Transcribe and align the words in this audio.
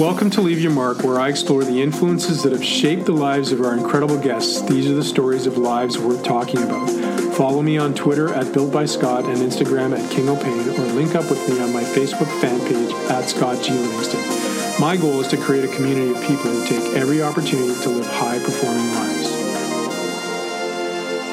Welcome 0.00 0.30
to 0.30 0.40
Leave 0.40 0.62
Your 0.62 0.72
Mark, 0.72 1.02
where 1.02 1.20
I 1.20 1.28
explore 1.28 1.62
the 1.62 1.82
influences 1.82 2.42
that 2.42 2.52
have 2.52 2.64
shaped 2.64 3.04
the 3.04 3.12
lives 3.12 3.52
of 3.52 3.60
our 3.60 3.76
incredible 3.76 4.16
guests. 4.18 4.62
These 4.62 4.90
are 4.90 4.94
the 4.94 5.04
stories 5.04 5.44
of 5.44 5.58
lives 5.58 5.98
worth 5.98 6.24
talking 6.24 6.62
about. 6.62 6.88
Follow 7.34 7.60
me 7.60 7.76
on 7.76 7.92
Twitter 7.92 8.32
at 8.32 8.50
Built 8.54 8.72
by 8.72 8.86
Scott 8.86 9.26
and 9.26 9.36
Instagram 9.36 9.94
at 9.94 10.10
King 10.10 10.30
O'Pain, 10.30 10.70
or 10.70 10.86
link 10.94 11.14
up 11.14 11.28
with 11.28 11.46
me 11.50 11.60
on 11.60 11.70
my 11.74 11.82
Facebook 11.82 12.28
fan 12.40 12.58
page 12.60 12.90
at 13.10 13.28
Scott 13.28 13.62
G. 13.62 13.72
Livingston. 13.72 14.80
My 14.80 14.96
goal 14.96 15.20
is 15.20 15.28
to 15.28 15.36
create 15.36 15.66
a 15.66 15.76
community 15.76 16.12
of 16.12 16.16
people 16.22 16.50
who 16.50 16.66
take 16.66 16.96
every 16.96 17.22
opportunity 17.22 17.78
to 17.82 17.88
live 17.90 18.06
high 18.06 18.38
performing 18.38 18.94
lives. 18.94 19.28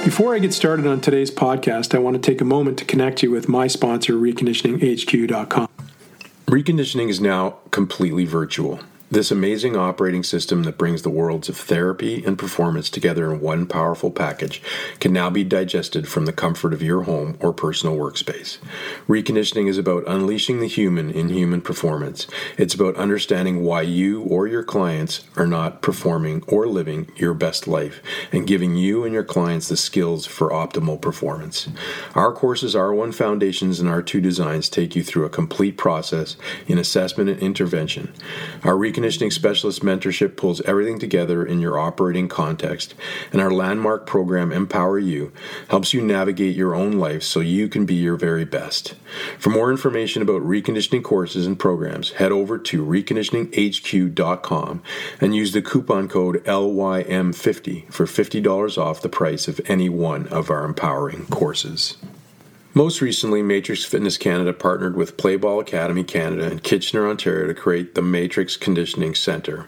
Before 0.04 0.36
I 0.36 0.39
get 0.39 0.54
started 0.54 0.86
on 0.86 0.99
today's 0.99 1.31
podcast, 1.31 1.95
I 1.95 1.99
want 1.99 2.21
to 2.21 2.21
take 2.21 2.41
a 2.41 2.45
moment 2.45 2.77
to 2.79 2.84
connect 2.84 3.23
you 3.23 3.31
with 3.31 3.47
my 3.47 3.68
sponsor, 3.68 4.15
reconditioninghq.com. 4.15 5.66
Reconditioning 6.50 7.09
is 7.09 7.20
now 7.20 7.57
completely 7.71 8.23
virtual. 8.23 8.79
This 9.09 9.31
amazing 9.31 9.77
operating 9.77 10.21
system 10.21 10.63
that 10.63 10.77
brings 10.77 11.04
the 11.04 11.09
worlds 11.09 11.47
of 11.47 11.55
therapy 11.55 12.25
and 12.25 12.37
performance 12.37 12.89
together 12.89 13.32
in 13.32 13.39
one 13.39 13.65
powerful 13.65 14.11
package 14.11 14.61
can 14.99 15.13
now 15.13 15.29
be 15.29 15.45
digested 15.45 16.09
from 16.09 16.25
the 16.25 16.33
comfort 16.33 16.73
of 16.73 16.82
your 16.82 17.04
home 17.04 17.37
or 17.39 17.54
personal 17.54 17.96
workspace. 17.96 18.57
Reconditioning 19.07 19.69
is 19.69 19.77
about 19.77 20.04
unleashing 20.07 20.59
the 20.59 20.68
human 20.68 21.09
in 21.09 21.29
human 21.29 21.61
performance. 21.61 22.27
It's 22.57 22.73
about 22.73 22.97
understanding 22.97 23.63
why 23.63 23.83
you 23.83 24.23
or 24.23 24.46
your 24.46 24.63
clients 24.63 25.24
are 25.37 25.47
not 25.47 25.82
performing 25.82 26.43
or 26.46 26.68
living 26.68 27.10
your 27.15 27.33
best 27.33 27.65
life 27.65 28.01
and 28.33 28.46
giving 28.46 28.75
you 28.75 29.05
and 29.05 29.13
your 29.13 29.24
clients 29.24 29.69
the 29.69 29.77
skills 29.77 30.25
for 30.25 30.49
optimal 30.49 31.01
performance. 31.01 31.69
Our 32.13 32.33
courses 32.33 32.75
R1 32.75 33.16
Foundations 33.16 33.80
and 33.80 33.88
R2 33.88 34.21
Designs 34.21 34.67
take 34.67 34.97
you 34.97 35.03
through 35.03 35.23
a 35.23 35.30
complete 35.30 35.77
process 35.77 36.35
in 36.67 36.77
assessment 36.77 37.30
and 37.30 37.39
intervention. 37.39 38.13
Our 38.66 38.77
Reconditioning 38.97 39.31
Specialist 39.31 39.83
Mentorship 39.83 40.36
pulls 40.36 40.59
everything 40.61 40.97
together 40.97 41.45
in 41.45 41.59
your 41.59 41.78
operating 41.78 42.28
context, 42.28 42.95
and 43.31 43.39
our 43.39 43.52
landmark 43.52 44.08
program, 44.08 44.52
Empower 44.52 44.97
You, 44.97 45.31
helps 45.67 45.94
you 45.94 46.02
navigate 46.02 46.55
your 46.55 46.73
own 46.73 46.94
life 46.94 47.21
so 47.21 47.39
you 47.39 47.69
can 47.69 47.86
be 47.86 47.94
your 47.94 48.16
very 48.16 48.44
best. 48.44 48.95
For 49.38 49.52
more 49.52 49.69
information 49.69 50.23
about 50.23 50.41
reconditioning 50.41 51.03
courses 51.03 51.45
and 51.45 51.59
programs, 51.59 52.13
head 52.13 52.31
over 52.31 52.58
to 52.58 52.83
reconditioninghq.com 52.83 54.81
and 55.21 55.36
use 55.36 55.52
the 55.52 55.61
coupon 55.61 56.08
code 56.08 56.43
LYM50 56.45 57.93
for 57.93 58.08
$50 58.08 58.77
off 58.80 59.03
the 59.03 59.09
price 59.09 59.47
of 59.47 59.61
any 59.66 59.89
one 59.89 60.25
of 60.30 60.49
our 60.49 60.66
empowering 60.66 61.27
courses. 61.27 61.97
Most 62.78 63.02
recently, 63.02 63.42
Matrix 63.42 63.86
Fitness 63.86 64.20
Canada 64.20 64.53
partnered 64.53 64.95
with 64.95 65.17
Playball 65.17 65.59
Academy 65.59 66.03
Canada 66.03 66.45
and 66.45 66.61
Kitchener, 66.61 67.08
Ontario 67.08 67.47
to 67.47 67.56
create 67.56 67.95
the 67.95 68.03
Matrix 68.03 68.56
Conditioning 68.56 69.16
Centre. 69.16 69.66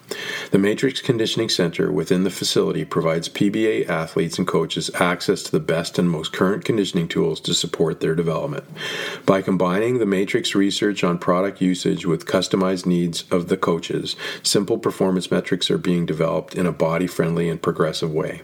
The 0.52 0.60
Matrix 0.60 1.02
Conditioning 1.02 1.50
Centre 1.50 1.92
within 1.92 2.24
the 2.24 2.30
facility 2.30 2.86
provides 2.86 3.28
PBA 3.28 3.90
athletes 3.90 4.38
and 4.38 4.46
coaches 4.46 4.92
access 4.94 5.42
to 5.42 5.52
the 5.52 5.60
best 5.60 5.98
and 5.98 6.08
most 6.08 6.34
current 6.34 6.64
conditioning 6.64 7.08
tools 7.08 7.42
to 7.42 7.56
support 7.56 8.00
their 8.00 8.14
development. 8.14 8.66
By 9.26 9.42
combining 9.42 9.98
the 9.98 10.06
Matrix 10.06 10.54
research 10.54 11.04
on 11.04 11.18
product 11.18 11.62
usage 11.62 12.06
with 12.06 12.28
customized 12.28 12.86
needs 12.86 13.24
of 13.32 13.48
the 13.48 13.58
coaches, 13.58 14.16
simple 14.44 14.78
performance 14.78 15.32
metrics 15.32 15.72
are 15.72 15.80
being 15.80 16.06
developed 16.06 16.54
in 16.54 16.68
a 16.68 16.72
body 16.72 17.08
friendly 17.08 17.50
and 17.50 17.60
progressive 17.60 18.14
way. 18.14 18.44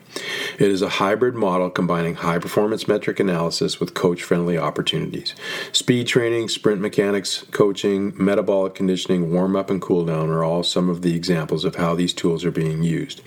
It 0.57 0.71
is 0.71 0.81
a 0.81 0.89
hybrid 0.89 1.35
model 1.35 1.69
combining 1.69 2.15
high 2.15 2.39
performance 2.39 2.87
metric 2.87 3.19
analysis 3.19 3.79
with 3.79 3.93
coach 3.93 4.23
friendly 4.23 4.54
opportunities. 4.57 5.35
Speed 5.71 6.07
training, 6.07 6.49
sprint 6.49 6.81
mechanics, 6.81 7.45
coaching, 7.51 8.13
metabolic 8.17 8.75
conditioning, 8.75 9.31
warm 9.31 9.55
up, 9.55 9.69
and 9.69 9.81
cool 9.81 10.05
down 10.05 10.29
are 10.29 10.43
all 10.43 10.63
some 10.63 10.89
of 10.89 11.01
the 11.01 11.15
examples 11.15 11.65
of 11.65 11.75
how 11.75 11.95
these 11.95 12.13
tools 12.13 12.45
are 12.45 12.51
being 12.51 12.83
used. 12.83 13.21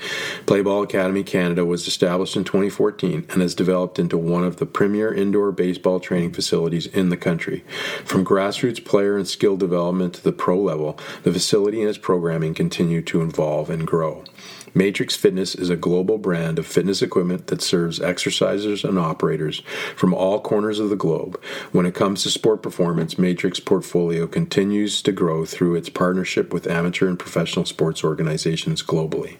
Playball 0.46 0.84
Academy 0.84 1.22
Canada 1.22 1.64
was 1.64 1.86
established 1.86 2.36
in 2.36 2.44
2014 2.44 3.26
and 3.30 3.42
has 3.42 3.54
developed 3.54 3.98
into 3.98 4.16
one 4.16 4.44
of 4.44 4.56
the 4.56 4.66
premier 4.66 5.12
indoor 5.12 5.52
baseball 5.52 6.00
training 6.00 6.32
facilities 6.32 6.86
in 6.86 7.08
the 7.08 7.16
country. 7.16 7.64
From 8.04 8.24
grassroots 8.24 8.84
player 8.84 9.16
and 9.16 9.26
skill 9.26 9.56
development 9.56 10.14
to 10.14 10.22
the 10.22 10.32
pro 10.32 10.58
level, 10.58 10.98
the 11.22 11.32
facility 11.32 11.80
and 11.80 11.88
its 11.88 11.98
programming 11.98 12.54
continue 12.54 13.02
to 13.02 13.22
evolve 13.22 13.70
and 13.70 13.86
grow. 13.86 14.24
Matrix 14.78 15.16
Fitness 15.16 15.56
is 15.56 15.70
a 15.70 15.76
global 15.76 16.18
brand 16.18 16.56
of 16.56 16.64
fitness 16.64 17.02
equipment 17.02 17.48
that 17.48 17.60
serves 17.60 17.98
exercisers 17.98 18.88
and 18.88 18.96
operators 18.96 19.58
from 19.96 20.14
all 20.14 20.38
corners 20.38 20.78
of 20.78 20.88
the 20.88 20.94
globe. 20.94 21.36
When 21.72 21.84
it 21.84 21.96
comes 21.96 22.22
to 22.22 22.30
sport 22.30 22.62
performance, 22.62 23.18
Matrix 23.18 23.58
portfolio 23.58 24.28
continues 24.28 25.02
to 25.02 25.10
grow 25.10 25.44
through 25.44 25.74
its 25.74 25.88
partnership 25.88 26.52
with 26.52 26.68
amateur 26.68 27.08
and 27.08 27.18
professional 27.18 27.64
sports 27.64 28.04
organizations 28.04 28.84
globally. 28.84 29.38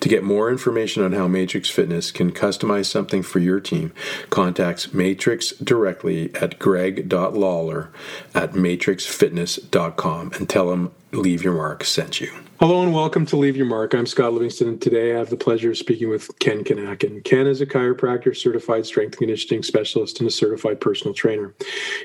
To 0.00 0.08
get 0.08 0.24
more 0.24 0.50
information 0.50 1.04
on 1.04 1.12
how 1.12 1.28
Matrix 1.28 1.70
Fitness 1.70 2.10
can 2.10 2.32
customize 2.32 2.86
something 2.86 3.22
for 3.22 3.38
your 3.38 3.60
team, 3.60 3.92
contact 4.30 4.92
Matrix 4.92 5.52
directly 5.52 6.34
at 6.34 6.58
greg.lawler 6.58 7.90
at 8.34 8.54
matrixfitness.com 8.54 10.32
and 10.32 10.48
tell 10.48 10.70
them 10.70 10.90
Leave 11.12 11.44
Your 11.44 11.54
Mark 11.54 11.84
sent 11.84 12.20
you. 12.20 12.32
Hello 12.62 12.80
and 12.80 12.94
welcome 12.94 13.26
to 13.26 13.36
Leave 13.36 13.56
Your 13.56 13.66
Mark. 13.66 13.92
I'm 13.92 14.06
Scott 14.06 14.34
Livingston, 14.34 14.68
and 14.68 14.80
today 14.80 15.12
I 15.12 15.18
have 15.18 15.30
the 15.30 15.36
pleasure 15.36 15.72
of 15.72 15.76
speaking 15.76 16.08
with 16.08 16.30
Ken 16.38 16.62
Kinakin. 16.62 17.24
Ken 17.24 17.48
is 17.48 17.60
a 17.60 17.66
chiropractor, 17.66 18.36
certified 18.36 18.86
strength 18.86 19.18
conditioning 19.18 19.64
specialist, 19.64 20.20
and 20.20 20.28
a 20.28 20.30
certified 20.30 20.80
personal 20.80 21.12
trainer. 21.12 21.56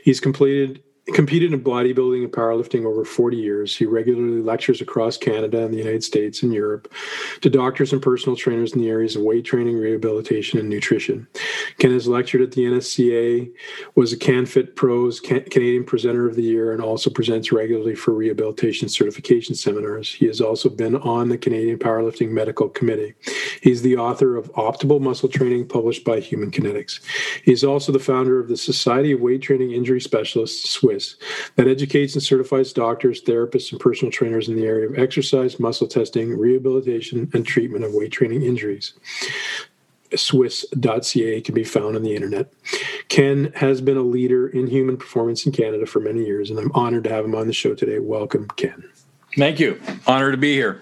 He's 0.03 0.19
completed 0.19 0.81
competed 1.13 1.53
in 1.53 1.63
bodybuilding 1.63 2.23
and 2.23 2.31
powerlifting 2.31 2.85
over 2.85 3.06
40 3.06 3.38
years. 3.38 3.75
He 3.75 3.85
regularly 3.85 4.41
lectures 4.41 4.81
across 4.81 5.18
Canada 5.18 5.63
and 5.63 5.73
the 5.73 5.78
United 5.78 6.03
States 6.03 6.44
and 6.44 6.53
Europe 6.53 6.91
to 7.41 7.50
doctors 7.50 7.94
and 7.94 8.01
personal 8.01 8.35
trainers 8.35 8.73
in 8.73 8.81
the 8.81 8.90
areas 8.90 9.16
of 9.16 9.22
weight 9.22 9.46
training, 9.46 9.78
rehabilitation, 9.78 10.59
and 10.59 10.69
nutrition. 10.69 11.28
Ken 11.79 11.91
has 11.91 12.07
lectured 12.07 12.41
at 12.41 12.51
the 12.51 12.66
NSCA, 12.66 13.51
was 13.96 14.12
a 14.12 14.17
CanFit 14.17 14.75
Pros 14.75 15.19
Canadian 15.19 15.85
Presenter 15.85 16.28
of 16.28 16.35
the 16.35 16.44
Year, 16.44 16.73
and 16.73 16.81
also 16.81 17.09
presents 17.09 17.51
regularly 17.51 17.96
for 17.96 18.13
rehabilitation 18.13 18.90
certification 18.90 19.56
seminars. 19.56 20.13
He 20.13 20.25
has 20.25 20.41
also 20.41 20.69
been 20.69 20.96
on 20.97 21.29
the 21.29 21.38
Canadian 21.38 21.79
Powerlifting 21.79 22.31
Medical 22.31 22.69
Committee. 22.69 23.13
He's 23.62 23.81
the 23.81 23.97
author 23.97 24.35
of 24.35 24.51
Optimal 24.53 25.01
Muscle 25.01 25.29
Training, 25.29 25.67
published 25.67 26.03
by 26.03 26.19
Human 26.19 26.51
Kinetics. 26.51 27.00
He's 27.44 27.63
also 27.63 27.91
the 27.91 28.00
founder 28.00 28.40
of 28.40 28.47
the 28.47 28.57
Society 28.57 29.12
of 29.12 29.22
Weight 29.22 29.41
Training 29.41 29.72
Injury 29.72 30.01
Specialists, 30.01 30.69
SWIS 30.97 31.16
that 31.56 31.68
educates 31.68 32.13
and 32.13 32.24
certifies 32.24 32.74
doctors, 32.74 33.22
therapists, 33.22 33.72
and 33.72 33.80
personal 33.80 34.12
trainers 34.12 34.50
in 34.50 34.56
the 34.56 34.66
area 34.66 34.88
of 34.88 34.97
exercise, 34.97 35.59
muscle 35.59 35.88
testing, 35.88 36.38
rehabilitation, 36.38 37.30
and 37.34 37.46
treatment 37.46 37.84
of 37.84 37.94
weight 37.94 38.12
training 38.12 38.44
injuries. 38.44 38.94
SWIS.ca 40.16 41.41
can 41.41 41.53
be 41.53 41.66
found 41.66 41.96
on 41.96 42.03
the 42.03 42.16
internet. 42.16 42.53
Ken 43.09 43.52
has 43.56 43.81
been 43.81 43.97
a 43.97 44.02
leader 44.02 44.47
in 44.47 44.68
human 44.68 44.96
performance 44.97 45.46
in 45.46 45.52
Canada 45.52 45.85
for 45.85 46.00
many 46.00 46.25
years, 46.25 46.50
and 46.50 46.59
I'm 46.59 46.72
honored 46.74 47.03
to 47.06 47.09
have 47.09 47.25
him 47.25 47.35
on 47.35 47.47
the 47.47 47.53
show 47.53 47.75
today. 47.75 48.00
Welcome, 48.00 48.47
Ken. 48.56 48.90
Thank 49.38 49.59
you. 49.59 49.80
Honor 50.08 50.31
to 50.31 50.38
be 50.38 50.53
here. 50.53 50.81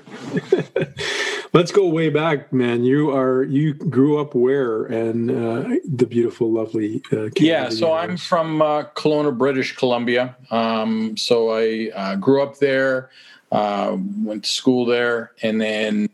Let's 1.54 1.74
go 1.74 1.88
way 1.88 2.10
back, 2.10 2.54
man. 2.54 2.86
You 2.86 3.12
are 3.12 3.44
you 3.44 3.74
grew 3.74 4.18
up 4.18 4.34
where 4.34 4.86
and 4.86 5.30
uh, 5.30 5.76
the 5.86 6.06
beautiful, 6.06 6.54
lovely. 6.54 7.04
Uh, 7.12 7.30
yeah, 7.38 7.68
so 7.68 7.92
I'm 7.92 8.16
from 8.16 8.62
uh, 8.62 8.84
Kelowna, 8.96 9.38
British 9.38 9.76
Columbia. 9.76 10.38
Um, 10.52 11.18
so 11.18 11.52
I 11.52 11.92
uh, 11.94 12.16
grew 12.16 12.42
up 12.42 12.60
there, 12.60 13.10
uh, 13.52 13.98
went 14.24 14.46
to 14.46 14.50
school 14.50 14.86
there, 14.86 15.34
and 15.44 15.60
then 15.60 16.10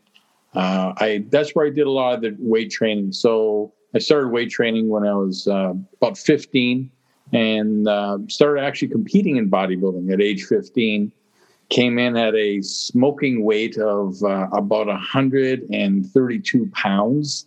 uh, 0.55 0.93
I 0.97 1.25
that's 1.29 1.51
where 1.51 1.67
I 1.67 1.69
did 1.69 1.85
a 1.85 1.91
lot 1.91 2.15
of 2.15 2.21
the 2.21 2.35
weight 2.39 2.71
training. 2.71 3.13
So 3.13 3.71
I 3.93 3.99
started 3.99 4.29
weight 4.29 4.49
training 4.49 4.89
when 4.89 5.05
I 5.05 5.13
was 5.13 5.47
uh, 5.47 5.73
about 6.01 6.17
15, 6.17 6.89
and 7.33 8.31
started 8.31 8.63
actually 8.63 8.87
competing 8.87 9.37
in 9.37 9.51
bodybuilding 9.51 10.11
at 10.11 10.21
age 10.21 10.45
15 10.45 11.11
came 11.71 11.97
in 11.97 12.15
at 12.17 12.35
a 12.35 12.61
smoking 12.61 13.43
weight 13.43 13.77
of 13.77 14.21
uh, 14.23 14.47
about 14.51 14.87
132 14.87 16.71
pounds. 16.73 17.45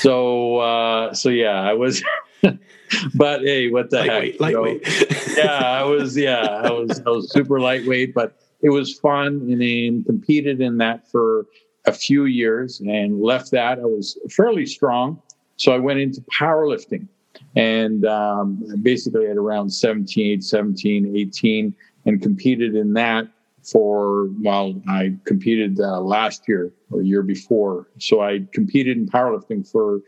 So, 0.00 0.56
uh, 0.58 1.14
so 1.14 1.28
yeah, 1.28 1.60
I 1.60 1.74
was. 1.74 2.02
but 3.14 3.42
hey, 3.42 3.70
what 3.70 3.90
the 3.90 3.98
lightweight, 3.98 4.32
heck? 4.32 4.40
Lightweight. 4.40 5.36
yeah, 5.36 5.58
I 5.60 5.84
was. 5.84 6.16
Yeah, 6.16 6.40
I 6.40 6.72
was. 6.72 7.00
I 7.06 7.10
was 7.10 7.30
super 7.30 7.60
lightweight, 7.60 8.14
but 8.14 8.40
it 8.62 8.70
was 8.70 8.98
fun, 8.98 9.26
and 9.50 9.60
then 9.60 10.02
competed 10.04 10.60
in 10.60 10.78
that 10.78 11.08
for 11.10 11.46
a 11.86 11.92
few 11.92 12.24
years, 12.24 12.80
and 12.80 13.20
left 13.20 13.50
that. 13.52 13.78
I 13.78 13.84
was 13.84 14.18
fairly 14.30 14.66
strong, 14.66 15.20
so 15.56 15.72
I 15.72 15.78
went 15.78 16.00
into 16.00 16.22
powerlifting, 16.22 17.06
and 17.54 18.06
um, 18.06 18.64
basically 18.82 19.26
at 19.26 19.36
around 19.36 19.70
17, 19.70 20.40
17, 20.40 21.16
18, 21.16 21.74
and 22.06 22.22
competed 22.22 22.74
in 22.74 22.94
that 22.94 23.28
for 23.62 24.26
while 24.40 24.80
I 24.88 25.14
competed 25.24 25.80
uh, 25.80 26.00
last 26.00 26.42
year 26.48 26.72
or 26.90 27.02
year 27.02 27.22
before. 27.22 27.88
So 27.98 28.20
I 28.20 28.46
competed 28.52 28.96
in 28.96 29.06
powerlifting 29.06 29.68
for 29.70 30.00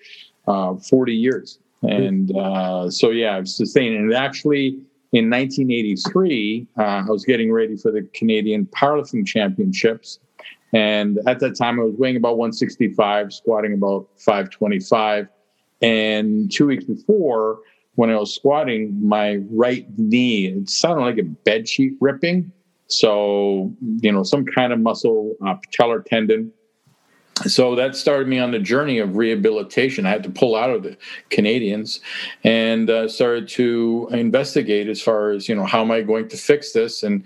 uh, 0.46 0.76
40 0.76 1.14
years. 1.14 1.58
And 1.82 2.36
uh, 2.36 2.90
so, 2.90 3.10
yeah, 3.10 3.36
I've 3.36 3.48
sustained. 3.48 3.96
And 3.96 4.12
actually, 4.12 4.78
in 5.12 5.30
1983, 5.30 6.66
uh, 6.78 6.82
I 6.82 7.04
was 7.08 7.24
getting 7.24 7.52
ready 7.52 7.76
for 7.76 7.90
the 7.90 8.02
Canadian 8.14 8.66
Powerlifting 8.66 9.26
Championships. 9.26 10.18
And 10.72 11.18
at 11.26 11.40
that 11.40 11.56
time, 11.56 11.80
I 11.80 11.84
was 11.84 11.94
weighing 11.96 12.16
about 12.16 12.36
165, 12.36 13.32
squatting 13.32 13.74
about 13.74 14.08
525. 14.18 15.26
And 15.82 16.52
two 16.52 16.66
weeks 16.66 16.84
before, 16.84 17.60
when 17.94 18.10
I 18.10 18.16
was 18.16 18.34
squatting, 18.34 18.96
my 19.06 19.36
right 19.50 19.86
knee, 19.98 20.46
it 20.46 20.70
sounded 20.70 21.02
like 21.02 21.18
a 21.18 21.24
bed 21.24 21.68
sheet 21.68 21.94
ripping. 22.00 22.52
So, 22.90 23.74
you 24.00 24.12
know, 24.12 24.22
some 24.22 24.44
kind 24.44 24.72
of 24.72 24.80
muscle, 24.80 25.36
uh, 25.46 25.54
patellar 25.56 26.04
tendon 26.04 26.52
so 27.46 27.74
that 27.74 27.96
started 27.96 28.28
me 28.28 28.38
on 28.38 28.50
the 28.50 28.58
journey 28.58 28.98
of 28.98 29.16
rehabilitation. 29.16 30.04
I 30.04 30.10
had 30.10 30.22
to 30.24 30.30
pull 30.30 30.56
out 30.56 30.70
of 30.70 30.82
the 30.82 30.96
Canadians 31.30 32.00
and 32.44 32.90
uh, 32.90 33.08
started 33.08 33.48
to 33.50 34.08
investigate 34.12 34.88
as 34.88 35.00
far 35.00 35.30
as 35.30 35.48
you 35.48 35.54
know 35.54 35.64
how 35.64 35.80
am 35.80 35.90
I 35.90 36.02
going 36.02 36.28
to 36.28 36.36
fix 36.36 36.72
this, 36.72 37.02
and 37.02 37.24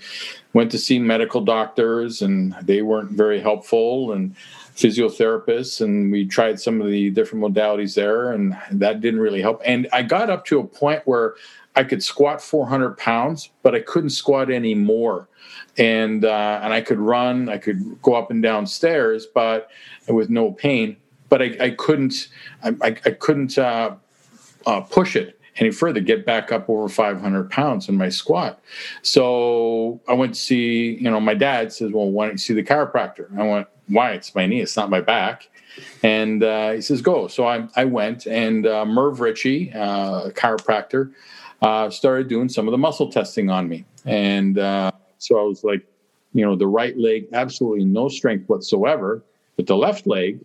went 0.52 0.70
to 0.70 0.78
see 0.78 0.99
medical 0.99 1.40
doctors, 1.40 2.22
and 2.22 2.55
they 2.62 2.82
weren't 2.82 3.11
very 3.11 3.40
helpful, 3.40 4.12
and 4.12 4.34
physiotherapists, 4.76 5.81
and 5.81 6.11
we 6.11 6.26
tried 6.26 6.61
some 6.61 6.81
of 6.81 6.88
the 6.88 7.11
different 7.11 7.44
modalities 7.44 7.94
there, 7.94 8.32
and 8.32 8.56
that 8.70 9.00
didn't 9.00 9.20
really 9.20 9.40
help. 9.40 9.62
And 9.64 9.88
I 9.93 10.02
got 10.02 10.31
up 10.31 10.44
to 10.46 10.61
a 10.61 10.64
point 10.64 11.02
where 11.06 11.34
I 11.76 11.85
could 11.85 12.03
squat 12.03 12.41
400 12.41 12.97
pounds, 12.97 13.50
but 13.62 13.75
I 13.75 13.81
couldn't 13.81 14.11
squat 14.11 14.50
anymore 14.50 15.29
and 15.76 16.25
uh, 16.25 16.61
and 16.62 16.73
I 16.73 16.81
could 16.81 16.99
run, 16.99 17.49
I 17.49 17.59
could 17.59 18.00
go 18.03 18.15
up 18.15 18.31
and 18.31 18.43
down 18.43 18.67
stairs, 18.67 19.26
but 19.26 19.71
with 20.09 20.31
no 20.31 20.53
pain. 20.53 20.97
But 21.29 21.43
I, 21.43 21.56
I 21.61 21.71
couldn't, 21.71 22.29
I, 22.62 22.75
I 22.82 23.11
couldn't 23.11 23.59
uh, 23.59 23.94
uh, 24.67 24.81
push 24.82 25.17
it 25.17 25.41
any 25.56 25.71
further, 25.71 26.00
get 26.00 26.26
back 26.26 26.53
up 26.53 26.69
over 26.69 26.88
500 26.88 27.50
pounds 27.50 27.88
in 27.88 27.97
my 27.97 28.09
squat. 28.09 28.61
So 29.03 30.00
I 30.06 30.12
went 30.12 30.35
to 30.35 30.41
see, 30.41 30.94
you 30.94 31.11
know, 31.11 31.21
my 31.21 31.35
dad 31.35 31.73
says, 31.73 31.93
"Well, 31.93 32.11
why 32.11 32.26
don't 32.26 32.35
you 32.35 32.38
see 32.38 32.55
the 32.55 32.62
chiropractor?" 32.62 33.37
I 33.37 33.47
went, 33.47 33.69
"Why? 33.88 34.12
It's 34.12 34.35
my 34.35 34.47
knee. 34.47 34.61
It's 34.61 34.76
not 34.76 34.91
my 34.91 35.00
back." 35.00 35.49
And 36.05 36.44
uh, 36.44 36.73
he 36.73 36.81
says, 36.81 37.03
"Go." 37.03 37.26
So 37.26 37.49
I, 37.49 37.67
I 37.75 37.85
went, 37.85 38.26
and 38.26 38.67
uh, 38.67 38.85
Merv 38.85 39.19
Ritchie, 39.19 39.73
uh, 39.73 40.31
chiropractor, 40.31 41.12
uh, 41.64 41.90
started 41.90 42.28
doing 42.28 42.49
some 42.49 42.69
of 42.69 42.72
the 42.72 42.78
muscle 42.78 43.11
testing 43.11 43.50
on 43.50 43.69
me, 43.69 43.84
and 44.05 44.58
uh, 44.58 44.90
so 45.19 45.38
I 45.38 45.43
was 45.43 45.64
like, 45.64 45.87
you 46.34 46.44
know, 46.44 46.56
the 46.56 46.66
right 46.66 46.96
leg, 46.99 47.26
absolutely 47.32 47.84
no 47.84 48.08
strength 48.08 48.49
whatsoever, 48.49 49.22
but 49.56 49.66
the 49.66 49.76
left 49.76 50.06
leg, 50.06 50.40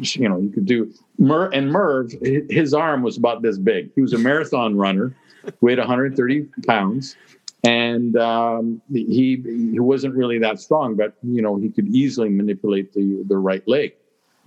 you 0.00 0.28
know, 0.28 0.38
you 0.38 0.50
could 0.50 0.66
do. 0.66 0.92
Mer- 1.18 1.50
and 1.50 1.70
Merv, 1.70 2.12
his 2.22 2.72
arm 2.72 3.02
was 3.02 3.18
about 3.18 3.42
this 3.42 3.58
big. 3.58 3.90
He 3.94 4.00
was 4.00 4.14
a 4.14 4.18
marathon 4.18 4.76
runner, 4.76 5.14
weighed 5.60 5.78
130 5.78 6.48
pounds, 6.66 7.16
and 7.64 8.16
um, 8.16 8.80
he 8.90 9.42
he 9.44 9.78
wasn't 9.78 10.14
really 10.14 10.38
that 10.38 10.58
strong, 10.58 10.96
but 10.96 11.14
you 11.22 11.42
know, 11.42 11.56
he 11.56 11.68
could 11.68 11.88
easily 11.88 12.30
manipulate 12.30 12.94
the 12.94 13.22
the 13.26 13.36
right 13.36 13.66
leg. 13.68 13.92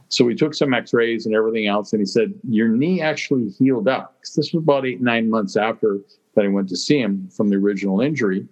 So 0.10 0.24
we 0.24 0.36
took 0.36 0.54
some 0.54 0.74
X-rays 0.74 1.26
and 1.26 1.36
everything 1.36 1.68
else, 1.68 1.92
and 1.92 2.00
he 2.00 2.06
said 2.06 2.34
your 2.48 2.70
knee 2.70 3.02
actually 3.02 3.50
healed 3.50 3.88
up. 3.88 4.16
This 4.36 4.54
was 4.54 4.64
about 4.64 4.86
eight 4.86 5.02
nine 5.02 5.30
months 5.30 5.58
after 5.58 6.00
that 6.36 6.46
I 6.46 6.48
went 6.48 6.70
to 6.70 6.78
see 6.78 7.00
him 7.00 7.30
from 7.36 7.50
the 7.50 7.56
original 7.56 8.02
injury 8.02 8.48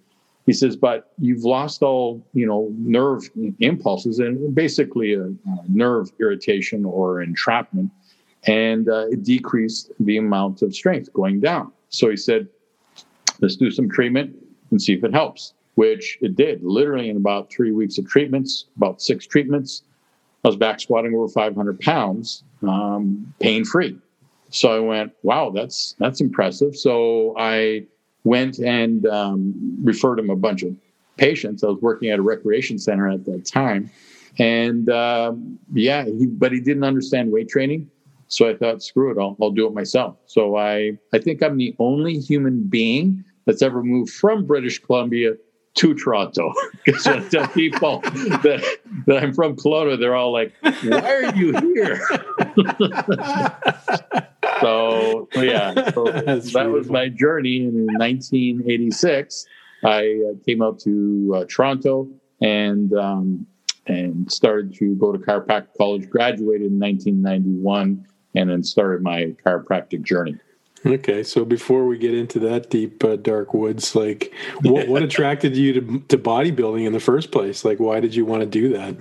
he 0.46 0.54
says, 0.54 0.76
but 0.76 1.14
you've 1.20 1.44
lost 1.44 1.82
all, 1.82 2.26
you 2.34 2.46
know, 2.46 2.70
nerve 2.78 3.30
impulses 3.60 4.20
and 4.20 4.54
basically 4.54 5.14
a, 5.14 5.34
nerve 5.70 6.12
irritation 6.20 6.84
or 6.84 7.22
entrapment. 7.22 7.90
And 8.46 8.90
uh, 8.90 9.08
it 9.08 9.24
decreased 9.24 9.92
the 10.02 10.18
amount 10.18 10.62
of 10.62 10.76
strength 10.76 11.14
going 11.14 11.40
down. 11.40 11.72
So 11.90 12.10
he 12.10 12.18
said, 12.18 12.50
let's 13.40 13.56
do 13.56 13.72
some 13.72 13.90
treatment 13.90 14.36
and 14.72 14.82
see 14.82 14.94
if 14.94 15.04
it 15.06 15.14
helps, 15.14 15.54
which 15.76 16.18
it 16.22 16.36
did. 16.36 16.62
Literally 16.62 17.10
in 17.10 17.16
about 17.16 17.50
three 17.50 17.72
weeks 17.72 17.98
of 17.98 18.06
treatments, 18.10 18.66
about 18.76 19.02
six 19.02 19.26
treatments, 19.26 19.84
I 20.44 20.48
was 20.48 20.58
back 20.58 20.80
squatting 20.80 21.16
over 21.16 21.28
500 21.28 21.80
pounds, 21.80 22.44
um, 22.64 23.34
pain 23.40 23.64
free. 23.64 23.98
So 24.50 24.76
I 24.76 24.80
went, 24.80 25.14
wow, 25.24 25.50
that's 25.50 25.96
that's 26.00 26.22
impressive. 26.22 26.76
So 26.76 27.34
I 27.38 27.86
went 28.24 28.60
and 28.60 29.06
um, 29.08 29.54
referred 29.84 30.20
him 30.20 30.30
a 30.30 30.36
bunch 30.36 30.64
of 30.64 30.76
patients. 31.18 31.64
I 31.64 31.68
was 31.68 31.82
working 31.82 32.10
at 32.10 32.20
a 32.20 32.22
recreation 32.22 32.78
center 32.78 33.10
at 33.10 33.26
that 33.26 33.46
time. 33.46 33.90
And 34.40 34.90
um, 34.90 35.60
yeah, 35.74 36.06
he, 36.06 36.26
but 36.26 36.52
he 36.52 36.60
didn't 36.60 36.84
understand 36.84 37.32
weight 37.32 37.50
training. 37.50 37.90
So 38.28 38.50
I 38.50 38.56
thought, 38.56 38.82
screw 38.82 39.12
it, 39.12 39.22
I'll, 39.22 39.38
I'll 39.42 39.52
do 39.52 39.68
it 39.68 39.74
myself. 39.74 40.18
So 40.26 40.58
I, 40.58 40.98
I 41.14 41.20
think 41.20 41.44
I'm 41.44 41.58
the 41.58 41.76
only 41.78 42.18
human 42.18 42.64
being 42.64 43.24
that's 43.46 43.62
ever 43.62 43.84
moved 43.84 44.12
from 44.12 44.46
British 44.46 44.80
Columbia 44.80 45.36
to 45.76 45.94
Toronto. 45.94 46.54
Because 46.86 47.06
when 47.06 47.24
I 47.24 47.30
tell 47.30 47.48
people 47.48 48.02
that, 48.02 48.78
that 49.08 49.24
I'm 49.24 49.34
from 49.34 49.56
Kelowna, 49.56 49.98
they're 49.98 50.16
all 50.16 50.34
like, 50.34 50.54
why 50.62 51.14
are 51.14 51.36
you 51.36 51.54
here? 51.54 51.96
so 54.60 55.30
yeah, 55.36 55.92
so 55.92 56.04
that 56.06 56.26
beautiful. 56.26 56.72
was 56.72 56.90
my 56.90 57.08
journey. 57.08 57.66
And 57.66 57.90
in 57.90 57.98
1986, 57.98 59.46
I 59.86 60.22
uh, 60.30 60.34
came 60.46 60.62
out 60.62 60.80
to 60.80 61.36
uh, 61.38 61.46
Toronto 61.50 62.10
and 62.42 62.94
um, 62.94 63.48
and 63.88 64.32
started 64.32 64.74
to 64.76 64.96
go 64.96 65.12
to 65.12 65.20
chiropractic 65.20 65.76
college. 65.78 66.10
Graduated 66.10 66.72
in 66.72 66.80
1991, 66.80 68.06
and 68.36 68.50
then 68.50 68.64
started 68.64 69.02
my 69.02 69.34
chiropractic 69.46 70.04
journey. 70.04 70.36
Okay, 70.86 71.24
so 71.24 71.46
before 71.46 71.86
we 71.86 71.98
get 71.98 72.14
into 72.14 72.40
that 72.40 72.70
deep 72.70 73.04
uh, 73.04 73.16
dark 73.16 73.54
woods, 73.54 73.96
like 73.96 74.34
what, 74.62 74.88
what 74.88 75.02
attracted 75.04 75.56
you 75.56 75.74
to, 75.74 76.00
to 76.10 76.18
bodybuilding 76.18 76.86
in 76.86 76.92
the 76.92 77.00
first 77.00 77.32
place? 77.32 77.64
Like, 77.64 77.80
why 77.80 78.02
did 78.02 78.14
you 78.14 78.26
want 78.26 78.42
to 78.42 78.46
do 78.46 78.70
that? 78.70 78.96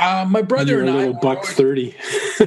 Uh, 0.00 0.26
my 0.28 0.40
brother 0.40 0.80
and 0.80 0.90
I, 0.90 1.12
buck 1.12 1.38
always, 1.38 1.52
thirty. 1.52 1.96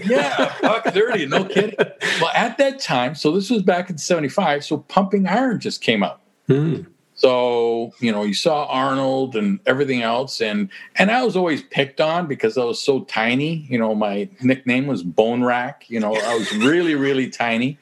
yeah, 0.05 0.55
buck 0.61 0.85
thirty. 0.85 1.27
No 1.27 1.45
kidding. 1.45 1.75
Well, 2.19 2.31
at 2.33 2.57
that 2.57 2.79
time, 2.79 3.13
so 3.13 3.31
this 3.31 3.49
was 3.49 3.61
back 3.61 3.89
in 3.89 3.97
'75. 3.99 4.65
So 4.65 4.77
pumping 4.77 5.27
iron 5.27 5.59
just 5.59 5.81
came 5.81 6.01
out. 6.01 6.21
Hmm. 6.47 6.81
So, 7.21 7.93
you 7.99 8.11
know, 8.11 8.23
you 8.23 8.33
saw 8.33 8.65
Arnold 8.65 9.35
and 9.35 9.59
everything 9.67 10.01
else. 10.01 10.41
And 10.41 10.69
and 10.95 11.11
I 11.11 11.23
was 11.23 11.35
always 11.35 11.61
picked 11.61 12.01
on 12.01 12.25
because 12.25 12.57
I 12.57 12.63
was 12.63 12.81
so 12.81 13.01
tiny. 13.01 13.67
You 13.69 13.77
know, 13.77 13.93
my 13.93 14.27
nickname 14.41 14.87
was 14.87 15.03
Bone 15.03 15.43
Rack. 15.43 15.87
You 15.87 15.99
know, 15.99 16.15
I 16.15 16.35
was 16.35 16.51
really, 16.57 16.95
really 16.95 17.29
tiny. 17.29 17.77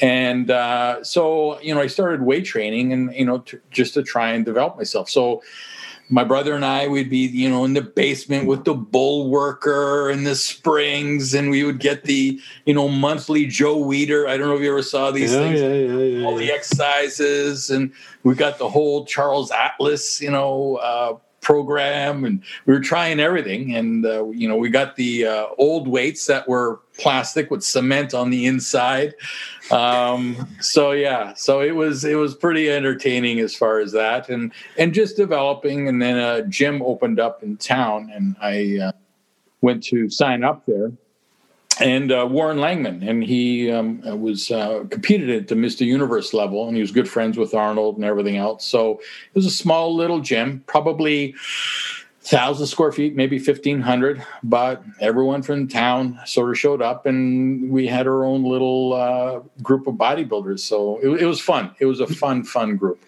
And 0.00 0.50
uh, 0.50 1.04
so, 1.04 1.60
you 1.60 1.74
know, 1.74 1.82
I 1.82 1.86
started 1.86 2.22
weight 2.22 2.46
training 2.46 2.94
and, 2.94 3.14
you 3.14 3.26
know, 3.26 3.40
to, 3.40 3.60
just 3.70 3.92
to 3.92 4.02
try 4.02 4.30
and 4.30 4.42
develop 4.42 4.78
myself. 4.78 5.10
So 5.10 5.42
my 6.10 6.24
brother 6.24 6.54
and 6.54 6.64
I 6.64 6.86
would 6.86 7.10
be, 7.10 7.26
you 7.26 7.48
know, 7.48 7.64
in 7.64 7.74
the 7.74 7.82
basement 7.82 8.46
with 8.46 8.64
the 8.64 8.74
Bullworker 8.74 10.12
and 10.12 10.26
the 10.26 10.34
springs, 10.34 11.34
and 11.34 11.50
we 11.50 11.64
would 11.64 11.80
get 11.80 12.04
the, 12.04 12.40
you 12.64 12.74
know, 12.74 12.88
monthly 12.88 13.46
Joe 13.46 13.78
Weider. 13.78 14.26
I 14.28 14.36
don't 14.36 14.48
know 14.48 14.56
if 14.56 14.62
you 14.62 14.70
ever 14.70 14.82
saw 14.82 15.10
these 15.10 15.32
yeah, 15.32 15.38
things, 15.38 15.60
yeah, 15.60 15.72
yeah, 15.72 16.26
all 16.26 16.36
the 16.36 16.50
exercises, 16.50 17.70
and 17.70 17.92
we 18.22 18.34
got 18.34 18.58
the 18.58 18.68
whole 18.68 19.04
Charles 19.04 19.50
Atlas, 19.50 20.20
you 20.20 20.30
know, 20.30 20.76
uh, 20.76 21.16
program 21.40 22.24
and 22.24 22.42
we 22.66 22.74
were 22.74 22.80
trying 22.80 23.20
everything. 23.20 23.74
And 23.74 24.04
uh, 24.04 24.28
you 24.30 24.48
know 24.48 24.56
we 24.56 24.68
got 24.68 24.96
the 24.96 25.26
uh, 25.26 25.46
old 25.56 25.88
weights 25.88 26.26
that 26.26 26.48
were 26.48 26.80
plastic 26.98 27.50
with 27.50 27.62
cement 27.62 28.12
on 28.12 28.30
the 28.30 28.46
inside 28.46 29.14
um, 29.70 30.48
so 30.60 30.92
yeah 30.92 31.32
so 31.34 31.60
it 31.60 31.74
was 31.74 32.04
it 32.04 32.14
was 32.14 32.34
pretty 32.34 32.70
entertaining 32.70 33.40
as 33.40 33.54
far 33.54 33.80
as 33.80 33.92
that 33.92 34.28
and 34.28 34.52
and 34.76 34.94
just 34.94 35.16
developing 35.16 35.88
and 35.88 36.00
then 36.00 36.16
a 36.16 36.42
gym 36.46 36.82
opened 36.82 37.20
up 37.20 37.42
in 37.42 37.56
town 37.56 38.10
and 38.14 38.36
i 38.40 38.78
uh, 38.82 38.92
went 39.60 39.82
to 39.82 40.08
sign 40.08 40.44
up 40.44 40.64
there 40.66 40.92
and 41.80 42.10
uh, 42.10 42.26
Warren 42.28 42.58
Langman, 42.58 43.08
and 43.08 43.22
he 43.22 43.70
um, 43.70 44.00
was 44.20 44.50
uh, 44.50 44.84
competed 44.90 45.30
at 45.30 45.48
the 45.48 45.54
Mr. 45.54 45.86
Universe 45.86 46.34
level, 46.34 46.66
and 46.66 46.74
he 46.74 46.80
was 46.80 46.90
good 46.90 47.08
friends 47.08 47.38
with 47.38 47.54
Arnold 47.54 47.96
and 47.96 48.04
everything 48.04 48.36
else. 48.36 48.64
So 48.64 48.92
it 48.92 49.34
was 49.34 49.46
a 49.46 49.50
small 49.50 49.94
little 49.94 50.20
gym, 50.20 50.64
probably 50.66 51.34
thousand 52.28 52.66
square 52.66 52.92
feet, 52.92 53.16
maybe 53.16 53.38
fifteen 53.38 53.80
hundred, 53.80 54.24
but 54.42 54.82
everyone 55.00 55.42
from 55.42 55.66
town 55.66 56.20
sort 56.26 56.50
of 56.50 56.58
showed 56.58 56.82
up, 56.82 57.06
and 57.06 57.70
we 57.70 57.86
had 57.86 58.06
our 58.06 58.24
own 58.24 58.44
little 58.44 58.92
uh, 58.92 59.40
group 59.62 59.86
of 59.86 59.94
bodybuilders. 59.94 60.60
So 60.60 60.98
it, 61.02 61.22
it 61.22 61.26
was 61.26 61.40
fun. 61.40 61.74
It 61.80 61.86
was 61.86 62.00
a 62.00 62.06
fun, 62.06 62.44
fun 62.44 62.76
group. 62.76 63.02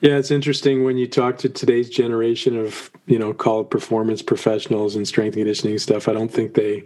Yeah, 0.00 0.16
it's 0.16 0.30
interesting 0.30 0.84
when 0.84 0.98
you 0.98 1.06
talk 1.06 1.38
to 1.38 1.48
today's 1.48 1.88
generation 1.88 2.58
of, 2.58 2.90
you 3.06 3.18
know, 3.18 3.32
call 3.32 3.62
it 3.62 3.70
performance 3.70 4.20
professionals 4.20 4.96
and 4.96 5.08
strength 5.08 5.34
conditioning 5.34 5.78
stuff. 5.78 6.08
I 6.08 6.12
don't 6.12 6.30
think 6.30 6.54
they 6.54 6.84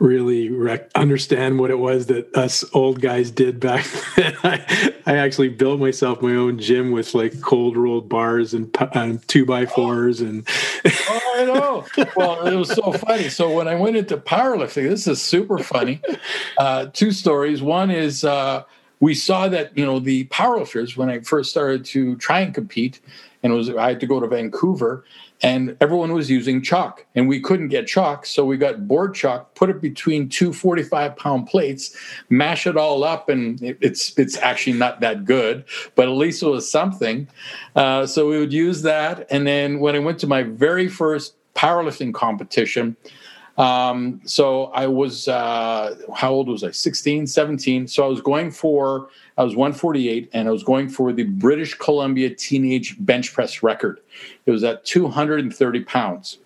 really 0.00 0.50
rec- 0.50 0.90
understand 0.94 1.58
what 1.58 1.70
it 1.70 1.78
was 1.78 2.06
that 2.06 2.34
us 2.36 2.62
old 2.74 3.00
guys 3.00 3.30
did 3.30 3.58
back 3.58 3.86
then. 4.16 4.36
I, 4.44 4.94
I 5.06 5.16
actually 5.16 5.48
built 5.48 5.80
myself 5.80 6.20
my 6.20 6.34
own 6.34 6.58
gym 6.58 6.90
with 6.90 7.14
like 7.14 7.40
cold 7.40 7.76
rolled 7.76 8.08
bars 8.08 8.52
and, 8.52 8.76
and 8.92 9.26
two 9.28 9.46
by 9.46 9.64
fours 9.64 10.20
and. 10.20 10.46
oh, 10.84 11.32
I 11.36 11.44
know. 11.44 11.86
Well, 12.16 12.46
it 12.46 12.54
was 12.54 12.70
so 12.70 12.92
funny. 12.92 13.30
So 13.30 13.50
when 13.50 13.66
I 13.66 13.76
went 13.76 13.96
into 13.96 14.18
powerlifting, 14.18 14.90
this 14.90 15.06
is 15.06 15.22
super 15.22 15.58
funny. 15.58 16.02
Uh, 16.58 16.86
two 16.92 17.12
stories. 17.12 17.62
One 17.62 17.90
is, 17.90 18.24
uh, 18.24 18.64
we 19.02 19.14
saw 19.14 19.48
that 19.48 19.76
you 19.76 19.84
know 19.84 19.98
the 19.98 20.26
powerlifters 20.26 20.96
when 20.96 21.10
I 21.10 21.18
first 21.20 21.50
started 21.50 21.84
to 21.86 22.14
try 22.18 22.38
and 22.40 22.54
compete, 22.54 23.00
and 23.42 23.52
it 23.52 23.56
was 23.56 23.68
I 23.68 23.88
had 23.88 24.00
to 24.00 24.06
go 24.06 24.20
to 24.20 24.28
Vancouver, 24.28 25.04
and 25.42 25.76
everyone 25.80 26.12
was 26.12 26.30
using 26.30 26.62
chalk, 26.62 27.04
and 27.16 27.28
we 27.28 27.40
couldn't 27.40 27.68
get 27.68 27.88
chalk, 27.88 28.24
so 28.24 28.44
we 28.44 28.56
got 28.56 28.86
board 28.86 29.12
chalk, 29.12 29.56
put 29.56 29.70
it 29.70 29.80
between 29.80 30.28
two 30.28 30.52
45 30.52 31.16
pound 31.16 31.48
plates, 31.48 31.96
mash 32.30 32.64
it 32.64 32.76
all 32.76 33.02
up, 33.02 33.28
and 33.28 33.60
it, 33.60 33.76
it's 33.80 34.16
it's 34.16 34.38
actually 34.38 34.78
not 34.78 35.00
that 35.00 35.24
good, 35.24 35.64
but 35.96 36.06
at 36.06 36.14
least 36.14 36.44
it 36.44 36.46
was 36.46 36.70
something. 36.70 37.26
Uh, 37.74 38.06
so 38.06 38.28
we 38.28 38.38
would 38.38 38.52
use 38.52 38.82
that, 38.82 39.26
and 39.30 39.44
then 39.44 39.80
when 39.80 39.96
I 39.96 39.98
went 39.98 40.20
to 40.20 40.28
my 40.28 40.44
very 40.44 40.86
first 40.86 41.34
powerlifting 41.56 42.14
competition. 42.14 42.96
Um, 43.62 44.20
so 44.24 44.64
I 44.74 44.88
was, 44.88 45.28
uh, 45.28 45.94
how 46.16 46.32
old 46.32 46.48
was 46.48 46.64
I? 46.64 46.72
16, 46.72 47.28
17. 47.28 47.86
So 47.86 48.04
I 48.04 48.08
was 48.08 48.20
going 48.20 48.50
for, 48.50 49.08
I 49.38 49.44
was 49.44 49.54
148 49.54 50.30
and 50.32 50.48
I 50.48 50.50
was 50.50 50.64
going 50.64 50.88
for 50.88 51.12
the 51.12 51.22
British 51.22 51.74
Columbia 51.74 52.30
teenage 52.30 52.96
bench 52.98 53.32
press 53.32 53.62
record. 53.62 54.00
It 54.46 54.50
was 54.50 54.64
at 54.64 54.84
230 54.84 55.84
pounds. 55.84 56.38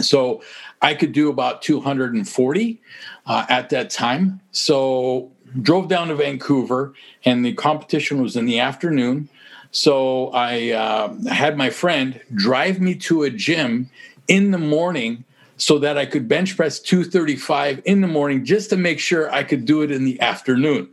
So 0.00 0.40
I 0.80 0.94
could 0.94 1.10
do 1.10 1.28
about 1.28 1.60
240 1.60 2.80
uh, 3.26 3.46
at 3.48 3.70
that 3.70 3.90
time. 3.90 4.40
So 4.52 5.32
drove 5.60 5.88
down 5.88 6.06
to 6.06 6.14
Vancouver 6.14 6.94
and 7.24 7.44
the 7.44 7.54
competition 7.54 8.22
was 8.22 8.36
in 8.36 8.46
the 8.46 8.60
afternoon. 8.60 9.28
So 9.72 10.28
I 10.28 10.70
uh, 10.70 11.14
had 11.30 11.56
my 11.56 11.70
friend 11.70 12.20
drive 12.32 12.80
me 12.80 12.94
to 12.94 13.24
a 13.24 13.30
gym 13.30 13.90
in 14.28 14.52
the 14.52 14.58
morning 14.58 15.24
so 15.58 15.78
that 15.80 15.98
I 15.98 16.06
could 16.06 16.28
bench 16.28 16.56
press 16.56 16.78
235 16.78 17.82
in 17.84 18.00
the 18.00 18.06
morning 18.06 18.44
just 18.44 18.70
to 18.70 18.76
make 18.76 19.00
sure 19.00 19.30
I 19.30 19.42
could 19.42 19.64
do 19.64 19.82
it 19.82 19.90
in 19.90 20.04
the 20.04 20.18
afternoon. 20.20 20.88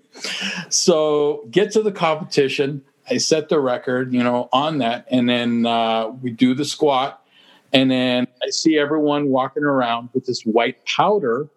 So 0.70 1.48
get 1.52 1.72
to 1.74 1.82
the 1.82 1.92
competition. 1.92 2.84
I 3.10 3.18
set 3.18 3.50
the 3.50 3.60
record, 3.60 4.12
you 4.12 4.24
know, 4.24 4.50
on 4.52 4.80
that, 4.80 5.06
and 5.12 5.30
then 5.30 5.68
uh, 5.68 6.08
we 6.08 6.32
do 6.32 6.56
the 6.56 6.66
squat, 6.66 7.24
and 7.72 7.92
then 7.92 8.26
I 8.42 8.50
see 8.50 8.80
everyone 8.80 9.30
walking 9.30 9.64
around 9.64 10.10
with 10.14 10.26
this 10.26 10.42
white 10.42 10.84
powder 10.86 11.48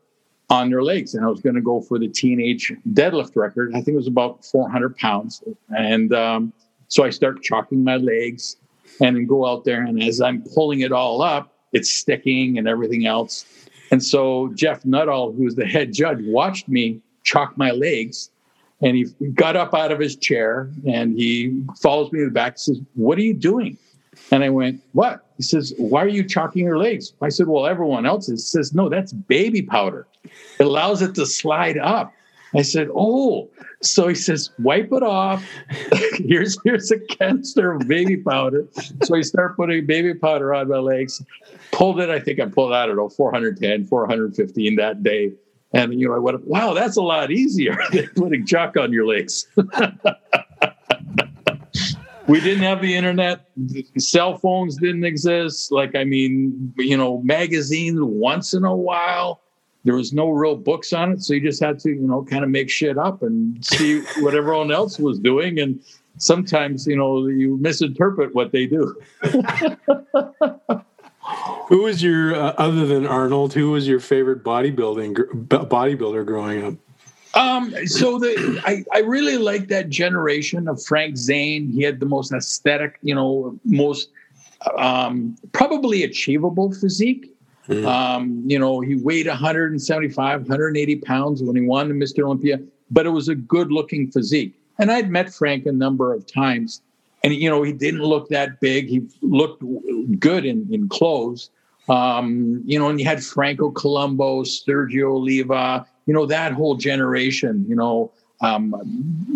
on 0.51 0.69
their 0.69 0.83
legs, 0.83 1.15
and 1.15 1.25
I 1.25 1.29
was 1.29 1.41
going 1.41 1.55
to 1.55 1.63
go 1.63 1.81
for 1.81 1.99
the 1.99 2.09
teenage 2.09 2.73
deadlift 2.93 3.35
record. 3.35 3.71
I 3.71 3.81
think 3.81 3.89
it 3.89 3.97
was 3.97 4.07
about 4.07 4.45
400 4.45 4.97
pounds, 4.99 5.43
and 5.75 6.13
um, 6.13 6.53
so 6.89 7.05
I 7.05 7.11
start 7.11 7.43
chalking 7.43 7.83
my 7.83 7.97
legs, 7.97 8.57
and 9.01 9.17
then 9.17 9.27
go 9.27 9.47
out 9.47 9.65
there, 9.65 9.83
and 9.83 10.03
as 10.03 10.21
I'm 10.21 10.43
pulling 10.55 10.81
it 10.81 10.93
all 10.93 11.23
up, 11.23 11.58
it's 11.73 11.91
sticking 11.91 12.59
and 12.59 12.69
everything 12.69 13.07
else. 13.07 13.45
And 13.91 14.03
so 14.03 14.53
Jeff 14.55 14.85
Nuttall, 14.85 15.33
who's 15.33 15.55
the 15.55 15.67
head 15.67 15.93
judge, 15.93 16.19
watched 16.21 16.69
me 16.69 17.01
chalk 17.25 17.57
my 17.57 17.71
legs. 17.71 18.31
And 18.81 18.97
he 18.97 19.05
got 19.35 19.57
up 19.57 19.75
out 19.75 19.91
of 19.91 19.99
his 19.99 20.15
chair 20.15 20.71
and 20.87 21.19
he 21.19 21.63
follows 21.81 22.13
me 22.13 22.29
back 22.29 22.53
and 22.53 22.61
says, 22.61 22.81
What 22.95 23.19
are 23.19 23.23
you 23.23 23.35
doing? 23.35 23.77
And 24.31 24.45
I 24.45 24.51
went, 24.51 24.83
What? 24.93 25.27
He 25.37 25.43
says, 25.43 25.75
Why 25.79 26.05
are 26.05 26.09
you 26.09 26.23
chalking 26.23 26.65
your 26.65 26.79
legs? 26.79 27.13
I 27.21 27.29
said, 27.29 27.49
Well, 27.49 27.67
everyone 27.67 28.07
else 28.07 28.29
is. 28.29 28.45
He 28.45 28.59
says, 28.59 28.75
No, 28.75 28.89
that's 28.89 29.13
baby 29.13 29.63
powder. 29.63 30.07
It 30.25 30.65
allows 30.65 31.03
it 31.03 31.15
to 31.17 31.27
slide 31.27 31.79
up. 31.79 32.13
I 32.55 32.63
said, 32.63 32.89
"Oh." 32.95 33.51
So 33.81 34.09
he 34.09 34.15
says, 34.15 34.51
"Wipe 34.59 34.93
it 34.93 35.03
off. 35.03 35.45
here's 36.15 36.59
here's 36.65 36.91
a 36.91 36.99
canister 36.99 37.73
of 37.73 37.87
baby 37.87 38.17
powder." 38.17 38.67
So 39.05 39.17
I 39.17 39.21
start 39.23 39.57
putting 39.57 39.87
baby 39.87 40.15
powder 40.15 40.55
on 40.55 40.69
my 40.69 40.79
legs. 40.79 41.23
Pulled 41.73 42.01
it. 42.01 42.11
I 42.11 42.19
think 42.21 42.41
I 42.41 42.47
pulled 42.47 42.73
out, 42.73 42.89
know, 42.97 43.09
410, 43.09 43.87
415 43.87 44.77
that 44.77 45.03
day. 45.03 45.33
And 45.73 46.01
you 46.01 46.09
know, 46.09 46.15
I 46.15 46.19
went, 46.19 46.47
"Wow, 46.47 46.73
that's 46.75 46.97
a 46.97 47.03
lot 47.03 47.31
easier 47.31 47.77
than 47.93 48.09
putting 48.17 48.47
chalk 48.47 48.77
on 48.77 48.93
your 48.93 49.07
legs." 49.07 49.47
we 52.29 52.41
didn't 52.41 52.63
have 52.63 52.81
the 52.83 52.95
internet 52.95 53.49
cell 53.97 54.37
phones 54.39 54.77
didn't 54.77 55.05
exist 55.05 55.73
like 55.73 55.97
i 55.97 56.05
mean 56.05 56.73
you 56.77 56.97
know 56.97 57.21
magazines 57.23 57.99
once 58.01 58.53
in 58.55 58.65
a 58.65 58.77
while 58.77 59.41
there 59.89 59.97
was 59.97 60.13
no 60.13 60.29
real 60.29 60.55
books 60.55 60.93
on 60.93 61.13
it 61.13 61.23
so 61.23 61.33
you 61.33 61.41
just 61.41 61.63
had 61.63 61.79
to 61.79 61.89
you 61.89 62.07
know 62.07 62.23
kind 62.23 62.45
of 62.45 62.51
make 62.51 62.69
shit 62.69 62.99
up 62.99 63.23
and 63.23 63.65
see 63.65 64.01
what 64.19 64.35
everyone 64.35 64.71
else 64.71 64.99
was 64.99 65.19
doing 65.19 65.59
and 65.59 65.83
sometimes 66.19 66.87
you 66.87 66.95
know 66.95 67.27
you 67.27 67.57
misinterpret 67.57 68.35
what 68.35 68.53
they 68.53 68.67
do 68.67 68.95
who 71.69 71.83
was 71.83 72.03
your 72.03 72.35
uh, 72.35 72.53
other 72.59 72.85
than 72.87 73.07
arnold 73.07 73.55
who 73.55 73.71
was 73.71 73.89
your 73.89 73.99
favorite 73.99 74.45
bodybuilding 74.45 75.15
bodybuilder 75.47 76.27
growing 76.27 76.63
up 76.63 76.75
um, 77.35 77.75
so 77.87 78.19
the 78.19 78.61
I, 78.65 78.85
I 78.93 79.01
really 79.01 79.39
like 79.39 79.69
that 79.69 79.91
generation 79.91 80.67
of 80.67 80.83
Frank 80.83 81.17
Zane. 81.19 81.71
He 81.71 81.83
had 81.83 82.01
the 82.01 82.07
most 82.07 82.33
aesthetic, 82.33 82.99
you 83.03 83.15
know, 83.15 83.57
most 83.65 84.09
um, 84.77 85.37
probably 85.53 86.03
achievable 86.03 86.73
physique. 86.73 87.38
Mm. 87.69 87.85
Um, 87.85 88.43
you 88.47 88.59
know, 88.59 88.81
he 88.81 88.97
weighed 88.97 89.27
175, 89.27 90.41
180 90.41 90.97
pounds 90.97 91.43
when 91.43 91.55
he 91.55 91.63
won 91.63 91.89
the 91.89 91.95
Mr. 91.95 92.25
Olympia, 92.25 92.59
but 92.91 93.05
it 93.05 93.11
was 93.11 93.29
a 93.29 93.35
good 93.35 93.71
looking 93.71 94.11
physique. 94.11 94.55
And 94.79 94.91
I'd 94.91 95.11
met 95.11 95.33
Frank 95.33 95.67
a 95.67 95.73
number 95.73 96.15
of 96.15 96.27
times, 96.27 96.81
and 97.23 97.35
you 97.35 97.51
know, 97.51 97.63
he 97.63 97.73
didn't 97.73 98.03
look 98.03 98.29
that 98.29 98.61
big. 98.61 98.89
He 98.89 99.07
looked 99.23 99.63
good 100.19 100.47
in, 100.47 100.67
in 100.73 100.89
clothes. 100.89 101.51
Um, 101.89 102.63
you 102.65 102.79
know, 102.79 102.89
and 102.89 103.01
you 103.01 103.07
had 103.07 103.23
Franco 103.25 103.71
Columbu, 103.71 104.45
Sergio 104.47 105.13
Oliva, 105.13 105.87
you 106.07 106.15
know, 106.15 106.27
that 106.27 106.53
whole 106.53 106.77
generation, 106.77 107.65
you 107.69 107.75
know, 107.75 108.13
um, 108.41 108.75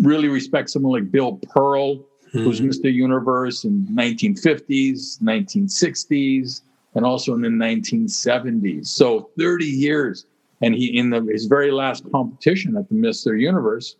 really 0.01 0.27
respect 0.27 0.69
someone 0.69 0.93
like 0.93 1.11
Bill 1.11 1.39
Pearl, 1.49 1.95
mm-hmm. 1.95 2.39
who's 2.39 2.61
Mr. 2.61 2.91
Universe 2.93 3.63
in 3.63 3.85
1950s, 3.87 5.19
1960s 5.21 6.61
and 6.95 7.05
also 7.05 7.33
in 7.33 7.41
the 7.41 7.49
1970s. 7.49 8.87
So 8.87 9.29
30 9.37 9.65
years. 9.65 10.25
And 10.61 10.73
he, 10.73 10.97
in 10.97 11.09
the, 11.09 11.21
his 11.21 11.45
very 11.45 11.71
last 11.71 12.09
competition 12.11 12.77
at 12.77 12.87
the 12.87 12.95
Mr. 12.95 13.39
Universe, 13.39 13.97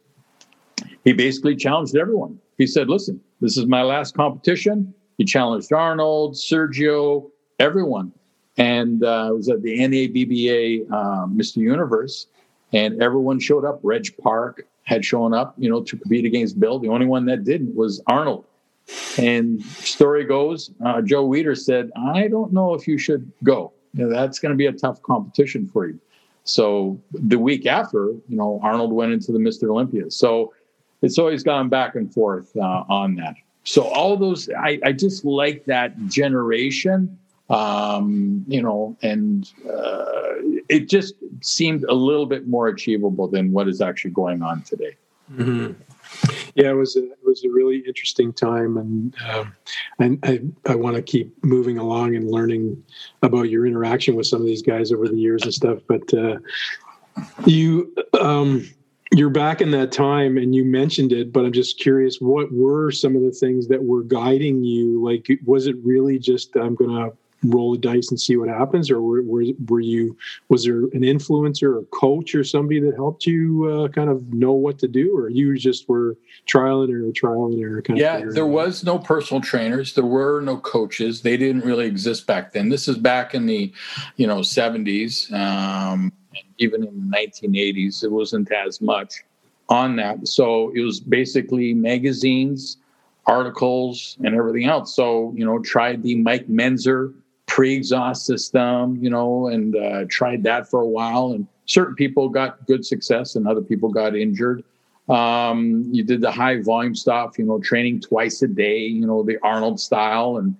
he 1.03 1.13
basically 1.13 1.55
challenged 1.55 1.95
everyone. 1.97 2.39
He 2.57 2.67
said, 2.67 2.89
Listen, 2.89 3.19
this 3.41 3.57
is 3.57 3.65
my 3.65 3.81
last 3.81 4.15
competition. 4.15 4.93
He 5.17 5.25
challenged 5.25 5.73
Arnold, 5.73 6.35
Sergio, 6.35 7.29
everyone. 7.59 8.13
And 8.57 9.03
uh, 9.03 9.29
it 9.31 9.35
was 9.35 9.50
at 9.50 9.62
the 9.62 9.77
NABBA 9.77 10.91
uh, 10.91 11.25
Mr. 11.27 11.57
Universe. 11.57 12.27
And 12.71 13.01
everyone 13.01 13.39
showed 13.39 13.65
up. 13.65 13.79
Reg 13.83 14.15
Park 14.17 14.65
had 14.83 15.03
shown 15.03 15.33
up, 15.33 15.55
you 15.57 15.69
know, 15.69 15.81
to 15.83 15.97
compete 15.97 16.25
against 16.25 16.59
Bill. 16.59 16.79
The 16.79 16.89
only 16.89 17.05
one 17.05 17.25
that 17.25 17.43
didn't 17.43 17.75
was 17.75 18.01
Arnold. 18.07 18.45
And 19.17 19.61
story 19.63 20.25
goes, 20.25 20.71
uh, 20.83 21.01
Joe 21.01 21.27
Weider 21.27 21.57
said, 21.57 21.91
I 21.95 22.27
don't 22.27 22.51
know 22.51 22.73
if 22.73 22.87
you 22.87 22.97
should 22.97 23.31
go. 23.43 23.73
You 23.93 24.05
know, 24.05 24.09
that's 24.09 24.39
going 24.39 24.51
to 24.51 24.57
be 24.57 24.65
a 24.65 24.73
tough 24.73 25.01
competition 25.01 25.67
for 25.67 25.87
you. 25.87 25.99
So 26.43 26.99
the 27.11 27.39
week 27.39 27.65
after, 27.65 28.07
you 28.27 28.35
know, 28.35 28.59
Arnold 28.63 28.91
went 28.91 29.13
into 29.13 29.31
the 29.31 29.39
Mr. 29.39 29.69
Olympia. 29.69 30.11
So 30.11 30.53
it's 31.01 31.17
always 31.17 31.43
gone 31.43 31.69
back 31.69 31.95
and 31.95 32.13
forth 32.13 32.55
uh, 32.57 32.83
on 32.89 33.15
that. 33.15 33.35
So 33.63 33.83
all 33.83 34.17
those, 34.17 34.49
I, 34.49 34.79
I 34.83 34.91
just 34.91 35.23
like 35.23 35.63
that 35.65 35.93
generation, 36.07 37.17
um, 37.49 38.43
you 38.47 38.61
know, 38.61 38.97
and 39.01 39.49
uh, 39.65 40.33
it 40.67 40.89
just 40.89 41.13
seemed 41.41 41.85
a 41.85 41.93
little 41.93 42.25
bit 42.25 42.47
more 42.47 42.67
achievable 42.67 43.27
than 43.27 43.53
what 43.53 43.69
is 43.69 43.79
actually 43.79 44.11
going 44.11 44.41
on 44.41 44.63
today. 44.63 44.97
Mm-hmm 45.33 45.73
yeah, 46.55 46.69
it 46.69 46.75
was 46.75 46.95
a, 46.95 47.07
was 47.33 47.43
a 47.43 47.49
really 47.49 47.79
interesting 47.79 48.31
time, 48.31 48.77
and 48.77 49.15
um, 49.27 49.55
and 49.97 50.19
I 50.23 50.71
I 50.71 50.75
want 50.75 50.95
to 50.95 51.01
keep 51.01 51.43
moving 51.43 51.79
along 51.79 52.15
and 52.15 52.29
learning 52.29 52.83
about 53.23 53.49
your 53.49 53.65
interaction 53.65 54.15
with 54.15 54.27
some 54.27 54.39
of 54.39 54.45
these 54.45 54.61
guys 54.61 54.91
over 54.91 55.07
the 55.07 55.17
years 55.17 55.41
and 55.43 55.53
stuff. 55.53 55.79
But 55.87 56.13
uh, 56.13 56.37
you 57.45 57.91
um, 58.19 58.69
you're 59.11 59.31
back 59.31 59.61
in 59.61 59.71
that 59.71 59.91
time, 59.91 60.37
and 60.37 60.53
you 60.53 60.63
mentioned 60.63 61.11
it, 61.11 61.33
but 61.33 61.43
I'm 61.43 61.53
just 61.53 61.79
curious, 61.79 62.17
what 62.19 62.51
were 62.51 62.91
some 62.91 63.15
of 63.15 63.23
the 63.23 63.31
things 63.31 63.67
that 63.67 63.83
were 63.83 64.03
guiding 64.03 64.63
you? 64.63 65.03
Like, 65.03 65.27
was 65.43 65.65
it 65.65 65.75
really 65.83 66.19
just 66.19 66.55
I'm 66.55 66.75
going 66.75 66.91
to 66.91 67.17
roll 67.43 67.71
the 67.73 67.77
dice 67.77 68.09
and 68.09 68.19
see 68.19 68.38
what 68.38 68.50
happens, 68.50 68.89
or 68.89 69.01
were, 69.01 69.21
were, 69.23 69.45
were 69.67 69.79
you 69.79 70.15
was 70.50 70.65
there 70.65 70.79
an 70.79 71.01
influencer 71.01 71.77
or 71.77 71.83
coach 71.91 72.35
or 72.35 72.43
somebody 72.43 72.79
that 72.79 72.95
helped 72.95 73.25
you 73.25 73.65
uh, 73.65 73.88
kind 73.89 74.09
of 74.09 74.33
know 74.33 74.51
what 74.51 74.79
to 74.79 74.88
do, 74.88 75.15
or 75.17 75.29
you 75.29 75.55
just 75.57 75.88
were 75.88 76.17
trial 76.45 76.81
and 76.81 76.91
error, 76.91 77.12
trial 77.12 77.45
and 77.45 77.59
error? 77.59 77.81
Kind 77.81 78.00
yeah, 78.00 78.21
there 78.25 78.45
was 78.45 78.83
no 78.83 78.97
personal 79.00 79.41
trainers, 79.41 79.93
there 79.93 80.05
were 80.05 80.41
no 80.41 80.57
coaches. 80.57 81.21
They 81.21 81.38
didn't 81.38 81.65
really 81.65 81.85
exist 81.85 82.27
back 82.27 82.53
then. 82.53 82.69
This 82.69 82.88
is 82.88 82.97
back 82.97 83.33
in 83.33 83.45
the 83.45 83.71
you 84.17 84.27
know 84.27 84.39
70s, 84.39 85.31
um, 85.33 86.12
even 86.57 86.85
in 86.85 87.09
the 87.09 87.17
1980s. 87.17 88.03
It 88.03 88.12
wasn't 88.12 88.51
as 88.51 88.81
much 88.81 89.23
on 89.69 89.95
that. 89.97 90.27
So 90.27 90.71
it 90.75 90.81
was 90.81 91.00
basically 91.00 91.73
magazines 91.73 92.77
articles 93.25 94.17
and 94.23 94.35
everything 94.35 94.65
else. 94.65 94.95
So, 94.95 95.33
you 95.35 95.45
know, 95.45 95.59
tried 95.59 96.03
the 96.03 96.15
Mike 96.15 96.50
Mentzer 97.53 97.63
pre-exhaust 97.63 98.25
system, 98.25 98.98
you 99.01 99.10
know, 99.10 99.48
and 99.48 99.75
uh, 99.75 100.05
tried 100.10 100.43
that 100.43 100.69
for 100.69 100.81
a 100.81 100.88
while. 100.88 101.33
And 101.33 101.48
certain 101.65 101.95
people 101.95 102.29
got 102.29 102.65
good 102.67 102.86
success, 102.86 103.36
and 103.36 103.48
other 103.48 103.62
people 103.62 103.89
got 103.89 104.15
injured. 104.15 104.63
Um, 105.10 105.86
you 105.91 106.03
did 106.03 106.22
the 106.22 106.31
high 106.31 106.62
volume 106.62 106.95
stuff, 106.95 107.38
you 107.38 107.45
know, 107.45 107.60
training 107.60 108.01
twice 108.01 108.41
a 108.41 108.48
day, 108.48 108.79
you 108.79 109.05
know, 109.05 109.24
the 109.24 109.38
Arnold 109.43 109.79
style, 109.79 110.38
and 110.38 110.55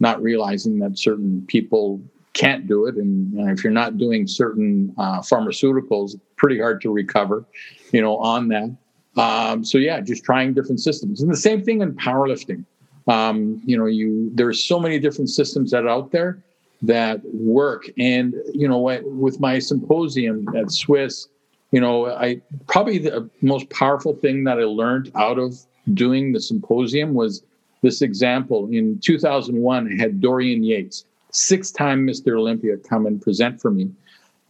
not 0.00 0.22
realizing 0.22 0.78
that 0.80 0.98
certain 0.98 1.44
people 1.46 2.00
can't 2.32 2.66
do 2.66 2.86
it. 2.86 2.96
And 2.96 3.32
if 3.50 3.62
you're 3.62 3.72
not 3.72 3.96
doing 3.96 4.26
certain 4.26 4.92
uh, 4.98 5.20
pharmaceuticals, 5.20 6.18
pretty 6.36 6.58
hard 6.58 6.80
to 6.82 6.92
recover, 6.92 7.44
you 7.92 8.02
know, 8.02 8.16
on 8.18 8.48
that. 8.48 8.76
Um, 9.16 9.64
so 9.64 9.78
yeah, 9.78 10.00
just 10.00 10.24
trying 10.24 10.54
different 10.54 10.80
systems, 10.80 11.22
and 11.22 11.30
the 11.30 11.36
same 11.36 11.62
thing 11.64 11.80
in 11.80 11.94
powerlifting. 11.94 12.64
Um, 13.06 13.60
you 13.64 13.76
know, 13.76 13.86
you 13.86 14.30
there's 14.34 14.64
so 14.64 14.80
many 14.80 14.98
different 14.98 15.30
systems 15.30 15.70
that 15.70 15.84
are 15.84 15.88
out 15.88 16.10
there 16.12 16.42
that 16.82 17.20
work, 17.34 17.88
and 17.98 18.34
you 18.52 18.68
know, 18.68 18.78
with 18.78 19.40
my 19.40 19.58
symposium 19.58 20.46
at 20.56 20.70
SWIS, 20.70 21.28
you 21.70 21.80
know, 21.80 22.06
I 22.06 22.40
probably 22.66 22.98
the 22.98 23.28
most 23.42 23.68
powerful 23.70 24.14
thing 24.14 24.44
that 24.44 24.58
I 24.58 24.64
learned 24.64 25.10
out 25.16 25.38
of 25.38 25.58
doing 25.92 26.32
the 26.32 26.40
symposium 26.40 27.14
was 27.14 27.42
this 27.82 28.00
example. 28.00 28.68
In 28.72 28.98
2001, 29.00 29.92
I 29.92 30.02
had 30.02 30.20
Dorian 30.20 30.64
Yates, 30.64 31.04
six-time 31.30 32.06
Mr. 32.06 32.38
Olympia, 32.38 32.78
come 32.78 33.04
and 33.04 33.20
present 33.20 33.60
for 33.60 33.70
me, 33.70 33.90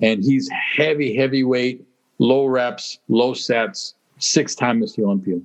and 0.01 0.23
he's 0.23 0.49
heavy, 0.51 1.17
heavyweight, 1.17 1.85
low 2.19 2.47
reps, 2.47 2.99
low 3.09 3.35
sets 3.35 3.95
six 4.19 4.55
time 4.55 4.81
Mr. 4.81 5.05
Olympia. 5.05 5.41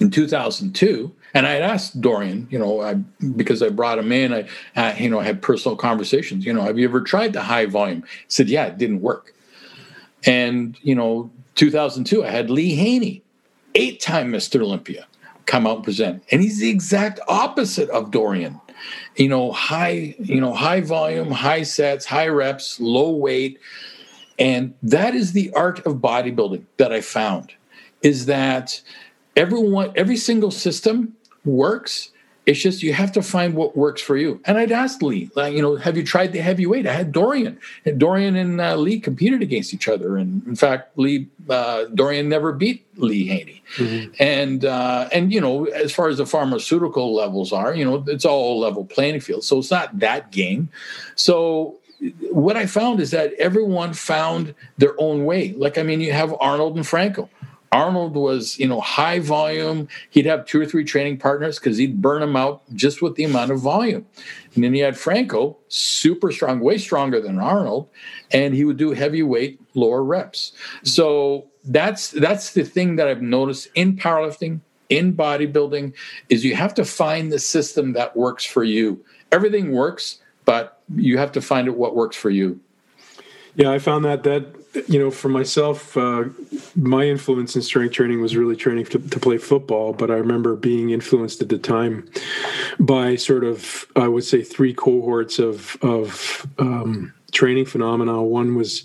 In 0.00 0.10
2002, 0.10 1.14
and 1.34 1.46
I 1.46 1.52
had 1.52 1.62
asked 1.62 2.00
Dorian, 2.00 2.48
you 2.50 2.58
know, 2.58 2.80
I, 2.80 2.94
because 2.94 3.62
I 3.62 3.68
brought 3.68 3.98
him 3.98 4.12
in, 4.12 4.32
I, 4.32 4.48
uh, 4.76 4.94
you 4.98 5.08
know, 5.08 5.20
I 5.20 5.24
had 5.24 5.42
personal 5.42 5.76
conversations. 5.76 6.44
You 6.44 6.52
know, 6.52 6.62
have 6.62 6.78
you 6.78 6.88
ever 6.88 7.00
tried 7.00 7.32
the 7.32 7.42
high 7.42 7.66
volume? 7.66 8.02
He 8.02 8.24
said, 8.28 8.48
yeah, 8.48 8.66
it 8.66 8.78
didn't 8.78 9.02
work. 9.02 9.34
And 10.24 10.78
you 10.82 10.94
know, 10.94 11.30
2002, 11.56 12.24
I 12.24 12.30
had 12.30 12.50
Lee 12.50 12.74
Haney, 12.74 13.22
eight-time 13.74 14.32
Mr. 14.32 14.60
Olympia, 14.60 15.06
come 15.46 15.66
out 15.66 15.76
and 15.76 15.84
present, 15.84 16.24
and 16.30 16.42
he's 16.42 16.58
the 16.58 16.70
exact 16.70 17.20
opposite 17.28 17.88
of 17.90 18.10
Dorian. 18.10 18.60
You 19.16 19.28
know, 19.28 19.52
high, 19.52 20.14
you 20.18 20.40
know, 20.40 20.52
high 20.52 20.80
volume, 20.80 21.30
high 21.30 21.62
sets, 21.62 22.04
high 22.04 22.28
reps, 22.28 22.78
low 22.80 23.10
weight, 23.10 23.58
and 24.38 24.74
that 24.82 25.14
is 25.14 25.32
the 25.32 25.50
art 25.54 25.84
of 25.86 25.96
bodybuilding 25.96 26.64
that 26.76 26.92
I 26.92 27.00
found 27.00 27.52
is 28.02 28.26
that 28.26 28.80
everyone, 29.36 29.92
every 29.94 30.16
single 30.16 30.50
system 30.50 31.14
works. 31.44 32.10
It's 32.46 32.60
just 32.60 32.80
you 32.80 32.92
have 32.92 33.10
to 33.12 33.22
find 33.22 33.54
what 33.54 33.76
works 33.76 34.00
for 34.00 34.16
you. 34.16 34.40
And 34.44 34.56
I'd 34.56 34.70
asked 34.70 35.02
Lee, 35.02 35.30
like, 35.34 35.52
you 35.52 35.60
know, 35.60 35.74
have 35.74 35.96
you 35.96 36.04
tried 36.04 36.32
the 36.32 36.38
heavyweight? 36.38 36.86
I 36.86 36.92
had 36.92 37.10
Dorian. 37.10 37.58
And 37.84 37.98
Dorian 37.98 38.36
and 38.36 38.60
uh, 38.60 38.76
Lee 38.76 39.00
competed 39.00 39.42
against 39.42 39.74
each 39.74 39.88
other, 39.88 40.16
and 40.16 40.46
in 40.46 40.54
fact, 40.54 40.96
Lee 40.96 41.26
uh, 41.50 41.86
Dorian 41.92 42.28
never 42.28 42.52
beat 42.52 42.86
Lee 42.96 43.26
Haney. 43.26 43.64
Mm-hmm. 43.76 44.12
And 44.20 44.64
uh, 44.64 45.08
and 45.12 45.32
you 45.32 45.40
know, 45.40 45.64
as 45.64 45.92
far 45.92 46.08
as 46.08 46.18
the 46.18 46.26
pharmaceutical 46.26 47.12
levels 47.12 47.52
are, 47.52 47.74
you 47.74 47.84
know, 47.84 48.04
it's 48.06 48.24
all 48.24 48.60
level 48.60 48.84
playing 48.84 49.18
field. 49.20 49.42
So 49.42 49.58
it's 49.58 49.72
not 49.72 49.98
that 49.98 50.30
game. 50.30 50.68
So 51.16 51.78
what 52.30 52.56
I 52.56 52.66
found 52.66 53.00
is 53.00 53.10
that 53.10 53.32
everyone 53.34 53.92
found 53.92 54.54
their 54.78 54.94
own 55.00 55.24
way. 55.24 55.52
Like, 55.54 55.78
I 55.78 55.82
mean, 55.82 56.00
you 56.00 56.12
have 56.12 56.34
Arnold 56.40 56.76
and 56.76 56.86
Franco. 56.86 57.28
Arnold 57.72 58.14
was, 58.14 58.58
you 58.58 58.66
know, 58.66 58.80
high 58.80 59.18
volume. 59.18 59.88
He'd 60.10 60.26
have 60.26 60.46
two 60.46 60.60
or 60.60 60.66
three 60.66 60.84
training 60.84 61.18
partners 61.18 61.58
because 61.58 61.76
he'd 61.76 62.00
burn 62.00 62.20
them 62.20 62.36
out 62.36 62.62
just 62.74 63.02
with 63.02 63.16
the 63.16 63.24
amount 63.24 63.50
of 63.50 63.60
volume. 63.60 64.06
And 64.54 64.64
then 64.64 64.74
you 64.74 64.84
had 64.84 64.96
Franco, 64.96 65.58
super 65.68 66.32
strong, 66.32 66.60
way 66.60 66.78
stronger 66.78 67.20
than 67.20 67.38
Arnold, 67.38 67.88
and 68.30 68.54
he 68.54 68.64
would 68.64 68.76
do 68.76 68.92
heavyweight, 68.92 69.60
lower 69.74 70.02
reps. 70.02 70.52
Mm-hmm. 70.52 70.86
So 70.86 71.46
that's 71.64 72.10
that's 72.12 72.52
the 72.52 72.64
thing 72.64 72.96
that 72.96 73.08
I've 73.08 73.22
noticed 73.22 73.68
in 73.74 73.96
powerlifting, 73.96 74.60
in 74.88 75.14
bodybuilding, 75.14 75.94
is 76.28 76.44
you 76.44 76.54
have 76.54 76.74
to 76.74 76.84
find 76.84 77.32
the 77.32 77.38
system 77.38 77.92
that 77.94 78.16
works 78.16 78.44
for 78.44 78.64
you. 78.64 79.04
Everything 79.32 79.72
works, 79.72 80.20
but 80.44 80.80
you 80.94 81.18
have 81.18 81.32
to 81.32 81.40
find 81.40 81.68
out 81.68 81.76
what 81.76 81.96
works 81.96 82.16
for 82.16 82.30
you. 82.30 82.60
Yeah, 83.56 83.70
I 83.70 83.78
found 83.78 84.04
that 84.04 84.22
that 84.24 84.65
you 84.88 84.98
know, 84.98 85.10
for 85.10 85.28
myself, 85.28 85.96
uh, 85.96 86.24
my 86.74 87.04
influence 87.04 87.56
in 87.56 87.62
strength 87.62 87.92
training 87.92 88.20
was 88.20 88.36
really 88.36 88.56
training 88.56 88.84
to, 88.86 88.98
to, 88.98 89.20
play 89.20 89.38
football. 89.38 89.92
But 89.92 90.10
I 90.10 90.14
remember 90.14 90.56
being 90.56 90.90
influenced 90.90 91.40
at 91.42 91.48
the 91.48 91.58
time 91.58 92.08
by 92.78 93.16
sort 93.16 93.44
of, 93.44 93.86
I 93.96 94.08
would 94.08 94.24
say, 94.24 94.42
three 94.42 94.74
cohorts 94.74 95.38
of 95.38 95.76
of 95.82 96.46
um, 96.58 97.14
training 97.32 97.66
phenomena. 97.66 98.22
One 98.22 98.54
was 98.54 98.84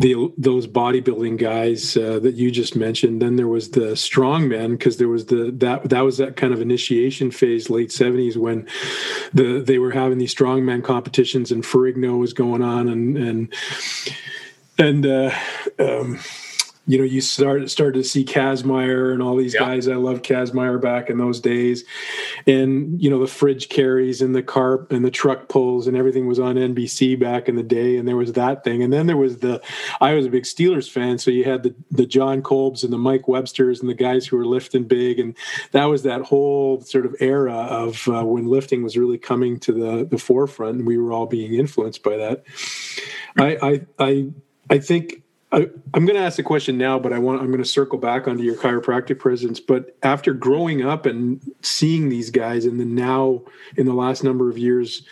the 0.00 0.32
those 0.36 0.66
bodybuilding 0.66 1.38
guys 1.38 1.96
uh, 1.96 2.18
that 2.20 2.34
you 2.34 2.50
just 2.50 2.76
mentioned. 2.76 3.22
Then 3.22 3.36
there 3.36 3.48
was 3.48 3.70
the 3.70 3.92
strongmen 3.92 4.72
because 4.72 4.98
there 4.98 5.08
was 5.08 5.26
the 5.26 5.50
that 5.58 5.88
that 5.88 6.00
was 6.02 6.18
that 6.18 6.36
kind 6.36 6.52
of 6.52 6.60
initiation 6.60 7.30
phase, 7.30 7.70
late 7.70 7.92
seventies, 7.92 8.36
when 8.36 8.66
the 9.32 9.62
they 9.64 9.78
were 9.78 9.92
having 9.92 10.18
these 10.18 10.34
strongman 10.34 10.84
competitions 10.84 11.50
and 11.50 11.64
Ferrigno 11.64 12.18
was 12.18 12.32
going 12.32 12.62
on 12.62 12.88
and 12.88 13.16
and 13.16 13.52
and 14.78 15.06
uh, 15.06 15.30
um, 15.78 16.18
you 16.88 16.98
know, 16.98 17.04
you 17.04 17.20
start 17.20 17.68
started 17.68 18.00
to 18.00 18.08
see 18.08 18.24
Kazmaier 18.24 19.12
and 19.12 19.20
all 19.20 19.34
these 19.34 19.54
yeah. 19.54 19.60
guys. 19.60 19.88
I 19.88 19.96
love 19.96 20.22
Kazmaier 20.22 20.80
back 20.80 21.10
in 21.10 21.18
those 21.18 21.40
days, 21.40 21.84
and 22.46 23.02
you 23.02 23.10
know 23.10 23.18
the 23.18 23.26
fridge 23.26 23.68
carries 23.68 24.22
and 24.22 24.36
the 24.36 24.42
carp 24.42 24.92
and 24.92 25.04
the 25.04 25.10
truck 25.10 25.48
pulls 25.48 25.88
and 25.88 25.96
everything 25.96 26.28
was 26.28 26.38
on 26.38 26.54
NBC 26.54 27.18
back 27.18 27.48
in 27.48 27.56
the 27.56 27.64
day. 27.64 27.96
And 27.96 28.06
there 28.06 28.16
was 28.16 28.34
that 28.34 28.62
thing, 28.62 28.84
and 28.84 28.92
then 28.92 29.08
there 29.08 29.16
was 29.16 29.38
the. 29.38 29.60
I 30.00 30.14
was 30.14 30.26
a 30.26 30.30
big 30.30 30.44
Steelers 30.44 30.88
fan, 30.88 31.18
so 31.18 31.32
you 31.32 31.42
had 31.42 31.64
the 31.64 31.74
the 31.90 32.06
Jon 32.06 32.40
Kolbs 32.40 32.84
and 32.84 32.92
the 32.92 32.98
Mike 32.98 33.24
Websters 33.24 33.80
and 33.80 33.88
the 33.88 33.94
guys 33.94 34.24
who 34.24 34.36
were 34.36 34.46
lifting 34.46 34.84
big, 34.84 35.18
and 35.18 35.36
that 35.72 35.86
was 35.86 36.04
that 36.04 36.22
whole 36.22 36.80
sort 36.82 37.04
of 37.04 37.16
era 37.18 37.52
of 37.52 38.06
uh, 38.06 38.24
when 38.24 38.46
lifting 38.46 38.84
was 38.84 38.96
really 38.96 39.18
coming 39.18 39.58
to 39.58 39.72
the 39.72 40.04
the 40.04 40.18
forefront, 40.18 40.76
and 40.76 40.86
we 40.86 40.98
were 40.98 41.12
all 41.12 41.26
being 41.26 41.54
influenced 41.54 42.04
by 42.04 42.16
that. 42.16 42.44
I 43.36 43.56
I, 43.60 43.80
I 43.98 44.32
I 44.70 44.78
think 44.78 45.22
I, 45.52 45.68
am 45.94 46.04
going 46.04 46.16
to 46.16 46.20
ask 46.20 46.36
the 46.36 46.42
question 46.42 46.76
now, 46.76 46.98
but 46.98 47.12
I 47.12 47.18
want 47.18 47.40
I'm 47.40 47.48
going 47.48 47.62
to 47.62 47.68
circle 47.68 47.98
back 47.98 48.26
onto 48.26 48.42
your 48.42 48.56
chiropractic 48.56 49.18
presence. 49.18 49.60
But 49.60 49.96
after 50.02 50.32
growing 50.32 50.84
up 50.84 51.06
and 51.06 51.40
seeing 51.62 52.08
these 52.08 52.30
guys, 52.30 52.64
and 52.64 52.80
then 52.80 52.94
now 52.94 53.42
in 53.76 53.86
the 53.86 53.94
last 53.94 54.24
number 54.24 54.50
of 54.50 54.58
years, 54.58 55.02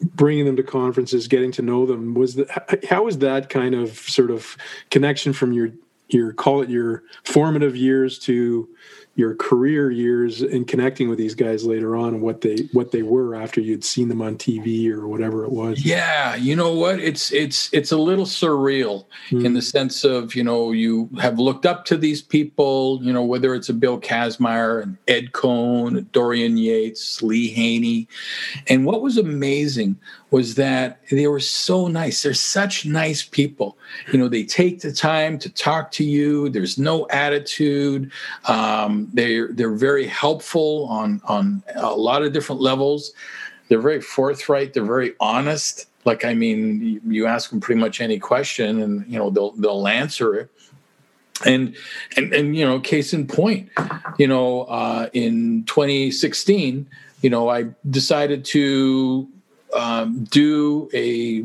bringing 0.00 0.44
them 0.44 0.56
to 0.56 0.62
conferences, 0.62 1.28
getting 1.28 1.52
to 1.52 1.62
know 1.62 1.86
them, 1.86 2.14
was 2.14 2.36
that 2.36 2.84
how 2.88 3.04
was 3.04 3.18
that 3.18 3.48
kind 3.48 3.74
of 3.74 3.98
sort 3.98 4.30
of 4.30 4.56
connection 4.90 5.32
from 5.32 5.52
your 5.52 5.70
your 6.08 6.32
call 6.32 6.62
it 6.62 6.70
your 6.70 7.02
formative 7.24 7.76
years 7.76 8.18
to 8.20 8.68
your 9.16 9.34
career 9.36 9.90
years 9.90 10.42
and 10.42 10.66
connecting 10.66 11.08
with 11.08 11.18
these 11.18 11.36
guys 11.36 11.64
later 11.64 11.94
on 11.96 12.14
and 12.14 12.22
what 12.22 12.40
they 12.40 12.68
what 12.72 12.90
they 12.90 13.02
were 13.02 13.34
after 13.34 13.60
you'd 13.60 13.84
seen 13.84 14.08
them 14.08 14.20
on 14.20 14.36
TV 14.36 14.90
or 14.90 15.06
whatever 15.06 15.44
it 15.44 15.52
was. 15.52 15.84
Yeah, 15.84 16.34
you 16.34 16.56
know 16.56 16.74
what? 16.74 16.98
It's 16.98 17.32
it's 17.32 17.72
it's 17.72 17.92
a 17.92 17.96
little 17.96 18.24
surreal 18.24 19.06
mm. 19.30 19.44
in 19.44 19.54
the 19.54 19.62
sense 19.62 20.02
of, 20.02 20.34
you 20.34 20.42
know, 20.42 20.72
you 20.72 21.08
have 21.20 21.38
looked 21.38 21.64
up 21.64 21.84
to 21.86 21.96
these 21.96 22.22
people, 22.22 22.98
you 23.02 23.12
know, 23.12 23.22
whether 23.22 23.54
it's 23.54 23.68
a 23.68 23.74
Bill 23.74 24.00
Kazmaier 24.00 24.82
and 24.82 24.96
Ed 25.06 25.32
Coan, 25.32 26.10
Dorian 26.10 26.56
Yates, 26.56 27.22
Lee 27.22 27.48
Haney. 27.48 28.08
And 28.66 28.84
what 28.84 29.00
was 29.00 29.16
amazing 29.16 29.96
was 30.34 30.56
that 30.56 30.98
they 31.12 31.28
were 31.28 31.38
so 31.38 31.86
nice. 31.86 32.24
They're 32.24 32.34
such 32.34 32.84
nice 32.84 33.22
people. 33.22 33.78
You 34.12 34.18
know, 34.18 34.26
they 34.26 34.42
take 34.42 34.80
the 34.80 34.92
time 34.92 35.38
to 35.38 35.48
talk 35.48 35.92
to 35.92 36.02
you. 36.02 36.48
There's 36.48 36.76
no 36.76 37.06
attitude. 37.10 38.10
Um, 38.46 39.08
they're 39.12 39.52
they're 39.52 39.78
very 39.90 40.08
helpful 40.08 40.88
on 40.90 41.22
on 41.28 41.62
a 41.76 41.94
lot 41.94 42.24
of 42.24 42.32
different 42.32 42.60
levels. 42.60 43.12
They're 43.68 43.80
very 43.80 44.00
forthright. 44.00 44.74
They're 44.74 44.84
very 44.84 45.14
honest. 45.20 45.86
Like 46.04 46.24
I 46.24 46.34
mean, 46.34 47.00
you 47.06 47.26
ask 47.26 47.50
them 47.50 47.60
pretty 47.60 47.80
much 47.80 48.00
any 48.00 48.18
question, 48.18 48.82
and 48.82 49.06
you 49.06 49.16
know 49.20 49.30
they'll 49.30 49.52
they'll 49.52 49.86
answer 49.86 50.34
it 50.34 50.50
and 51.46 51.76
and 52.16 52.32
and 52.32 52.56
you 52.56 52.64
know 52.64 52.80
case 52.80 53.12
in 53.12 53.26
point 53.26 53.68
you 54.18 54.26
know 54.26 54.62
uh, 54.62 55.08
in 55.12 55.64
2016 55.64 56.86
you 57.22 57.30
know 57.30 57.48
i 57.48 57.64
decided 57.90 58.44
to 58.44 59.28
um, 59.74 60.24
do 60.24 60.88
a 60.94 61.44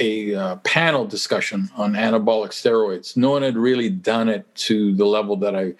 a 0.00 0.34
uh, 0.34 0.56
panel 0.56 1.06
discussion 1.06 1.70
on 1.76 1.94
anabolic 1.94 2.50
steroids. 2.50 3.16
No 3.16 3.30
one 3.30 3.42
had 3.42 3.56
really 3.56 3.88
done 3.88 4.28
it 4.28 4.52
to 4.56 4.94
the 4.94 5.06
level 5.06 5.36
that 5.36 5.56
I 5.56 5.74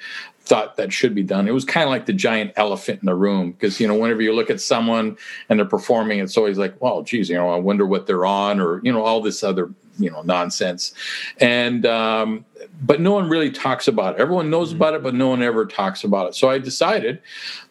thought 0.45 0.77
that 0.77 0.93
should 0.93 1.15
be 1.15 1.23
done. 1.23 1.49
It 1.49 1.53
was 1.53 1.65
kind 1.65 1.85
of 1.85 1.91
like 1.91 2.07
the 2.07 2.13
giant 2.13 2.53
elephant 2.57 3.01
in 3.01 3.07
the 3.07 3.15
room 3.15 3.53
because 3.53 3.81
you 3.81 3.89
know 3.89 3.95
whenever 3.95 4.23
you 4.23 4.35
look 4.35 4.51
at 4.51 4.61
someone 4.61 5.17
and 5.49 5.59
they're 5.59 5.67
performing, 5.67 6.19
it's 6.19 6.37
always 6.37 6.59
like, 6.59 6.81
well, 6.81 7.03
geez, 7.03 7.29
you 7.29 7.37
know, 7.37 7.51
I 7.51 7.57
wonder 7.57 7.87
what 7.87 8.07
they're 8.07 8.27
on, 8.27 8.61
or 8.61 8.81
you 8.83 8.93
know, 8.93 9.03
all 9.03 9.21
this 9.21 9.43
other 9.43 9.71
you 9.99 10.11
know 10.11 10.23
nonsense. 10.23 10.93
And 11.41 11.87
um, 11.87 12.45
but 12.83 13.01
no 13.01 13.13
one 13.13 13.29
really 13.29 13.51
talks 13.51 13.89
about 13.89 14.15
it. 14.15 14.21
Everyone 14.21 14.51
knows 14.51 14.69
mm-hmm. 14.69 14.77
about 14.77 14.95
it, 14.95 15.03
but 15.03 15.15
no 15.15 15.29
one 15.29 15.43
ever 15.43 15.67
talks 15.67 16.05
about 16.05 16.29
it. 16.29 16.35
So 16.35 16.51
I 16.51 16.59
decided, 16.59 17.21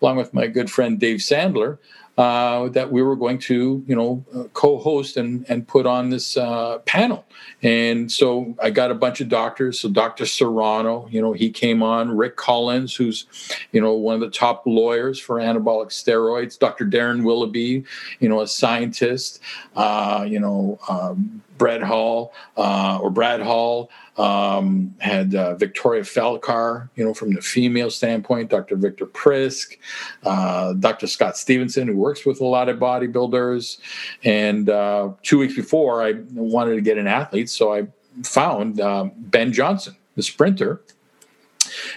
along 0.02 0.18
with 0.18 0.34
my 0.34 0.48
good 0.48 0.70
friend 0.70 1.00
Dave 1.00 1.20
Sandler 1.20 1.78
uh, 2.18 2.70
that 2.70 2.92
we 2.92 3.02
were 3.02 3.16
going 3.16 3.40
to, 3.40 3.84
you 3.88 3.96
know, 3.96 4.24
uh, 4.36 4.44
co-host 4.54 5.18
and 5.18 5.46
and 5.50 5.68
put 5.68 5.86
on 5.86 6.10
this 6.10 6.38
uh, 6.38 6.78
panel. 6.80 7.26
And 7.64 8.12
so 8.12 8.56
I 8.62 8.70
got 8.70 8.92
a 8.92 8.96
bunch 8.96 9.22
of 9.22 9.30
doctors. 9.30 9.80
So 9.80 9.90
Dr. 9.90 10.26
Serrano, 10.26 11.08
you 11.10 11.22
know, 11.22 11.34
he 11.34 11.50
came 11.50 11.82
on. 11.82 12.16
Rick 12.16 12.36
Collins, 12.36 12.96
who's, 12.96 13.26
you 13.72 13.82
know, 13.82 13.94
one 13.94 14.16
of 14.16 14.22
the 14.22 14.30
top 14.30 14.64
lawyers 14.66 15.20
for 15.20 15.38
anabolic 15.38 15.88
steroids. 15.88 16.60
Dr. 16.60 16.86
Darryn 16.86 17.24
Willoughby, 17.24 17.84
you 18.20 18.30
know, 18.30 18.42
a 18.42 18.48
scientist. 18.48 19.40
Uh, 19.76 20.26
you 20.28 20.40
know, 20.40 20.78
um, 20.90 21.42
Brad 21.64 21.82
Hall 21.82 22.34
uh, 22.58 23.00
or 23.02 23.10
Brad 23.10 23.40
Hall 23.40 23.90
um, 24.18 24.94
had 25.00 25.34
uh, 25.34 25.56
Victoria 25.56 26.02
Felkar, 26.02 26.90
you 26.98 27.06
know, 27.06 27.14
from 27.14 27.32
the 27.32 27.40
female 27.40 27.90
standpoint, 27.90 28.50
Dr. 28.50 28.76
Victor 28.76 29.06
Prisk, 29.06 29.78
uh, 30.24 30.74
Dr. 30.74 31.08
Scott 31.08 31.38
Stevenson, 31.38 31.88
who 31.88 31.96
works 31.96 32.26
with 32.26 32.42
a 32.42 32.46
lot 32.46 32.68
of 32.68 32.80
bodybuilders. 32.80 33.78
And 34.26 34.70
uh, 34.70 35.12
two 35.22 35.40
weeks 35.40 35.56
before, 35.56 36.04
I 36.04 36.16
wanted 36.34 36.76
to 36.76 36.82
get 36.82 36.98
an 36.98 37.08
athlete, 37.08 37.50
so 37.50 37.74
I 37.74 37.88
found 38.26 38.82
uh, 38.82 39.06
Ben 39.16 39.54
Johnson, 39.54 39.96
the 40.18 40.22
sprinter. 40.22 40.82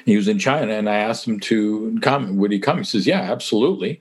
He 0.04 0.16
was 0.16 0.28
in 0.28 0.38
China, 0.38 0.74
and 0.74 0.88
I 0.88 0.94
asked 0.94 1.26
him 1.26 1.40
to 1.40 1.98
come. 2.02 2.36
Would 2.36 2.52
he 2.52 2.60
come? 2.60 2.78
He 2.78 2.84
says, 2.84 3.04
"Yeah, 3.04 3.20
absolutely." 3.20 4.00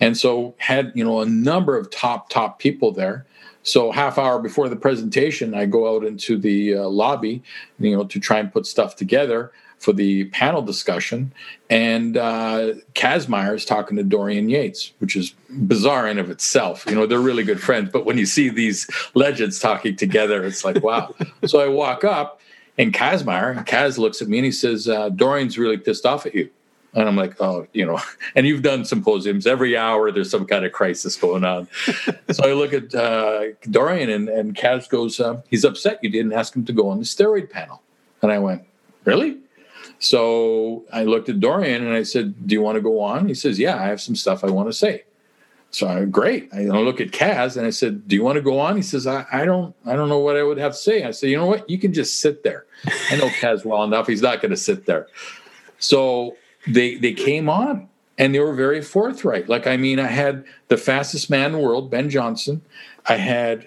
And 0.00 0.18
so 0.18 0.56
had 0.58 0.90
you 0.96 1.04
know 1.04 1.20
a 1.20 1.26
number 1.26 1.76
of 1.76 1.88
top 1.92 2.30
top 2.30 2.58
people 2.58 2.90
there 2.90 3.27
so 3.68 3.92
half 3.92 4.18
hour 4.18 4.38
before 4.38 4.68
the 4.68 4.76
presentation, 4.76 5.54
I 5.54 5.66
go 5.66 5.94
out 5.94 6.04
into 6.04 6.38
the 6.38 6.74
uh, 6.74 6.88
lobby, 6.88 7.42
you 7.78 7.96
know, 7.96 8.04
to 8.04 8.18
try 8.18 8.38
and 8.38 8.52
put 8.52 8.66
stuff 8.66 8.96
together 8.96 9.52
for 9.78 9.92
the 9.92 10.24
panel 10.26 10.62
discussion. 10.62 11.32
And 11.70 12.16
uh, 12.16 12.74
Kazmaier 12.94 13.54
is 13.54 13.64
talking 13.64 13.96
to 13.96 14.02
Dorian 14.02 14.48
Yates, 14.48 14.92
which 14.98 15.14
is 15.14 15.34
bizarre 15.50 16.08
in 16.08 16.18
of 16.18 16.30
itself. 16.30 16.84
You 16.88 16.96
know, 16.96 17.06
they're 17.06 17.20
really 17.20 17.44
good 17.44 17.60
friends, 17.60 17.90
but 17.92 18.04
when 18.04 18.18
you 18.18 18.26
see 18.26 18.48
these 18.48 18.88
legends 19.14 19.60
talking 19.60 19.94
together, 19.94 20.44
it's 20.44 20.64
like, 20.64 20.82
wow. 20.82 21.14
so 21.46 21.60
I 21.60 21.68
walk 21.68 22.02
up, 22.02 22.40
and 22.76 22.92
Kazmaier, 22.92 23.66
Kaz 23.66 23.98
looks 23.98 24.22
at 24.22 24.28
me 24.28 24.38
and 24.38 24.44
he 24.44 24.52
says, 24.52 24.88
uh, 24.88 25.10
Dorian's 25.10 25.58
really 25.58 25.76
pissed 25.76 26.06
off 26.06 26.26
at 26.26 26.34
you. 26.34 26.50
And 26.98 27.08
I'm 27.08 27.14
like, 27.14 27.40
oh, 27.40 27.66
you 27.72 27.86
know, 27.86 28.00
and 28.34 28.46
you've 28.46 28.62
done 28.62 28.84
symposiums 28.84 29.46
every 29.46 29.76
hour. 29.76 30.10
There's 30.10 30.30
some 30.30 30.46
kind 30.46 30.64
of 30.64 30.72
crisis 30.72 31.14
going 31.16 31.44
on. 31.44 31.68
so 32.30 32.44
I 32.44 32.52
look 32.54 32.72
at 32.72 32.92
uh, 32.94 33.52
Dorian, 33.70 34.10
and, 34.10 34.28
and 34.28 34.56
Kaz 34.56 34.88
goes, 34.88 35.20
uh, 35.20 35.40
he's 35.48 35.64
upset 35.64 36.02
you 36.02 36.10
didn't 36.10 36.32
ask 36.32 36.54
him 36.54 36.64
to 36.64 36.72
go 36.72 36.88
on 36.88 36.98
the 36.98 37.04
steroid 37.04 37.50
panel. 37.50 37.82
And 38.20 38.32
I 38.32 38.38
went, 38.40 38.64
really? 39.04 39.38
So 40.00 40.84
I 40.92 41.04
looked 41.04 41.28
at 41.28 41.38
Dorian 41.38 41.86
and 41.86 41.94
I 41.94 42.02
said, 42.02 42.48
do 42.48 42.54
you 42.54 42.62
want 42.62 42.76
to 42.76 42.82
go 42.82 43.00
on? 43.00 43.28
He 43.28 43.34
says, 43.34 43.58
yeah, 43.58 43.76
I 43.80 43.86
have 43.86 44.00
some 44.00 44.16
stuff 44.16 44.42
I 44.42 44.50
want 44.50 44.68
to 44.68 44.72
say. 44.72 45.04
So 45.70 45.86
I 45.86 46.04
great. 46.06 46.48
I 46.52 46.62
look 46.62 47.00
at 47.00 47.08
Kaz 47.08 47.56
and 47.56 47.66
I 47.66 47.70
said, 47.70 48.08
"Do 48.08 48.16
you 48.16 48.24
want 48.24 48.36
to 48.36 48.40
go 48.40 48.58
on?" 48.58 48.74
He 48.74 48.80
says, 48.80 49.06
I, 49.06 49.26
"I 49.30 49.44
don't. 49.44 49.74
I 49.84 49.96
don't 49.96 50.08
know 50.08 50.18
what 50.18 50.34
I 50.34 50.42
would 50.42 50.56
have 50.56 50.72
to 50.72 50.78
say." 50.78 51.04
I 51.04 51.10
said, 51.10 51.28
"You 51.28 51.36
know 51.36 51.44
what? 51.44 51.68
You 51.68 51.78
can 51.78 51.92
just 51.92 52.20
sit 52.20 52.42
there." 52.42 52.64
I 53.10 53.16
know 53.16 53.28
Kaz 53.28 53.66
well 53.66 53.84
enough. 53.84 54.06
He's 54.06 54.22
not 54.22 54.40
going 54.40 54.50
to 54.50 54.56
sit 54.56 54.86
there. 54.86 55.08
So 55.78 56.36
they 56.68 56.96
they 56.96 57.12
came 57.12 57.48
on 57.48 57.88
and 58.18 58.34
they 58.34 58.40
were 58.40 58.54
very 58.54 58.82
forthright. 58.82 59.48
Like 59.48 59.66
I 59.66 59.76
mean, 59.76 59.98
I 59.98 60.06
had 60.06 60.44
the 60.68 60.76
fastest 60.76 61.30
man 61.30 61.46
in 61.46 61.52
the 61.52 61.58
world, 61.58 61.90
Ben 61.90 62.10
Johnson. 62.10 62.62
I 63.06 63.16
had 63.16 63.66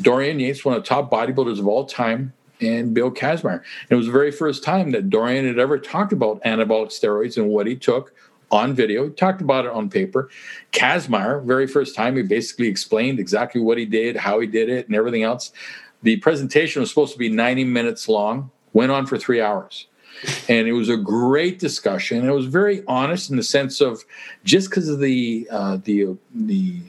Dorian 0.00 0.40
Yates, 0.40 0.64
one 0.64 0.76
of 0.76 0.82
the 0.82 0.88
top 0.88 1.10
bodybuilders 1.10 1.58
of 1.58 1.66
all 1.66 1.84
time, 1.84 2.32
and 2.60 2.94
Bill 2.94 3.10
Kazmaier. 3.10 3.60
And 3.60 3.90
it 3.90 3.96
was 3.96 4.06
the 4.06 4.12
very 4.12 4.30
first 4.30 4.62
time 4.62 4.92
that 4.92 5.10
Dorian 5.10 5.46
had 5.46 5.58
ever 5.58 5.78
talked 5.78 6.12
about 6.12 6.42
anabolic 6.42 6.88
steroids 6.88 7.36
and 7.36 7.48
what 7.48 7.66
he 7.66 7.76
took 7.76 8.14
on 8.50 8.74
video. 8.74 9.08
He 9.08 9.10
talked 9.10 9.42
about 9.42 9.66
it 9.66 9.72
on 9.72 9.90
paper. 9.90 10.30
Kazmaier, 10.72 11.44
very 11.44 11.66
first 11.66 11.94
time, 11.94 12.16
he 12.16 12.22
basically 12.22 12.68
explained 12.68 13.18
exactly 13.18 13.60
what 13.60 13.76
he 13.76 13.84
did, 13.84 14.16
how 14.16 14.40
he 14.40 14.46
did 14.46 14.70
it, 14.70 14.86
and 14.86 14.94
everything 14.94 15.22
else. 15.22 15.52
The 16.02 16.16
presentation 16.16 16.80
was 16.80 16.88
supposed 16.88 17.12
to 17.12 17.18
be 17.18 17.28
90 17.28 17.64
minutes 17.64 18.08
long, 18.08 18.50
went 18.72 18.92
on 18.92 19.04
for 19.04 19.18
three 19.18 19.40
hours 19.40 19.87
and 20.48 20.68
it 20.68 20.72
was 20.72 20.88
a 20.88 20.96
great 20.96 21.58
discussion. 21.58 22.28
It 22.28 22.32
was 22.32 22.46
very 22.46 22.82
honest 22.86 23.30
in 23.30 23.36
the 23.36 23.42
sense 23.42 23.80
of 23.80 24.04
just 24.44 24.70
because 24.70 24.88
of 24.88 25.00
the 25.00 25.48
uh, 25.50 25.78
the 25.84 26.16
the 26.34 26.80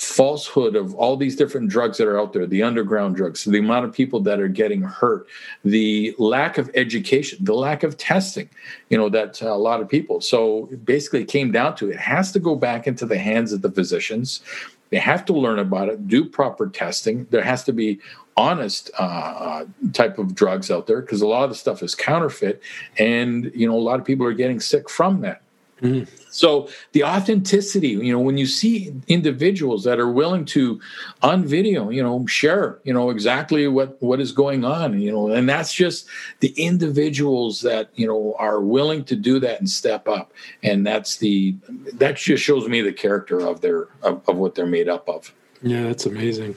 falsehood 0.00 0.76
of 0.76 0.94
all 0.94 1.14
these 1.14 1.36
different 1.36 1.68
drugs 1.68 1.98
that 1.98 2.08
are 2.08 2.18
out 2.18 2.32
there, 2.32 2.46
the 2.46 2.62
underground 2.62 3.16
drugs, 3.16 3.44
the 3.44 3.58
amount 3.58 3.84
of 3.84 3.92
people 3.92 4.18
that 4.18 4.40
are 4.40 4.48
getting 4.48 4.80
hurt, 4.80 5.26
the 5.62 6.14
lack 6.18 6.56
of 6.56 6.70
education, 6.74 7.38
the 7.44 7.52
lack 7.52 7.82
of 7.82 7.98
testing, 7.98 8.48
you 8.88 8.96
know, 8.96 9.10
that 9.10 9.42
uh, 9.42 9.52
a 9.52 9.58
lot 9.58 9.80
of 9.80 9.88
people. 9.90 10.20
So 10.22 10.70
basically, 10.84 11.20
it 11.22 11.28
came 11.28 11.52
down 11.52 11.76
to 11.76 11.90
it 11.90 11.98
has 11.98 12.32
to 12.32 12.38
go 12.38 12.56
back 12.56 12.86
into 12.86 13.04
the 13.04 13.18
hands 13.18 13.52
of 13.52 13.60
the 13.60 13.70
physicians. 13.70 14.40
They 14.88 14.98
have 14.98 15.24
to 15.26 15.34
learn 15.34 15.58
about 15.58 15.88
it, 15.88 16.08
do 16.08 16.24
proper 16.24 16.68
testing. 16.68 17.26
There 17.30 17.42
has 17.42 17.62
to 17.64 17.72
be 17.72 18.00
honest 18.40 18.90
uh, 18.98 19.64
type 19.92 20.18
of 20.18 20.34
drugs 20.34 20.70
out 20.70 20.86
there 20.86 21.02
because 21.02 21.20
a 21.20 21.26
lot 21.26 21.44
of 21.44 21.50
the 21.50 21.56
stuff 21.56 21.82
is 21.82 21.94
counterfeit, 21.94 22.62
and 22.98 23.52
you 23.54 23.68
know 23.68 23.76
a 23.76 23.86
lot 23.90 24.00
of 24.00 24.06
people 24.06 24.26
are 24.26 24.32
getting 24.32 24.60
sick 24.60 24.88
from 24.88 25.20
that. 25.20 25.42
Mm-hmm. 25.82 26.12
So 26.30 26.68
the 26.92 27.04
authenticity, 27.04 27.88
you 27.88 28.12
know, 28.12 28.20
when 28.20 28.38
you 28.38 28.46
see 28.46 28.94
individuals 29.08 29.82
that 29.84 29.98
are 29.98 30.10
willing 30.10 30.44
to, 30.46 30.80
on 31.22 31.44
video, 31.44 31.88
you 31.90 32.02
know, 32.02 32.24
share, 32.26 32.78
you 32.84 32.92
know, 32.92 33.10
exactly 33.10 33.66
what 33.66 34.00
what 34.02 34.20
is 34.20 34.32
going 34.32 34.64
on, 34.64 35.00
you 35.00 35.10
know, 35.10 35.30
and 35.30 35.48
that's 35.48 35.72
just 35.72 36.06
the 36.40 36.52
individuals 36.56 37.62
that 37.62 37.90
you 37.94 38.06
know 38.06 38.34
are 38.38 38.60
willing 38.60 39.04
to 39.04 39.16
do 39.16 39.40
that 39.40 39.58
and 39.58 39.68
step 39.68 40.06
up, 40.06 40.32
and 40.62 40.86
that's 40.86 41.16
the 41.16 41.56
that 41.94 42.16
just 42.16 42.42
shows 42.42 42.68
me 42.68 42.80
the 42.80 42.92
character 42.92 43.40
of 43.40 43.60
their 43.60 43.88
of, 44.02 44.22
of 44.28 44.36
what 44.36 44.54
they're 44.54 44.66
made 44.66 44.88
up 44.88 45.08
of. 45.08 45.32
Yeah, 45.62 45.82
that's 45.82 46.06
amazing. 46.06 46.54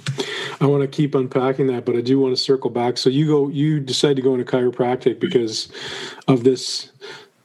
I 0.61 0.65
want 0.65 0.81
to 0.81 0.87
keep 0.87 1.13
unpacking 1.13 1.67
that, 1.67 1.85
but 1.85 1.95
I 1.95 2.01
do 2.01 2.19
want 2.19 2.35
to 2.35 2.41
circle 2.41 2.69
back. 2.69 2.97
So 2.97 3.09
you 3.09 3.27
go, 3.27 3.49
you 3.49 3.79
decide 3.79 4.15
to 4.15 4.21
go 4.21 4.33
into 4.33 4.45
chiropractic 4.45 5.19
because 5.19 5.69
of 6.27 6.43
this 6.45 6.89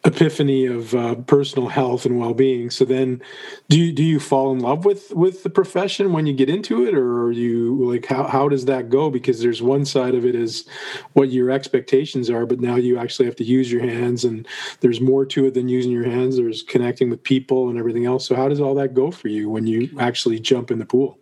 epiphany 0.04 0.64
of 0.64 0.94
uh, 0.94 1.16
personal 1.16 1.68
health 1.68 2.06
and 2.06 2.18
well-being. 2.18 2.70
So 2.70 2.84
then 2.84 3.20
do 3.68 3.78
you 3.78 3.92
do 3.92 4.04
you 4.04 4.20
fall 4.20 4.52
in 4.52 4.60
love 4.60 4.84
with 4.84 5.10
with 5.12 5.42
the 5.42 5.50
profession 5.50 6.12
when 6.12 6.24
you 6.24 6.32
get 6.32 6.48
into 6.48 6.86
it 6.86 6.94
or 6.94 7.24
are 7.24 7.32
you 7.32 7.90
like 7.90 8.06
how, 8.06 8.24
how 8.24 8.48
does 8.48 8.64
that 8.66 8.88
go? 8.90 9.10
Because 9.10 9.42
there's 9.42 9.60
one 9.60 9.84
side 9.84 10.14
of 10.14 10.24
it 10.24 10.36
is 10.36 10.66
what 11.14 11.30
your 11.30 11.50
expectations 11.50 12.30
are 12.30 12.46
but 12.46 12.60
now 12.60 12.76
you 12.76 12.96
actually 12.96 13.26
have 13.26 13.36
to 13.36 13.44
use 13.44 13.72
your 13.72 13.82
hands 13.82 14.24
and 14.24 14.46
there's 14.80 15.00
more 15.00 15.26
to 15.26 15.46
it 15.46 15.54
than 15.54 15.68
using 15.68 15.90
your 15.90 16.08
hands. 16.08 16.36
There's 16.36 16.62
connecting 16.62 17.10
with 17.10 17.22
people 17.22 17.68
and 17.68 17.76
everything 17.78 18.06
else. 18.06 18.24
So 18.24 18.36
how 18.36 18.48
does 18.48 18.60
all 18.60 18.76
that 18.76 18.94
go 18.94 19.10
for 19.10 19.28
you 19.28 19.50
when 19.50 19.66
you 19.66 19.90
actually 19.98 20.38
jump 20.38 20.70
in 20.70 20.78
the 20.78 20.86
pool 20.86 21.18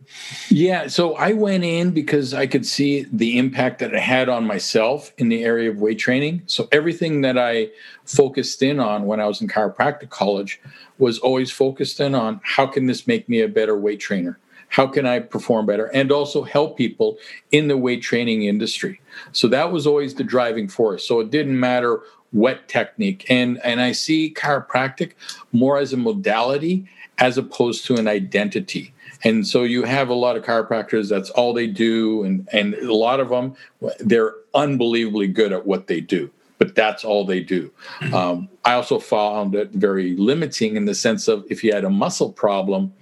yeah 0.48 0.86
so 0.86 1.14
i 1.16 1.32
went 1.32 1.64
in 1.64 1.90
because 1.90 2.34
i 2.34 2.46
could 2.46 2.66
see 2.66 3.06
the 3.12 3.38
impact 3.38 3.78
that 3.78 3.92
it 3.92 4.00
had 4.00 4.28
on 4.28 4.46
myself 4.46 5.12
in 5.18 5.28
the 5.28 5.44
area 5.44 5.70
of 5.70 5.80
weight 5.80 5.98
training 5.98 6.42
so 6.46 6.68
everything 6.72 7.20
that 7.20 7.38
i 7.38 7.68
focused 8.06 8.62
in 8.62 8.80
on 8.80 9.06
when 9.06 9.20
I 9.20 9.26
was 9.26 9.40
in 9.40 9.48
chiropractic 9.48 10.10
college 10.10 10.60
was 10.98 11.18
always 11.18 11.50
focused 11.50 12.00
in 12.00 12.14
on 12.14 12.40
how 12.42 12.66
can 12.66 12.86
this 12.86 13.06
make 13.06 13.28
me 13.28 13.40
a 13.40 13.48
better 13.48 13.76
weight 13.76 14.00
trainer? 14.00 14.38
How 14.68 14.86
can 14.86 15.06
I 15.06 15.20
perform 15.20 15.66
better 15.66 15.86
and 15.86 16.10
also 16.10 16.42
help 16.42 16.76
people 16.76 17.18
in 17.52 17.68
the 17.68 17.76
weight 17.76 18.02
training 18.02 18.44
industry? 18.44 19.00
So 19.32 19.48
that 19.48 19.70
was 19.70 19.86
always 19.86 20.14
the 20.14 20.24
driving 20.24 20.68
force. 20.68 21.06
So 21.06 21.20
it 21.20 21.30
didn't 21.30 21.58
matter 21.58 22.00
what 22.32 22.68
technique. 22.68 23.26
And 23.28 23.60
and 23.64 23.80
I 23.80 23.92
see 23.92 24.34
chiropractic 24.34 25.12
more 25.52 25.78
as 25.78 25.92
a 25.92 25.96
modality 25.96 26.88
as 27.18 27.38
opposed 27.38 27.86
to 27.86 27.94
an 27.94 28.08
identity. 28.08 28.92
And 29.24 29.46
so 29.46 29.62
you 29.62 29.84
have 29.84 30.08
a 30.08 30.14
lot 30.14 30.36
of 30.36 30.44
chiropractors, 30.44 31.08
that's 31.08 31.30
all 31.30 31.52
they 31.52 31.66
do. 31.66 32.24
And, 32.24 32.48
and 32.52 32.74
a 32.74 32.94
lot 32.94 33.20
of 33.20 33.28
them, 33.30 33.54
they're 34.00 34.34
unbelievably 34.54 35.28
good 35.28 35.52
at 35.52 35.66
what 35.66 35.86
they 35.86 36.00
do 36.00 36.30
but 36.58 36.74
that's 36.74 37.04
all 37.04 37.24
they 37.24 37.40
do. 37.40 37.70
Mm-hmm. 38.00 38.14
Um, 38.14 38.48
I 38.64 38.74
also 38.74 38.98
found 38.98 39.54
it 39.54 39.72
very 39.72 40.16
limiting 40.16 40.76
in 40.76 40.86
the 40.86 40.94
sense 40.94 41.28
of 41.28 41.44
if 41.50 41.62
you 41.62 41.72
had 41.72 41.84
a 41.84 41.90
muscle 41.90 42.32
problem, 42.32 42.94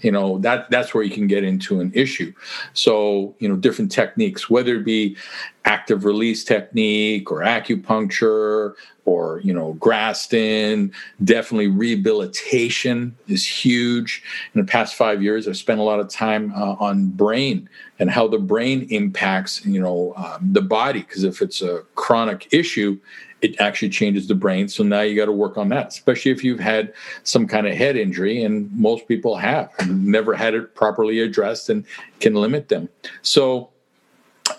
you 0.00 0.12
know 0.12 0.38
that 0.38 0.70
that's 0.70 0.94
where 0.94 1.02
you 1.02 1.10
can 1.10 1.26
get 1.26 1.44
into 1.44 1.80
an 1.80 1.92
issue. 1.94 2.32
So 2.72 3.34
you 3.38 3.48
know 3.48 3.56
different 3.56 3.90
techniques, 3.90 4.48
whether 4.48 4.76
it 4.76 4.84
be 4.84 5.16
active 5.64 6.04
release 6.04 6.44
technique 6.44 7.30
or 7.30 7.40
acupuncture 7.40 8.74
or 9.04 9.40
you 9.40 9.52
know 9.52 9.74
Graston, 9.74 10.92
definitely 11.24 11.68
rehabilitation 11.68 13.16
is 13.26 13.46
huge. 13.46 14.22
In 14.54 14.60
the 14.60 14.66
past 14.66 14.94
five 14.94 15.22
years, 15.22 15.48
I've 15.48 15.56
spent 15.56 15.80
a 15.80 15.84
lot 15.84 16.00
of 16.00 16.08
time 16.08 16.52
uh, 16.54 16.76
on 16.78 17.08
brain 17.08 17.68
and 17.98 18.10
how 18.10 18.28
the 18.28 18.38
brain 18.38 18.86
impacts 18.90 19.64
you 19.64 19.80
know 19.80 20.14
um, 20.16 20.52
the 20.52 20.62
body 20.62 21.00
because 21.00 21.24
if 21.24 21.42
it's 21.42 21.62
a 21.62 21.82
chronic 21.94 22.48
issue 22.52 22.98
it 23.40 23.60
actually 23.60 23.88
changes 23.88 24.26
the 24.26 24.34
brain 24.34 24.68
so 24.68 24.82
now 24.82 25.00
you 25.00 25.16
got 25.16 25.26
to 25.26 25.32
work 25.32 25.56
on 25.56 25.68
that 25.68 25.88
especially 25.88 26.30
if 26.30 26.42
you've 26.42 26.60
had 26.60 26.92
some 27.22 27.46
kind 27.46 27.66
of 27.66 27.74
head 27.74 27.96
injury 27.96 28.42
and 28.42 28.70
most 28.72 29.06
people 29.08 29.36
have 29.36 29.70
never 29.88 30.34
had 30.34 30.54
it 30.54 30.74
properly 30.74 31.20
addressed 31.20 31.68
and 31.70 31.84
can 32.20 32.34
limit 32.34 32.68
them 32.68 32.88
so 33.22 33.70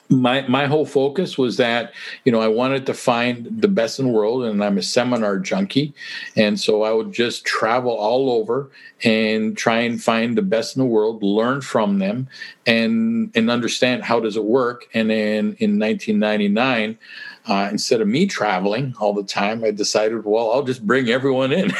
my 0.10 0.42
my 0.48 0.66
whole 0.66 0.86
focus 0.86 1.38
was 1.38 1.58
that 1.58 1.94
you 2.26 2.32
know 2.32 2.42
I 2.42 2.48
wanted 2.48 2.86
to 2.88 2.94
find 2.94 3.48
the 3.62 3.68
best 3.68 4.00
in 4.00 4.08
the 4.08 4.12
world, 4.12 4.44
and 4.44 4.64
I'm 4.64 4.78
a 4.78 4.84
seminar 4.84 5.38
junkie, 5.38 5.94
and 6.36 6.60
so 6.60 6.84
I 6.84 6.92
would 6.92 7.14
just 7.14 7.46
travel 7.46 7.92
all 7.92 8.32
over 8.32 8.70
and 9.04 9.56
try 9.56 9.80
and 9.80 10.02
find 10.02 10.38
the 10.38 10.42
best 10.42 10.76
in 10.76 10.82
the 10.82 10.88
world, 10.88 11.22
learn 11.22 11.62
from 11.62 12.00
them, 12.00 12.28
and 12.66 13.32
and 13.36 13.52
understand 13.52 14.04
how 14.04 14.20
does 14.20 14.36
it 14.36 14.44
work. 14.44 14.88
And 14.94 15.10
then 15.10 15.56
in 15.60 15.80
1999, 15.80 16.98
uh, 17.46 17.70
instead 17.72 18.02
of 18.02 18.08
me 18.08 18.28
traveling 18.28 18.94
all 19.00 19.14
the 19.14 19.24
time, 19.24 19.64
I 19.64 19.72
decided, 19.72 20.26
well, 20.26 20.52
I'll 20.52 20.64
just 20.64 20.86
bring 20.86 21.10
everyone 21.10 21.52
in, 21.52 21.72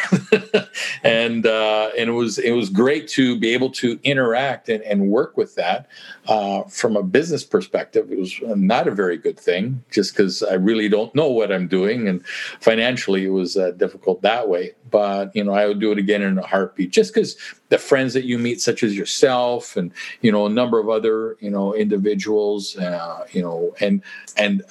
and 1.04 1.46
uh, 1.46 1.90
and 1.98 2.10
it 2.10 2.14
was 2.14 2.40
it 2.40 2.52
was 2.52 2.70
great 2.70 3.08
to 3.10 3.38
be 3.38 3.54
able 3.54 3.70
to 3.72 4.00
interact 4.04 4.70
and, 4.70 4.82
and 4.84 5.10
work 5.10 5.38
with 5.38 5.56
that. 5.56 5.88
Uh, 6.28 6.64
from 6.64 6.96
a 6.96 7.04
business 7.04 7.44
perspective, 7.44 8.12
it 8.12 8.18
was 8.18 8.40
not 8.42 8.88
a 8.88 8.92
very 8.92 9.18
good 9.18 9.40
thing, 9.40 9.84
just 9.92 10.16
because 10.16 10.44
I 10.44 10.54
really 10.54 10.88
don't 10.88 11.14
know 11.14 11.30
what 11.30 11.52
I'm 11.52 11.68
doing, 11.68 12.08
and 12.08 12.26
financially, 12.62 13.26
it 13.26 13.30
was 13.30 13.58
uh, 13.58 13.72
difficult 13.72 14.22
that 14.22 14.48
way. 14.48 14.74
But 14.90 15.36
you 15.36 15.44
know, 15.44 15.54
I 15.54 15.68
would 15.68 15.80
do 15.80 15.92
it 15.92 15.98
again 15.98 16.22
in 16.22 16.38
a 16.38 16.46
heartbeat, 16.46 16.92
just 16.92 17.14
because 17.14 17.36
the 17.70 17.78
friends 17.78 18.14
that 18.14 18.24
you 18.24 18.40
meet, 18.40 18.62
such 18.62 18.82
as 18.82 18.96
yourself, 18.98 19.76
and 19.76 19.92
you 20.22 20.32
know, 20.32 20.46
a 20.46 20.50
number 20.50 20.80
of 20.80 20.90
other 20.90 21.36
you 21.40 21.50
know 21.50 21.76
individuals, 21.76 22.78
uh, 22.78 23.28
you 23.32 23.42
know, 23.42 23.76
and 23.80 24.02
and 24.38 24.64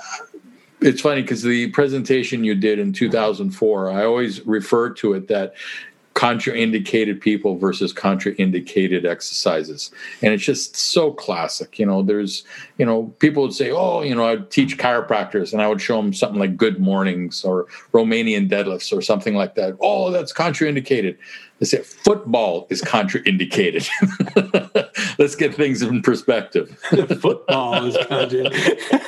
it's 0.80 1.00
funny 1.00 1.22
because 1.22 1.42
the 1.42 1.68
presentation 1.70 2.44
you 2.44 2.54
did 2.54 2.78
in 2.78 2.92
2004, 2.92 3.90
I 3.90 4.04
always 4.04 4.46
refer 4.46 4.90
to 4.90 5.14
it 5.14 5.28
that 5.28 5.54
contraindicated 6.18 7.20
people 7.20 7.56
versus 7.56 7.92
contraindicated 7.92 9.04
exercises. 9.04 9.92
And 10.20 10.34
it's 10.34 10.42
just 10.42 10.74
so 10.74 11.12
classic 11.12 11.78
you 11.78 11.86
know 11.86 12.02
there's 12.02 12.42
you 12.76 12.84
know 12.84 13.14
people 13.20 13.44
would 13.44 13.54
say 13.54 13.70
oh 13.70 14.02
you 14.02 14.16
know 14.16 14.26
i'd 14.26 14.50
teach 14.50 14.78
chiropractors 14.78 15.52
and 15.52 15.62
i 15.62 15.68
would 15.68 15.80
show 15.80 15.96
them 15.96 16.12
something 16.12 16.40
like 16.40 16.56
good 16.56 16.80
mornings 16.80 17.44
or 17.44 17.66
romanian 17.92 18.50
deadlifts 18.50 18.92
or 18.92 19.00
something 19.00 19.36
like 19.36 19.54
that. 19.54 19.76
Oh 19.80 20.10
that's 20.10 20.32
contraindicated 20.32 21.16
they 21.58 21.66
say 21.66 21.82
football 21.82 22.66
is 22.70 22.82
contraindicated 22.82 23.88
let's 25.18 25.34
get 25.34 25.54
things 25.54 25.82
in 25.82 26.02
perspective 26.02 26.78
football 27.20 27.84
is 27.84 27.96
contraindicated 27.96 28.98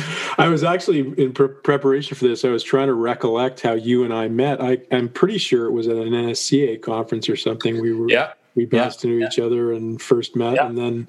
I 0.38 0.48
was 0.48 0.64
actually 0.64 1.00
in 1.22 1.32
pre- 1.34 1.48
preparation 1.48 2.16
for 2.16 2.26
this. 2.26 2.46
I 2.46 2.48
was 2.48 2.62
trying 2.62 2.86
to 2.86 2.94
recollect 2.94 3.60
how 3.60 3.74
you 3.74 4.04
and 4.04 4.14
I 4.14 4.28
met. 4.28 4.60
I, 4.62 4.78
am 4.90 5.10
pretty 5.10 5.36
sure 5.36 5.66
it 5.66 5.72
was 5.72 5.86
at 5.86 5.96
an 5.96 6.08
NSCA 6.08 6.80
conference 6.80 7.28
or 7.28 7.36
something. 7.36 7.80
We 7.80 7.92
were 7.92 8.08
yeah. 8.08 8.32
we 8.54 8.64
bumped 8.64 9.04
yeah. 9.04 9.10
into 9.10 9.20
yeah. 9.20 9.26
each 9.26 9.38
other 9.38 9.72
and 9.74 10.00
first 10.00 10.36
met, 10.36 10.54
yeah. 10.54 10.66
and 10.66 10.78
then 10.78 11.08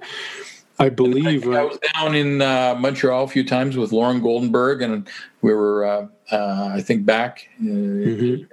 I 0.79 0.89
believe 0.89 1.47
I, 1.47 1.61
I, 1.61 1.63
was 1.63 1.79
down 1.93 2.13
in 2.15 2.41
uh, 2.41 2.75
Montreal 2.77 3.23
a 3.23 3.27
few 3.27 3.45
times 3.45 3.77
with 3.77 3.93
Lorne 3.93 4.19
Goldenberg, 4.19 4.83
and 4.83 5.07
we 5.41 5.53
were 5.53 5.85
uh, 5.85 6.07
uh, 6.31 6.71
I 6.73 6.81
think 6.81 7.05
back, 7.05 7.47
uh, 7.59 7.63
mm-hmm. 7.63 8.43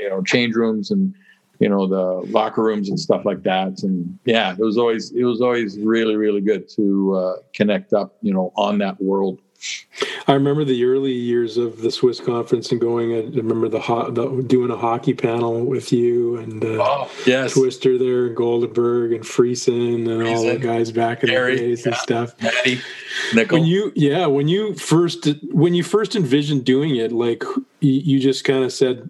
You 0.00 0.10
know, 0.10 0.22
change 0.22 0.54
rooms 0.54 0.90
and 0.90 1.14
you 1.60 1.68
know 1.68 1.86
the 1.86 2.28
locker 2.30 2.62
rooms 2.62 2.88
and 2.88 2.98
stuff 2.98 3.24
like 3.24 3.44
that 3.44 3.84
and 3.84 4.18
yeah 4.24 4.52
it 4.52 4.58
was 4.58 4.76
always 4.76 5.12
it 5.12 5.22
was 5.22 5.40
always 5.40 5.78
really 5.78 6.16
really 6.16 6.40
good 6.40 6.68
to 6.68 7.14
uh, 7.14 7.34
connect 7.54 7.92
up 7.92 8.16
you 8.22 8.34
know 8.34 8.52
on 8.56 8.78
that 8.78 9.00
world 9.00 9.40
I 10.26 10.32
remember 10.32 10.64
the 10.64 10.84
early 10.84 11.12
years 11.12 11.56
of 11.56 11.80
the 11.80 11.90
SWIS 11.90 12.20
conference 12.20 12.70
and 12.70 12.80
going. 12.80 13.14
I 13.14 13.20
remember 13.36 13.68
the, 13.68 13.80
ho- 13.80 14.10
the 14.10 14.42
doing 14.42 14.70
a 14.70 14.76
hockey 14.76 15.14
panel 15.14 15.64
with 15.64 15.92
you 15.92 16.36
and 16.36 16.62
uh, 16.62 16.82
oh, 16.82 17.10
yes. 17.26 17.54
Twister 17.54 17.96
there, 17.98 18.26
and 18.26 18.36
Goldenberg 18.36 19.14
and 19.14 19.24
Friesen 19.24 19.94
and 19.94 20.06
Friesen, 20.06 20.36
all 20.36 20.44
the 20.44 20.58
guys 20.58 20.92
back 20.92 21.22
in 21.22 21.30
Harry, 21.30 21.56
the 21.56 21.62
days 21.62 21.80
yeah. 21.80 21.92
and 21.92 21.96
stuff. 21.96 22.42
Maddie, 22.42 22.80
when 23.48 23.64
you 23.64 23.92
yeah 23.94 24.26
when 24.26 24.48
you 24.48 24.74
first 24.74 25.28
when 25.50 25.74
you 25.74 25.82
first 25.82 26.16
envisioned 26.16 26.64
doing 26.64 26.96
it, 26.96 27.12
like 27.12 27.42
you, 27.80 27.92
you 27.92 28.20
just 28.20 28.44
kind 28.44 28.64
of 28.64 28.72
said, 28.72 29.08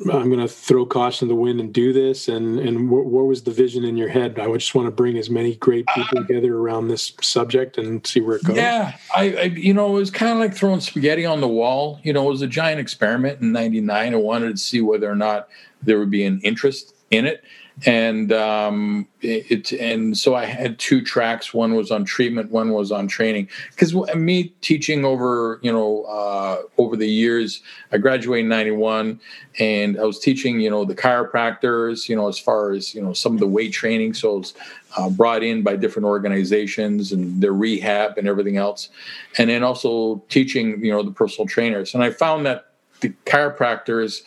I'm 0.00 0.28
going 0.28 0.40
to 0.40 0.48
throw 0.48 0.84
caution 0.84 1.28
to 1.28 1.34
the 1.34 1.40
wind 1.40 1.60
and 1.60 1.72
do 1.72 1.92
this? 1.92 2.28
And 2.28 2.58
and 2.58 2.90
what, 2.90 3.06
what, 3.06 3.26
was 3.26 3.42
the 3.42 3.50
vision 3.50 3.84
in 3.84 3.96
your 3.96 4.08
head? 4.08 4.38
I 4.38 4.46
would 4.46 4.60
just 4.60 4.74
want 4.74 4.86
to 4.86 4.90
bring 4.90 5.16
as 5.16 5.30
many 5.30 5.54
great 5.56 5.86
people 5.94 6.18
uh, 6.18 6.22
together 6.22 6.56
around 6.56 6.88
this 6.88 7.12
subject 7.20 7.78
and 7.78 8.04
see 8.06 8.20
where 8.20 8.36
it 8.36 8.44
goes. 8.44 8.56
Yeah, 8.56 8.96
I, 9.14 9.34
I 9.34 9.42
you 9.42 9.72
know 9.72 9.88
it 9.90 9.98
was 10.00 10.10
kind 10.10 10.32
of 10.32 10.38
like 10.38 10.54
throwing 10.54 10.80
spaghetti 10.80 11.24
on 11.24 11.40
the 11.40 11.48
wall. 11.48 12.00
You 12.02 12.12
know, 12.12 12.26
it 12.26 12.30
was 12.30 12.42
a 12.42 12.48
giant 12.48 12.80
experiment 12.80 13.40
in 13.40 13.52
'99. 13.52 14.14
I 14.14 14.16
wanted 14.16 14.50
to 14.50 14.56
see 14.56 14.80
whether 14.80 15.10
or 15.10 15.16
not 15.16 15.48
there 15.82 15.98
would 15.98 16.10
be 16.10 16.24
an 16.24 16.40
interest 16.42 16.94
in 17.10 17.26
it 17.26 17.44
and 17.86 18.32
um, 18.32 19.08
it 19.20 19.72
and 19.72 20.16
so 20.16 20.34
I 20.34 20.44
had 20.44 20.78
two 20.78 21.02
tracks. 21.02 21.52
One 21.52 21.74
was 21.74 21.90
on 21.90 22.04
treatment, 22.04 22.52
one 22.52 22.70
was 22.70 22.92
on 22.92 23.08
training. 23.08 23.48
Because 23.70 23.94
me 24.14 24.54
teaching 24.60 25.04
over 25.04 25.58
you 25.62 25.72
know 25.72 26.04
uh, 26.04 26.62
over 26.78 26.96
the 26.96 27.08
years, 27.08 27.62
I 27.90 27.98
graduated 27.98 28.44
in 28.44 28.48
'91, 28.48 29.20
and 29.58 29.98
I 29.98 30.04
was 30.04 30.20
teaching 30.20 30.60
you 30.60 30.70
know 30.70 30.84
the 30.84 30.94
chiropractors, 30.94 32.08
you 32.08 32.14
know 32.14 32.28
as 32.28 32.38
far 32.38 32.70
as 32.70 32.94
you 32.94 33.02
know 33.02 33.12
some 33.12 33.34
of 33.34 33.40
the 33.40 33.48
weight 33.48 33.72
training. 33.72 34.14
So 34.14 34.38
was 34.38 34.54
uh, 34.96 35.10
brought 35.10 35.42
in 35.42 35.62
by 35.62 35.74
different 35.74 36.06
organizations 36.06 37.10
and 37.10 37.42
their 37.42 37.52
rehab 37.52 38.18
and 38.18 38.28
everything 38.28 38.56
else, 38.56 38.88
and 39.36 39.50
then 39.50 39.64
also 39.64 40.22
teaching 40.28 40.82
you 40.84 40.92
know 40.92 41.02
the 41.02 41.10
personal 41.10 41.48
trainers. 41.48 41.92
And 41.92 42.04
I 42.04 42.10
found 42.10 42.46
that 42.46 42.66
the 43.00 43.10
chiropractors 43.26 44.22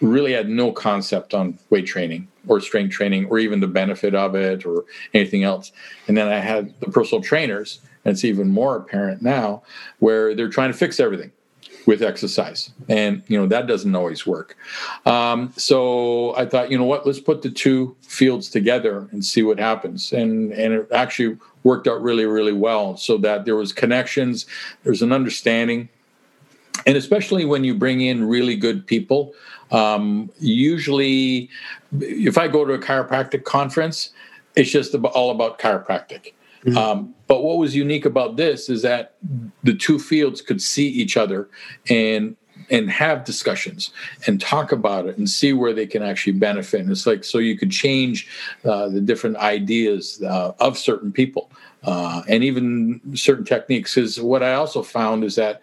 really 0.00 0.32
had 0.32 0.48
no 0.48 0.72
concept 0.72 1.34
on 1.34 1.58
weight 1.70 1.86
training 1.86 2.28
or 2.46 2.60
strength 2.60 2.92
training 2.92 3.26
or 3.26 3.38
even 3.38 3.60
the 3.60 3.66
benefit 3.66 4.14
of 4.14 4.34
it 4.34 4.64
or 4.64 4.84
anything 5.14 5.44
else. 5.44 5.72
And 6.08 6.16
then 6.16 6.28
I 6.28 6.38
had 6.38 6.78
the 6.80 6.86
personal 6.86 7.22
trainers, 7.22 7.80
and 8.04 8.12
it's 8.12 8.24
even 8.24 8.48
more 8.48 8.76
apparent 8.76 9.22
now, 9.22 9.62
where 9.98 10.34
they're 10.34 10.48
trying 10.48 10.72
to 10.72 10.78
fix 10.78 11.00
everything 11.00 11.32
with 11.86 12.02
exercise. 12.02 12.70
And 12.88 13.22
you 13.28 13.38
know 13.38 13.46
that 13.46 13.66
doesn't 13.66 13.94
always 13.94 14.26
work. 14.26 14.56
Um, 15.06 15.52
so 15.56 16.36
i 16.36 16.44
thought 16.44 16.70
you 16.70 16.76
know 16.76 16.84
what 16.84 17.06
let's 17.06 17.20
put 17.20 17.42
the 17.42 17.50
two 17.50 17.96
fields 18.02 18.50
together 18.50 19.08
and 19.12 19.24
see 19.24 19.42
what 19.42 19.58
happens. 19.58 20.12
And 20.12 20.52
and 20.52 20.74
it 20.74 20.88
actually 20.92 21.38
worked 21.62 21.86
out 21.86 22.02
really 22.02 22.26
really 22.26 22.52
well 22.52 22.96
so 22.96 23.16
that 23.18 23.44
there 23.44 23.56
was 23.56 23.72
connections 23.72 24.46
there's 24.84 25.02
an 25.02 25.12
understanding. 25.12 25.88
And 26.84 26.96
especially 26.96 27.44
when 27.44 27.64
you 27.64 27.74
bring 27.74 28.00
in 28.00 28.28
really 28.28 28.54
good 28.54 28.86
people 28.86 29.32
um, 29.70 30.30
usually, 30.38 31.48
if 32.00 32.38
I 32.38 32.48
go 32.48 32.64
to 32.64 32.74
a 32.74 32.78
chiropractic 32.78 33.44
conference, 33.44 34.10
it's 34.54 34.70
just 34.70 34.94
all 34.94 35.30
about 35.30 35.58
chiropractic. 35.58 36.32
Mm-hmm. 36.64 36.78
Um, 36.78 37.14
but 37.26 37.42
what 37.42 37.58
was 37.58 37.76
unique 37.76 38.04
about 38.04 38.36
this 38.36 38.68
is 38.68 38.82
that 38.82 39.14
the 39.62 39.74
two 39.74 39.98
fields 39.98 40.40
could 40.40 40.60
see 40.60 40.88
each 40.88 41.16
other 41.16 41.48
and 41.88 42.36
and 42.70 42.90
have 42.90 43.24
discussions 43.24 43.92
and 44.26 44.40
talk 44.40 44.72
about 44.72 45.06
it 45.06 45.16
and 45.18 45.28
see 45.28 45.52
where 45.52 45.72
they 45.72 45.86
can 45.86 46.02
actually 46.02 46.32
benefit. 46.32 46.80
And 46.80 46.90
it's 46.90 47.06
like 47.06 47.22
so 47.22 47.38
you 47.38 47.56
could 47.56 47.70
change 47.70 48.28
uh, 48.64 48.88
the 48.88 49.00
different 49.00 49.36
ideas 49.36 50.20
uh, 50.22 50.52
of 50.58 50.76
certain 50.76 51.12
people 51.12 51.50
uh, 51.84 52.22
and 52.28 52.42
even 52.42 53.00
certain 53.14 53.44
techniques. 53.44 53.94
Because 53.94 54.20
what 54.20 54.42
I 54.42 54.54
also 54.54 54.82
found 54.82 55.22
is 55.22 55.36
that 55.36 55.62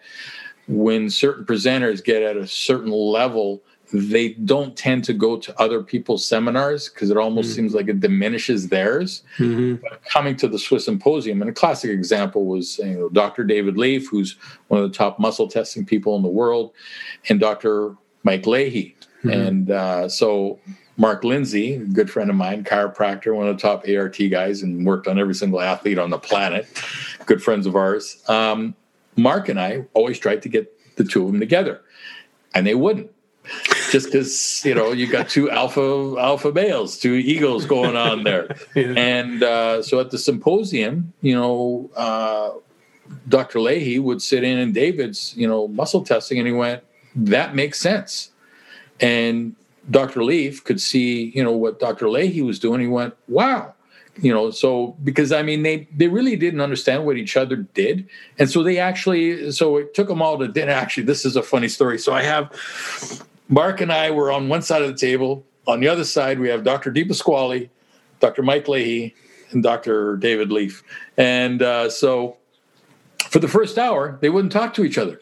when 0.66 1.10
certain 1.10 1.44
presenters 1.44 2.02
get 2.02 2.22
at 2.22 2.36
a 2.36 2.46
certain 2.46 2.90
level 2.90 3.62
they 3.98 4.30
don't 4.30 4.76
tend 4.76 5.04
to 5.04 5.12
go 5.12 5.36
to 5.36 5.60
other 5.60 5.82
people's 5.82 6.26
seminars 6.26 6.88
because 6.88 7.10
it 7.10 7.16
almost 7.16 7.50
mm-hmm. 7.50 7.56
seems 7.56 7.74
like 7.74 7.88
it 7.88 8.00
diminishes 8.00 8.68
theirs. 8.68 9.22
Mm-hmm. 9.38 9.82
But 9.82 10.04
coming 10.04 10.36
to 10.36 10.48
the 10.48 10.58
SWIS 10.58 10.86
Symposium, 10.86 11.40
and 11.40 11.50
a 11.50 11.54
classic 11.54 11.90
example 11.90 12.46
was 12.46 12.78
you 12.78 12.86
know, 12.86 13.08
Dr. 13.08 13.44
David 13.44 13.76
Leaf, 13.76 14.08
who's 14.08 14.36
one 14.68 14.82
of 14.82 14.90
the 14.90 14.96
top 14.96 15.18
muscle 15.18 15.46
testing 15.46 15.86
people 15.86 16.16
in 16.16 16.22
the 16.22 16.28
world, 16.28 16.72
and 17.28 17.38
Dr. 17.38 17.96
Mike 18.24 18.46
Leahy. 18.46 18.96
Mm-hmm. 19.18 19.30
And 19.30 19.70
uh, 19.70 20.08
so 20.08 20.58
Mark 20.96 21.22
Lindsay, 21.22 21.74
a 21.74 21.78
good 21.78 22.10
friend 22.10 22.30
of 22.30 22.36
mine, 22.36 22.64
chiropractor, 22.64 23.34
one 23.34 23.46
of 23.46 23.56
the 23.56 23.62
top 23.62 23.84
ART 23.88 24.18
guys, 24.30 24.62
and 24.62 24.84
worked 24.84 25.06
on 25.06 25.18
every 25.18 25.34
single 25.34 25.60
athlete 25.60 25.98
on 25.98 26.10
the 26.10 26.18
planet, 26.18 26.66
good 27.26 27.42
friends 27.42 27.66
of 27.66 27.76
ours. 27.76 28.22
Um, 28.28 28.74
Mark 29.16 29.48
and 29.48 29.60
I 29.60 29.84
always 29.94 30.18
tried 30.18 30.42
to 30.42 30.48
get 30.48 30.96
the 30.96 31.04
two 31.04 31.24
of 31.24 31.30
them 31.30 31.40
together, 31.40 31.82
and 32.54 32.66
they 32.66 32.74
wouldn't 32.74 33.10
just 33.94 34.06
because 34.06 34.64
you 34.64 34.74
know 34.74 34.90
you 34.90 35.06
got 35.06 35.28
two 35.28 35.48
alpha 35.48 36.16
alpha 36.18 36.50
males, 36.50 36.98
two 36.98 37.14
eagles 37.14 37.64
going 37.64 37.96
on 37.96 38.24
there, 38.24 38.56
yeah. 38.74 38.92
and 38.96 39.44
uh, 39.44 39.80
so 39.84 40.00
at 40.00 40.10
the 40.10 40.18
symposium, 40.18 41.12
you 41.20 41.32
know, 41.32 41.88
uh, 41.94 42.50
Dr. 43.28 43.60
Leahy 43.60 44.00
would 44.00 44.20
sit 44.20 44.42
in 44.42 44.58
and 44.58 44.74
David's 44.74 45.36
you 45.36 45.46
know 45.46 45.68
muscle 45.68 46.02
testing, 46.02 46.38
and 46.38 46.46
he 46.48 46.52
went, 46.52 46.82
"That 47.14 47.54
makes 47.54 47.78
sense," 47.78 48.32
and 48.98 49.54
Dr. 49.88 50.24
Leaf 50.24 50.64
could 50.64 50.80
see 50.80 51.30
you 51.32 51.44
know 51.44 51.52
what 51.52 51.78
Dr. 51.78 52.10
Leahy 52.10 52.42
was 52.42 52.58
doing. 52.58 52.80
He 52.80 52.88
went, 52.88 53.14
"Wow." 53.28 53.74
you 54.18 54.32
know 54.32 54.48
so 54.48 54.94
because 55.02 55.32
i 55.32 55.42
mean 55.42 55.64
they 55.64 55.88
they 55.96 56.06
really 56.06 56.36
didn't 56.36 56.60
understand 56.60 57.04
what 57.04 57.16
each 57.16 57.36
other 57.36 57.56
did 57.74 58.08
and 58.38 58.48
so 58.48 58.62
they 58.62 58.78
actually 58.78 59.50
so 59.50 59.76
it 59.76 59.92
took 59.92 60.06
them 60.06 60.22
all 60.22 60.38
to 60.38 60.46
dinner 60.46 60.70
actually 60.70 61.02
this 61.02 61.24
is 61.24 61.34
a 61.34 61.42
funny 61.42 61.66
story 61.66 61.98
so 61.98 62.12
i 62.12 62.22
have 62.22 62.48
Mark 63.48 63.80
and 63.80 63.92
I 63.92 64.10
were 64.10 64.32
on 64.32 64.48
one 64.48 64.62
side 64.62 64.82
of 64.82 64.88
the 64.88 64.96
table. 64.96 65.44
On 65.66 65.80
the 65.80 65.88
other 65.88 66.04
side, 66.04 66.38
we 66.38 66.48
have 66.48 66.64
Dr. 66.64 66.90
Di 66.90 67.04
Pasquale, 67.04 67.70
Dr. 68.20 68.42
Mike 68.42 68.68
Leahy, 68.68 69.14
and 69.50 69.62
Dr. 69.62 70.16
David 70.16 70.52
Leaf. 70.52 70.82
And 71.16 71.62
uh, 71.62 71.88
so 71.90 72.36
for 73.28 73.38
the 73.38 73.48
first 73.48 73.78
hour, 73.78 74.18
they 74.20 74.30
wouldn't 74.30 74.52
talk 74.52 74.74
to 74.74 74.84
each 74.84 74.98
other. 74.98 75.20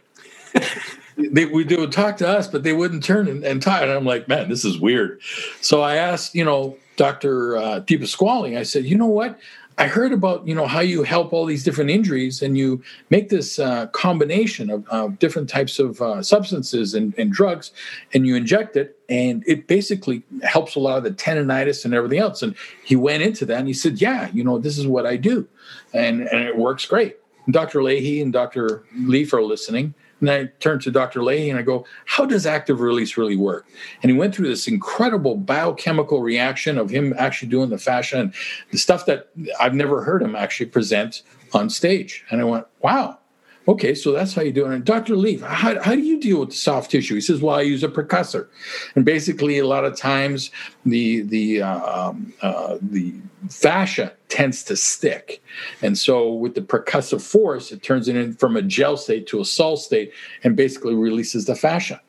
they, 1.16 1.44
they 1.44 1.76
would 1.76 1.92
talk 1.92 2.16
to 2.18 2.28
us, 2.28 2.48
but 2.48 2.62
they 2.62 2.72
wouldn't 2.72 3.04
turn 3.04 3.28
and, 3.28 3.44
and 3.44 3.62
talk. 3.62 3.82
And 3.82 3.90
I'm 3.90 4.04
like, 4.04 4.28
man, 4.28 4.48
this 4.48 4.64
is 4.64 4.78
weird. 4.78 5.20
So 5.60 5.82
I 5.82 5.96
asked, 5.96 6.34
you 6.34 6.44
know, 6.44 6.76
Dr. 6.96 7.56
Uh, 7.56 7.78
Di 7.80 7.96
Pasquale, 7.96 8.56
I 8.56 8.62
said, 8.64 8.84
you 8.84 8.96
know 8.96 9.06
what? 9.06 9.38
I 9.78 9.86
heard 9.86 10.12
about 10.12 10.46
you 10.46 10.54
know 10.54 10.66
how 10.66 10.80
you 10.80 11.02
help 11.02 11.32
all 11.32 11.46
these 11.46 11.64
different 11.64 11.90
injuries 11.90 12.42
and 12.42 12.56
you 12.56 12.82
make 13.10 13.28
this 13.28 13.58
uh, 13.58 13.86
combination 13.88 14.70
of 14.70 14.86
uh, 14.90 15.08
different 15.18 15.48
types 15.48 15.78
of 15.78 16.00
uh, 16.00 16.22
substances 16.22 16.94
and, 16.94 17.14
and, 17.18 17.32
drugs 17.32 17.72
and 18.12 18.26
you 18.26 18.36
inject 18.36 18.76
it 18.76 18.98
and 19.08 19.42
it 19.46 19.66
basically 19.66 20.22
helps 20.42 20.74
a 20.74 20.80
lot 20.80 20.98
of 20.98 21.04
the 21.04 21.10
tendonitis 21.10 21.84
and 21.84 21.94
everything 21.94 22.18
else. 22.18 22.42
And 22.42 22.54
he 22.84 22.96
went 22.96 23.22
into 23.22 23.46
that 23.46 23.58
and 23.58 23.68
he 23.68 23.74
said, 23.74 24.00
"Yeah, 24.00 24.30
you 24.32 24.44
know 24.44 24.58
this 24.58 24.78
is 24.78 24.86
what 24.86 25.06
I 25.06 25.16
do, 25.16 25.48
and 25.92 26.22
and 26.28 26.42
it 26.42 26.56
works 26.56 26.86
great." 26.86 27.16
And 27.46 27.52
Dr. 27.52 27.82
Leahy 27.82 28.22
and 28.22 28.32
Dr. 28.32 28.84
Leaf 28.96 29.32
are 29.32 29.42
listening, 29.42 29.94
and 30.22 30.30
I 30.30 30.44
turned 30.60 30.80
to 30.82 30.90
Dr. 30.90 31.22
Leahy 31.22 31.50
and 31.50 31.58
I 31.58 31.62
go, 31.62 31.84
How 32.06 32.24
does 32.24 32.46
active 32.46 32.80
release 32.80 33.16
really 33.16 33.36
work? 33.36 33.66
And 34.02 34.10
he 34.10 34.16
went 34.16 34.34
through 34.34 34.48
this 34.48 34.68
incredible 34.68 35.36
biochemical 35.36 36.22
reaction 36.22 36.78
of 36.78 36.90
him 36.90 37.12
actually 37.18 37.48
doing 37.48 37.70
the 37.70 37.78
fascia 37.78 38.20
and 38.20 38.34
the 38.70 38.78
stuff 38.78 39.04
that 39.06 39.28
I've 39.60 39.74
never 39.74 40.02
heard 40.04 40.22
him 40.22 40.36
actually 40.36 40.66
present 40.66 41.22
on 41.52 41.68
stage. 41.68 42.24
And 42.30 42.40
I 42.40 42.44
went, 42.44 42.66
Wow, 42.80 43.18
Okay, 43.68 43.94
so 43.94 44.10
that's 44.10 44.34
how 44.34 44.42
you 44.42 44.50
do 44.50 44.66
it. 44.66 44.72
And 44.72 44.84
Dr. 44.84 45.14
Leaf, 45.14 45.40
how, 45.42 45.80
how 45.80 45.94
do 45.94 46.00
you 46.00 46.20
deal 46.20 46.40
with 46.40 46.52
soft 46.52 46.90
tissue? 46.90 47.14
He 47.14 47.20
says, 47.20 47.40
well, 47.40 47.56
I 47.56 47.60
use 47.60 47.84
a 47.84 47.88
percussor. 47.88 48.48
And 48.96 49.04
basically, 49.04 49.58
a 49.58 49.66
lot 49.66 49.84
of 49.84 49.96
times 49.96 50.50
the, 50.84 51.20
the, 51.22 51.62
uh, 51.62 52.08
um, 52.08 52.32
uh, 52.42 52.78
the 52.82 53.14
fascia 53.48 54.12
tends 54.28 54.64
to 54.64 54.76
stick. 54.76 55.40
And 55.80 55.96
so 55.96 56.32
with 56.32 56.56
the 56.56 56.60
percussive 56.60 57.22
force, 57.22 57.70
it 57.70 57.84
turns 57.84 58.08
it 58.08 58.16
in 58.16 58.34
from 58.34 58.56
a 58.56 58.62
gel 58.62 58.96
state 58.96 59.28
to 59.28 59.40
a 59.40 59.44
sol 59.44 59.76
state 59.76 60.12
and 60.42 60.56
basically 60.56 60.94
releases 60.94 61.44
the 61.44 61.54
fascia. 61.54 62.00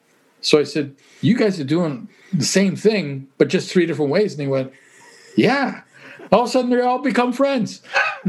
So 0.42 0.60
I 0.60 0.64
said, 0.64 0.96
you 1.22 1.38
guys 1.38 1.60
are 1.60 1.66
doing 1.66 2.10
the 2.34 2.46
same 2.46 2.76
thing, 2.76 3.28
but 3.38 3.48
just 3.48 3.72
three 3.72 3.86
different 3.86 4.12
ways. 4.12 4.34
And 4.34 4.42
he 4.42 4.48
went, 4.48 4.74
yeah 5.38 5.82
all 6.32 6.42
of 6.42 6.48
a 6.48 6.52
sudden 6.52 6.70
they 6.70 6.82
all 6.82 7.00
become 7.00 7.34
friends. 7.34 7.82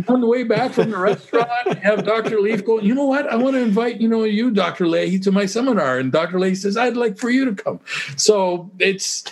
On 0.09 0.21
the 0.21 0.27
way 0.27 0.43
back 0.43 0.73
from 0.73 0.91
the 0.91 0.99
restaurant, 0.99 1.79
have 1.79 2.05
Dr. 2.05 2.41
Leaf 2.41 2.65
going, 2.65 2.85
you 2.85 2.95
know 2.95 3.07
what? 3.07 3.29
I 3.33 3.37
want 3.37 3.55
to 3.55 3.63
invite, 3.63 4.01
you 4.01 4.09
know, 4.09 4.25
you, 4.25 4.51
Dr. 4.51 4.87
Leahy, 4.87 5.19
to 5.21 5.33
my 5.33 5.47
seminar. 5.47 5.99
And 5.99 6.11
Dr. 6.11 6.39
Leahy 6.39 6.57
says, 6.57 6.77
I'd 6.77 6.97
like 6.97 7.19
for 7.19 7.31
you 7.31 7.45
to 7.45 7.55
come. 7.55 7.81
So 8.17 8.71
it's 8.79 9.25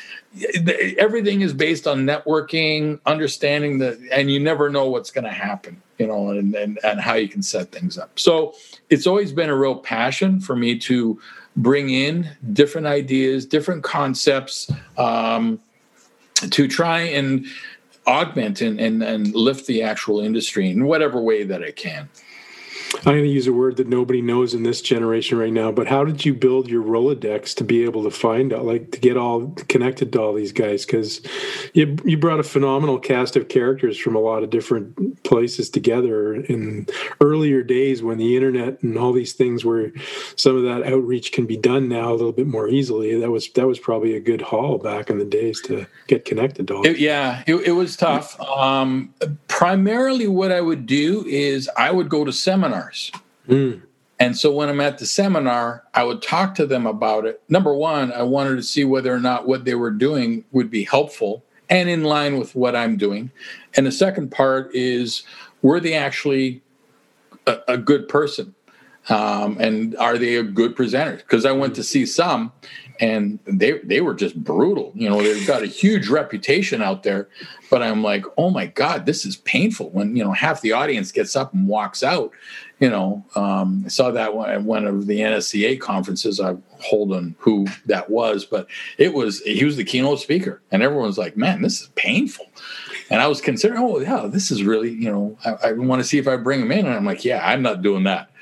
everything 0.99 1.43
is 1.43 1.53
based 1.53 1.87
on 1.87 2.07
networking, 2.07 3.01
understanding 3.05 3.79
that, 3.79 3.99
and 4.11 4.31
you 4.31 4.41
never 4.41 4.71
know 4.71 4.89
what's 4.89 5.11
going 5.11 5.25
to 5.25 5.31
happen, 5.31 5.83
you 5.99 6.07
know, 6.07 6.31
and, 6.31 6.55
and, 6.55 6.79
and 6.85 7.01
how 7.01 7.15
you 7.15 7.29
can 7.29 7.43
set 7.43 7.71
things 7.73 7.99
up. 7.99 8.19
So 8.19 8.55
it's 8.89 9.07
always 9.07 9.33
been 9.33 9.51
a 9.51 9.57
real 9.57 9.77
passion 9.77 10.41
for 10.41 10.57
me 10.57 10.79
to 10.81 11.21
bring 11.57 11.91
in 11.91 12.31
different 12.53 12.87
ideas, 12.87 13.45
different 13.45 13.85
concepts, 13.85 14.71
um, 14.97 15.61
to 16.51 16.67
try 16.67 17.01
and 17.01 17.47
augment 18.07 18.61
and, 18.61 18.81
and, 18.81 19.03
and 19.03 19.35
lift 19.35 19.67
the 19.67 19.83
actual 19.83 20.21
industry 20.21 20.71
in 20.71 20.85
whatever 20.85 21.21
way 21.21 21.45
that 21.45 21.63
it 21.63 21.77
can. 21.77 22.09
I'm 22.95 23.15
going 23.15 23.25
to 23.25 23.29
use 23.29 23.47
a 23.47 23.53
word 23.53 23.77
that 23.79 23.89
nobody 23.89 24.21
knows 24.23 24.55
in 24.55 24.63
this 24.63 24.81
generation 24.81 25.39
right 25.39 25.53
now, 25.53 25.73
but 25.73 25.87
how 25.87 26.05
did 26.05 26.25
you 26.25 26.35
build 26.35 26.69
your 26.69 26.83
Rolodex 26.83 27.55
to 27.57 27.65
be 27.65 27.85
able 27.85 28.03
to 28.05 28.11
find 28.11 28.53
out, 28.53 28.65
like 28.65 28.91
to 28.93 29.01
get 29.01 29.17
all 29.17 29.51
connected 29.69 30.13
to 30.13 30.21
all 30.21 30.35
these 30.35 30.53
guys? 30.53 30.85
Because 30.85 31.21
you, 31.75 31.97
you 32.05 32.17
brought 32.17 32.41
a 32.41 32.45
phenomenal 32.45 32.99
cast 32.99 33.37
of 33.37 33.49
characters 33.49 33.99
from 33.99 34.15
a 34.15 34.21
lot 34.21 34.43
of 34.43 34.51
different 34.51 35.23
places 35.25 35.71
together 35.71 36.35
in 36.35 36.87
earlier 37.21 37.63
days 37.63 38.03
when 38.03 38.19
the 38.19 38.37
internet 38.37 38.83
and 38.83 38.99
all 38.99 39.13
these 39.13 39.33
things 39.33 39.65
where 39.65 39.93
some 40.37 40.57
of 40.57 40.63
that 40.63 40.91
outreach 40.93 41.33
can 41.33 41.47
be 41.47 41.57
done 41.57 41.89
now 41.89 42.11
a 42.11 42.15
little 42.15 42.33
bit 42.33 42.47
more 42.47 42.69
easily. 42.69 43.19
That 43.19 43.31
was 43.31 43.51
that 43.53 43.67
was 43.67 43.79
probably 43.79 44.15
a 44.15 44.21
good 44.21 44.41
haul 44.41 44.79
back 44.79 45.11
in 45.11 45.19
the 45.19 45.25
days 45.25 45.61
to 45.63 45.87
get 46.07 46.25
connected 46.25 46.69
to 46.69 46.77
all. 46.77 46.87
It, 46.87 46.99
yeah, 46.99 47.43
it, 47.47 47.57
it 47.57 47.73
was 47.73 47.97
tough. 47.97 48.41
Um, 48.41 49.15
primarily, 49.49 50.29
what 50.29 50.53
I 50.53 50.61
would 50.61 50.87
do 50.87 51.25
is 51.27 51.71
I 51.77 51.91
would 51.91 52.09
go 52.09 52.25
to 52.25 52.33
seminars 52.33 52.72
seminars. 52.73 53.13
Mm. 53.49 53.83
And 54.19 54.37
so 54.37 54.53
when 54.53 54.69
I'm 54.69 54.81
at 54.81 54.99
the 54.99 55.07
seminar, 55.07 55.85
I 55.95 56.05
would 56.05 56.23
talk 56.23 56.55
to 56.57 56.67
them 56.67 56.87
about 56.87 57.27
it. 57.27 57.43
Number 57.49 57.75
one, 57.75 58.13
I 58.13 58.23
wanted 58.23 58.57
to 58.57 58.63
see 58.63 58.85
whether 58.85 59.13
or 59.13 59.19
not 59.19 59.49
what 59.49 59.65
they 59.65 59.75
were 59.75 59.91
doing 59.91 60.45
would 60.53 60.71
be 60.71 60.85
helpful 60.85 61.45
and 61.69 61.89
in 61.89 62.05
line 62.05 62.39
with 62.39 62.55
what 62.55 62.77
I'm 62.77 62.97
doing. 62.97 63.33
And 63.75 63.87
the 63.87 63.93
second 63.93 64.31
part 64.31 64.73
is 64.75 65.25
were 65.63 65.81
they 65.81 65.95
actually 65.95 66.63
a, 67.47 67.59
a 67.69 67.79
good 67.79 68.09
person? 68.09 68.55
Um, 69.09 69.57
and 69.59 69.97
are 69.97 70.17
they 70.17 70.37
a 70.37 70.45
good 70.45 70.77
presenter? 70.77 71.17
Because 71.17 71.45
I 71.45 71.51
went 71.51 71.75
to 71.75 71.83
see 71.83 72.07
some 72.07 72.53
and 73.01 73.41
they 73.47 73.79
they 73.81 74.01
were 74.01 74.15
just 74.15 74.43
brutal. 74.43 74.93
You 74.95 75.11
know, 75.11 75.21
they've 75.21 75.47
got 75.47 75.63
a 75.63 75.67
huge 75.67 76.09
reputation 76.09 76.81
out 76.81 77.03
there, 77.03 77.29
but 77.69 77.83
I'm 77.83 78.03
like, 78.03 78.25
oh 78.39 78.51
my 78.51 78.67
god, 78.67 79.07
this 79.07 79.27
is 79.27 79.37
painful. 79.37 79.91
When 79.91 80.15
you 80.15 80.23
know 80.23 80.31
half 80.31 80.61
the 80.61 80.73
audience 80.73 81.11
gets 81.11 81.35
up 81.35 81.53
and 81.53 81.67
walks 81.67 82.05
out. 82.05 82.31
You 82.83 82.91
know, 82.91 83.25
um, 83.37 83.85
I 83.87 83.89
saw 83.91 84.11
that 84.11 84.35
one 84.35 84.51
at 84.51 84.65
one 84.65 84.89
of 84.89 85.07
the 85.07 85.21
NSCA 85.21 85.79
conferences. 85.79 86.41
I 86.41 86.57
hold 86.81 87.13
on 87.13 87.37
who 87.39 87.69
that 87.87 88.11
was, 88.11 88.45
but 88.45 88.67
it 88.99 89.15
was 89.15 89.41
he 89.43 89.65
was 89.65 89.77
the 89.77 89.85
keynote 89.85 90.19
speaker, 90.19 90.61
and 90.73 90.83
everyone's 90.83 91.17
like, 91.17 91.37
man, 91.37 91.63
this 91.63 91.81
is 91.81 91.91
painful. 91.95 92.47
And 93.09 93.21
I 93.23 93.29
was 93.29 93.41
considering, 93.41 93.81
oh 93.81 94.01
yeah, 94.01 94.27
this 94.27 94.51
is 94.51 94.65
really, 94.65 94.91
you 94.91 95.13
know, 95.13 95.39
I, 95.45 95.69
I 95.69 95.73
want 95.75 96.03
to 96.03 96.09
see 96.09 96.19
if 96.19 96.27
I 96.27 96.35
bring 96.35 96.61
him 96.61 96.73
in, 96.73 96.87
and 96.87 96.95
I'm 96.97 97.05
like, 97.05 97.25
yeah, 97.25 97.47
I'm 97.47 97.63
not 97.63 97.83
doing 97.83 98.03
that 98.03 98.33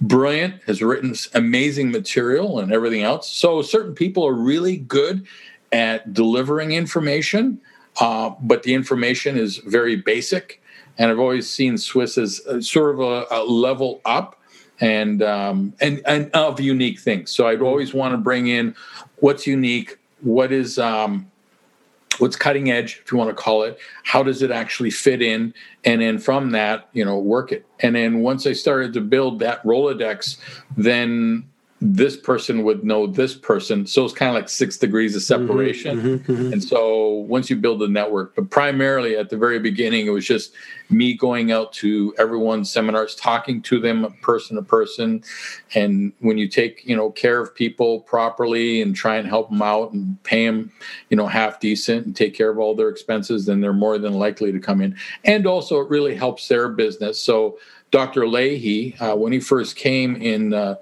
brilliant, 0.00 0.60
has 0.64 0.82
written 0.82 1.14
amazing 1.34 1.92
material 1.92 2.58
and 2.58 2.72
everything 2.72 3.02
else. 3.02 3.30
So 3.30 3.62
certain 3.62 3.94
people 3.94 4.26
are 4.26 4.34
really 4.34 4.76
good 4.76 5.24
at 5.70 6.12
delivering 6.12 6.72
information, 6.72 7.60
uh, 8.00 8.32
but 8.40 8.64
the 8.64 8.74
information 8.74 9.38
is 9.38 9.58
very 9.58 9.94
basic. 9.94 10.60
And 10.98 11.10
I've 11.10 11.18
always 11.18 11.48
seen 11.48 11.76
SWIS 11.76 12.18
as 12.18 12.68
sort 12.68 12.94
of 12.94 13.00
a, 13.00 13.26
a 13.30 13.44
level 13.44 14.00
up 14.04 14.40
and 14.80 15.22
um, 15.22 15.72
and 15.80 16.02
and 16.06 16.30
of 16.32 16.60
unique 16.60 17.00
things. 17.00 17.30
So 17.30 17.46
I'd 17.46 17.62
always 17.62 17.94
want 17.94 18.12
to 18.12 18.18
bring 18.18 18.46
in 18.48 18.74
what's 19.16 19.46
unique, 19.46 19.98
what 20.20 20.52
is 20.52 20.78
um, 20.78 21.30
what's 22.18 22.36
cutting 22.36 22.70
edge 22.70 23.00
if 23.04 23.10
you 23.10 23.18
want 23.18 23.30
to 23.30 23.34
call 23.34 23.62
it 23.62 23.78
how 24.04 24.22
does 24.22 24.42
it 24.42 24.50
actually 24.50 24.90
fit 24.90 25.20
in 25.20 25.52
and 25.84 26.00
then 26.00 26.18
from 26.18 26.50
that 26.50 26.88
you 26.92 27.04
know 27.04 27.18
work 27.18 27.52
it 27.52 27.66
and 27.80 27.96
then 27.96 28.20
once 28.20 28.46
i 28.46 28.52
started 28.52 28.92
to 28.92 29.00
build 29.00 29.38
that 29.38 29.62
rolodex 29.64 30.38
then 30.76 31.44
this 31.86 32.16
person 32.16 32.64
would 32.64 32.82
know 32.82 33.06
this 33.06 33.34
person. 33.34 33.86
So 33.86 34.06
it's 34.06 34.14
kind 34.14 34.30
of 34.30 34.34
like 34.34 34.48
six 34.48 34.78
degrees 34.78 35.14
of 35.14 35.20
mm-hmm, 35.20 35.46
separation. 35.46 36.00
Mm-hmm, 36.00 36.32
mm-hmm. 36.32 36.52
And 36.54 36.64
so 36.64 37.08
once 37.28 37.50
you 37.50 37.56
build 37.56 37.82
a 37.82 37.88
network, 37.88 38.34
but 38.34 38.48
primarily 38.48 39.18
at 39.18 39.28
the 39.28 39.36
very 39.36 39.58
beginning, 39.58 40.06
it 40.06 40.10
was 40.10 40.24
just 40.24 40.54
me 40.88 41.12
going 41.12 41.52
out 41.52 41.74
to 41.74 42.14
everyone's 42.18 42.72
seminars, 42.72 43.14
talking 43.14 43.60
to 43.62 43.78
them 43.78 44.10
person 44.22 44.56
to 44.56 44.62
person. 44.62 45.22
And 45.74 46.14
when 46.20 46.38
you 46.38 46.48
take, 46.48 46.82
you 46.86 46.96
know, 46.96 47.10
care 47.10 47.38
of 47.38 47.54
people 47.54 48.00
properly 48.00 48.80
and 48.80 48.96
try 48.96 49.16
and 49.16 49.28
help 49.28 49.50
them 49.50 49.60
out 49.60 49.92
and 49.92 50.22
pay 50.22 50.46
them, 50.46 50.72
you 51.10 51.18
know, 51.18 51.26
half 51.26 51.60
decent 51.60 52.06
and 52.06 52.16
take 52.16 52.32
care 52.32 52.48
of 52.48 52.58
all 52.58 52.74
their 52.74 52.88
expenses, 52.88 53.44
then 53.44 53.60
they're 53.60 53.74
more 53.74 53.98
than 53.98 54.14
likely 54.14 54.52
to 54.52 54.58
come 54.58 54.80
in. 54.80 54.96
And 55.24 55.46
also 55.46 55.82
it 55.82 55.90
really 55.90 56.14
helps 56.14 56.48
their 56.48 56.70
business. 56.70 57.20
So 57.20 57.58
Dr. 57.90 58.26
Leahy, 58.26 58.96
uh, 59.00 59.16
when 59.16 59.34
he 59.34 59.38
first 59.38 59.76
came 59.76 60.16
in, 60.16 60.54
uh, 60.54 60.76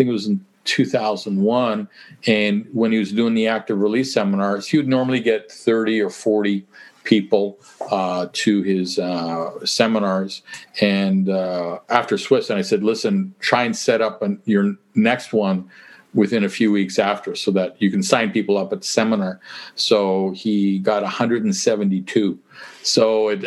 think 0.00 0.08
it 0.08 0.12
was 0.12 0.28
in 0.28 0.42
2001. 0.64 1.86
And 2.26 2.66
when 2.72 2.90
he 2.90 2.98
was 2.98 3.12
doing 3.12 3.34
the 3.34 3.48
active 3.48 3.78
release 3.78 4.14
seminars, 4.14 4.66
he 4.66 4.78
would 4.78 4.88
normally 4.88 5.20
get 5.20 5.52
30 5.52 6.00
or 6.00 6.08
40 6.08 6.66
people 7.04 7.58
uh, 7.90 8.28
to 8.32 8.62
his 8.62 8.98
uh, 8.98 9.50
seminars. 9.66 10.40
And 10.80 11.28
uh, 11.28 11.80
after 11.90 12.16
SWIS, 12.16 12.48
and 12.48 12.58
I 12.58 12.62
said, 12.62 12.82
listen, 12.82 13.34
try 13.40 13.64
and 13.64 13.76
set 13.76 14.00
up 14.00 14.22
an, 14.22 14.40
your 14.46 14.74
next 14.94 15.34
one 15.34 15.70
within 16.14 16.44
a 16.44 16.48
few 16.48 16.72
weeks 16.72 16.98
after 16.98 17.34
so 17.34 17.50
that 17.50 17.80
you 17.80 17.90
can 17.90 18.02
sign 18.02 18.32
people 18.32 18.56
up 18.56 18.72
at 18.72 18.80
the 18.80 18.86
seminar. 18.86 19.38
So 19.74 20.30
he 20.30 20.78
got 20.78 21.02
172. 21.02 22.38
So 22.82 23.28
it 23.28 23.44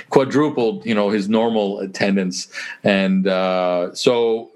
quadrupled, 0.10 0.86
you 0.86 0.94
know, 0.94 1.10
his 1.10 1.28
normal 1.28 1.80
attendance. 1.80 2.48
And 2.84 3.26
uh, 3.26 3.94
so 3.94 4.50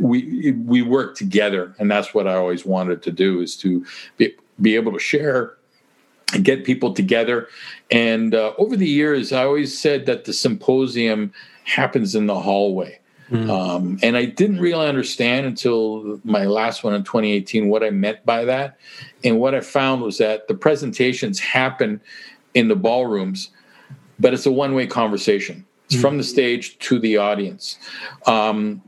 we 0.00 0.52
we 0.52 0.82
work 0.82 1.16
together, 1.16 1.74
and 1.78 1.90
that's 1.90 2.14
what 2.14 2.26
I 2.26 2.34
always 2.34 2.64
wanted 2.64 3.02
to 3.02 3.12
do 3.12 3.40
is 3.40 3.56
to 3.58 3.84
be, 4.16 4.34
be 4.60 4.76
able 4.76 4.92
to 4.92 4.98
share 4.98 5.56
and 6.32 6.44
get 6.44 6.64
people 6.64 6.92
together. 6.92 7.48
And 7.90 8.34
uh, 8.34 8.52
over 8.58 8.76
the 8.76 8.88
years, 8.88 9.32
I 9.32 9.44
always 9.44 9.76
said 9.76 10.06
that 10.06 10.24
the 10.24 10.32
symposium 10.32 11.32
happens 11.64 12.14
in 12.14 12.26
the 12.26 12.40
hallway. 12.40 13.00
Mm. 13.30 13.48
Um, 13.48 13.98
and 14.02 14.16
I 14.16 14.26
didn't 14.26 14.60
really 14.60 14.86
understand 14.86 15.46
until 15.46 16.20
my 16.24 16.44
last 16.44 16.84
one 16.84 16.94
in 16.94 17.04
2018 17.04 17.68
what 17.68 17.82
I 17.82 17.90
meant 17.90 18.24
by 18.26 18.44
that. 18.44 18.78
And 19.22 19.38
what 19.38 19.54
I 19.54 19.60
found 19.60 20.02
was 20.02 20.18
that 20.18 20.46
the 20.46 20.54
presentations 20.54 21.40
happen 21.40 22.00
in 22.52 22.68
the 22.68 22.76
ballrooms, 22.76 23.50
but 24.18 24.34
it's 24.34 24.46
a 24.46 24.52
one 24.52 24.74
way 24.74 24.86
conversation. 24.86 25.64
It's 25.86 25.94
mm-hmm. 25.94 26.02
from 26.02 26.18
the 26.18 26.24
stage 26.24 26.78
to 26.80 26.98
the 26.98 27.16
audience. 27.16 27.78
Um, 28.26 28.82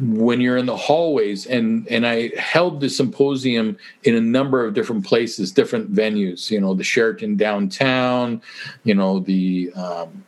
when 0.00 0.40
you're 0.40 0.56
in 0.56 0.66
the 0.66 0.76
hallways 0.76 1.46
and 1.46 1.86
and 1.88 2.06
I 2.06 2.30
held 2.38 2.80
the 2.80 2.88
symposium 2.88 3.76
in 4.04 4.14
a 4.14 4.20
number 4.20 4.64
of 4.64 4.74
different 4.74 5.04
places, 5.04 5.52
different 5.52 5.92
venues. 5.92 6.50
You 6.50 6.60
know, 6.60 6.74
the 6.74 6.84
Sheraton 6.84 7.36
downtown. 7.36 8.42
You 8.84 8.94
know, 8.94 9.20
the 9.20 9.72
um, 9.74 10.24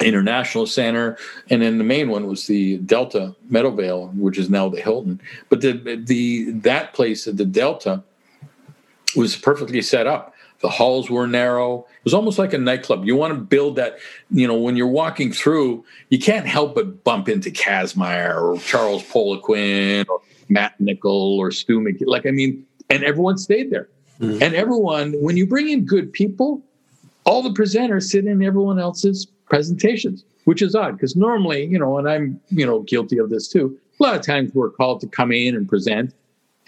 International 0.00 0.66
Center, 0.66 1.16
and 1.48 1.62
then 1.62 1.78
the 1.78 1.84
main 1.84 2.08
one 2.08 2.26
was 2.26 2.46
the 2.46 2.76
Delta 2.78 3.34
Meadowvale, 3.50 4.14
which 4.14 4.38
is 4.38 4.50
now 4.50 4.68
the 4.68 4.80
Hilton. 4.80 5.20
But 5.48 5.60
the 5.62 6.02
the 6.04 6.50
that 6.52 6.92
place 6.92 7.26
at 7.26 7.36
the 7.36 7.44
Delta 7.44 8.02
was 9.16 9.36
perfectly 9.36 9.82
set 9.82 10.06
up. 10.06 10.34
The 10.60 10.70
halls 10.70 11.10
were 11.10 11.26
narrow. 11.26 11.80
It 11.80 12.04
was 12.04 12.14
almost 12.14 12.38
like 12.38 12.52
a 12.52 12.58
nightclub. 12.58 13.04
You 13.04 13.14
want 13.14 13.34
to 13.34 13.40
build 13.40 13.76
that, 13.76 13.98
you 14.30 14.46
know, 14.46 14.56
when 14.56 14.76
you're 14.76 14.86
walking 14.86 15.32
through, 15.32 15.84
you 16.08 16.18
can't 16.18 16.46
help 16.46 16.74
but 16.74 17.04
bump 17.04 17.28
into 17.28 17.50
Kazmaier 17.50 18.40
or 18.40 18.58
Charles 18.60 19.02
Poliquin 19.02 20.08
or 20.08 20.20
Matt 20.48 20.80
Nichol 20.80 21.38
or 21.38 21.50
Stu 21.50 21.80
McGill. 21.80 22.06
Like, 22.06 22.26
I 22.26 22.30
mean, 22.30 22.64
and 22.88 23.04
everyone 23.04 23.36
stayed 23.36 23.70
there. 23.70 23.88
Mm-hmm. 24.20 24.42
And 24.42 24.54
everyone, 24.54 25.12
when 25.20 25.36
you 25.36 25.46
bring 25.46 25.68
in 25.68 25.84
good 25.84 26.12
people, 26.12 26.62
all 27.24 27.42
the 27.42 27.50
presenters 27.50 28.04
sit 28.04 28.26
in 28.26 28.42
everyone 28.42 28.78
else's 28.78 29.26
presentations, 29.46 30.24
which 30.44 30.62
is 30.62 30.74
odd 30.74 30.92
because 30.92 31.16
normally, 31.16 31.66
you 31.66 31.78
know, 31.78 31.98
and 31.98 32.08
I'm, 32.08 32.40
you 32.48 32.64
know, 32.64 32.80
guilty 32.80 33.18
of 33.18 33.28
this 33.30 33.48
too. 33.48 33.78
A 34.00 34.02
lot 34.02 34.14
of 34.14 34.22
times 34.22 34.52
we're 34.54 34.70
called 34.70 35.00
to 35.00 35.06
come 35.06 35.32
in 35.32 35.54
and 35.54 35.68
present 35.68 36.14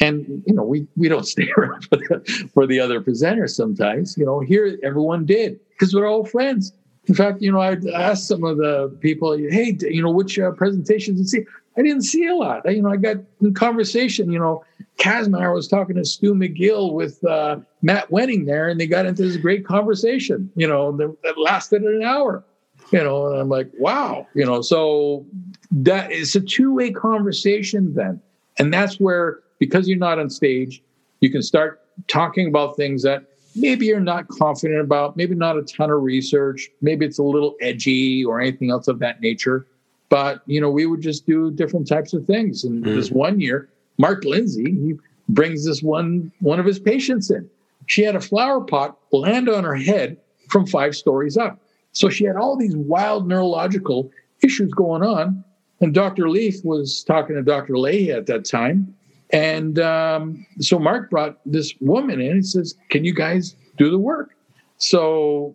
and 0.00 0.42
you 0.46 0.54
know 0.54 0.62
we 0.62 0.86
we 0.96 1.08
don't 1.08 1.26
stay 1.34 1.48
around 1.56 1.84
for 1.84 1.96
the, 1.96 2.48
for 2.54 2.66
the 2.66 2.80
other 2.80 3.00
presenters 3.00 3.50
sometimes 3.50 4.16
you 4.16 4.24
know 4.24 4.40
here 4.40 4.78
everyone 4.82 5.24
did 5.24 5.58
because 5.70 5.94
we're 5.94 6.06
all 6.06 6.24
friends. 6.24 6.72
In 7.06 7.14
fact 7.14 7.40
you 7.40 7.50
know 7.50 7.60
i 7.60 7.76
asked 7.94 8.28
some 8.28 8.44
of 8.44 8.58
the 8.58 8.94
people 9.00 9.36
hey 9.36 9.76
you 9.80 10.02
know 10.02 10.10
which 10.10 10.38
uh, 10.38 10.50
presentations 10.52 11.18
and 11.18 11.28
see? 11.28 11.44
I 11.76 11.82
didn't 11.82 12.02
see 12.02 12.26
a 12.26 12.34
lot. 12.34 12.66
I, 12.66 12.70
you 12.70 12.82
know 12.82 12.90
i 12.90 12.96
got 12.96 13.16
in 13.40 13.54
conversation 13.54 14.30
you 14.30 14.38
know 14.38 14.64
Kazmaier 14.98 15.54
was 15.54 15.68
talking 15.68 15.96
to 15.96 16.04
stu 16.04 16.34
mcgill 16.34 16.92
with 16.92 17.24
uh, 17.24 17.56
matt 17.82 18.10
wenning 18.10 18.44
there 18.46 18.68
and 18.68 18.78
they 18.78 18.86
got 18.86 19.06
into 19.06 19.22
this 19.22 19.36
great 19.36 19.64
conversation 19.64 20.50
you 20.54 20.68
know 20.68 20.92
that 20.98 21.38
lasted 21.38 21.82
an 21.82 22.02
hour 22.02 22.44
you 22.92 23.02
know 23.02 23.28
and 23.28 23.40
i'm 23.40 23.48
like 23.48 23.70
wow 23.78 24.26
you 24.34 24.44
know 24.44 24.60
so 24.60 25.24
that 25.70 26.10
is 26.10 26.34
a 26.34 26.40
two-way 26.40 26.90
conversation 26.90 27.94
then. 27.94 28.20
And 28.58 28.72
that's 28.72 28.98
where 28.98 29.40
because 29.58 29.88
you're 29.88 29.98
not 29.98 30.18
on 30.18 30.30
stage, 30.30 30.82
you 31.20 31.30
can 31.30 31.42
start 31.42 31.82
talking 32.06 32.48
about 32.48 32.76
things 32.76 33.02
that 33.02 33.24
maybe 33.54 33.86
you're 33.86 34.00
not 34.00 34.28
confident 34.28 34.80
about, 34.80 35.16
maybe 35.16 35.34
not 35.34 35.56
a 35.56 35.62
ton 35.62 35.90
of 35.90 36.02
research, 36.02 36.68
maybe 36.80 37.04
it's 37.04 37.18
a 37.18 37.22
little 37.22 37.56
edgy 37.60 38.24
or 38.24 38.40
anything 38.40 38.70
else 38.70 38.88
of 38.88 38.98
that 39.00 39.20
nature. 39.20 39.66
But 40.08 40.42
you 40.46 40.60
know, 40.60 40.70
we 40.70 40.86
would 40.86 41.00
just 41.00 41.26
do 41.26 41.50
different 41.50 41.88
types 41.88 42.12
of 42.14 42.24
things. 42.24 42.64
And 42.64 42.84
mm. 42.84 42.94
this 42.94 43.10
one 43.10 43.40
year, 43.40 43.68
Mark 43.98 44.24
Lindsay, 44.24 44.70
he 44.70 44.94
brings 45.28 45.66
this 45.66 45.82
one 45.82 46.32
one 46.40 46.58
of 46.58 46.66
his 46.66 46.78
patients 46.78 47.30
in. 47.30 47.48
She 47.86 48.02
had 48.02 48.16
a 48.16 48.20
flower 48.20 48.60
pot 48.60 48.96
land 49.12 49.48
on 49.48 49.64
her 49.64 49.74
head 49.74 50.16
from 50.48 50.66
five 50.66 50.94
stories 50.94 51.36
up. 51.36 51.58
So 51.92 52.08
she 52.08 52.24
had 52.24 52.36
all 52.36 52.56
these 52.56 52.76
wild 52.76 53.26
neurological 53.26 54.10
issues 54.42 54.72
going 54.72 55.02
on. 55.02 55.44
And 55.80 55.94
Dr. 55.94 56.28
Leaf 56.28 56.64
was 56.64 57.04
talking 57.04 57.36
to 57.36 57.42
Dr. 57.42 57.78
Leahy 57.78 58.10
at 58.10 58.26
that 58.26 58.44
time. 58.44 58.94
And 59.30 59.78
um, 59.78 60.46
so 60.60 60.78
Mark 60.78 61.10
brought 61.10 61.38
this 61.44 61.74
woman 61.80 62.20
in 62.20 62.32
and 62.32 62.46
says, 62.46 62.74
Can 62.88 63.04
you 63.04 63.14
guys 63.14 63.56
do 63.76 63.90
the 63.90 63.98
work? 63.98 64.34
So, 64.78 65.54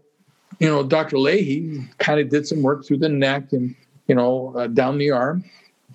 you 0.60 0.68
know, 0.68 0.84
Dr. 0.84 1.18
Leahy 1.18 1.88
kind 1.98 2.20
of 2.20 2.30
did 2.30 2.48
some 2.48 2.62
work 2.62 2.86
through 2.86 2.98
the 2.98 3.10
neck 3.10 3.54
and, 3.54 3.76
you 4.08 4.16
know, 4.16 4.54
uh, 4.56 4.68
down 4.68 4.98
the 4.98 5.12
arm. 5.12 5.44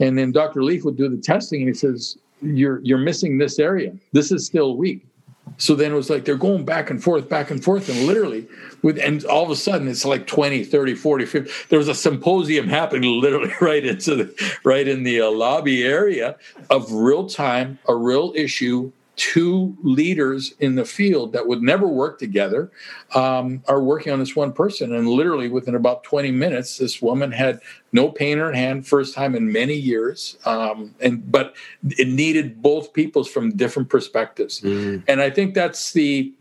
And 0.01 0.18
then 0.18 0.33
Dr. 0.33 0.62
Leaf 0.62 0.85
would 0.85 0.97
do 0.97 1.09
the 1.09 1.16
testing 1.16 1.61
and 1.61 1.68
he 1.68 1.74
says, 1.74 2.18
You're 2.43 2.81
you're 2.83 2.99
missing 2.99 3.39
this 3.39 3.59
area. 3.59 3.95
This 4.12 4.33
is 4.33 4.47
still 4.47 4.76
weak. 4.76 5.08
So 5.57 5.74
then 5.74 5.92
it 5.92 5.94
was 5.94 6.11
like 6.11 6.24
they're 6.24 6.36
going 6.36 6.64
back 6.64 6.90
and 6.90 7.03
forth, 7.03 7.28
back 7.28 7.51
and 7.51 7.62
forth, 7.62 7.88
and 7.88 8.07
literally 8.07 8.46
with 8.82 8.99
and 8.99 9.24
all 9.24 9.44
of 9.44 9.51
a 9.51 9.57
sudden 9.57 9.88
it's 9.88 10.05
like 10.05 10.26
20, 10.26 10.64
30, 10.64 10.94
40, 10.94 11.26
50. 11.26 11.51
There 11.68 11.78
was 11.78 11.88
a 11.88 11.94
symposium 11.94 12.68
happening 12.68 13.20
literally 13.20 13.53
right 13.61 13.84
into 13.84 14.14
the 14.14 14.59
right 14.64 14.86
in 14.86 15.03
the 15.03 15.20
uh, 15.20 15.30
lobby 15.30 15.84
area 15.84 16.36
of 16.70 16.92
real 16.92 17.28
time, 17.28 17.78
a 17.88 17.94
real 17.94 18.32
issue 18.34 18.92
two 19.19 19.77
leaders 19.83 20.55
in 20.61 20.77
the 20.77 20.85
field 20.85 21.33
that 21.33 21.47
would 21.47 21.61
never 21.61 21.87
work 21.87 22.19
together 22.19 22.71
um, 23.14 23.62
are 23.66 23.83
working 23.83 24.12
on 24.12 24.21
this 24.21 24.37
one 24.37 24.53
person. 24.53 24.95
And 24.95 25.09
literally 25.09 25.49
within 25.49 25.75
about 25.75 26.05
20 26.05 26.31
minutes, 26.31 26.79
this 26.79 27.03
woman 27.03 27.33
had 27.33 27.61
no 27.93 28.11
pain 28.11 28.35
in 28.35 28.39
her 28.39 28.53
hand, 28.53 28.87
first 28.87 29.14
time 29.14 29.35
in 29.35 29.51
many 29.53 29.75
years. 29.75 30.39
Um, 30.47 30.95
and 31.01 31.31
but 31.31 31.57
it 31.83 32.09
needed 32.09 32.62
both 32.62 32.93
people's 32.93 33.29
from 33.29 33.57
different 33.57 33.89
perspectives. 33.91 34.61
Mm. 34.61 35.03
And 35.09 35.21
I 35.21 35.31
think 35.31 35.55
that's 35.55 35.93
the 35.93 36.33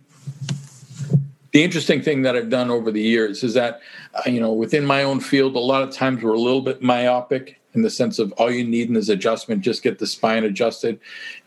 the 1.52 1.64
interesting 1.64 2.04
thing 2.04 2.22
that 2.22 2.36
I've 2.36 2.50
done 2.50 2.70
over 2.70 2.92
the 2.92 3.02
years 3.02 3.44
is 3.44 3.56
that, 3.56 3.82
uh, 4.14 4.30
you 4.30 4.40
know, 4.40 4.54
within 4.54 4.86
my 4.86 5.02
own 5.02 5.20
field, 5.20 5.56
a 5.56 5.60
lot 5.60 5.82
of 5.82 5.92
times 5.92 6.22
we're 6.22 6.34
a 6.34 6.40
little 6.40 6.62
bit 6.62 6.84
myopic 6.84 7.60
in 7.78 7.84
the 7.84 7.90
sense 7.92 8.18
of 8.18 8.32
all 8.34 8.52
you 8.52 8.66
need 8.66 8.94
is 8.98 9.08
adjustment, 9.08 9.62
just 9.62 9.84
get 9.84 10.00
the 10.00 10.08
spine 10.08 10.44
adjusted, 10.44 11.00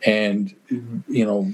and 0.05 0.55
you 1.09 1.25
know 1.25 1.51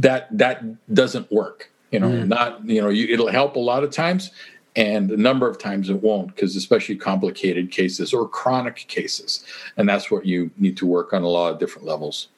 that 0.00 0.26
that 0.36 0.64
doesn't 0.92 1.30
work. 1.30 1.70
You 1.90 2.00
know, 2.00 2.08
mm. 2.08 2.26
not 2.26 2.64
you 2.64 2.80
know 2.80 2.88
you, 2.88 3.06
it'll 3.12 3.30
help 3.30 3.54
a 3.54 3.60
lot 3.60 3.84
of 3.84 3.90
times, 3.90 4.30
and 4.74 5.10
a 5.10 5.16
number 5.18 5.46
of 5.46 5.58
times 5.58 5.90
it 5.90 6.02
won't 6.02 6.34
because 6.34 6.56
especially 6.56 6.96
complicated 6.96 7.70
cases 7.70 8.14
or 8.14 8.26
chronic 8.26 8.76
cases, 8.88 9.44
and 9.76 9.86
that's 9.86 10.10
what 10.10 10.24
you 10.24 10.50
need 10.56 10.78
to 10.78 10.86
work 10.86 11.12
on 11.12 11.22
a 11.22 11.28
lot 11.28 11.52
of 11.52 11.58
different 11.58 11.86
levels. 11.86 12.28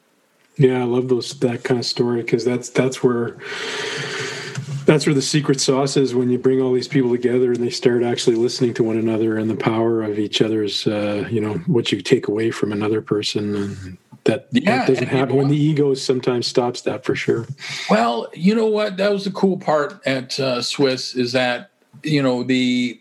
Yeah, 0.59 0.81
I 0.81 0.85
love 0.85 1.07
those 1.07 1.39
that 1.39 1.63
kind 1.63 1.79
of 1.79 1.87
story 1.87 2.23
because 2.23 2.45
that's 2.45 2.69
that's 2.69 3.01
where 3.01 3.39
that's 4.87 5.05
where 5.05 5.15
the 5.15 5.23
secret 5.23 5.61
sauce 5.61 5.97
is 5.97 6.15
when 6.15 6.31
you 6.31 6.39
bring 6.39 6.63
all 6.63 6.73
these 6.73 6.89
people 6.89 7.11
together 7.11 7.53
and 7.53 7.63
they 7.63 7.71
start 7.71 8.03
actually 8.03 8.37
listening 8.37 8.73
to 8.75 8.83
one 8.83 8.97
another 8.97 9.37
and 9.37 9.51
the 9.51 9.57
power 9.57 10.03
of 10.03 10.19
each 10.19 10.41
other's 10.41 10.87
uh, 10.87 11.27
you 11.31 11.41
know 11.41 11.55
what 11.67 11.93
you 11.93 12.01
take 12.01 12.29
away 12.29 12.51
from 12.51 12.73
another 12.73 13.03
person 13.03 13.55
and 13.55 13.99
that, 14.25 14.49
yeah, 14.51 14.79
that 14.79 14.89
doesn't 14.89 15.07
happen 15.07 15.37
when 15.37 15.49
the 15.49 15.57
ego 15.57 15.95
sometimes 15.95 16.49
stops 16.49 16.81
that 16.81 17.05
for 17.05 17.15
sure. 17.15 17.47
Well 17.91 18.29
you 18.35 18.55
know 18.55 18.67
what? 18.67 18.97
That 18.97 19.13
was 19.13 19.25
the 19.25 19.31
cool 19.31 19.59
part 19.59 20.01
at 20.07 20.39
uh, 20.41 20.63
SWIS 20.63 21.15
is 21.15 21.33
that 21.33 21.71
you 22.03 22.23
know 22.23 22.43
the 22.43 23.01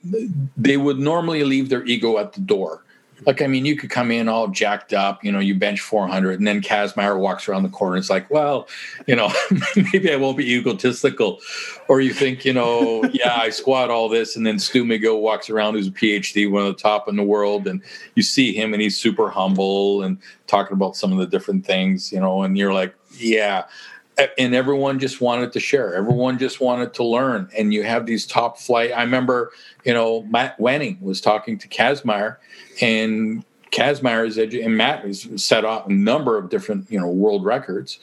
they 0.57 0.77
would 0.77 0.99
normally 0.99 1.43
leave 1.43 1.69
their 1.69 1.85
ego 1.85 2.17
at 2.17 2.33
the 2.33 2.41
door 2.41 2.84
like, 3.25 3.41
I 3.41 3.47
mean, 3.47 3.65
you 3.65 3.75
could 3.75 3.89
come 3.89 4.11
in 4.11 4.27
all 4.27 4.47
jacked 4.47 4.93
up, 4.93 5.23
you 5.23 5.31
know, 5.31 5.39
you 5.39 5.55
bench 5.55 5.79
400, 5.79 6.37
and 6.37 6.47
then 6.47 6.61
Kazmaier 6.61 7.17
walks 7.17 7.47
around 7.47 7.63
the 7.63 7.69
corner. 7.69 7.97
It's 7.97 8.09
like, 8.09 8.29
well, 8.29 8.67
you 9.07 9.15
know, 9.15 9.31
maybe 9.93 10.11
I 10.11 10.15
won't 10.15 10.37
be 10.37 10.53
egotistical. 10.53 11.39
Or 11.87 12.01
you 12.01 12.13
think, 12.13 12.45
you 12.45 12.53
know, 12.53 13.03
yeah, 13.13 13.35
I 13.35 13.49
squat 13.49 13.89
all 13.89 14.09
this, 14.09 14.35
and 14.35 14.45
then 14.45 14.59
Stu 14.59 14.83
McGill 14.83 15.21
walks 15.21 15.49
around, 15.49 15.75
who's 15.75 15.87
a 15.87 15.91
PhD, 15.91 16.49
one 16.49 16.65
of 16.65 16.75
the 16.75 16.81
top 16.81 17.07
in 17.07 17.15
the 17.15 17.23
world, 17.23 17.67
and 17.67 17.81
you 18.15 18.23
see 18.23 18.53
him, 18.53 18.73
and 18.73 18.81
he's 18.81 18.97
super 18.97 19.29
humble 19.29 20.03
and 20.03 20.17
talking 20.47 20.73
about 20.73 20.95
some 20.95 21.11
of 21.11 21.17
the 21.17 21.27
different 21.27 21.65
things, 21.65 22.11
you 22.11 22.19
know, 22.19 22.43
and 22.43 22.57
you're 22.57 22.73
like, 22.73 22.93
yeah 23.17 23.63
and 24.37 24.55
everyone 24.55 24.99
just 24.99 25.19
wanted 25.21 25.51
to 25.53 25.59
share. 25.59 25.93
Everyone 25.93 26.37
just 26.37 26.61
wanted 26.61 26.93
to 26.95 27.03
learn. 27.03 27.49
And 27.57 27.73
you 27.73 27.83
have 27.83 28.05
these 28.05 28.25
top 28.25 28.57
flight 28.57 28.91
i 28.95 29.01
remember 29.01 29.51
you 29.83 29.93
know 29.93 30.23
matt 30.23 30.57
wenning 30.57 31.01
was 31.01 31.21
talking 31.21 31.57
to 31.57 31.67
kazmaier 31.67 32.37
and 32.81 33.43
Kazmaier 33.75 34.25
is 34.25 34.37
edu- 34.37 34.63
and 34.63 34.77
Matt 34.77 35.03
has 35.03 35.27
set 35.35 35.65
off 35.65 35.87
a 35.87 35.93
number 35.93 36.37
of 36.37 36.49
different 36.49 36.89
you 36.89 36.99
know 36.99 37.09
world 37.09 37.43
records, 37.43 37.99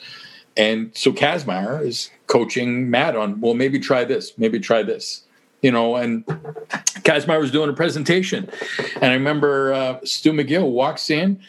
and 0.55 0.91
so 0.93 1.11
Kazmaier 1.11 1.83
is 1.83 2.11
coaching 2.27 2.91
Matt 2.91 3.15
on 3.15 3.41
well 3.41 3.55
maybe 3.55 3.79
try 3.79 4.03
this 4.03 4.37
maybe 4.37 4.59
try 4.59 4.83
this 4.83 5.23
you 5.63 5.71
know 5.71 5.95
and 5.95 6.25
Kazmaier 7.03 7.39
was 7.39 7.49
doing 7.49 7.69
a 7.69 7.73
presentation, 7.73 8.49
and 8.95 9.05
I 9.05 9.13
remember 9.13 9.73
uh, 9.73 9.99
Stu 10.03 10.31
McGill 10.31 10.69
walks 10.69 11.09
in, 11.09 11.39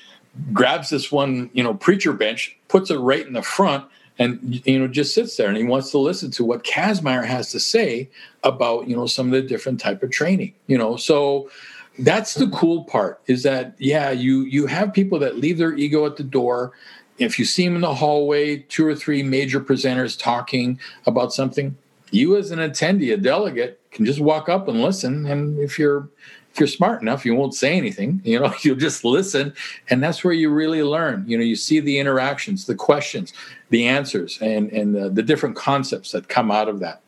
grabs 0.54 0.88
this 0.88 1.12
one 1.12 1.50
you 1.52 1.62
know 1.62 1.74
preacher 1.74 2.14
bench, 2.14 2.56
puts 2.68 2.90
it 2.90 2.96
right 2.96 3.26
in 3.26 3.34
the 3.34 3.42
front. 3.42 3.84
And 4.18 4.64
you 4.64 4.78
know, 4.78 4.86
just 4.86 5.12
sits 5.12 5.36
there, 5.36 5.48
and 5.48 5.56
he 5.56 5.64
wants 5.64 5.90
to 5.90 5.98
listen 5.98 6.30
to 6.32 6.44
what 6.44 6.62
Kazmaier 6.62 7.24
has 7.24 7.50
to 7.50 7.58
say 7.58 8.08
about 8.44 8.88
you 8.88 8.94
know 8.94 9.06
some 9.06 9.26
of 9.26 9.32
the 9.32 9.42
different 9.42 9.80
type 9.80 10.04
of 10.04 10.10
training. 10.10 10.54
You 10.68 10.78
know, 10.78 10.96
so 10.96 11.50
that's 11.98 12.34
the 12.34 12.48
cool 12.48 12.84
part 12.84 13.20
is 13.26 13.42
that 13.44 13.74
yeah 13.78 14.10
you 14.10 14.40
you 14.42 14.66
have 14.66 14.92
people 14.92 15.18
that 15.18 15.38
leave 15.38 15.58
their 15.58 15.74
ego 15.74 16.04
at 16.06 16.16
the 16.16 16.24
door 16.24 16.72
if 17.18 17.38
you 17.38 17.44
see 17.44 17.64
them 17.64 17.76
in 17.76 17.82
the 17.82 17.94
hallway 17.94 18.56
two 18.68 18.84
or 18.84 18.94
three 18.94 19.22
major 19.22 19.60
presenters 19.60 20.18
talking 20.18 20.78
about 21.06 21.32
something 21.32 21.76
you 22.10 22.36
as 22.36 22.50
an 22.50 22.58
attendee 22.58 23.12
a 23.12 23.16
delegate 23.16 23.80
can 23.92 24.04
just 24.04 24.18
walk 24.18 24.48
up 24.48 24.66
and 24.66 24.82
listen 24.82 25.24
and 25.26 25.58
if 25.60 25.78
you're 25.78 26.08
if 26.54 26.60
you're 26.60 26.68
smart 26.68 27.02
enough 27.02 27.26
you 27.26 27.34
won't 27.34 27.54
say 27.54 27.76
anything 27.76 28.20
you 28.24 28.38
know 28.38 28.54
you'll 28.62 28.76
just 28.76 29.04
listen 29.04 29.52
and 29.90 30.02
that's 30.02 30.22
where 30.24 30.32
you 30.32 30.48
really 30.48 30.82
learn 30.82 31.24
you 31.26 31.36
know 31.36 31.44
you 31.44 31.56
see 31.56 31.80
the 31.80 31.98
interactions 31.98 32.64
the 32.66 32.74
questions 32.74 33.32
the 33.70 33.86
answers 33.86 34.38
and 34.40 34.70
and 34.70 34.94
the, 34.94 35.10
the 35.10 35.22
different 35.22 35.56
concepts 35.56 36.12
that 36.12 36.28
come 36.28 36.50
out 36.50 36.68
of 36.68 36.78
that 36.78 37.02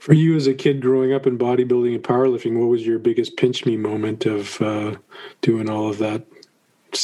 For 0.00 0.14
you 0.14 0.34
as 0.34 0.46
a 0.46 0.54
kid 0.54 0.80
growing 0.80 1.12
up 1.12 1.26
in 1.26 1.36
bodybuilding 1.36 1.94
and 1.94 2.02
powerlifting, 2.02 2.58
what 2.58 2.70
was 2.70 2.86
your 2.86 2.98
biggest 2.98 3.36
pinch 3.36 3.66
me 3.66 3.76
moment 3.76 4.24
of 4.24 4.58
uh, 4.62 4.96
doing 5.42 5.68
all 5.68 5.90
of 5.90 5.98
that? 5.98 6.24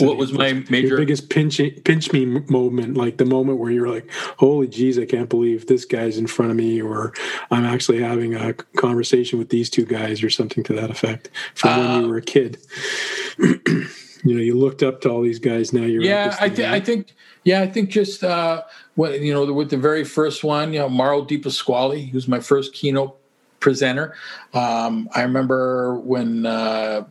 What 0.00 0.16
was 0.16 0.32
my 0.32 0.64
major 0.68 0.96
biggest 0.96 1.30
pinch 1.30 1.60
pinch 1.84 2.12
me 2.12 2.24
moment? 2.24 2.96
Like 2.96 3.18
the 3.18 3.24
moment 3.24 3.58
where 3.58 3.70
you're 3.70 3.88
like, 3.88 4.10
"Holy 4.38 4.66
jeez, 4.66 5.00
I 5.00 5.06
can't 5.06 5.28
believe 5.28 5.66
this 5.66 5.84
guy's 5.84 6.18
in 6.18 6.26
front 6.26 6.50
of 6.50 6.56
me," 6.56 6.82
or 6.82 7.12
"I'm 7.50 7.64
actually 7.64 8.02
having 8.02 8.34
a 8.34 8.54
conversation 8.76 9.38
with 9.38 9.50
these 9.50 9.70
two 9.70 9.84
guys," 9.84 10.22
or 10.22 10.30
something 10.30 10.64
to 10.64 10.72
that 10.74 10.90
effect. 10.90 11.30
From 11.54 11.70
uh, 11.70 11.76
when 11.78 12.00
you 12.00 12.06
uh, 12.06 12.10
were 12.10 12.16
a 12.16 12.22
kid, 12.22 12.58
you 13.38 14.34
know, 14.34 14.40
you 14.40 14.58
looked 14.58 14.82
up 14.82 15.00
to 15.02 15.10
all 15.10 15.22
these 15.22 15.38
guys. 15.38 15.72
Now 15.72 15.82
you're 15.82 16.02
yeah. 16.02 16.36
I, 16.40 16.48
th- 16.48 16.68
I 16.68 16.80
think 16.80 17.14
yeah, 17.44 17.60
I 17.60 17.68
think 17.68 17.90
just 17.90 18.24
uh, 18.24 18.62
what 18.96 19.20
you 19.20 19.32
know 19.32 19.50
with 19.52 19.70
the 19.70 19.76
very 19.76 20.04
first 20.04 20.42
one, 20.42 20.72
you 20.72 20.80
know, 20.80 20.88
Mauro 20.88 21.24
Di 21.24 21.38
Pasquale, 21.38 22.00
he 22.00 22.12
was 22.12 22.26
my 22.26 22.40
first 22.40 22.74
keynote 22.74 23.16
presenter. 23.60 24.14
Um, 24.52 25.08
I 25.14 25.22
remember 25.22 25.94
when 25.96 26.44
uh, 26.44 27.04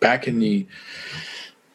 back 0.00 0.28
in 0.28 0.38
the 0.38 0.66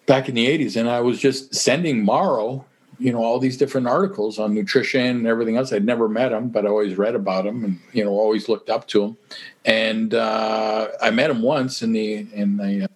back 0.05 0.27
in 0.27 0.35
the 0.35 0.47
80s 0.47 0.75
and 0.75 0.89
i 0.89 0.99
was 0.99 1.19
just 1.19 1.53
sending 1.53 2.03
Mauro 2.03 2.65
you 3.01 3.11
know 3.11 3.23
all 3.23 3.39
these 3.39 3.57
different 3.57 3.87
articles 3.87 4.37
on 4.37 4.53
nutrition 4.53 5.01
and 5.01 5.27
everything 5.27 5.57
else. 5.57 5.73
I'd 5.73 5.83
never 5.83 6.07
met 6.07 6.31
him 6.31 6.49
but 6.49 6.65
i 6.65 6.69
always 6.69 6.97
read 6.97 7.15
about 7.15 7.45
him 7.45 7.65
and 7.65 7.79
you 7.93 8.05
know 8.05 8.11
always 8.11 8.47
looked 8.47 8.69
up 8.69 8.87
to 8.89 9.03
him. 9.03 9.17
And 9.65 10.13
uh, 10.13 10.89
i 11.01 11.09
met 11.09 11.31
him 11.31 11.41
once 11.41 11.81
in 11.81 11.91
the 11.93 12.27
in 12.33 12.57
the 12.57 12.87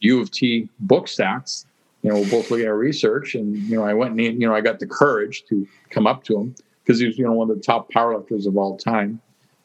u 0.00 0.20
of 0.20 0.30
t 0.30 0.68
book 0.78 1.08
stacks. 1.08 1.66
You 2.02 2.10
know 2.10 2.20
we're 2.20 2.30
both 2.30 2.50
looking 2.50 2.66
at 2.66 2.74
research 2.74 3.34
and 3.34 3.56
you 3.56 3.76
know 3.76 3.84
i 3.84 3.92
went 3.92 4.12
and 4.12 4.40
you 4.40 4.46
know 4.46 4.54
i 4.54 4.60
got 4.60 4.78
the 4.78 4.86
courage 4.86 5.44
to 5.48 5.66
come 5.90 6.06
up 6.06 6.22
to 6.24 6.38
him 6.38 6.54
because 6.84 7.00
he 7.00 7.06
was 7.06 7.18
you 7.18 7.24
know 7.24 7.32
one 7.32 7.50
of 7.50 7.56
the 7.56 7.62
top 7.62 7.92
powerlifters 7.92 8.46
of 8.46 8.56
all 8.56 8.78
time. 8.78 9.20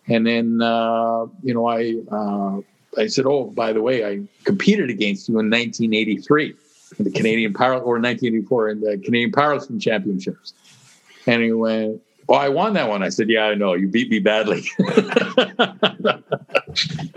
And 0.07 0.25
then 0.25 0.61
uh, 0.61 1.27
you 1.43 1.53
know 1.53 1.67
i 1.67 1.93
uh, 2.11 2.61
i 2.99 3.05
said 3.05 3.25
oh 3.27 3.45
by 3.45 3.71
the 3.71 3.81
way 3.81 4.03
i 4.05 4.21
competed 4.43 4.89
against 4.89 5.29
you 5.29 5.39
in 5.39 5.51
1983 5.51 6.55
the 6.97 7.11
Canadian 7.11 7.53
Power 7.53 7.75
or 7.75 7.99
1984 7.99 8.69
in 8.69 8.81
the 8.81 8.97
Canadian 9.03 9.31
Powerlifting 9.31 9.81
Championships. 9.81 10.53
And 11.25 11.41
he 11.41 11.51
went, 11.51 12.01
"Oh, 12.27 12.35
I 12.35 12.49
won 12.49 12.73
that 12.73 12.89
one." 12.89 13.03
I 13.03 13.09
said, 13.09 13.29
"Yeah, 13.29 13.45
I 13.45 13.55
know. 13.55 13.73
You 13.73 13.87
beat 13.87 14.09
me 14.09 14.19
badly." 14.19 14.63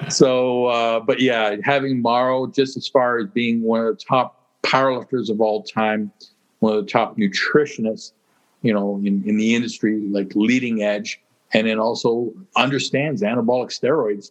so, 0.08 0.66
uh, 0.66 1.00
but 1.00 1.20
yeah, 1.20 1.56
having 1.62 2.00
Mauro 2.00 2.46
just 2.46 2.76
as 2.76 2.86
far 2.86 3.18
as 3.18 3.26
being 3.28 3.62
one 3.62 3.84
of 3.84 3.98
the 3.98 4.04
top 4.04 4.42
powerlifters 4.62 5.30
of 5.30 5.40
all 5.40 5.62
time, 5.62 6.12
one 6.60 6.76
of 6.76 6.84
the 6.84 6.90
top 6.90 7.16
nutritionists, 7.16 8.12
you 8.62 8.72
know, 8.72 9.00
in, 9.04 9.22
in 9.28 9.36
the 9.36 9.54
industry, 9.54 10.00
like 10.08 10.32
leading 10.34 10.82
edge, 10.82 11.20
and 11.52 11.66
then 11.66 11.78
also 11.78 12.32
understands 12.56 13.22
anabolic 13.22 13.68
steroids 13.68 14.30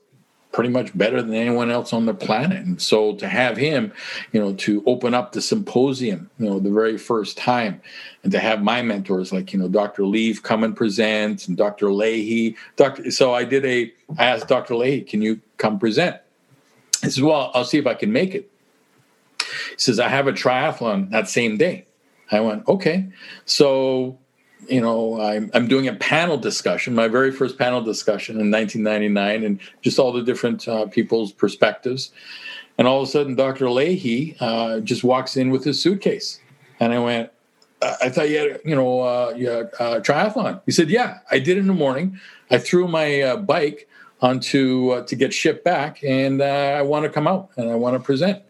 pretty 0.55 0.69
much 0.69 0.97
better 0.97 1.21
than 1.21 1.33
anyone 1.33 1.69
else 1.69 1.91
on 1.91 2.05
the 2.05 2.13
planet. 2.13 2.65
And 2.65 2.81
so 2.81 3.13
to 3.15 3.27
have 3.27 3.57
him, 3.57 3.91
you 4.31 4.39
know, 4.39 4.53
to 4.53 4.81
open 4.85 5.13
up 5.13 5.33
the 5.33 5.41
symposium, 5.41 6.29
you 6.39 6.45
know, 6.45 6.61
the 6.61 6.71
very 6.71 6.97
first 6.97 7.37
time, 7.37 7.81
and 8.23 8.31
to 8.31 8.39
have 8.39 8.63
my 8.63 8.81
mentors 8.81 9.33
like, 9.33 9.51
you 9.51 9.59
know, 9.59 9.67
Dr. 9.67 10.05
Leaf 10.05 10.41
come 10.41 10.63
and 10.63 10.73
present 10.73 11.49
and 11.49 11.57
Dr. 11.57 11.91
Leahy, 11.91 12.55
Dr. 12.77 13.11
So 13.11 13.33
I 13.33 13.43
did 13.43 13.65
a, 13.65 13.91
I 14.17 14.27
asked 14.27 14.47
Dr. 14.47 14.75
Leahy, 14.75 15.01
can 15.01 15.21
you 15.21 15.41
come 15.57 15.77
present? 15.77 16.21
He 17.01 17.09
says, 17.09 17.21
well, 17.21 17.51
I'll 17.53 17.65
see 17.65 17.77
if 17.77 17.85
I 17.85 17.93
can 17.93 18.13
make 18.13 18.33
it. 18.33 18.49
He 19.39 19.75
says, 19.75 19.99
I 19.99 20.07
have 20.07 20.27
a 20.27 20.31
triathlon 20.31 21.11
that 21.11 21.27
same 21.27 21.57
day. 21.57 21.85
I 22.31 22.39
went, 22.39 22.65
okay. 22.69 23.09
So 23.43 24.17
you 24.69 24.81
know, 24.81 25.21
I'm, 25.21 25.51
I'm 25.53 25.67
doing 25.67 25.87
a 25.87 25.93
panel 25.93 26.37
discussion, 26.37 26.95
my 26.95 27.07
very 27.07 27.31
first 27.31 27.57
panel 27.57 27.81
discussion 27.81 28.39
in 28.39 28.51
1999, 28.51 29.43
and 29.43 29.59
just 29.81 29.99
all 29.99 30.11
the 30.11 30.23
different 30.23 30.67
uh, 30.67 30.87
people's 30.87 31.31
perspectives. 31.31 32.11
And 32.77 32.87
all 32.87 33.01
of 33.01 33.07
a 33.07 33.11
sudden, 33.11 33.35
Dr. 33.35 33.69
Leahy 33.69 34.35
uh, 34.39 34.79
just 34.81 35.03
walks 35.03 35.37
in 35.37 35.49
with 35.49 35.63
his 35.63 35.81
suitcase. 35.81 36.39
And 36.79 36.93
I 36.93 36.99
went, 36.99 37.31
I 37.81 38.09
thought 38.09 38.29
you 38.29 38.37
had, 38.37 38.61
you 38.65 38.75
know, 38.75 39.01
uh, 39.01 39.33
you 39.35 39.49
uh, 39.49 39.99
triathlon. 39.99 40.61
He 40.65 40.71
said, 40.71 40.89
Yeah, 40.89 41.19
I 41.29 41.39
did 41.39 41.57
in 41.57 41.67
the 41.67 41.73
morning. 41.73 42.19
I 42.49 42.57
threw 42.57 42.87
my 42.87 43.21
uh, 43.21 43.37
bike 43.37 43.87
onto 44.21 44.91
uh, 44.91 45.03
to 45.03 45.15
get 45.15 45.33
shipped 45.33 45.63
back, 45.63 46.03
and 46.03 46.41
uh, 46.41 46.45
I 46.45 46.81
want 46.81 47.03
to 47.03 47.09
come 47.09 47.27
out 47.27 47.49
and 47.57 47.69
I 47.69 47.75
want 47.75 47.95
to 47.95 47.99
present. 47.99 48.41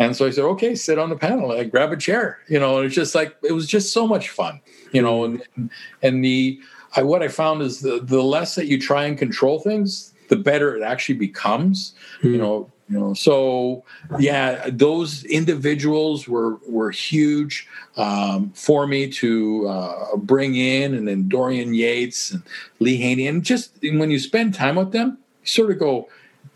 And 0.00 0.16
so 0.16 0.26
I 0.26 0.30
said, 0.30 0.44
okay, 0.44 0.74
sit 0.74 0.98
on 0.98 1.10
the 1.10 1.16
panel. 1.16 1.52
I 1.52 1.64
grab 1.64 1.92
a 1.92 1.96
chair, 1.96 2.38
you 2.48 2.58
know, 2.58 2.78
and 2.78 2.86
it's 2.86 2.94
just 2.94 3.14
like, 3.14 3.36
it 3.42 3.52
was 3.52 3.66
just 3.66 3.92
so 3.92 4.08
much 4.08 4.30
fun, 4.30 4.60
you 4.92 5.02
know, 5.02 5.24
and, 5.24 5.70
and 6.02 6.24
the, 6.24 6.60
I, 6.96 7.02
what 7.02 7.22
I 7.22 7.28
found 7.28 7.62
is 7.62 7.80
the, 7.80 8.00
the 8.00 8.22
less 8.22 8.54
that 8.54 8.66
you 8.66 8.80
try 8.80 9.04
and 9.04 9.18
control 9.18 9.60
things, 9.60 10.12
the 10.28 10.36
better 10.36 10.76
it 10.76 10.82
actually 10.82 11.16
becomes, 11.16 11.94
mm. 12.20 12.24
you 12.24 12.32
hmm. 12.32 12.38
know, 12.38 12.70
you 12.88 12.98
know, 12.98 13.14
so 13.14 13.84
yeah, 14.18 14.68
those 14.68 15.22
individuals 15.24 16.26
were, 16.26 16.56
were 16.66 16.90
huge 16.90 17.68
um, 17.96 18.50
for 18.56 18.88
me 18.88 19.08
to 19.12 19.68
uh, 19.68 20.16
bring 20.16 20.56
in 20.56 20.94
and 20.94 21.06
then 21.06 21.28
Dorian 21.28 21.72
Yates 21.72 22.32
and 22.32 22.42
Lee 22.80 22.96
Haney. 22.96 23.28
And 23.28 23.44
just 23.44 23.78
when 23.80 24.10
you 24.10 24.18
spend 24.18 24.54
time 24.54 24.74
with 24.74 24.90
them, 24.90 25.18
you 25.42 25.46
sort 25.46 25.70
of 25.70 25.78
go, 25.78 26.08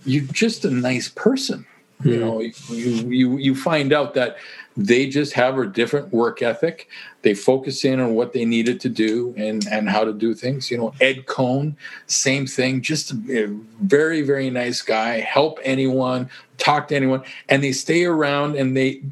you're 0.05 0.25
just 0.25 0.65
a 0.65 0.71
nice 0.71 1.09
person 1.09 1.65
you 2.03 2.19
know, 2.19 2.41
you, 2.41 3.09
you 3.09 3.37
you 3.39 3.55
find 3.55 3.93
out 3.93 4.15
that 4.15 4.37
they 4.77 5.09
just 5.09 5.33
have 5.35 5.57
a 5.59 5.67
different 5.67 6.13
work 6.13 6.43
ethic. 6.43 6.89
They 7.23 7.35
focus 7.35 7.85
in 7.85 8.01
on 8.01 8.15
what 8.15 8.33
they 8.33 8.45
needed 8.45 8.81
to 8.81 8.89
do 8.89 9.33
and 9.37 9.67
and 9.69 9.89
how 9.89 10.05
to 10.05 10.13
do 10.13 10.35
things. 10.35 10.71
You 10.71 10.79
know, 10.79 10.95
Ed 11.01 11.27
Coan, 11.27 11.77
same 12.07 12.47
thing. 12.47 12.83
Just 12.83 13.13
a 13.13 13.47
very 13.81 14.23
very 14.23 14.51
nice 14.51 14.83
guy. 14.83 15.21
Help 15.21 15.59
anyone, 15.63 16.29
talk 16.59 16.89
to 16.89 16.97
anyone, 16.97 17.23
and 17.49 17.63
they 17.63 17.73
stay 17.73 18.05
around. 18.05 18.57
And 18.57 18.77
they, 18.77 19.03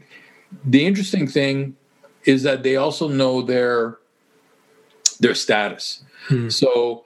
the 0.64 0.84
interesting 0.84 1.26
thing 1.26 1.76
is 2.24 2.42
that 2.42 2.62
they 2.62 2.76
also 2.76 3.08
know 3.08 3.42
their 3.42 3.98
their 5.20 5.34
status. 5.34 6.02
Hmm. 6.28 6.48
So 6.50 7.04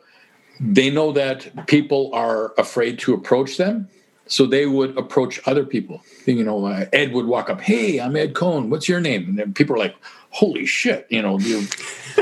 they 0.59 0.91
know 0.91 1.13
that 1.13 1.67
people 1.67 2.11
are 2.15 2.55
afraid 2.59 2.99
to 3.01 3.13
approach 3.13 3.59
them 3.59 3.89
so 4.27 4.47
they 4.47 4.67
would 4.67 4.97
approach 4.99 5.41
other 5.47 5.65
people. 5.65 6.03
You 6.27 6.45
know, 6.45 6.67
uh, 6.67 6.87
Ed 6.93 7.13
would 7.13 7.27
walk 7.27 7.49
up, 7.49 7.61
"Hey, 7.61 8.01
I'm 8.01 8.17
Ed 8.17 8.35
Coan. 8.35 8.69
What's 8.69 8.89
your 8.89 9.01
name?" 9.01 9.29
And 9.29 9.39
then 9.39 9.53
people 9.55 9.77
are 9.77 9.79
like, 9.79 9.95
"Holy 10.31 10.67
shit!" 10.67 11.07
You 11.11 11.23
know, 11.23 11.39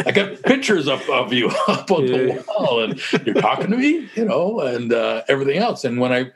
I 0.07 0.13
got 0.13 0.43
pictures 0.45 0.89
of, 0.89 1.09
of 1.09 1.33
you 1.33 1.49
up 1.69 1.91
on 1.91 2.07
yeah. 2.07 2.17
the 2.17 2.45
wall, 2.47 2.85
and 2.85 3.01
you're 3.27 3.35
talking 3.35 3.71
to 3.71 3.77
me. 3.77 4.09
You 4.15 4.27
know, 4.27 4.61
and 4.61 4.93
uh, 4.93 5.23
everything 5.29 5.59
else. 5.59 5.85
And 5.85 5.99
when 5.99 6.13
I, 6.13 6.31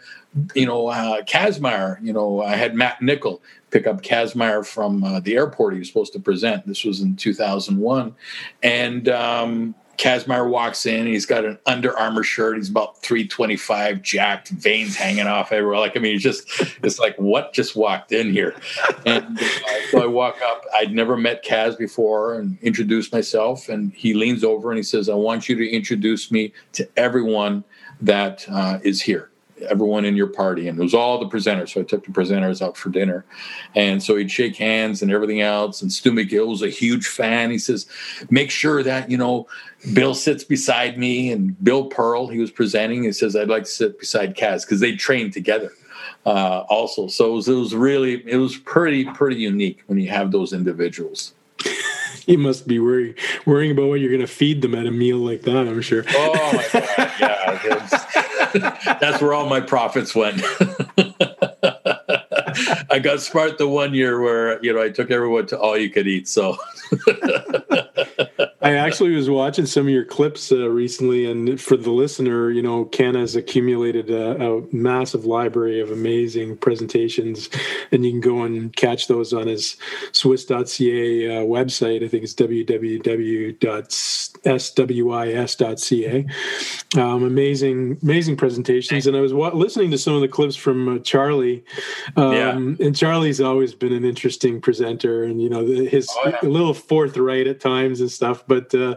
you 0.54 0.66
know, 0.66 0.88
uh, 0.88 1.22
Kazmaier, 1.22 2.02
you 2.02 2.12
know, 2.12 2.42
I 2.42 2.56
had 2.56 2.74
Matt 2.74 3.02
Nichol 3.02 3.42
pick 3.70 3.86
up 3.86 4.02
Kazmaier 4.02 4.66
from 4.66 5.04
uh, 5.04 5.20
the 5.20 5.36
airport. 5.36 5.74
He 5.74 5.80
was 5.80 5.88
supposed 5.88 6.14
to 6.14 6.20
present. 6.20 6.66
This 6.66 6.84
was 6.84 7.00
in 7.00 7.16
2001, 7.16 8.14
and 8.62 9.08
um, 9.10 9.74
Kazmaier 9.98 10.48
walks 10.48 10.86
in. 10.86 11.06
He's 11.06 11.26
got 11.26 11.44
an 11.44 11.58
Under 11.66 11.96
Armour 11.98 12.22
shirt. 12.22 12.56
He's 12.56 12.70
about 12.70 13.02
325, 13.02 14.00
jacked, 14.00 14.50
veins 14.50 14.96
hanging 14.96 15.26
off 15.26 15.50
everywhere. 15.50 15.78
Like, 15.78 15.96
I 15.96 16.00
mean, 16.00 16.12
he's 16.12 16.22
just, 16.22 16.48
it's 16.82 17.00
like, 17.00 17.16
what 17.16 17.52
just 17.52 17.74
walked 17.74 18.12
in 18.12 18.32
here? 18.32 18.54
And 19.04 19.38
uh, 19.38 19.44
so 19.90 20.02
I 20.02 20.06
walk 20.06 20.40
up. 20.40 20.64
I'd 20.74 20.92
never 20.92 21.16
met 21.16 21.44
Kaz 21.44 21.76
before 21.76 22.38
and 22.38 22.58
introduce 22.62 23.12
myself. 23.12 23.68
And 23.68 23.92
he 23.92 24.14
leans 24.14 24.44
over 24.44 24.70
and 24.70 24.78
he 24.78 24.84
says, 24.84 25.08
I 25.08 25.14
want 25.14 25.48
you 25.48 25.56
to 25.56 25.68
introduce 25.68 26.30
me 26.30 26.52
to 26.72 26.88
everyone 26.96 27.64
that 28.00 28.46
uh, 28.48 28.78
is 28.82 29.02
here 29.02 29.30
everyone 29.68 30.04
in 30.04 30.16
your 30.16 30.26
party 30.26 30.68
and 30.68 30.78
it 30.78 30.82
was 30.82 30.94
all 30.94 31.18
the 31.18 31.26
presenters 31.26 31.70
so 31.70 31.80
i 31.80 31.84
took 31.84 32.04
the 32.04 32.12
presenters 32.12 32.62
out 32.62 32.76
for 32.76 32.90
dinner 32.90 33.24
and 33.74 34.02
so 34.02 34.16
he'd 34.16 34.30
shake 34.30 34.56
hands 34.56 35.02
and 35.02 35.10
everything 35.10 35.40
else 35.40 35.82
and 35.82 35.92
stu 35.92 36.12
mcgill 36.12 36.48
was 36.48 36.62
a 36.62 36.68
huge 36.68 37.06
fan 37.06 37.50
he 37.50 37.58
says 37.58 37.86
make 38.30 38.50
sure 38.50 38.82
that 38.82 39.10
you 39.10 39.16
know 39.16 39.46
bill 39.94 40.14
sits 40.14 40.44
beside 40.44 40.98
me 40.98 41.30
and 41.30 41.62
bill 41.62 41.86
pearl 41.86 42.26
he 42.28 42.38
was 42.38 42.50
presenting 42.50 43.04
he 43.04 43.12
says 43.12 43.36
i'd 43.36 43.48
like 43.48 43.64
to 43.64 43.70
sit 43.70 43.98
beside 43.98 44.36
kaz 44.36 44.62
because 44.62 44.80
they 44.80 44.94
trained 44.94 45.32
together 45.32 45.70
uh, 46.26 46.64
also 46.68 47.06
so 47.06 47.30
it 47.30 47.34
was, 47.34 47.48
it 47.48 47.54
was 47.54 47.74
really 47.74 48.22
it 48.28 48.36
was 48.36 48.56
pretty 48.56 49.04
pretty 49.04 49.36
unique 49.36 49.82
when 49.86 49.98
you 49.98 50.08
have 50.08 50.32
those 50.32 50.52
individuals 50.52 51.32
you 52.28 52.38
must 52.38 52.68
be 52.68 52.78
worrying 52.78 53.14
worrying 53.46 53.72
about 53.72 53.88
what 53.88 54.00
you're 54.00 54.10
going 54.10 54.20
to 54.20 54.26
feed 54.26 54.60
them 54.60 54.74
at 54.74 54.86
a 54.86 54.90
meal 54.90 55.16
like 55.16 55.42
that. 55.42 55.56
I'm 55.56 55.80
sure. 55.80 56.04
Oh 56.10 56.52
my 56.52 56.68
god! 56.72 57.60
Yeah, 58.54 58.96
that's 59.00 59.22
where 59.22 59.32
all 59.32 59.48
my 59.48 59.60
profits 59.60 60.14
went. 60.14 60.42
I 62.90 62.98
got 62.98 63.20
smart 63.20 63.58
the 63.58 63.66
one 63.66 63.94
year 63.94 64.20
where 64.20 64.62
you 64.62 64.74
know 64.74 64.82
I 64.82 64.90
took 64.90 65.10
everyone 65.10 65.46
to 65.46 65.58
all 65.58 65.76
you 65.76 65.88
could 65.90 66.06
eat. 66.06 66.28
So 66.28 66.58
I 68.60 68.74
actually 68.74 69.14
was 69.14 69.30
watching 69.30 69.66
some 69.66 69.86
of 69.86 69.90
your 69.90 70.04
clips 70.04 70.50
uh, 70.50 70.68
recently, 70.68 71.30
and 71.30 71.60
for 71.60 71.76
the 71.76 71.92
listener, 71.92 72.50
you 72.50 72.60
know, 72.60 72.86
Ken 72.86 73.14
has 73.14 73.36
accumulated 73.36 74.10
a, 74.10 74.56
a, 74.56 74.62
massive 74.74 75.24
library 75.24 75.78
of 75.78 75.92
amazing 75.92 76.56
presentations, 76.56 77.48
and 77.92 78.04
you 78.04 78.10
can 78.10 78.20
go 78.20 78.42
and 78.42 78.74
catch 78.74 79.06
those 79.06 79.32
on 79.32 79.46
his 79.46 79.76
SWIS.ca 80.10 81.38
uh, 81.38 81.42
website. 81.44 82.04
I 82.04 82.08
think 82.08 82.24
it's 82.24 82.34
www.swis.ca. 82.34 83.46
Um, 87.00 87.22
amazing, 87.22 87.98
amazing 88.02 88.36
presentations, 88.36 89.06
and 89.06 89.16
I 89.16 89.20
was 89.20 89.32
wa- 89.32 89.54
listening 89.54 89.92
to 89.92 89.98
some 89.98 90.14
of 90.14 90.20
the 90.20 90.26
clips 90.26 90.56
from 90.56 90.88
uh, 90.88 90.98
Charlie, 90.98 91.64
um, 92.16 92.32
yeah. 92.32 92.56
and 92.56 92.96
Charlie's 92.96 93.40
always 93.40 93.72
been 93.72 93.92
an 93.92 94.04
interesting 94.04 94.60
presenter, 94.60 95.22
and 95.22 95.40
you 95.40 95.48
know, 95.48 95.64
his 95.64 96.08
oh, 96.10 96.30
yeah. 96.30 96.38
a 96.42 96.48
little 96.48 96.74
forthright 96.74 97.46
at 97.46 97.60
times 97.60 98.00
and 98.00 98.10
stuff 98.10 98.42
but 98.48 98.74
uh, 98.74 98.96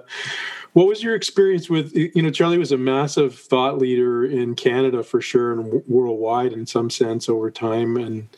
what 0.73 0.87
was 0.87 1.03
your 1.03 1.15
experience 1.15 1.69
with 1.69 1.95
you 1.95 2.21
know 2.21 2.31
Charlie 2.31 2.57
was 2.57 2.71
a 2.71 2.77
massive 2.77 3.37
thought 3.37 3.77
leader 3.77 4.25
in 4.25 4.55
Canada 4.55 5.03
for 5.03 5.21
sure 5.21 5.51
and 5.51 5.83
worldwide 5.87 6.53
in 6.53 6.65
some 6.65 6.89
sense 6.89 7.27
over 7.27 7.51
time. 7.51 7.97
And 7.97 8.29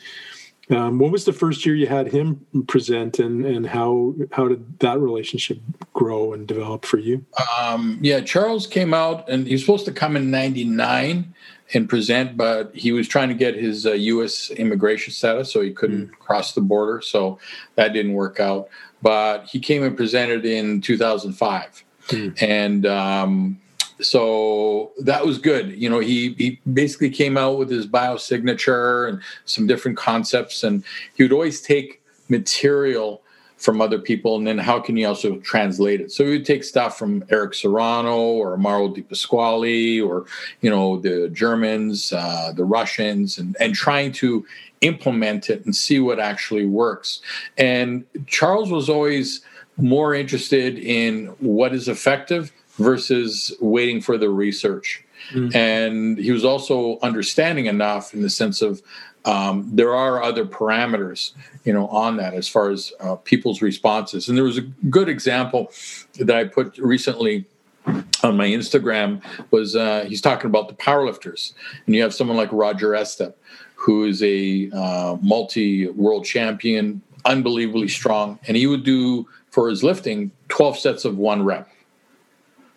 um, 0.70 0.98
what 0.98 1.12
was 1.12 1.26
the 1.26 1.34
first 1.34 1.66
year 1.66 1.76
you 1.76 1.88
had 1.88 2.08
him 2.08 2.46
present 2.68 3.20
and 3.20 3.46
and 3.46 3.68
how 3.68 4.16
how 4.32 4.48
did 4.48 4.80
that 4.80 5.00
relationship 5.00 5.60
grow 5.94 6.34
and 6.34 6.48
develop 6.48 6.86
for 6.86 6.98
you? 6.98 7.24
Um, 7.60 8.00
yeah 8.02 8.22
Charles 8.22 8.66
came 8.66 8.94
out 8.94 9.30
and 9.30 9.46
he 9.46 9.54
was 9.54 9.62
supposed 9.62 9.86
to 9.86 9.92
come 9.92 10.16
in 10.16 10.32
99 10.32 11.34
and 11.74 11.90
present 11.90 12.38
but 12.38 12.74
he 12.76 12.92
was 12.92 13.08
trying 13.08 13.30
to 13.30 13.36
get 13.36 13.56
his 13.56 13.86
uh, 13.86 13.92
US 13.94 14.52
immigration 14.52 15.14
status 15.14 15.52
so 15.52 15.62
he 15.62 15.72
couldn't 15.72 16.08
mm. 16.08 16.20
cross 16.20 16.54
the 16.54 16.62
border 16.62 17.02
so 17.02 17.40
that 17.76 17.94
didn't 17.94 18.14
work 18.14 18.40
out 18.40 18.70
but 19.04 19.46
he 19.46 19.60
came 19.60 19.84
and 19.84 19.96
presented 19.96 20.46
in 20.46 20.80
2005. 20.80 21.84
Mm. 22.08 22.42
And 22.42 22.86
um, 22.86 23.60
so 24.00 24.94
that 25.00 25.26
was 25.26 25.38
good. 25.38 25.72
You 25.74 25.90
know, 25.90 26.00
he, 26.00 26.34
he 26.38 26.62
basically 26.72 27.10
came 27.10 27.38
out 27.38 27.58
with 27.58 27.70
his 27.70 27.86
biosignature 27.86 29.10
and 29.10 29.22
some 29.44 29.68
different 29.68 29.98
concepts, 29.98 30.64
and 30.64 30.84
he 31.16 31.24
would 31.24 31.34
always 31.34 31.62
take 31.62 32.02
material 32.30 33.22
from 33.64 33.80
other 33.80 33.98
people, 33.98 34.36
and 34.36 34.46
then 34.46 34.58
how 34.58 34.78
can 34.78 34.98
you 34.98 35.08
also 35.08 35.38
translate 35.38 36.02
it? 36.02 36.12
So 36.12 36.26
he 36.26 36.32
would 36.32 36.46
take 36.46 36.66
stuff 36.66 36.98
from 36.98 37.24
Eric 37.30 37.54
Serrano 37.54 38.18
or 38.18 38.58
Mauro 38.58 38.90
Di 38.90 39.02
Pasquale 39.02 40.02
or 40.02 40.26
you 40.60 40.70
know 40.70 41.00
the 41.00 41.30
Germans, 41.30 42.12
uh, 42.12 42.52
the 42.54 42.66
Russians, 42.66 43.38
and 43.38 43.56
and 43.62 43.74
trying 43.74 44.12
to 44.14 44.46
implement 44.82 45.50
it 45.50 45.64
and 45.64 45.74
see 45.74 46.02
what 46.02 46.20
actually 46.20 46.66
works. 46.66 47.22
And 47.58 48.04
Charles 48.28 48.70
was 48.70 48.90
always 48.90 49.42
more 49.78 50.14
interested 50.14 50.78
in 50.78 51.28
what 51.40 51.74
is 51.74 51.88
effective 51.88 52.52
versus 52.78 53.56
waiting 53.62 54.02
for 54.02 54.18
the 54.18 54.30
research. 54.30 55.06
Mm-hmm. 55.32 55.56
And 55.56 56.18
he 56.18 56.34
was 56.34 56.44
also 56.44 57.00
understanding 57.02 57.68
enough 57.68 58.14
in 58.14 58.22
the 58.22 58.30
sense 58.30 58.62
of 58.62 58.82
um, 59.26 59.70
there 59.72 59.96
are 59.96 60.22
other 60.22 60.46
parameters, 60.46 61.32
you 61.64 61.74
know, 61.74 61.88
on 61.88 62.18
that 62.18 62.34
as 62.34 62.48
far 62.48 62.70
as 62.70 62.92
uh, 63.00 63.16
people's 63.16 63.62
responses. 63.62 64.28
And 64.28 64.38
there 64.38 64.44
was 64.44 64.58
a 64.58 64.62
good 64.62 65.10
example 65.10 65.72
that 66.20 66.36
I 66.36 66.46
put 66.46 66.78
recently 66.78 67.46
on 67.86 68.38
my 68.38 68.48
Instagram 68.48 69.22
was 69.52 69.76
uh, 69.76 70.06
he's 70.08 70.22
talking 70.22 70.48
about 70.48 70.68
the 70.68 70.74
powerlifters, 70.76 71.54
and 71.86 71.96
you 71.96 72.02
have 72.02 72.14
someone 72.14 72.38
like 72.38 72.50
Roger 72.52 72.90
Estep, 72.90 73.34
who 73.76 74.06
is 74.06 74.24
a 74.24 74.70
uh, 74.72 75.18
multi 75.22 75.88
world 75.90 76.26
champion, 76.26 77.02
unbelievably 77.26 77.90
strong. 77.90 78.40
And 78.48 78.56
he 78.56 78.68
would 78.68 78.84
do 78.84 79.28
for 79.52 79.70
his 79.70 79.84
lifting 79.84 80.32
12 80.50 80.80
sets 80.80 81.06
of 81.06 81.18
one 81.18 81.44
rep. 81.44 81.70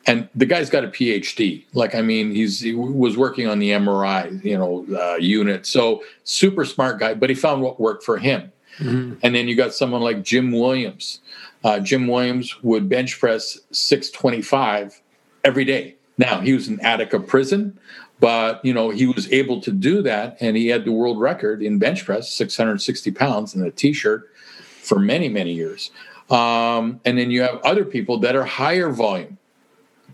And 0.06 0.28
the 0.34 0.46
guy's 0.46 0.70
got 0.70 0.84
a 0.84 0.88
PhD. 0.88 1.64
Like, 1.74 1.94
I 1.94 2.02
mean, 2.02 2.32
he's 2.32 2.60
he 2.60 2.74
was 2.74 3.16
working 3.16 3.48
on 3.48 3.58
the 3.58 3.70
MRI, 3.70 4.44
you 4.44 4.56
know, 4.56 4.86
uh, 4.96 5.16
unit. 5.16 5.66
So 5.66 6.02
super 6.24 6.64
smart 6.64 7.00
guy, 7.00 7.14
but 7.14 7.28
he 7.28 7.34
found 7.34 7.62
what 7.62 7.80
worked 7.80 8.04
for 8.04 8.16
him. 8.16 8.52
Mm-hmm. 8.78 9.14
And 9.22 9.34
then 9.34 9.48
you 9.48 9.56
got 9.56 9.74
someone 9.74 10.02
like 10.02 10.22
Jim 10.22 10.52
Williams. 10.52 11.20
Uh, 11.64 11.80
Jim 11.80 12.06
Williams 12.06 12.62
would 12.62 12.88
bench 12.88 13.18
press 13.18 13.58
625 13.72 15.00
every 15.44 15.64
day. 15.64 15.96
Now 16.18 16.40
he 16.40 16.52
was 16.52 16.68
in 16.68 16.78
Attica 16.80 17.18
prison, 17.18 17.78
but 18.20 18.64
you 18.64 18.72
know 18.72 18.90
he 18.90 19.06
was 19.06 19.30
able 19.32 19.60
to 19.60 19.70
do 19.70 20.02
that 20.02 20.36
and 20.40 20.56
he 20.56 20.68
had 20.68 20.84
the 20.84 20.92
world 20.92 21.20
record 21.20 21.62
in 21.62 21.78
bench 21.78 22.04
press 22.04 22.30
660 22.32 23.10
pounds 23.12 23.54
in 23.54 23.62
a 23.62 23.70
t-shirt 23.70 24.30
for 24.58 24.98
many 24.98 25.28
many 25.28 25.52
years 25.52 25.90
um, 26.30 27.00
and 27.04 27.16
then 27.18 27.30
you 27.30 27.42
have 27.42 27.60
other 27.62 27.84
people 27.84 28.18
that 28.18 28.34
are 28.34 28.44
higher 28.44 28.90
volume 28.90 29.35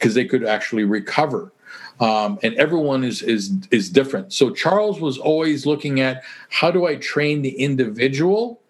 because 0.03 0.15
they 0.15 0.25
could 0.25 0.45
actually 0.45 0.85
recover 0.85 1.53
um, 2.01 2.39
and 2.43 2.55
everyone 2.55 3.05
is 3.05 3.23
is 3.23 3.53
is 3.71 3.89
different 3.89 4.33
so 4.33 4.51
charles 4.51 5.01
was 5.01 5.19
always 5.19 5.65
looking 5.67 6.01
at 6.01 6.23
how 6.51 6.71
do 6.71 6.87
i 6.87 6.97
train 6.97 7.43
the 7.43 7.57
individual 7.59 8.61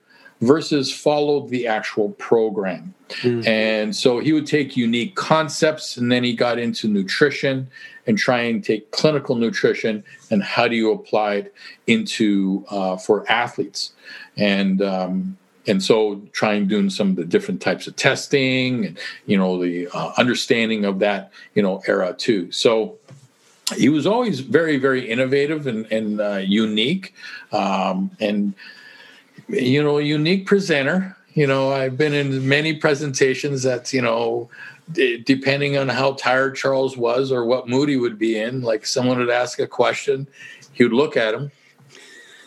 versus 0.42 0.92
follow 0.92 1.46
the 1.46 1.66
actual 1.66 2.10
program. 2.10 2.92
Mm-hmm. 3.08 3.46
And 3.46 3.94
so 3.94 4.18
he 4.18 4.32
would 4.32 4.46
take 4.46 4.76
unique 4.76 5.14
concepts 5.14 5.96
and 5.96 6.10
then 6.10 6.24
he 6.24 6.34
got 6.34 6.58
into 6.58 6.88
nutrition 6.88 7.70
and 8.06 8.18
try 8.18 8.40
and 8.40 8.62
take 8.62 8.90
clinical 8.90 9.36
nutrition 9.36 10.02
and 10.30 10.42
how 10.42 10.66
do 10.66 10.74
you 10.74 10.90
apply 10.90 11.34
it 11.34 11.54
into 11.86 12.64
uh, 12.70 12.96
for 12.96 13.30
athletes. 13.30 13.92
And 14.36 14.82
um, 14.82 15.38
and 15.66 15.82
so 15.82 16.20
trying 16.32 16.66
doing 16.66 16.90
some 16.90 17.10
of 17.10 17.16
the 17.16 17.24
different 17.24 17.60
types 17.60 17.86
of 17.86 17.94
testing 17.96 18.84
and 18.86 18.98
you 19.26 19.36
know 19.36 19.62
the 19.62 19.88
uh, 19.88 20.12
understanding 20.18 20.84
of 20.84 20.98
that 20.98 21.30
you 21.54 21.62
know 21.62 21.82
era 21.86 22.14
too 22.18 22.50
so 22.50 22.96
he 23.76 23.88
was 23.88 24.06
always 24.06 24.40
very 24.40 24.76
very 24.76 25.08
innovative 25.08 25.66
and, 25.66 25.90
and 25.92 26.20
uh, 26.20 26.36
unique 26.36 27.14
um, 27.52 28.10
and 28.20 28.54
you 29.48 29.82
know, 29.82 29.98
a 29.98 30.02
unique 30.02 30.46
presenter. 30.46 31.16
You 31.34 31.46
know, 31.46 31.72
I've 31.72 31.96
been 31.96 32.12
in 32.12 32.46
many 32.46 32.74
presentations 32.74 33.62
that, 33.62 33.92
you 33.92 34.02
know, 34.02 34.50
d- 34.92 35.18
depending 35.18 35.78
on 35.78 35.88
how 35.88 36.12
tired 36.12 36.56
Charles 36.56 36.96
was 36.96 37.32
or 37.32 37.44
what 37.44 37.68
mood 37.68 37.88
he 37.88 37.96
would 37.96 38.18
be 38.18 38.38
in, 38.38 38.62
like 38.62 38.84
someone 38.84 39.18
would 39.18 39.30
ask 39.30 39.58
a 39.58 39.66
question, 39.66 40.26
he 40.72 40.84
would 40.84 40.92
look 40.92 41.16
at 41.16 41.34
him, 41.34 41.50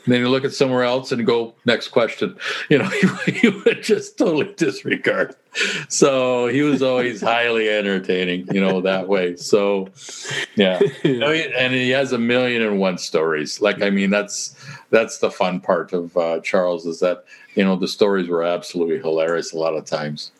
and 0.05 0.13
then 0.13 0.21
you 0.21 0.29
look 0.29 0.45
at 0.45 0.53
somewhere 0.53 0.83
else 0.83 1.11
and 1.11 1.25
go 1.25 1.55
next 1.65 1.89
question. 1.89 2.37
You 2.69 2.79
know 2.79 2.89
he, 3.25 3.49
would 3.49 3.83
just 3.83 4.17
totally 4.17 4.53
disregard. 4.55 5.35
So 5.87 6.47
he 6.47 6.61
was 6.61 6.81
always 6.81 7.21
highly 7.33 7.69
entertaining 7.69 8.47
you 8.53 8.61
know 8.61 8.81
that 8.81 9.07
way. 9.07 9.35
So 9.35 9.89
yeah 10.55 10.79
and 11.03 11.73
he 11.73 11.89
has 11.91 12.11
a 12.11 12.17
million 12.17 12.61
and 12.61 12.79
one 12.79 12.97
stories. 12.97 13.61
Like 13.61 13.81
i 13.81 13.89
mean 13.89 14.09
that's 14.09 14.55
that's 14.89 15.19
the 15.19 15.29
fun 15.29 15.59
part 15.59 15.93
of 15.93 16.15
uh, 16.17 16.39
charles 16.41 16.85
is 16.85 16.99
that 17.01 17.25
you 17.55 17.63
know 17.63 17.75
the 17.75 17.87
stories 17.87 18.27
were 18.29 18.43
absolutely 18.43 18.99
hilarious 18.99 19.53
a 19.53 19.57
lot 19.57 19.75
of 19.75 19.85
times. 19.85 20.31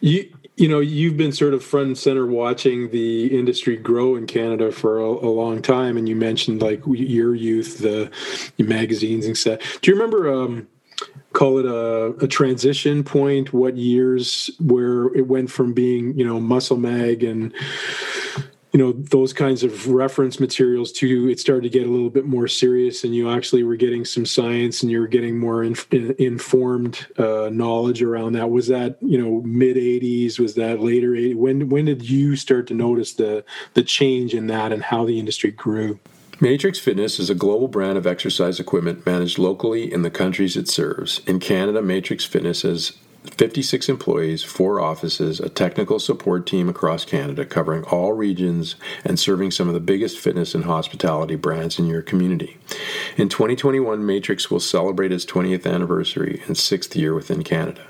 You 0.00 0.32
you 0.56 0.68
know 0.68 0.80
you've 0.80 1.16
been 1.16 1.32
sort 1.32 1.54
of 1.54 1.64
front 1.64 1.86
and 1.86 1.98
center 1.98 2.26
watching 2.26 2.90
the 2.90 3.26
industry 3.36 3.76
grow 3.76 4.16
in 4.16 4.26
canada 4.26 4.70
for 4.70 4.98
a, 4.98 5.04
a 5.04 5.30
long 5.30 5.62
time 5.62 5.96
and 5.96 6.08
you 6.08 6.14
mentioned 6.14 6.60
like 6.60 6.80
your 6.86 7.34
youth 7.34 7.78
the 7.78 8.10
magazines 8.58 9.26
and 9.26 9.36
stuff. 9.36 9.80
Do 9.80 9.90
you 9.90 9.96
remember 9.96 10.32
um, 10.32 10.68
call 11.32 11.58
it 11.58 11.66
a, 11.66 12.24
a, 12.24 12.28
transition 12.28 13.04
point? 13.04 13.52
What 13.52 13.76
years 13.76 14.50
where 14.58 15.06
it 15.14 15.26
went 15.26 15.50
from 15.50 15.72
being 15.72 16.18
you 16.18 16.26
know 16.26 16.40
muscle 16.40 16.76
mag 16.76 17.22
and 17.22 17.52
you 18.72 18.78
know 18.78 18.92
those 18.92 19.32
kinds 19.32 19.62
of 19.62 19.86
reference 19.88 20.40
materials 20.40 20.92
too 20.92 21.28
it 21.28 21.38
started 21.38 21.62
to 21.62 21.78
get 21.78 21.86
a 21.86 21.90
little 21.90 22.10
bit 22.10 22.24
more 22.24 22.48
serious 22.48 23.04
and 23.04 23.14
you 23.14 23.30
actually 23.30 23.62
were 23.62 23.76
getting 23.76 24.04
some 24.04 24.24
science 24.24 24.82
and 24.82 24.90
you 24.90 24.98
were 24.98 25.06
getting 25.06 25.38
more 25.38 25.62
inf- 25.62 25.92
informed 25.92 27.06
uh, 27.18 27.50
knowledge 27.52 28.02
around 28.02 28.32
that. 28.32 28.50
Was 28.50 28.68
that 28.68 28.96
you 29.00 29.18
know 29.18 29.42
mid 29.42 29.76
80s 29.76 30.38
was 30.38 30.54
that 30.54 30.80
later 30.80 31.10
80s 31.10 31.36
when 31.36 31.68
when 31.68 31.84
did 31.84 32.08
you 32.08 32.36
start 32.36 32.66
to 32.68 32.74
notice 32.74 33.12
the 33.14 33.44
the 33.74 33.82
change 33.82 34.34
in 34.34 34.46
that 34.46 34.72
and 34.72 34.82
how 34.82 35.04
the 35.04 35.18
industry 35.18 35.50
grew? 35.50 36.00
Matrix 36.40 36.78
Fitness 36.78 37.20
is 37.20 37.30
a 37.30 37.36
global 37.36 37.68
brand 37.68 37.96
of 37.96 38.06
exercise 38.06 38.58
equipment 38.58 39.06
managed 39.06 39.38
locally 39.38 39.92
in 39.92 40.02
the 40.02 40.10
countries 40.10 40.56
it 40.56 40.68
serves. 40.68 41.20
In 41.26 41.38
Canada, 41.38 41.80
Matrix 41.82 42.24
Fitness 42.24 42.62
has 42.62 42.92
56 43.24 43.88
employees, 43.88 44.42
four 44.42 44.80
offices, 44.80 45.38
a 45.38 45.48
technical 45.48 46.00
support 46.00 46.46
team 46.46 46.68
across 46.68 47.04
Canada 47.04 47.44
covering 47.44 47.84
all 47.84 48.12
regions 48.12 48.74
and 49.04 49.18
serving 49.18 49.52
some 49.52 49.68
of 49.68 49.74
the 49.74 49.80
biggest 49.80 50.18
fitness 50.18 50.54
and 50.54 50.64
hospitality 50.64 51.36
brands 51.36 51.78
in 51.78 51.86
your 51.86 52.02
community. 52.02 52.56
In 53.16 53.28
2021, 53.28 54.04
Matrix 54.04 54.50
will 54.50 54.60
celebrate 54.60 55.12
its 55.12 55.24
20th 55.24 55.66
anniversary 55.66 56.42
and 56.46 56.56
sixth 56.56 56.96
year 56.96 57.14
within 57.14 57.44
Canada. 57.44 57.86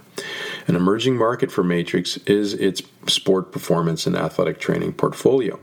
An 0.67 0.77
emerging 0.77 1.17
market 1.17 1.51
for 1.51 1.65
Matrix 1.65 2.19
is 2.19 2.55
its 2.55 2.83
sport 3.07 3.51
performance 3.51 4.07
and 4.07 4.15
athletic 4.15 4.61
training 4.61 4.93
portfolio. 4.93 5.59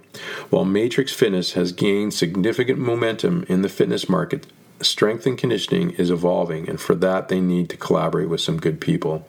While 0.49 0.65
Matrix 0.65 1.13
Fitness 1.13 1.53
has 1.53 1.71
gained 1.71 2.13
significant 2.13 2.79
momentum 2.79 3.45
in 3.47 3.61
the 3.61 3.69
fitness 3.69 4.09
market 4.09 4.47
strength 4.81 5.25
and 5.25 5.37
conditioning 5.37 5.91
is 5.91 6.09
evolving, 6.09 6.69
and 6.69 6.79
for 6.79 6.95
that, 6.95 7.27
they 7.27 7.39
need 7.39 7.69
to 7.69 7.77
collaborate 7.77 8.29
with 8.29 8.41
some 8.41 8.59
good 8.59 8.79
people. 8.79 9.27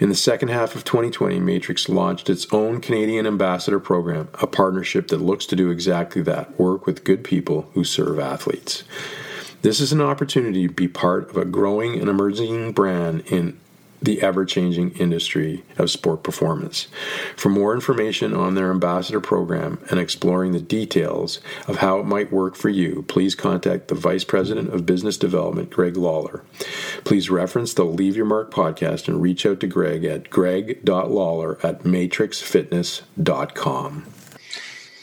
In 0.00 0.08
the 0.08 0.14
second 0.14 0.48
half 0.48 0.74
of 0.74 0.84
2020, 0.84 1.38
Matrix 1.40 1.88
launched 1.88 2.30
its 2.30 2.46
own 2.52 2.80
Canadian 2.80 3.26
Ambassador 3.26 3.80
Program, 3.80 4.28
a 4.34 4.46
partnership 4.46 5.08
that 5.08 5.20
looks 5.20 5.46
to 5.46 5.56
do 5.56 5.70
exactly 5.70 6.22
that 6.22 6.58
work 6.58 6.86
with 6.86 7.04
good 7.04 7.24
people 7.24 7.70
who 7.74 7.84
serve 7.84 8.18
athletes. 8.18 8.84
This 9.62 9.80
is 9.80 9.92
an 9.92 10.00
opportunity 10.00 10.68
to 10.68 10.72
be 10.72 10.88
part 10.88 11.30
of 11.30 11.36
a 11.36 11.44
growing 11.44 11.98
and 11.98 12.08
emerging 12.08 12.72
brand 12.72 13.22
in 13.26 13.58
the 14.00 14.22
ever 14.22 14.44
changing 14.44 14.92
industry 14.92 15.64
of 15.76 15.90
sport 15.90 16.22
performance. 16.22 16.86
For 17.36 17.48
more 17.48 17.74
information 17.74 18.32
on 18.34 18.54
their 18.54 18.70
ambassador 18.70 19.20
program 19.20 19.80
and 19.90 19.98
exploring 19.98 20.52
the 20.52 20.60
details 20.60 21.40
of 21.66 21.78
how 21.78 21.98
it 21.98 22.06
might 22.06 22.32
work 22.32 22.54
for 22.54 22.68
you, 22.68 23.04
please 23.08 23.34
contact 23.34 23.88
the 23.88 23.94
Vice 23.94 24.24
President 24.24 24.72
of 24.72 24.86
Business 24.86 25.16
Development, 25.16 25.70
Greg 25.70 25.96
Lawler. 25.96 26.44
Please 27.04 27.30
reference 27.30 27.74
the 27.74 27.84
Leave 27.84 28.16
Your 28.16 28.26
Mark 28.26 28.52
podcast 28.52 29.08
and 29.08 29.22
reach 29.22 29.46
out 29.46 29.60
to 29.60 29.66
Greg 29.66 30.04
at 30.04 30.30
greg.lawler 30.30 31.58
at 31.62 31.84
matrixfitness.com. 31.84 34.17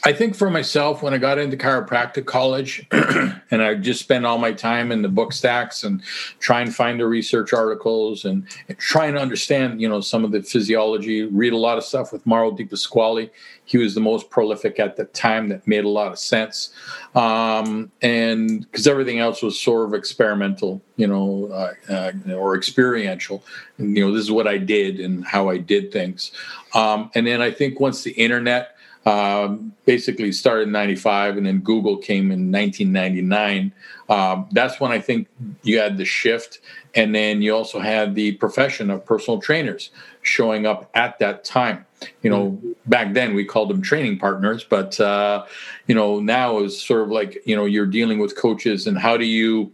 I 0.04 0.12
think 0.12 0.36
for 0.36 0.50
myself, 0.50 1.02
when 1.02 1.14
I 1.14 1.18
got 1.18 1.38
into 1.38 1.56
chiropractic 1.56 2.26
college, 2.26 2.86
and 2.92 3.62
I 3.62 3.74
just 3.74 4.00
spent 4.00 4.24
all 4.24 4.38
my 4.38 4.52
time 4.52 4.92
in 4.92 5.02
the 5.02 5.08
book 5.08 5.32
stacks 5.32 5.82
and 5.82 6.02
try 6.38 6.60
and 6.60 6.74
find 6.74 7.00
the 7.00 7.06
research 7.06 7.52
articles 7.52 8.24
and, 8.24 8.46
and 8.68 8.78
trying 8.78 9.14
to 9.14 9.20
understand, 9.20 9.80
you 9.80 9.88
know, 9.88 10.00
some 10.00 10.24
of 10.24 10.32
the 10.32 10.42
physiology. 10.42 11.24
Read 11.24 11.52
a 11.52 11.56
lot 11.56 11.78
of 11.78 11.84
stuff 11.84 12.12
with 12.12 12.24
Mauro 12.26 12.52
Di 12.52 12.64
Pasquale. 12.64 13.30
He 13.64 13.78
was 13.78 13.94
the 13.94 14.00
most 14.00 14.30
prolific 14.30 14.78
at 14.78 14.96
the 14.96 15.06
time 15.06 15.48
that 15.48 15.66
made 15.66 15.84
a 15.84 15.88
lot 15.88 16.12
of 16.12 16.18
sense, 16.20 16.72
um, 17.16 17.90
and 18.00 18.60
because 18.60 18.86
everything 18.86 19.18
else 19.18 19.42
was 19.42 19.60
sort 19.60 19.88
of 19.88 19.94
experimental, 19.94 20.82
you 20.96 21.08
know, 21.08 21.46
uh, 21.52 21.92
uh, 21.92 22.32
or 22.32 22.56
experiential. 22.56 23.42
And, 23.78 23.96
you 23.96 24.06
know, 24.06 24.12
this 24.14 24.22
is 24.22 24.30
what 24.30 24.46
I 24.46 24.58
did 24.58 25.00
and 25.00 25.24
how 25.24 25.48
I 25.48 25.58
did 25.58 25.90
things. 25.90 26.30
Um, 26.74 27.10
and 27.16 27.26
then 27.26 27.42
I 27.42 27.50
think 27.50 27.80
once 27.80 28.04
the 28.04 28.12
internet 28.12 28.75
um, 29.06 29.72
basically 29.84 30.32
started 30.32 30.62
in 30.62 30.72
95 30.72 31.36
and 31.36 31.46
then 31.46 31.60
Google 31.60 31.96
came 31.96 32.32
in 32.32 32.50
1999. 32.50 33.72
Um, 34.08 34.48
that's 34.50 34.80
when 34.80 34.90
I 34.90 34.98
think 34.98 35.28
you 35.62 35.78
had 35.78 35.96
the 35.96 36.04
shift. 36.04 36.58
And 36.96 37.14
then 37.14 37.40
you 37.40 37.54
also 37.54 37.78
had 37.78 38.16
the 38.16 38.32
profession 38.32 38.90
of 38.90 39.04
personal 39.06 39.40
trainers 39.40 39.90
showing 40.22 40.66
up 40.66 40.90
at 40.94 41.20
that 41.20 41.44
time. 41.44 41.86
You 42.22 42.30
know, 42.30 42.50
mm-hmm. 42.50 42.72
back 42.86 43.14
then 43.14 43.34
we 43.34 43.44
called 43.44 43.70
them 43.70 43.80
training 43.80 44.18
partners, 44.18 44.64
but, 44.68 44.98
uh, 45.00 45.46
you 45.86 45.94
know, 45.94 46.20
now 46.20 46.58
is 46.58 46.80
sort 46.80 47.02
of 47.02 47.08
like, 47.08 47.40
you 47.46 47.54
know, 47.54 47.64
you're 47.64 47.86
dealing 47.86 48.18
with 48.18 48.36
coaches 48.36 48.86
and 48.88 48.98
how 48.98 49.16
do 49.16 49.24
you 49.24 49.72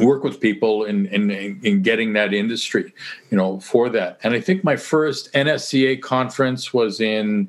work 0.00 0.24
with 0.24 0.40
people 0.40 0.84
in, 0.84 1.06
in, 1.06 1.30
in 1.30 1.82
getting 1.82 2.14
that 2.14 2.32
industry, 2.32 2.94
you 3.30 3.36
know, 3.36 3.60
for 3.60 3.88
that. 3.90 4.18
And 4.22 4.32
I 4.32 4.40
think 4.40 4.64
my 4.64 4.76
first 4.76 5.32
NSCA 5.34 6.00
conference 6.00 6.72
was 6.72 7.00
in 7.00 7.48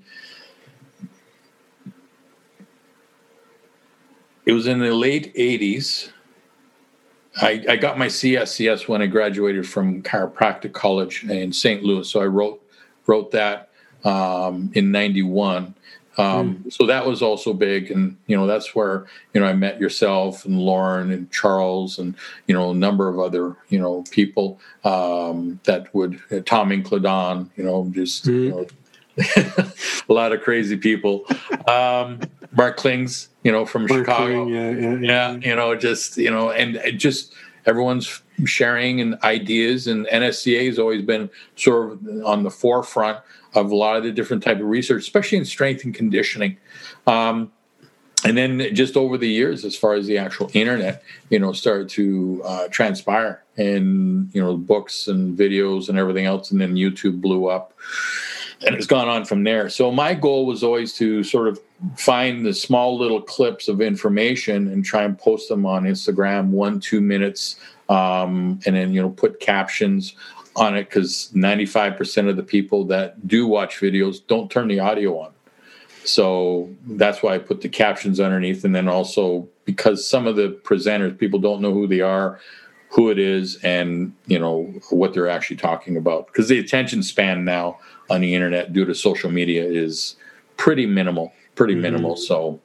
it 4.45 4.53
was 4.53 4.67
in 4.67 4.79
the 4.79 4.93
late 4.93 5.33
80s. 5.35 6.09
I, 7.41 7.63
I, 7.69 7.75
got 7.75 7.97
my 7.97 8.07
CSCS 8.07 8.87
when 8.87 9.01
I 9.01 9.07
graduated 9.07 9.67
from 9.67 10.01
chiropractic 10.01 10.73
college 10.73 11.23
in 11.23 11.53
St. 11.53 11.83
Louis. 11.83 12.09
So 12.09 12.21
I 12.21 12.25
wrote 12.25 12.61
wrote 13.05 13.31
that 13.31 13.69
um, 14.03 14.71
in 14.73 14.91
'91. 14.91 15.75
Um, 16.17 16.63
mm. 16.65 16.73
So 16.73 16.85
that 16.85 17.05
was 17.05 17.21
also 17.21 17.53
big, 17.53 17.91
and 17.91 18.17
you 18.27 18.35
know 18.35 18.45
that's 18.45 18.75
where 18.75 19.05
you 19.33 19.39
know 19.39 19.47
I 19.47 19.53
met 19.53 19.79
yourself 19.79 20.43
and 20.43 20.59
Lorne 20.59 21.11
and 21.11 21.31
Charles 21.31 21.97
and 21.97 22.15
you 22.47 22.53
know 22.53 22.71
a 22.71 22.75
number 22.75 23.07
of 23.07 23.19
other 23.19 23.55
you 23.69 23.79
know 23.79 24.03
people 24.11 24.59
um, 24.83 25.59
that 25.63 25.93
would 25.93 26.19
uh, 26.31 26.39
Tom 26.45 26.69
Incledon, 26.71 27.49
you 27.55 27.63
know 27.63 27.89
just 27.91 28.25
mm. 28.25 28.43
you 28.43 28.49
know, 28.49 28.67
a 30.09 30.13
lot 30.13 30.31
of 30.31 30.41
crazy 30.41 30.77
people. 30.77 31.25
Um, 31.67 32.19
Mark 32.51 32.77
Klings, 32.77 33.27
you 33.43 33.51
know, 33.51 33.65
from 33.65 33.85
Mark 33.85 34.05
Chicago. 34.05 34.45
Kling, 34.45 34.53
yeah, 34.53 34.71
yeah, 34.71 34.97
yeah, 34.99 35.31
you 35.35 35.55
know, 35.55 35.75
just 35.75 36.17
you 36.17 36.31
know, 36.31 36.51
and 36.51 36.99
just 36.99 37.33
everyone's 37.65 38.21
sharing 38.45 39.01
and 39.01 39.15
ideas. 39.23 39.87
And 39.87 40.05
NSCA 40.07 40.67
has 40.67 40.79
always 40.79 41.01
been 41.01 41.29
sort 41.55 41.91
of 41.91 42.25
on 42.25 42.43
the 42.43 42.51
forefront 42.51 43.19
of 43.53 43.71
a 43.71 43.75
lot 43.75 43.97
of 43.97 44.03
the 44.03 44.11
different 44.11 44.43
type 44.43 44.59
of 44.59 44.65
research, 44.65 45.03
especially 45.03 45.37
in 45.37 45.45
strength 45.45 45.83
and 45.83 45.93
conditioning. 45.93 46.57
Um, 47.07 47.51
and 48.25 48.37
then 48.37 48.75
just 48.75 48.97
over 48.97 49.17
the 49.17 49.29
years, 49.29 49.63
as 49.63 49.77
far 49.77 49.93
as 49.93 50.05
the 50.05 50.17
actual 50.17 50.51
internet, 50.53 51.03
you 51.29 51.39
know, 51.39 51.53
started 51.53 51.87
to 51.89 52.41
uh, 52.43 52.67
transpire, 52.67 53.43
and 53.55 54.29
you 54.33 54.41
know, 54.41 54.57
books 54.57 55.07
and 55.07 55.37
videos 55.37 55.87
and 55.87 55.97
everything 55.97 56.25
else, 56.25 56.51
and 56.51 56.59
then 56.59 56.75
YouTube 56.75 57.21
blew 57.21 57.45
up 57.47 57.73
and 58.65 58.75
it's 58.75 58.87
gone 58.87 59.07
on 59.07 59.25
from 59.25 59.43
there. 59.43 59.69
So 59.69 59.91
my 59.91 60.13
goal 60.13 60.45
was 60.45 60.63
always 60.63 60.93
to 60.93 61.23
sort 61.23 61.47
of 61.47 61.59
find 61.95 62.45
the 62.45 62.53
small 62.53 62.97
little 62.97 63.21
clips 63.21 63.67
of 63.67 63.81
information 63.81 64.67
and 64.67 64.83
try 64.83 65.03
and 65.03 65.17
post 65.17 65.49
them 65.49 65.65
on 65.65 65.83
Instagram, 65.83 66.49
one 66.49 66.79
two 66.79 67.01
minutes, 67.01 67.55
um, 67.87 68.59
and 68.65 68.75
then 68.75 68.93
you 68.93 69.01
know 69.01 69.09
put 69.09 69.39
captions 69.39 70.15
on 70.55 70.75
it 70.75 70.85
because 70.85 71.31
95% 71.33 72.29
of 72.29 72.35
the 72.35 72.43
people 72.43 72.83
that 72.85 73.27
do 73.27 73.47
watch 73.47 73.79
videos 73.79 74.25
don't 74.27 74.51
turn 74.51 74.67
the 74.67 74.79
audio 74.79 75.17
on. 75.17 75.31
So 76.03 76.69
that's 76.85 77.21
why 77.23 77.35
I 77.35 77.37
put 77.37 77.61
the 77.61 77.69
captions 77.69 78.19
underneath, 78.19 78.65
and 78.65 78.75
then 78.75 78.87
also 78.87 79.47
because 79.65 80.07
some 80.07 80.27
of 80.27 80.35
the 80.35 80.59
presenters 80.63 81.17
people 81.17 81.39
don't 81.39 81.61
know 81.61 81.73
who 81.73 81.87
they 81.87 82.01
are 82.01 82.39
who 82.89 83.09
it 83.09 83.19
is 83.19 83.55
and 83.63 84.13
you 84.25 84.39
know 84.39 84.63
what 84.89 85.13
they're 85.13 85.29
actually 85.29 85.55
talking 85.55 85.95
about 85.95 86.27
because 86.27 86.47
the 86.47 86.57
attention 86.57 87.03
span 87.03 87.45
now 87.45 87.77
on 88.09 88.21
the 88.21 88.33
internet 88.33 88.73
due 88.73 88.85
to 88.85 88.95
social 88.95 89.29
media 89.29 89.63
is 89.63 90.15
pretty 90.57 90.85
minimal, 90.85 91.33
pretty 91.55 91.73
mm-hmm. 91.73 91.83
minimal. 91.83 92.15
So 92.15 92.59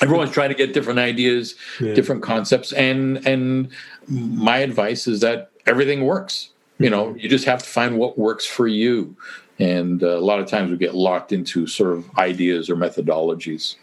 everyone's 0.00 0.30
trying 0.30 0.48
to 0.50 0.54
get 0.54 0.72
different 0.72 0.98
ideas, 0.98 1.54
yeah. 1.80 1.92
different 1.92 2.22
concepts, 2.22 2.72
and 2.72 3.26
and 3.26 3.70
my 4.08 4.58
advice 4.58 5.06
is 5.06 5.20
that 5.20 5.50
everything 5.66 6.04
works. 6.04 6.50
You 6.78 6.90
know, 6.90 7.08
mm-hmm. 7.08 7.18
you 7.18 7.28
just 7.28 7.44
have 7.44 7.62
to 7.62 7.68
find 7.68 7.98
what 7.98 8.18
works 8.18 8.46
for 8.46 8.66
you. 8.66 9.16
And 9.58 10.04
uh, 10.04 10.16
a 10.16 10.20
lot 10.20 10.38
of 10.38 10.46
times 10.46 10.70
we 10.70 10.76
get 10.76 10.94
locked 10.94 11.32
into 11.32 11.66
sort 11.66 11.92
of 11.92 12.16
ideas 12.16 12.70
or 12.70 12.76
methodologies. 12.76 13.74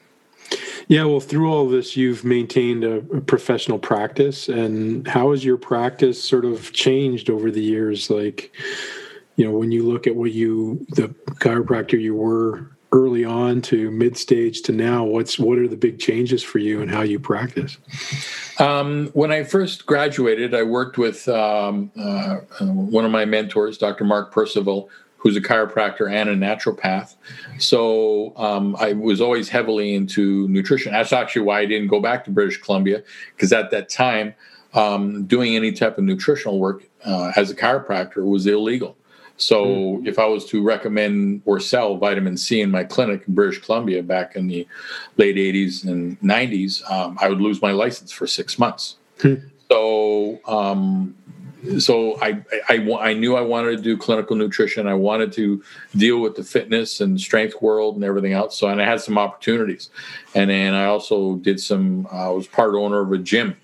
Yeah, 0.87 1.05
well, 1.05 1.19
through 1.19 1.51
all 1.51 1.67
this, 1.67 1.97
you've 1.97 2.23
maintained 2.23 2.83
a, 2.83 2.97
a, 2.97 3.21
professional 3.21 3.79
practice, 3.79 4.49
and 4.49 5.07
how 5.07 5.31
has 5.31 5.43
your 5.43 5.57
practice 5.57 6.23
sort 6.23 6.45
of 6.45 6.73
changed 6.73 7.29
over 7.29 7.49
the 7.49 7.61
years? 7.61 8.11
Like, 8.11 8.51
you 9.35 9.45
know 9.45 9.51
when 9.51 9.71
you 9.71 9.83
look 9.83 10.07
at 10.07 10.15
what 10.15 10.31
you 10.31 10.85
the 10.89 11.07
chiropractor 11.39 11.99
you 11.99 12.15
were 12.15 12.69
early 12.91 13.25
on 13.25 13.61
to 13.61 13.91
mid 13.91 14.15
stage 14.15 14.61
to 14.61 14.71
now 14.71 15.03
what's 15.03 15.37
what 15.37 15.57
are 15.57 15.67
the 15.67 15.75
big 15.75 15.99
changes 15.99 16.41
for 16.41 16.59
you 16.59 16.81
and 16.81 16.89
how 16.89 17.01
you 17.01 17.19
practice 17.19 17.77
um, 18.59 19.07
when 19.13 19.31
i 19.31 19.43
first 19.43 19.85
graduated 19.85 20.53
i 20.53 20.63
worked 20.63 20.97
with 20.97 21.27
um, 21.27 21.91
uh, 21.99 22.37
one 22.61 23.05
of 23.05 23.11
my 23.11 23.25
mentors 23.25 23.77
dr 23.77 24.03
mark 24.03 24.31
percival 24.31 24.89
who's 25.25 25.35
a 25.35 25.41
chiropractor 25.41 26.07
and 26.07 26.29
a 26.29 26.35
naturopath 26.35 27.15
so 27.57 28.31
um, 28.37 28.75
i 28.79 28.93
was 28.93 29.19
always 29.19 29.49
heavily 29.49 29.95
into 29.95 30.47
nutrition 30.49 30.91
that's 30.91 31.11
actually 31.11 31.41
why 31.41 31.59
i 31.61 31.65
didn't 31.65 31.87
go 31.87 31.99
back 31.99 32.23
to 32.23 32.29
british 32.29 32.61
columbia 32.61 33.01
because 33.35 33.51
at 33.51 33.71
that 33.71 33.89
time 33.89 34.35
um, 34.75 35.25
doing 35.25 35.55
any 35.55 35.71
type 35.71 35.97
of 35.97 36.03
nutritional 36.03 36.59
work 36.59 36.83
uh, 37.05 37.31
as 37.35 37.49
a 37.49 37.55
chiropractor 37.55 38.23
was 38.23 38.45
illegal 38.45 38.95
so 39.37 39.65
mm. 39.65 40.07
if 40.07 40.17
I 40.17 40.25
was 40.25 40.45
to 40.45 40.63
recommend 40.63 41.41
or 41.45 41.59
sell 41.59 41.97
vitamin 41.97 42.37
C 42.37 42.61
in 42.61 42.71
my 42.71 42.83
clinic 42.83 43.23
in 43.27 43.33
British 43.33 43.61
Columbia 43.61 44.01
back 44.01 44.35
in 44.35 44.47
the 44.47 44.67
late 45.17 45.35
80s 45.35 45.83
and 45.85 46.19
90s, 46.21 46.89
um, 46.89 47.17
I 47.19 47.27
would 47.27 47.41
lose 47.41 47.61
my 47.61 47.71
license 47.71 48.11
for 48.11 48.27
six 48.27 48.57
months. 48.57 48.95
Mm. 49.19 49.49
So, 49.69 50.39
um, 50.45 51.15
so 51.79 52.19
I, 52.21 52.43
I, 52.69 52.87
I, 52.99 53.13
knew 53.13 53.35
I 53.35 53.41
wanted 53.41 53.77
to 53.77 53.83
do 53.83 53.97
clinical 53.97 54.35
nutrition. 54.35 54.87
I 54.87 54.93
wanted 54.93 55.31
to 55.33 55.63
deal 55.95 56.19
with 56.19 56.35
the 56.35 56.43
fitness 56.43 57.01
and 57.01 57.19
strength 57.19 57.61
world 57.61 57.95
and 57.95 58.03
everything 58.03 58.33
else. 58.33 58.57
So, 58.57 58.67
and 58.67 58.81
I 58.81 58.85
had 58.85 59.01
some 59.01 59.17
opportunities. 59.17 59.89
And 60.33 60.49
then 60.49 60.73
I 60.73 60.85
also 60.85 61.35
did 61.35 61.59
some, 61.59 62.07
uh, 62.11 62.27
I 62.27 62.29
was 62.29 62.47
part 62.47 62.75
owner 62.75 63.01
of 63.01 63.11
a 63.11 63.17
gym 63.17 63.57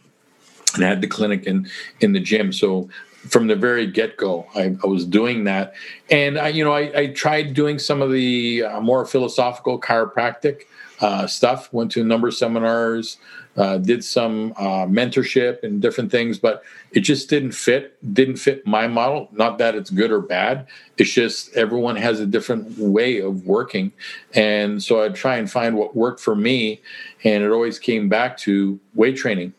and 0.75 0.85
I 0.85 0.87
had 0.87 1.01
the 1.01 1.07
clinic 1.07 1.45
in, 1.45 1.69
in 1.99 2.13
the 2.13 2.19
gym. 2.19 2.53
So 2.53 2.89
from 3.29 3.47
the 3.47 3.55
very 3.55 3.87
get 3.87 4.17
go. 4.17 4.47
I, 4.55 4.75
I, 4.83 4.87
was 4.87 5.05
doing 5.05 5.43
that, 5.43 5.75
and 6.09 6.39
I, 6.39 6.47
you 6.49 6.63
know, 6.63 6.73
I, 6.73 6.99
I 6.99 7.07
tried 7.07 7.53
doing 7.53 7.77
some 7.77 8.01
of 8.01 8.11
the 8.11 8.63
uh, 8.63 8.81
more 8.81 9.05
philosophical 9.05 9.79
chiropractic 9.79 10.63
uh, 11.01 11.27
stuff. 11.27 11.71
Went 11.71 11.91
to 11.91 12.01
a 12.01 12.03
number 12.03 12.29
of 12.29 12.33
seminars, 12.33 13.17
uh, 13.57 13.77
did 13.77 14.03
some 14.03 14.53
uh, 14.57 14.85
mentorship 14.85 15.63
and 15.63 15.81
different 15.81 16.11
things, 16.11 16.39
but 16.39 16.63
it 16.91 17.01
just 17.01 17.29
didn't 17.29 17.51
fit. 17.51 17.97
Didn't 18.13 18.37
fit 18.37 18.65
my 18.65 18.87
model. 18.87 19.27
Not 19.31 19.57
that 19.57 19.75
it's 19.75 19.89
good 19.89 20.11
or 20.11 20.21
bad. 20.21 20.67
It's 20.97 21.11
just 21.11 21.53
everyone 21.55 21.95
has 21.97 22.19
a 22.19 22.25
different 22.25 22.77
way 22.77 23.19
of 23.19 23.45
working, 23.45 23.91
and 24.33 24.81
so 24.81 25.03
I'd 25.03 25.15
try 25.15 25.37
and 25.37 25.49
find 25.49 25.75
what 25.75 25.95
worked 25.95 26.19
for 26.19 26.35
me, 26.35 26.81
and 27.23 27.43
it 27.43 27.51
always 27.51 27.79
came 27.79 28.09
back 28.09 28.37
to 28.39 28.79
weight 28.93 29.17
training 29.17 29.53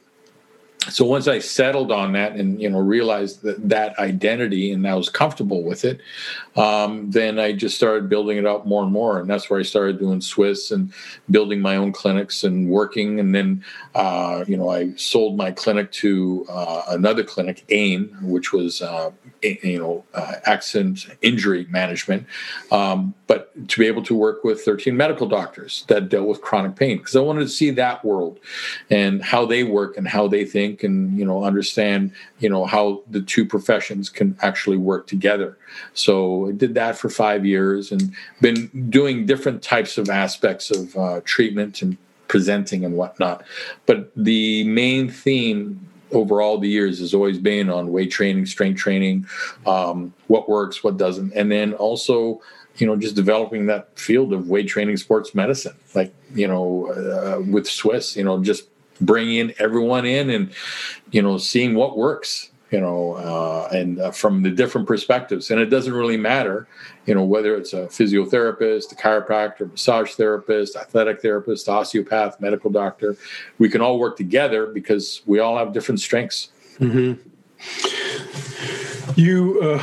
so 0.91 1.05
once 1.05 1.29
I 1.29 1.39
settled 1.39 1.93
on 1.93 2.13
that 2.13 2.33
and 2.33 2.61
you 2.61 2.69
know 2.69 2.79
realized 2.79 3.43
that 3.43 3.69
that 3.69 3.99
identity 3.99 4.73
and 4.73 4.87
I 4.87 4.95
was 4.95 5.09
comfortable 5.09 5.63
with 5.63 5.85
it, 5.85 6.01
um, 6.57 7.11
then 7.11 7.39
I 7.39 7.53
just 7.53 7.77
started 7.77 8.09
building 8.09 8.39
it 8.39 8.47
up 8.47 8.67
more 8.67 8.83
and 8.83 8.93
more, 8.93 9.21
and 9.21 9.29
that's 9.29 9.49
where 9.49 9.61
I 9.61 9.63
started 9.63 9.99
doing 9.99 10.21
SWIS 10.21 10.71
and 10.71 10.93
building 11.31 11.61
my 11.61 11.77
own 11.77 11.93
clinics 11.93 12.43
and 12.43 12.69
working. 12.69 13.21
And 13.21 13.35
then 13.35 13.65
uh, 13.95 14.45
you 14.49 14.57
know 14.57 14.71
I 14.71 14.95
sold 14.97 15.37
my 15.37 15.53
clinic 15.53 15.93
to 15.93 16.47
uh, 16.49 16.83
another 16.89 17.23
clinic, 17.23 17.65
AIM, 17.69 18.17
which 18.23 18.53
was 18.53 18.83
uh, 18.83 19.11
you 19.43 19.79
know 19.79 20.05
uh, 20.15 20.35
accident 20.47 21.07
injury 21.23 21.67
management, 21.71 22.27
um, 22.71 23.15
but 23.27 23.69
to 23.69 23.79
be 23.79 23.87
able 23.87 24.03
to 24.03 24.15
work 24.15 24.43
with 24.43 24.63
13 24.63 24.97
medical 24.97 25.29
doctors 25.29 25.85
that 25.89 26.09
dealt 26.09 26.27
with 26.27 26.41
chronic 26.41 26.77
pain 26.77 26.97
because 26.99 27.15
I 27.15 27.21
wanted 27.21 27.43
to 27.43 27.49
see 27.49 27.71
that 27.71 28.05
world 28.05 28.41
and 28.91 29.23
how 29.23 29.47
they 29.47 29.65
work 29.65 29.97
and 29.97 30.09
how 30.09 30.27
they 30.27 30.45
think 30.45 30.72
and 30.83 31.19
you 31.19 31.25
know 31.25 31.45
understand 31.45 32.13
you 32.39 32.49
know 32.49 32.65
how 32.65 33.03
the 33.11 33.21
two 33.21 33.45
professions 33.45 34.09
can 34.09 34.37
actually 34.41 34.77
work 34.77 35.07
together. 35.07 35.59
So 35.95 36.49
I 36.49 36.53
did 36.53 36.75
that 36.75 36.97
for 36.97 37.09
five 37.09 37.45
years 37.45 37.93
and 37.93 38.13
been 38.41 38.69
doing 38.89 39.27
different 39.27 39.63
types 39.63 39.99
of 39.99 40.09
aspects 40.09 40.71
of 40.71 40.97
uh, 40.97 41.21
treatment 41.25 41.83
and 41.83 41.97
presenting 42.29 42.85
and 42.85 42.97
whatnot. 42.97 43.45
But 43.85 44.11
the 44.17 44.65
main 44.65 45.11
theme 45.11 45.87
over 46.13 46.41
all 46.41 46.59
the 46.59 46.69
years 46.69 46.99
has 47.01 47.15
always 47.15 47.39
been 47.39 47.71
on 47.71 47.93
weight 47.93 48.11
training, 48.11 48.47
strength 48.47 48.79
training, 48.79 49.27
um, 49.67 50.13
what 50.29 50.49
works, 50.49 50.85
what 50.85 50.97
doesn't, 50.97 51.33
and 51.35 51.51
then 51.51 51.75
also 51.75 52.41
you 52.77 52.87
know 52.87 52.97
just 52.97 53.15
developing 53.15 53.67
that 53.67 53.99
field 53.99 54.33
of 54.33 54.49
weight 54.49 54.69
training 54.69 54.97
sports 54.97 55.35
medicine 55.35 55.77
like 55.95 56.13
you 56.35 56.49
know 56.49 56.87
uh, 56.87 57.41
with 57.51 57.69
SWIS 57.69 58.17
you 58.17 58.25
know 58.25 58.43
just 58.43 58.65
bringing 59.03 59.53
everyone 59.59 60.07
in 60.07 60.31
and 60.31 60.53
you 61.11 61.23
know 61.23 61.39
seeing 61.39 61.75
what 61.75 61.97
works 61.97 62.51
you 62.71 62.81
know 62.81 63.15
uh, 63.15 63.69
and 63.73 64.01
uh, 64.01 64.11
from 64.11 64.43
the 64.43 64.51
different 64.51 64.87
perspectives 64.87 65.51
and 65.51 65.61
it 65.61 65.67
doesn't 65.67 65.93
really 65.93 66.17
matter 66.17 66.67
you 67.07 67.15
know 67.15 67.23
whether 67.23 67.55
it's 67.55 67.73
a 67.73 67.87
physiotherapist 67.87 68.91
a 68.93 68.95
chiropractor 68.95 69.71
massage 69.71 70.13
therapist 70.13 70.75
athletic 70.77 71.21
therapist 71.21 71.69
osteopath 71.69 72.41
medical 72.41 72.71
doctor 72.71 73.17
we 73.59 73.69
can 73.69 73.81
all 73.81 73.99
work 73.99 74.17
together 74.17 74.67
because 74.67 75.23
we 75.27 75.39
all 75.39 75.57
have 75.57 75.73
different 75.73 76.01
strengths 76.01 76.51
mm-hmm. 76.79 77.21
you 79.21 79.61
uh, 79.63 79.83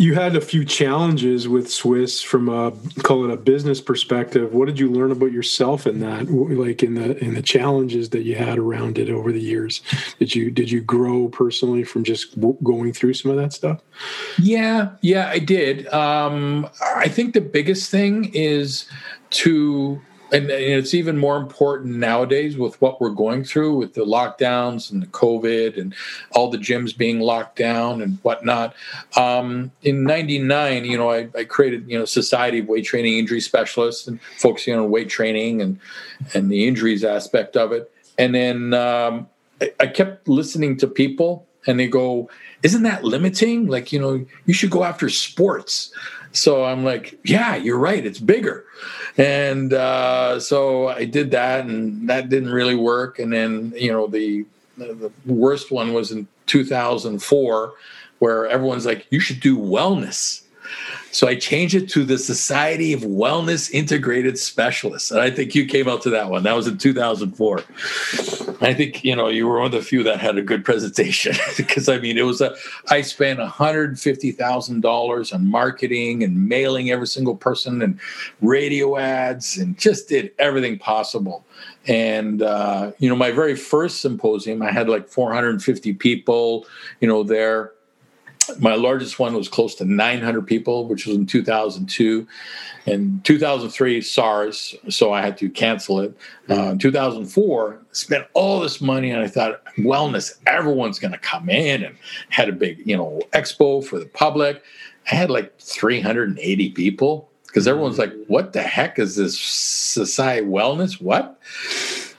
you 0.00 0.14
had 0.14 0.36
a 0.36 0.40
few 0.40 0.64
challenges 0.64 1.48
with 1.48 1.68
SWIS 1.68 2.22
from 2.22 2.48
a 2.48 2.70
call 3.02 3.24
it 3.24 3.32
a 3.32 3.36
business 3.36 3.80
perspective. 3.80 4.52
What 4.54 4.66
did 4.66 4.78
you 4.78 4.88
learn 4.88 5.10
about 5.10 5.32
yourself 5.32 5.88
in 5.88 5.98
that? 6.00 6.30
Like 6.30 6.84
in 6.84 6.94
the 6.94 7.18
in 7.18 7.34
the 7.34 7.42
challenges 7.42 8.10
that 8.10 8.22
you 8.22 8.36
had 8.36 8.58
around 8.58 8.96
it 8.96 9.10
over 9.10 9.32
the 9.32 9.40
years. 9.40 9.82
Did 10.20 10.36
you 10.36 10.52
did 10.52 10.70
you 10.70 10.80
grow 10.80 11.28
personally 11.28 11.82
from 11.82 12.04
just 12.04 12.38
going 12.40 12.92
through 12.92 13.14
some 13.14 13.32
of 13.32 13.36
that 13.38 13.52
stuff? 13.52 13.82
Yeah, 14.38 14.90
yeah, 15.02 15.28
I 15.30 15.40
did. 15.40 15.88
Um, 15.88 16.68
I 16.80 17.08
think 17.08 17.34
the 17.34 17.40
biggest 17.40 17.90
thing 17.90 18.30
is 18.32 18.88
to 19.30 20.00
and, 20.32 20.50
it's 20.50 20.94
even 20.94 21.16
more 21.16 21.36
important 21.36 21.96
nowadays 21.96 22.56
with 22.56 22.80
what 22.80 23.00
we're 23.00 23.10
going 23.10 23.44
through 23.44 23.76
with 23.76 23.94
the 23.94 24.04
lockdowns 24.04 24.90
and 24.90 25.02
the 25.02 25.06
COVID 25.06 25.78
and 25.78 25.94
all 26.32 26.50
the 26.50 26.58
gyms 26.58 26.96
being 26.96 27.20
locked 27.20 27.56
down 27.56 28.02
and 28.02 28.18
whatnot. 28.22 28.74
Um, 29.16 29.70
in 29.82 30.04
'99, 30.04 30.84
you 30.84 30.98
know, 30.98 31.10
I, 31.10 31.28
I, 31.36 31.44
created 31.44 31.88
you 31.88 31.98
know 31.98 32.04
Society 32.04 32.60
of 32.60 32.68
Weight 32.68 32.84
Training 32.84 33.18
Injury 33.18 33.40
Specialists 33.40 34.06
and 34.06 34.20
focusing 34.38 34.74
on 34.74 34.90
weight 34.90 35.08
training 35.08 35.62
and 35.62 35.78
and 36.34 36.50
the 36.50 36.66
injuries 36.66 37.04
aspect 37.04 37.56
of 37.56 37.72
it. 37.72 37.90
And 38.18 38.34
then 38.34 38.74
um, 38.74 39.28
I, 39.60 39.72
I 39.80 39.86
kept 39.86 40.28
listening 40.28 40.76
to 40.78 40.86
people, 40.86 41.46
and 41.66 41.78
they 41.80 41.86
go, 41.86 42.28
"Isn't 42.62 42.82
that 42.82 43.04
limiting? 43.04 43.66
Like, 43.66 43.92
you 43.92 43.98
know, 43.98 44.24
you 44.46 44.54
should 44.54 44.70
go 44.70 44.84
after 44.84 45.08
sports." 45.08 45.92
So 46.32 46.64
I'm 46.64 46.84
like, 46.84 47.18
"Yeah, 47.24 47.56
you're 47.56 47.78
right. 47.78 48.04
It's 48.04 48.18
bigger." 48.18 48.64
and 49.18 49.72
uh, 49.72 50.38
so 50.38 50.88
I 50.88 51.04
did 51.04 51.32
that, 51.32 51.66
and 51.66 52.08
that 52.08 52.28
didn't 52.28 52.50
really 52.50 52.76
work. 52.76 53.18
And 53.18 53.32
then 53.32 53.72
you 53.76 53.92
know 53.92 54.06
the 54.06 54.46
the 54.76 55.10
worst 55.26 55.72
one 55.72 55.92
was 55.92 56.12
in 56.12 56.28
2004, 56.46 57.74
where 58.20 58.46
everyone's 58.46 58.86
like, 58.86 59.06
"You 59.10 59.20
should 59.20 59.40
do 59.40 59.58
wellness." 59.58 60.42
So 61.10 61.26
I 61.26 61.34
changed 61.34 61.74
it 61.74 61.88
to 61.90 62.04
the 62.04 62.18
Society 62.18 62.92
of 62.92 63.00
Wellness 63.00 63.70
Integrated 63.70 64.38
Specialists. 64.38 65.10
And 65.10 65.20
I 65.20 65.30
think 65.30 65.54
you 65.54 65.64
came 65.64 65.88
out 65.88 66.02
to 66.02 66.10
that 66.10 66.30
one. 66.30 66.42
That 66.42 66.54
was 66.54 66.66
in 66.66 66.76
2004. 66.76 67.64
I 68.60 68.74
think, 68.74 69.04
you 69.04 69.14
know, 69.14 69.28
you 69.28 69.46
were 69.46 69.58
one 69.58 69.66
of 69.66 69.72
the 69.72 69.82
few 69.82 70.02
that 70.02 70.18
had 70.18 70.36
a 70.36 70.42
good 70.42 70.64
presentation 70.64 71.34
because 71.56 71.88
I 71.88 71.98
mean, 71.98 72.18
it 72.18 72.22
was 72.22 72.40
a, 72.40 72.56
I 72.88 73.02
spent 73.02 73.38
$150,000 73.38 75.34
on 75.34 75.46
marketing 75.46 76.24
and 76.24 76.48
mailing 76.48 76.90
every 76.90 77.06
single 77.06 77.36
person 77.36 77.82
and 77.82 78.00
radio 78.40 78.98
ads 78.98 79.58
and 79.58 79.78
just 79.78 80.08
did 80.08 80.32
everything 80.38 80.78
possible. 80.78 81.44
And, 81.86 82.42
uh, 82.42 82.92
you 82.98 83.08
know, 83.08 83.16
my 83.16 83.30
very 83.30 83.54
first 83.54 84.00
symposium, 84.00 84.62
I 84.62 84.72
had 84.72 84.88
like 84.88 85.08
450 85.08 85.94
people, 85.94 86.66
you 87.00 87.06
know, 87.06 87.22
there 87.22 87.72
my 88.58 88.74
largest 88.74 89.18
one 89.18 89.34
was 89.34 89.48
close 89.48 89.74
to 89.76 89.84
900 89.84 90.46
people, 90.46 90.86
which 90.86 91.06
was 91.06 91.16
in 91.16 91.26
2002. 91.26 92.26
and 92.86 93.22
2003, 93.24 94.00
SARS, 94.00 94.74
so 94.88 95.12
I 95.12 95.20
had 95.20 95.36
to 95.38 95.50
cancel 95.50 96.00
it. 96.00 96.16
Uh, 96.48 96.74
2004, 96.76 97.80
spent 97.92 98.26
all 98.32 98.60
this 98.60 98.80
money, 98.80 99.10
and 99.10 99.20
I 99.20 99.28
thought 99.28 99.62
wellness, 99.76 100.38
everyone's 100.46 100.98
going 100.98 101.12
to 101.12 101.18
come 101.18 101.50
in, 101.50 101.82
and 101.82 101.96
had 102.30 102.48
a 102.48 102.52
big, 102.52 102.82
you 102.86 102.96
know, 102.96 103.20
expo 103.32 103.84
for 103.84 103.98
the 103.98 104.06
public. 104.06 104.62
I 105.10 105.14
had 105.14 105.30
like 105.30 105.58
380 105.58 106.70
people 106.70 107.28
because 107.46 107.66
everyone's 107.66 107.98
like, 107.98 108.12
"What 108.26 108.52
the 108.52 108.62
heck 108.62 108.98
is 108.98 109.16
this 109.16 109.38
society 109.38 110.46
wellness? 110.46 111.00
What?" 111.00 111.38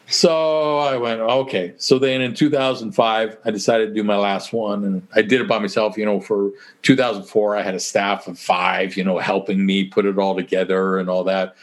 So 0.10 0.80
I 0.80 0.98
went, 0.98 1.22
okay. 1.22 1.76
So 1.78 2.00
then 2.00 2.22
in 2.22 2.34
2005, 2.34 3.38
I 3.46 3.52
decided 3.52 3.90
to 3.90 3.94
do 3.94 4.04
my 4.04 4.18
last 4.18 4.52
one, 4.52 4.84
and 4.84 5.08
I 5.14 5.22
did 5.22 5.40
it 5.40 5.48
by 5.48 5.60
myself. 5.60 5.98
You 5.98 6.06
know, 6.06 6.20
for 6.20 6.52
2004, 6.82 7.56
I 7.56 7.62
had 7.62 7.76
a 7.76 7.80
staff 7.80 8.28
of 8.28 8.40
five, 8.40 8.98
you 8.98 9.04
know, 9.04 9.20
helping 9.20 9.66
me 9.66 9.86
put 9.86 10.06
it 10.06 10.18
all 10.18 10.36
together 10.36 10.98
and 10.98 11.10
all 11.10 11.24
that. 11.26 11.56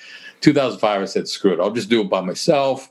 2005, 0.43 1.03
I 1.03 1.05
said, 1.07 1.29
screw 1.29 1.55
it, 1.55 1.61
I'll 1.61 1.73
just 1.73 1.91
do 1.91 2.01
it 2.03 2.09
by 2.09 2.21
myself. 2.21 2.89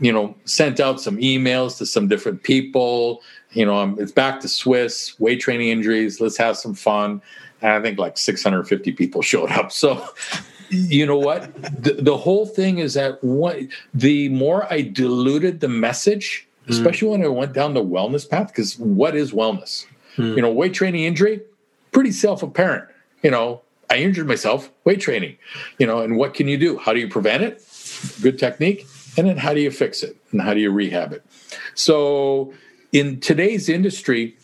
You 0.00 0.12
know, 0.12 0.36
sent 0.44 0.78
out 0.78 1.00
some 1.00 1.16
emails 1.16 1.76
to 1.78 1.86
some 1.86 2.06
different 2.06 2.44
people. 2.44 3.22
You 3.50 3.66
know, 3.66 3.78
I'm, 3.78 3.98
it's 3.98 4.12
back 4.12 4.38
to 4.40 4.48
SWIS 4.48 5.18
weight 5.18 5.40
training 5.40 5.70
injuries. 5.70 6.20
Let's 6.20 6.36
have 6.36 6.56
some 6.56 6.74
fun. 6.74 7.20
And 7.62 7.72
I 7.72 7.82
think 7.82 7.98
like 7.98 8.16
650 8.16 8.92
people 8.92 9.22
showed 9.22 9.50
up. 9.50 9.72
So 9.72 10.06
you 10.70 11.06
know 11.06 11.18
what? 11.18 11.54
The, 11.82 11.94
the 11.94 12.16
whole 12.16 12.46
thing 12.46 12.78
is 12.78 12.94
that 12.94 13.22
what 13.22 13.58
the 13.94 14.28
more 14.30 14.70
I 14.72 14.82
diluted 14.82 15.60
the 15.60 15.68
message, 15.68 16.46
mm. 16.66 16.70
especially 16.70 17.08
when 17.08 17.22
I 17.22 17.28
went 17.28 17.52
down 17.52 17.74
the 17.74 17.84
wellness 17.84 18.28
path, 18.28 18.48
because 18.48 18.78
what 18.78 19.16
is 19.16 19.32
wellness? 19.32 19.86
Mm. 20.16 20.36
You 20.36 20.42
know, 20.42 20.52
weight 20.52 20.74
training 20.74 21.04
injury, 21.04 21.40
pretty 21.92 22.12
self 22.12 22.42
apparent. 22.42 22.88
You 23.22 23.30
know, 23.30 23.62
I 23.90 23.96
injured 23.96 24.28
myself, 24.28 24.70
weight 24.84 25.00
training. 25.00 25.36
You 25.78 25.86
know, 25.86 26.00
and 26.00 26.16
what 26.16 26.34
can 26.34 26.48
you 26.48 26.58
do? 26.58 26.78
How 26.78 26.92
do 26.92 27.00
you 27.00 27.08
prevent 27.08 27.42
it? 27.42 27.64
Good 28.20 28.38
technique. 28.38 28.86
And 29.16 29.26
then 29.26 29.36
how 29.36 29.54
do 29.54 29.60
you 29.60 29.70
fix 29.70 30.02
it? 30.02 30.16
And 30.30 30.40
how 30.40 30.54
do 30.54 30.60
you 30.60 30.70
rehab 30.70 31.12
it? 31.12 31.24
So 31.74 32.52
in 32.92 33.20
today's 33.20 33.68
industry, 33.68 34.36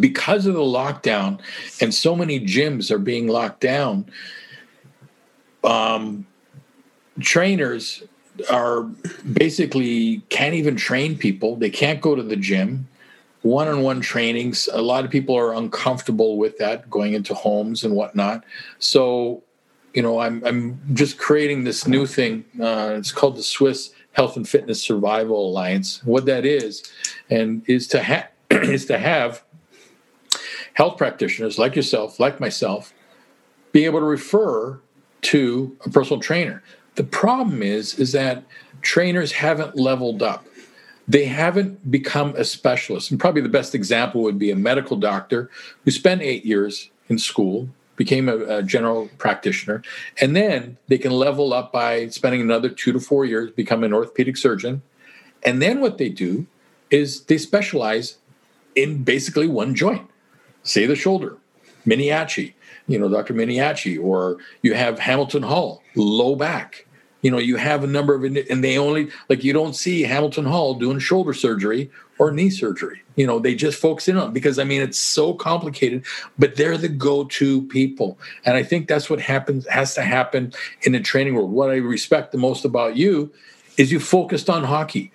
because 0.00 0.46
of 0.46 0.54
the 0.54 0.60
lockdown 0.60 1.40
and 1.80 1.94
so 1.94 2.16
many 2.16 2.40
gyms 2.40 2.90
are 2.90 2.98
being 2.98 3.28
locked 3.28 3.60
down, 3.60 4.10
um, 5.64 6.26
trainers 7.20 8.02
are 8.50 8.82
basically 9.32 10.18
can't 10.28 10.54
even 10.54 10.76
train 10.76 11.16
people. 11.16 11.56
They 11.56 11.70
can't 11.70 12.00
go 12.00 12.14
to 12.14 12.22
the 12.22 12.36
gym. 12.36 12.88
One 13.42 13.68
on 13.68 13.82
one 13.82 14.00
trainings, 14.00 14.68
a 14.72 14.80
lot 14.80 15.04
of 15.04 15.10
people 15.10 15.36
are 15.36 15.52
uncomfortable 15.54 16.38
with 16.38 16.56
that 16.58 16.88
going 16.88 17.12
into 17.12 17.34
homes 17.34 17.84
and 17.84 17.94
whatnot. 17.94 18.44
So, 18.78 19.42
you 19.92 20.02
know, 20.02 20.18
I'm, 20.18 20.42
I'm 20.46 20.80
just 20.94 21.18
creating 21.18 21.64
this 21.64 21.86
new 21.86 22.06
thing. 22.06 22.44
Uh, 22.58 22.94
it's 22.96 23.12
called 23.12 23.36
the 23.36 23.42
SWIS 23.42 23.90
Health 24.12 24.36
and 24.36 24.48
Fitness 24.48 24.82
Survival 24.82 25.50
Alliance. 25.50 26.02
What 26.04 26.24
that 26.24 26.46
is, 26.46 26.90
and 27.28 27.62
is 27.68 27.86
to, 27.88 28.02
ha- 28.02 28.28
is 28.50 28.86
to 28.86 28.98
have 28.98 29.44
health 30.72 30.96
practitioners 30.96 31.58
like 31.58 31.76
yourself, 31.76 32.18
like 32.18 32.40
myself, 32.40 32.94
be 33.72 33.84
able 33.84 34.00
to 34.00 34.06
refer 34.06 34.80
to 35.24 35.76
a 35.84 35.90
personal 35.90 36.20
trainer. 36.20 36.62
The 36.94 37.04
problem 37.04 37.62
is 37.62 37.98
is 37.98 38.12
that 38.12 38.44
trainers 38.82 39.32
haven't 39.32 39.76
leveled 39.76 40.22
up. 40.22 40.46
They 41.08 41.24
haven't 41.24 41.90
become 41.90 42.34
a 42.36 42.44
specialist. 42.44 43.10
And 43.10 43.20
probably 43.20 43.42
the 43.42 43.48
best 43.48 43.74
example 43.74 44.22
would 44.22 44.38
be 44.38 44.50
a 44.50 44.56
medical 44.56 44.96
doctor 44.96 45.50
who 45.84 45.90
spent 45.90 46.22
8 46.22 46.44
years 46.44 46.90
in 47.08 47.18
school, 47.18 47.68
became 47.96 48.28
a, 48.28 48.58
a 48.58 48.62
general 48.62 49.10
practitioner, 49.18 49.82
and 50.20 50.34
then 50.34 50.78
they 50.88 50.98
can 50.98 51.12
level 51.12 51.52
up 51.52 51.72
by 51.72 52.08
spending 52.08 52.40
another 52.40 52.68
2 52.68 52.92
to 52.92 53.00
4 53.00 53.24
years 53.24 53.50
become 53.50 53.84
an 53.84 53.92
orthopedic 53.92 54.36
surgeon. 54.36 54.82
And 55.44 55.60
then 55.60 55.80
what 55.80 55.98
they 55.98 56.08
do 56.08 56.46
is 56.90 57.24
they 57.24 57.38
specialize 57.38 58.18
in 58.74 59.04
basically 59.04 59.48
one 59.48 59.74
joint. 59.74 60.08
Say 60.62 60.86
the 60.86 60.96
shoulder, 60.96 61.36
Miniaci, 61.86 62.54
you 62.86 62.98
know, 62.98 63.08
Dr. 63.08 63.34
Miniaci, 63.34 64.02
or 64.02 64.38
you 64.62 64.74
have 64.74 64.98
Hamilton 64.98 65.42
Hall, 65.42 65.82
low 65.94 66.36
back. 66.36 66.86
You 67.22 67.30
know, 67.30 67.38
you 67.38 67.56
have 67.56 67.82
a 67.82 67.86
number 67.86 68.14
of, 68.14 68.22
and 68.22 68.62
they 68.62 68.76
only, 68.76 69.08
like, 69.30 69.42
you 69.42 69.54
don't 69.54 69.74
see 69.74 70.02
Hamilton 70.02 70.44
Hall 70.44 70.74
doing 70.74 70.98
shoulder 70.98 71.32
surgery 71.32 71.90
or 72.18 72.30
knee 72.30 72.50
surgery. 72.50 73.02
You 73.16 73.26
know, 73.26 73.38
they 73.38 73.54
just 73.54 73.80
focus 73.80 74.08
in 74.08 74.16
on 74.16 74.32
because 74.32 74.58
I 74.58 74.64
mean 74.64 74.82
it's 74.82 74.98
so 74.98 75.34
complicated, 75.34 76.04
but 76.38 76.56
they're 76.56 76.76
the 76.76 76.88
go-to 76.88 77.62
people. 77.62 78.18
And 78.44 78.56
I 78.56 78.62
think 78.62 78.88
that's 78.88 79.08
what 79.08 79.20
happens 79.20 79.66
has 79.68 79.94
to 79.94 80.02
happen 80.02 80.52
in 80.82 80.92
the 80.92 81.00
training 81.00 81.34
world. 81.34 81.52
What 81.52 81.70
I 81.70 81.76
respect 81.76 82.32
the 82.32 82.38
most 82.38 82.64
about 82.64 82.96
you 82.96 83.32
is 83.76 83.92
you 83.92 84.00
focused 84.00 84.50
on 84.50 84.64
hockey. 84.64 85.12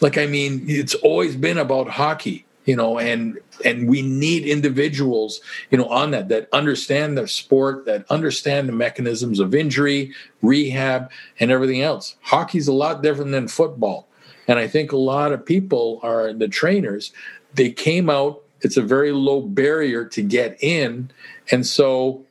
Like 0.00 0.18
I 0.18 0.26
mean, 0.26 0.64
it's 0.68 0.94
always 0.94 1.36
been 1.36 1.58
about 1.58 1.88
hockey, 1.88 2.45
you 2.66 2.76
know, 2.76 2.98
and 2.98 3.38
and 3.64 3.88
we 3.88 4.02
need 4.02 4.44
individuals, 4.44 5.40
you 5.70 5.78
know, 5.78 5.88
on 5.88 6.10
that 6.10 6.28
that 6.28 6.48
understand 6.52 7.16
the 7.16 7.26
sport, 7.26 7.86
that 7.86 8.04
understand 8.10 8.68
the 8.68 8.72
mechanisms 8.72 9.40
of 9.40 9.54
injury, 9.54 10.12
rehab, 10.42 11.10
and 11.40 11.50
everything 11.50 11.80
else. 11.80 12.16
Hockey's 12.20 12.68
a 12.68 12.72
lot 12.72 13.02
different 13.02 13.30
than 13.30 13.48
football 13.48 14.06
and 14.48 14.58
I 14.58 14.68
think 14.68 14.92
a 14.92 14.96
lot 14.96 15.32
of 15.32 15.44
people 15.44 16.00
are 16.02 16.32
the 16.32 16.48
trainers, 16.48 17.12
they 17.54 17.70
came 17.70 18.08
out, 18.08 18.42
it's 18.60 18.76
a 18.76 18.82
very 18.82 19.12
low 19.12 19.42
barrier 19.42 20.04
to 20.06 20.22
get 20.22 20.62
in. 20.62 21.10
And 21.50 21.66
so 21.66 22.24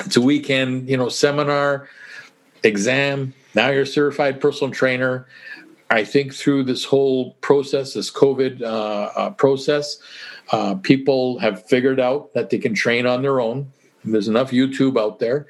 it's 0.00 0.16
a 0.16 0.20
weekend, 0.20 0.88
you 0.88 0.96
know, 0.96 1.08
seminar, 1.08 1.88
exam. 2.62 3.34
Now 3.54 3.70
you're 3.70 3.82
a 3.82 3.86
certified 3.86 4.40
personal 4.40 4.72
trainer. 4.72 5.26
I 5.92 6.04
think 6.04 6.32
through 6.32 6.64
this 6.64 6.84
whole 6.84 7.34
process, 7.42 7.92
this 7.92 8.10
COVID 8.10 8.62
uh, 8.62 8.64
uh, 8.64 9.30
process, 9.30 9.98
uh, 10.50 10.76
people 10.76 11.38
have 11.38 11.66
figured 11.68 12.00
out 12.00 12.32
that 12.32 12.48
they 12.48 12.58
can 12.58 12.74
train 12.74 13.06
on 13.06 13.20
their 13.20 13.40
own. 13.40 13.70
There's 14.02 14.26
enough 14.26 14.52
YouTube 14.52 14.98
out 14.98 15.18
there, 15.18 15.46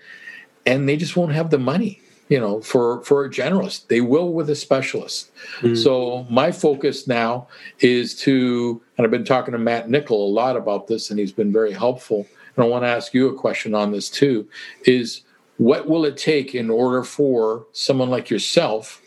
and 0.67 0.89
they 0.89 0.97
just 0.97 1.17
won't 1.17 1.33
have 1.33 1.51
the 1.51 1.59
money 1.59 2.01
you 2.29 2.41
know, 2.41 2.63
for 2.63 3.03
for 3.05 3.27
a 3.27 3.29
generalist. 3.29 3.89
They 3.89 4.01
will 4.01 4.33
with 4.33 4.49
a 4.49 4.55
specialist. 4.55 5.31
Mm. 5.61 5.77
So 5.77 6.27
my 6.31 6.51
focus 6.51 7.07
now 7.07 7.47
is 7.81 8.15
to, 8.21 8.81
and 8.97 9.05
I've 9.05 9.11
been 9.11 9.25
talking 9.25 9.53
to 9.53 9.59
Matt 9.59 9.91
Nichol 9.91 10.29
a 10.29 10.33
lot 10.33 10.57
about 10.57 10.87
this, 10.87 11.11
and 11.11 11.21
he's 11.21 11.33
been 11.33 11.53
very 11.53 11.73
helpful. 11.73 12.27
And 12.57 12.65
I 12.65 12.69
want 12.69 12.85
to 12.85 12.89
ask 12.89 13.13
you 13.13 13.29
a 13.29 13.35
question 13.39 13.75
on 13.75 13.93
this 13.93 14.09
too: 14.09 14.49
is 14.87 15.25
what 15.59 15.87
will 15.89 16.07
it 16.07 16.17
take 16.17 16.55
in 16.55 16.71
order 16.71 17.05
for 17.05 17.67
someone 17.73 18.09
like 18.09 18.31
yourself 18.31 19.02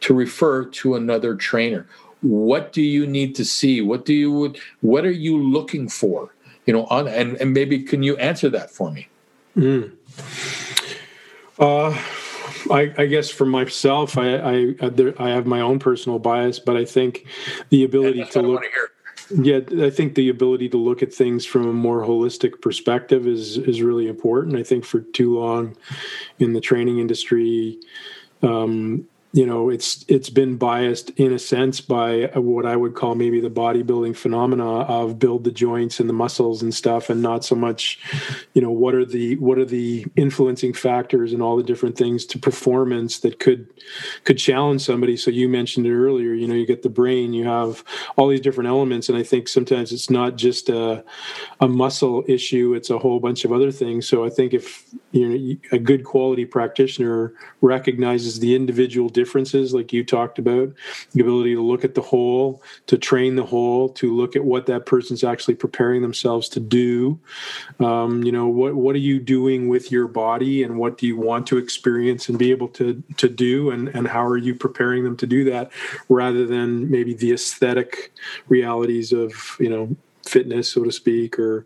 to 0.00 0.14
refer 0.14 0.64
to 0.64 0.94
another 0.94 1.34
trainer? 1.34 1.86
What 2.22 2.72
do 2.72 2.82
you 2.82 3.06
need 3.06 3.34
to 3.36 3.44
see? 3.44 3.80
What 3.80 4.04
do 4.04 4.14
you 4.14 4.54
what 4.80 5.04
are 5.04 5.10
you 5.10 5.38
looking 5.38 5.88
for? 5.88 6.34
You 6.66 6.74
know, 6.74 6.84
on 6.86 7.08
and, 7.08 7.36
and 7.36 7.52
maybe 7.52 7.82
can 7.82 8.02
you 8.02 8.16
answer 8.18 8.48
that 8.50 8.70
for 8.70 8.90
me? 8.90 9.08
Mm. 9.56 9.92
Uh 11.58 11.98
I, 12.70 12.92
I, 12.98 13.06
guess 13.06 13.30
for 13.30 13.46
myself, 13.46 14.18
I, 14.18 14.36
I 14.36 14.74
I 15.18 15.30
have 15.30 15.46
my 15.46 15.60
own 15.60 15.78
personal 15.78 16.18
bias, 16.18 16.58
but 16.58 16.76
I 16.76 16.84
think 16.84 17.26
the 17.70 17.84
ability 17.84 18.24
to 18.24 18.42
look. 18.42 18.62
Yeah, 19.32 19.60
I 19.80 19.90
think 19.90 20.16
the 20.16 20.28
ability 20.28 20.68
to 20.70 20.76
look 20.76 21.04
at 21.04 21.14
things 21.14 21.46
from 21.46 21.68
a 21.68 21.72
more 21.72 22.02
holistic 22.02 22.60
perspective 22.60 23.26
is 23.26 23.58
is 23.58 23.82
really 23.82 24.08
important. 24.08 24.56
I 24.56 24.62
think 24.62 24.84
for 24.84 25.00
too 25.00 25.38
long 25.38 25.76
in 26.38 26.52
the 26.52 26.60
training 26.60 26.98
industry, 26.98 27.78
um, 28.42 29.06
you 29.32 29.46
know 29.46 29.70
it's 29.70 30.04
it's 30.08 30.28
been 30.28 30.56
biased 30.56 31.10
in 31.10 31.32
a 31.32 31.38
sense 31.38 31.80
by 31.80 32.28
what 32.34 32.66
I 32.66 32.74
would 32.74 32.94
call 32.94 33.14
maybe 33.14 33.40
the 33.40 33.50
bodybuilding 33.50 34.16
phenomena 34.16 34.80
of 34.80 35.20
build 35.20 35.44
the 35.44 35.52
joints 35.52 36.00
and 36.00 36.08
the 36.08 36.14
muscles 36.14 36.62
and 36.62 36.74
stuff 36.74 37.10
and 37.10 37.22
not 37.22 37.44
so 37.44 37.54
much 37.54 38.00
you 38.54 38.62
know 38.62 38.72
what 38.72 38.94
are 38.94 39.04
the 39.04 39.36
what 39.36 39.56
are 39.58 39.64
the 39.64 40.04
influencing 40.16 40.72
factors 40.72 41.32
and 41.32 41.42
all 41.42 41.56
the 41.56 41.62
different 41.62 41.96
things 41.96 42.26
to 42.26 42.38
performance 42.38 43.20
that 43.20 43.38
could 43.38 43.72
could 44.24 44.38
challenge 44.38 44.82
somebody. 44.82 45.16
So 45.16 45.30
you 45.30 45.48
mentioned 45.48 45.86
it 45.86 45.94
earlier 45.94 46.34
you 46.34 46.48
know 46.48 46.54
you 46.54 46.66
get 46.66 46.82
the 46.82 46.88
brain 46.88 47.32
you 47.32 47.44
have 47.44 47.84
all 48.16 48.28
these 48.28 48.40
different 48.40 48.68
elements 48.68 49.08
and 49.08 49.16
I 49.16 49.22
think 49.22 49.46
sometimes 49.46 49.92
it's 49.92 50.10
not 50.10 50.36
just 50.36 50.68
a 50.68 51.04
a 51.60 51.68
muscle 51.68 52.24
issue 52.26 52.74
it's 52.74 52.90
a 52.90 52.98
whole 52.98 53.20
bunch 53.20 53.44
of 53.44 53.52
other 53.52 53.70
things. 53.70 54.08
So 54.08 54.24
I 54.24 54.28
think 54.28 54.54
if 54.54 54.84
you 55.12 55.28
know 55.28 55.56
a 55.72 55.78
good 55.78 56.04
quality 56.04 56.44
practitioner 56.44 57.32
recognizes 57.60 58.38
the 58.38 58.54
individual 58.54 59.08
differences 59.08 59.74
like 59.74 59.92
you 59.92 60.04
talked 60.04 60.38
about 60.38 60.72
the 61.12 61.20
ability 61.20 61.54
to 61.54 61.62
look 61.62 61.84
at 61.84 61.94
the 61.94 62.00
whole 62.00 62.62
to 62.86 62.96
train 62.96 63.36
the 63.36 63.44
whole 63.44 63.88
to 63.88 64.14
look 64.14 64.36
at 64.36 64.44
what 64.44 64.66
that 64.66 64.86
person's 64.86 65.24
actually 65.24 65.54
preparing 65.54 66.02
themselves 66.02 66.48
to 66.48 66.60
do. 66.60 67.18
Um, 67.80 68.22
you 68.22 68.32
know 68.32 68.46
what 68.46 68.74
what 68.74 68.94
are 68.94 69.00
you 69.00 69.18
doing 69.18 69.68
with 69.68 69.90
your 69.90 70.06
body 70.06 70.62
and 70.62 70.78
what 70.78 70.98
do 70.98 71.06
you 71.06 71.16
want 71.16 71.46
to 71.48 71.58
experience 71.58 72.28
and 72.28 72.38
be 72.38 72.50
able 72.50 72.68
to 72.68 73.02
to 73.16 73.28
do? 73.28 73.70
And 73.70 73.88
and 73.88 74.06
how 74.06 74.24
are 74.24 74.36
you 74.36 74.54
preparing 74.54 75.04
them 75.04 75.16
to 75.18 75.26
do 75.26 75.44
that 75.44 75.72
rather 76.08 76.46
than 76.46 76.90
maybe 76.90 77.14
the 77.14 77.32
aesthetic 77.32 78.12
realities 78.48 79.12
of 79.12 79.56
you 79.58 79.68
know 79.68 79.96
fitness, 80.26 80.70
so 80.70 80.84
to 80.84 80.92
speak, 80.92 81.38
or 81.38 81.64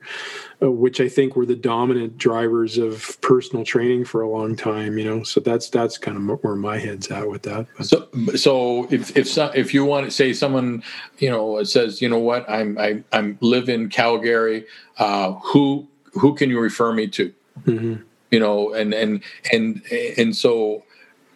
uh, 0.63 0.71
which 0.71 1.01
I 1.01 1.09
think 1.09 1.37
were 1.37 1.47
the 1.47 1.57
dominant 1.57 2.19
drivers 2.19 2.79
of 2.79 3.21
personal 3.21 3.65
training 3.65 4.05
for 4.05 4.23
a 4.23 4.29
long 4.29 4.57
time. 4.57 4.99
You 4.99 5.05
know, 5.05 5.23
so 5.23 5.41
that's 5.41 5.69
that's 5.69 5.99
kind 5.99 6.17
of 6.17 6.43
where 6.43 6.57
my 6.57 6.79
head's 6.79 7.11
at 7.11 7.29
with 7.29 7.43
that. 7.43 7.67
But. 7.77 7.87
So, 7.87 8.09
so 8.37 8.89
if 8.91 9.17
if 9.17 9.29
some, 9.29 9.51
if 9.55 9.75
you 9.75 9.85
want 9.85 10.07
to 10.07 10.11
say 10.11 10.33
someone, 10.33 10.83
you 11.19 11.31
know, 11.31 11.63
says, 11.65 12.01
you 12.01 12.09
know 12.09 12.19
what, 12.19 12.49
I'm 12.49 12.79
I, 12.79 13.03
I'm 13.13 13.39
live 13.41 13.69
in 13.69 13.89
Calgary, 13.89 14.67
uh, 14.99 15.33
who 15.33 15.87
who 16.13 16.35
can 16.35 16.51
you 16.51 16.61
refer 16.61 16.93
me 16.93 17.09
to? 17.09 17.33
Mm-hmm. 17.65 17.95
You 18.31 18.41
know, 18.41 18.73
and 18.73 18.95
and 18.95 19.23
and 19.53 19.83
and 20.19 20.37
so 20.37 20.85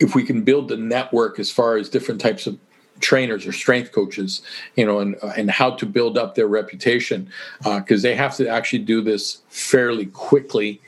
if 0.01 0.15
we 0.15 0.25
can 0.25 0.43
build 0.43 0.69
the 0.69 0.77
network 0.77 1.39
as 1.39 1.51
far 1.51 1.77
as 1.77 1.89
different 1.89 2.21
types 2.21 2.47
of 2.47 2.59
trainers 3.01 3.47
or 3.47 3.53
strength 3.53 3.93
coaches, 3.93 4.43
you 4.77 4.85
know, 4.85 5.01
and 5.01 5.17
and 5.37 5.51
how 5.51 5.71
to 5.71 5.87
build 5.87 6.19
up 6.19 6.35
their 6.35 6.49
reputation 6.49 7.31
because 7.63 8.05
uh, 8.05 8.09
they 8.09 8.15
have 8.15 8.37
to 8.37 8.49
actually 8.49 8.81
do 8.81 9.01
this 9.01 9.43
fairly 9.49 10.07
quickly 10.07 10.81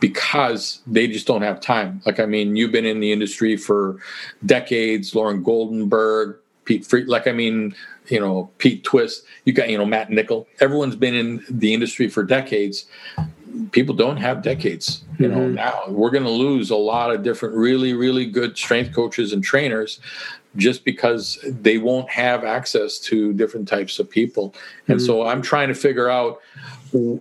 because 0.00 0.80
they 0.86 1.06
just 1.06 1.26
don't 1.26 1.42
have 1.42 1.60
time. 1.60 2.02
Like 2.04 2.20
I 2.20 2.26
mean, 2.26 2.56
you've 2.56 2.72
been 2.72 2.84
in 2.84 3.00
the 3.00 3.12
industry 3.12 3.56
for 3.56 3.98
decades, 4.44 5.14
Lorne 5.14 5.44
Goldenberg, 5.44 6.36
Pete 6.64 6.86
Free, 6.86 7.04
like 7.04 7.26
I 7.26 7.32
mean, 7.32 7.74
you 8.08 8.20
know, 8.20 8.50
Pete 8.58 8.84
Twist, 8.84 9.24
you 9.44 9.52
got 9.52 9.70
you 9.70 9.78
know 9.78 9.86
Matt 9.86 10.10
Nichol. 10.10 10.46
Everyone's 10.60 10.96
been 10.96 11.14
in 11.14 11.44
the 11.48 11.72
industry 11.72 12.08
for 12.08 12.22
decades. 12.22 12.86
People 13.70 13.94
don't 13.94 14.16
have 14.16 14.42
decades. 14.42 15.04
You 15.18 15.28
know, 15.28 15.38
mm-hmm. 15.38 15.54
now 15.54 15.84
we're 15.88 16.10
going 16.10 16.24
to 16.24 16.30
lose 16.30 16.70
a 16.70 16.76
lot 16.76 17.14
of 17.14 17.22
different, 17.22 17.54
really, 17.54 17.94
really 17.94 18.26
good 18.26 18.58
strength 18.58 18.92
coaches 18.92 19.32
and 19.32 19.44
trainers 19.44 20.00
just 20.56 20.84
because 20.84 21.38
they 21.44 21.78
won't 21.78 22.08
have 22.10 22.44
access 22.44 22.98
to 22.98 23.32
different 23.32 23.68
types 23.68 23.98
of 23.98 24.08
people. 24.08 24.54
And 24.88 24.98
mm-hmm. 24.98 25.06
so 25.06 25.26
I'm 25.26 25.42
trying 25.42 25.68
to 25.68 25.74
figure 25.74 26.08
out 26.08 26.40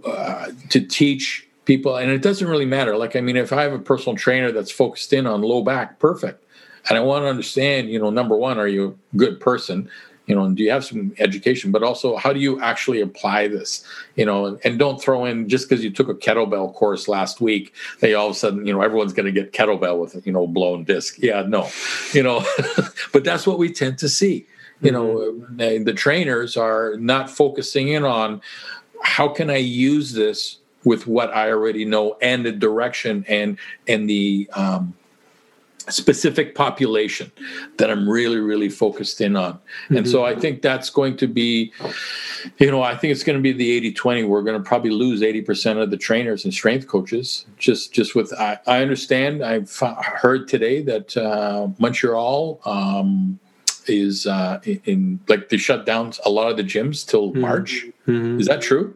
uh, 0.06 0.48
to 0.70 0.82
teach 0.82 1.48
people, 1.66 1.96
and 1.96 2.12
it 2.12 2.22
doesn't 2.22 2.48
really 2.48 2.66
matter. 2.66 2.98
Like, 2.98 3.16
I 3.16 3.22
mean, 3.22 3.38
if 3.38 3.52
I 3.52 3.64
have 3.64 3.74
a 3.74 3.80
personal 3.80 4.16
trainer 4.16 4.52
that's 4.52 4.72
focused 4.72 5.14
in 5.14 5.26
on 5.26 5.42
low 5.42 5.64
back, 5.64 6.00
perfect. 6.00 6.44
And 6.90 6.98
I 6.98 7.02
want 7.02 7.24
to 7.24 7.30
understand, 7.30 7.90
you 7.90 8.00
know, 8.00 8.10
number 8.10 8.36
one, 8.36 8.60
are 8.60 8.68
you 8.68 8.98
a 9.14 9.18
good 9.18 9.40
person? 9.40 9.90
You 10.26 10.36
know, 10.36 10.44
and 10.44 10.56
do 10.56 10.64
you 10.64 10.72
have 10.72 10.86
some 10.86 11.14
education, 11.20 11.72
but 11.72 11.84
also 11.84 12.16
how 12.16 12.32
do 12.32 12.40
you 12.40 12.62
actually 12.62 13.02
apply 13.02 13.48
this, 13.48 13.86
you 14.16 14.26
know, 14.26 14.46
and, 14.46 14.60
and 14.64 14.80
don't 14.80 15.02
throw 15.02 15.26
in 15.26 15.50
just 15.50 15.68
because 15.68 15.84
you 15.84 15.92
took 15.92 16.08
a 16.08 16.14
kettlebell 16.14 16.74
course 16.74 17.08
last 17.08 17.42
week, 17.42 17.74
they 18.00 18.14
all 18.14 18.28
of 18.28 18.36
a 18.36 18.40
sudden, 18.40 18.66
you 18.66 18.74
know, 18.74 18.82
everyone's 18.82 19.14
going 19.14 19.26
to 19.26 19.32
get 19.32 19.52
kettlebell 19.52 20.00
with, 20.00 20.26
you 20.26 20.32
know, 20.32 20.48
blown 20.48 20.86
disc. 20.86 21.18
Yeah, 21.20 21.44
no, 21.46 21.70
you 22.14 22.24
know, 22.24 22.46
but 23.12 23.24
that's 23.24 23.46
what 23.46 23.60
we 23.60 23.72
tend 23.72 23.98
to 24.00 24.10
see. 24.10 24.48
You 24.82 24.92
mm-hmm. 24.92 25.58
know, 25.58 25.84
the 25.84 25.94
trainers 25.94 26.56
are 26.56 26.96
not 26.98 27.30
focusing 27.30 27.90
in 27.90 28.06
on 28.06 28.42
how 29.02 29.28
can 29.28 29.50
I 29.50 29.58
use 29.58 30.14
this 30.14 30.60
with 30.86 31.08
what 31.08 31.34
I 31.34 31.50
already 31.50 31.86
know 31.86 32.18
and 32.22 32.46
the 32.46 32.52
direction 32.52 33.26
and 33.28 33.58
and 33.88 34.10
the 34.10 34.50
um, 34.54 34.94
specific 35.90 36.56
population 36.56 37.32
that 37.78 37.90
I'm 37.90 38.08
really, 38.08 38.40
really 38.40 38.70
focused 38.70 39.22
in 39.22 39.36
on. 39.36 39.54
Mm-hmm. 39.54 39.98
And 39.98 40.10
so 40.10 40.26
I 40.26 40.36
think 40.36 40.62
that's 40.62 40.90
going 40.90 41.18
to 41.18 41.28
be, 41.28 41.74
you 42.58 42.72
know, 42.72 42.82
I 42.82 42.96
think 42.96 43.12
it's 43.12 43.24
going 43.24 43.38
to 43.38 43.42
be 43.42 43.52
the 43.52 43.72
80 43.72 43.94
20. 43.94 44.24
We're 44.24 44.44
going 44.44 44.62
to 44.62 44.68
probably 44.68 44.92
lose 44.92 45.22
80% 45.22 45.82
of 45.82 45.92
the 45.92 45.98
trainers 45.98 46.46
and 46.46 46.54
strength 46.54 46.88
coaches. 46.88 47.46
Just, 47.58 47.94
just 47.94 48.16
with, 48.16 48.34
I, 48.34 48.60
I 48.68 48.82
understand, 48.82 49.44
I've 49.44 49.78
heard 49.78 50.48
today 50.48 50.82
that 50.84 51.18
uh, 51.18 51.68
Montreal, 51.80 52.62
um, 52.66 53.40
is 53.88 54.26
uh, 54.26 54.62
in 54.86 55.20
like 55.28 55.50
they 55.50 55.58
shut 55.58 55.86
down 55.86 56.14
a 56.26 56.30
lot 56.30 56.50
of 56.50 56.56
the 56.56 56.64
gyms 56.64 57.06
till 57.06 57.32
mm-hmm. 57.32 57.42
March. 57.42 57.86
Mm-hmm. 58.08 58.40
Is 58.40 58.48
that 58.48 58.62
true? 58.62 58.96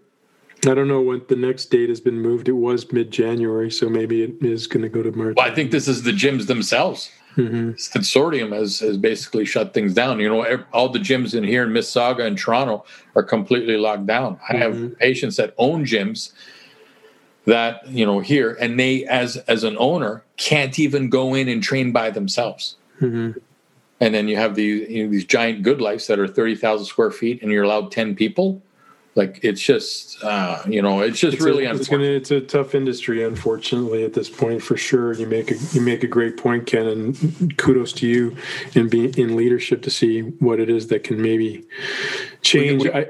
I 0.65 0.73
don't 0.73 0.87
know 0.87 1.01
when 1.01 1.21
the 1.27 1.35
next 1.35 1.65
date 1.65 1.89
has 1.89 2.01
been 2.01 2.19
moved. 2.19 2.49
It 2.49 2.53
was 2.53 2.91
mid 2.91 3.11
January, 3.11 3.69
so 3.69 3.89
maybe 3.89 4.23
it 4.23 4.35
is 4.41 4.67
going 4.67 4.81
to 4.83 4.89
go 4.89 5.03
to 5.03 5.11
March. 5.11 5.35
Well, 5.37 5.45
I 5.45 5.53
think 5.53 5.71
this 5.71 5.87
is 5.87 6.03
the 6.03 6.11
gyms 6.11 6.47
themselves. 6.47 7.11
Mm-hmm. 7.35 7.71
Consortium 7.95 8.51
has, 8.51 8.79
has 8.79 8.97
basically 8.97 9.45
shut 9.45 9.73
things 9.73 9.93
down. 9.93 10.19
You 10.19 10.29
know, 10.29 10.63
all 10.73 10.89
the 10.89 10.99
gyms 10.99 11.35
in 11.35 11.43
here 11.43 11.63
in 11.63 11.69
Mississauga 11.69 12.25
and 12.25 12.35
Toronto 12.37 12.83
are 13.15 13.21
completely 13.21 13.77
locked 13.77 14.07
down. 14.07 14.39
I 14.49 14.57
have 14.57 14.73
mm-hmm. 14.73 14.93
patients 14.95 15.35
that 15.35 15.53
own 15.59 15.85
gyms 15.85 16.31
that 17.45 17.87
you 17.87 18.05
know 18.05 18.19
here, 18.19 18.57
and 18.59 18.79
they, 18.79 19.05
as 19.05 19.37
as 19.37 19.63
an 19.63 19.77
owner, 19.79 20.23
can't 20.37 20.79
even 20.79 21.09
go 21.09 21.35
in 21.35 21.47
and 21.47 21.61
train 21.61 21.91
by 21.91 22.09
themselves. 22.09 22.75
Mm-hmm. 22.99 23.37
And 23.99 24.13
then 24.13 24.27
you 24.27 24.35
have 24.37 24.55
these 24.55 24.89
you 24.89 25.05
know, 25.05 25.11
these 25.11 25.25
giant 25.25 25.63
GoodLifes 25.63 26.07
that 26.07 26.17
are 26.17 26.27
thirty 26.27 26.55
thousand 26.55 26.87
square 26.87 27.11
feet, 27.11 27.43
and 27.43 27.51
you're 27.51 27.63
allowed 27.63 27.91
ten 27.91 28.15
people 28.15 28.61
like 29.17 29.39
it's 29.41 29.59
just 29.59 30.23
uh, 30.23 30.61
you 30.67 30.81
know 30.81 31.01
it's 31.01 31.19
just 31.19 31.35
it's 31.35 31.43
really 31.43 31.65
a, 31.65 31.73
it's, 31.73 31.89
gonna, 31.89 32.03
it's 32.03 32.29
a 32.29 32.39
tough 32.39 32.75
industry 32.75 33.23
unfortunately 33.23 34.05
at 34.05 34.13
this 34.13 34.29
point 34.29 34.61
for 34.61 34.77
sure. 34.77 35.13
You 35.13 35.25
make 35.25 35.49
a 35.51 35.55
you 35.73 35.81
make 35.81 36.03
a 36.03 36.07
great 36.07 36.37
point 36.37 36.67
ken 36.67 36.85
and 36.85 37.57
kudos 37.57 37.91
to 37.93 38.07
you 38.07 38.37
in 38.75 38.87
being 38.87 39.13
in 39.15 39.35
leadership 39.35 39.81
to 39.81 39.89
see 39.89 40.21
what 40.21 40.59
it 40.59 40.69
is 40.69 40.87
that 40.87 41.03
can 41.03 41.19
maybe 41.19 41.65
change. 42.43 42.83
we, 42.83 42.89
we, 42.89 42.95
I, 42.95 43.09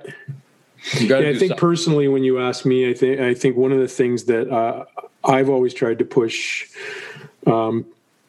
yeah, 1.01 1.17
I 1.17 1.37
think 1.37 1.57
personally 1.57 2.07
when 2.07 2.23
you 2.23 2.39
ask 2.39 2.65
me 2.65 2.89
I 2.89 2.93
think 2.93 3.19
I 3.19 3.33
think 3.33 3.57
one 3.57 3.73
of 3.73 3.79
the 3.79 3.89
things 3.89 4.23
that 4.25 4.49
uh, 4.49 4.85
I've 5.25 5.49
always 5.49 5.73
tried 5.73 5.99
to 5.99 6.05
push 6.05 6.69
um, 7.45 7.85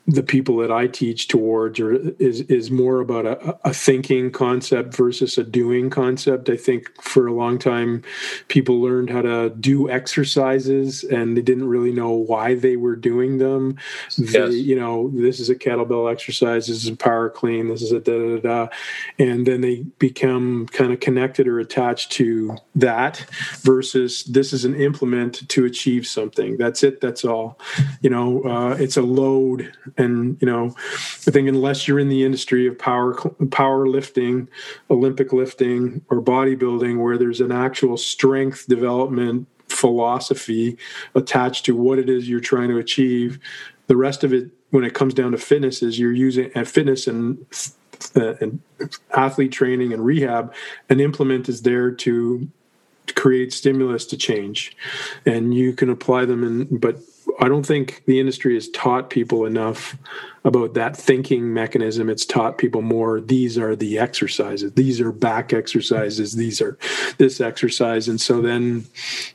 the 0.09 0.23
people 0.23 0.57
that 0.57 0.73
I 0.73 0.87
teach 0.87 1.29
towards 1.29 1.79
or 1.79 1.93
is 2.19 2.41
is 2.43 2.71
more 2.71 3.01
about 3.01 3.27
a, 3.27 3.69
a, 3.69 3.75
thinking 3.75 4.31
concept 4.31 4.97
versus 4.97 5.37
a 5.37 5.45
doing 5.45 5.91
concept. 5.91 6.49
I 6.49 6.57
think 6.57 6.91
for 7.03 7.27
a 7.27 7.33
long 7.33 7.59
time 7.59 8.03
people 8.49 8.81
learned 8.81 9.11
how 9.11 9.21
to 9.21 9.51
do 9.51 9.91
exercises 9.91 11.05
and 11.05 11.37
they 11.37 11.43
didn't 11.43 11.69
really 11.69 11.93
know 11.93 12.13
why 12.13 12.55
they 12.55 12.77
were 12.77 12.97
doing 12.97 13.37
them. 13.37 13.77
Yes. 14.17 14.33
They, 14.33 14.57
you 14.57 14.81
know, 14.81 15.11
this 15.13 15.41
is 15.41 15.51
a 15.51 15.55
kettlebell 15.55 16.11
exercise, 16.11 16.69
this 16.69 16.83
is 16.83 16.89
a 16.89 16.97
power 16.97 17.29
clean, 17.29 17.69
this 17.69 17.83
is 17.83 17.93
a 17.93 18.01
da 18.01 18.19
da 18.19 18.41
da, 18.41 18.69
and 19.19 19.47
then 19.47 19.61
they 19.61 19.83
become 19.99 20.69
kind 20.69 20.91
of 20.91 21.01
connected 21.01 21.47
or 21.47 21.61
attached 21.61 22.13
to 22.13 22.57
that 22.75 23.27
versus 23.61 24.25
this 24.25 24.55
is 24.55 24.65
an 24.65 24.75
implement 24.75 25.47
to 25.51 25.67
achieve 25.67 26.07
something. 26.07 26.57
That's 26.57 26.83
it. 26.83 27.03
That's 27.03 27.27
all. 27.27 27.61
You 28.01 28.09
know, 28.09 28.43
uh, 28.45 28.77
it's 28.81 28.97
a 28.97 29.03
load 29.03 29.71
and 29.99 30.41
you 30.41 30.47
know 30.47 30.75
i 31.27 31.31
think 31.31 31.49
unless 31.49 31.87
you're 31.87 31.99
in 31.99 32.09
the 32.09 32.25
industry 32.25 32.67
of 32.67 32.79
power 32.79 33.15
power 33.51 33.87
lifting 33.87 34.49
olympic 34.91 35.33
lifting 35.33 36.03
or 36.09 36.23
bodybuilding 36.23 37.03
where 37.03 37.19
there's 37.19 37.41
an 37.41 37.53
actual 37.53 37.97
strength 37.97 38.67
development 38.69 39.47
philosophy 39.69 40.79
attached 41.15 41.65
to 41.65 41.77
what 41.77 41.99
it 41.99 42.09
is 42.09 42.29
you're 42.29 42.41
trying 42.41 42.69
to 42.69 42.79
achieve 42.79 43.39
the 43.87 43.97
rest 43.97 44.25
of 44.25 44.33
it 44.33 44.51
when 44.71 44.85
it 44.85 44.95
comes 44.95 45.13
down 45.13 45.33
to 45.33 45.39
fitness 45.39 45.83
is 45.83 45.99
you're 45.99 46.13
using 46.13 46.47
at 46.55 46.57
uh, 46.57 46.65
fitness 46.65 47.07
and 47.07 47.45
uh, 48.15 48.35
and 48.41 48.61
athlete 49.17 49.51
training 49.51 49.93
and 49.93 50.05
rehab 50.05 50.55
an 50.89 51.01
implement 51.01 51.49
is 51.49 51.63
there 51.63 51.91
to 51.91 52.49
create 53.15 53.53
stimulus 53.53 54.07
to 54.07 54.17
change. 54.17 54.77
And 55.27 55.55
you 55.55 55.73
can 55.73 55.91
apply 55.91 56.25
them 56.25 56.45
in 56.45 56.79
but 56.79 56.99
I 57.41 57.49
don't 57.49 57.65
think 57.65 58.03
the 58.07 58.19
industry 58.19 58.55
has 58.55 58.69
taught 58.71 59.11
people 59.11 59.47
enough 59.47 59.97
about 60.45 60.75
that 60.75 60.97
thinking 60.97 61.53
mechanism. 61.53 62.11
It's 62.11 62.25
taught 62.25 62.59
people 62.59 62.83
more. 62.83 63.21
These 63.21 63.57
are 63.57 63.77
the 63.77 63.99
exercises. 63.99 64.73
These 64.73 65.01
are 65.01 65.13
back 65.13 65.53
exercises. 65.53 66.35
These 66.35 66.61
are 66.61 66.77
this 67.19 67.41
exercise, 67.41 68.09
and 68.09 68.21
so 68.21 68.41
then 68.41 68.87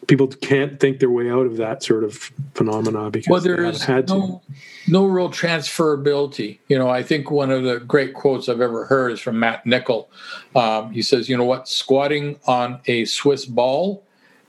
people 0.07 0.27
can't 0.27 0.79
think 0.79 0.99
their 0.99 1.09
way 1.09 1.29
out 1.29 1.45
of 1.45 1.57
that 1.57 1.83
sort 1.83 2.03
of 2.03 2.31
phenomena 2.55 3.09
because 3.09 3.29
well, 3.29 3.41
there 3.41 3.63
is 3.63 3.83
had 3.83 4.09
no, 4.09 4.41
no 4.87 5.05
real 5.05 5.29
transferability. 5.29 6.59
You 6.67 6.77
know, 6.77 6.89
I 6.89 7.03
think 7.03 7.31
one 7.31 7.51
of 7.51 7.63
the 7.63 7.79
great 7.79 8.13
quotes 8.13 8.49
I've 8.49 8.61
ever 8.61 8.85
heard 8.85 9.13
is 9.13 9.21
from 9.21 9.39
Matt 9.39 9.65
Nichol. 9.65 10.09
Um, 10.55 10.91
he 10.91 11.01
says, 11.01 11.29
"You 11.29 11.37
know 11.37 11.45
what? 11.45 11.69
Squatting 11.69 12.39
on 12.47 12.81
a 12.85 13.05
Swiss 13.05 13.45
ball." 13.45 14.03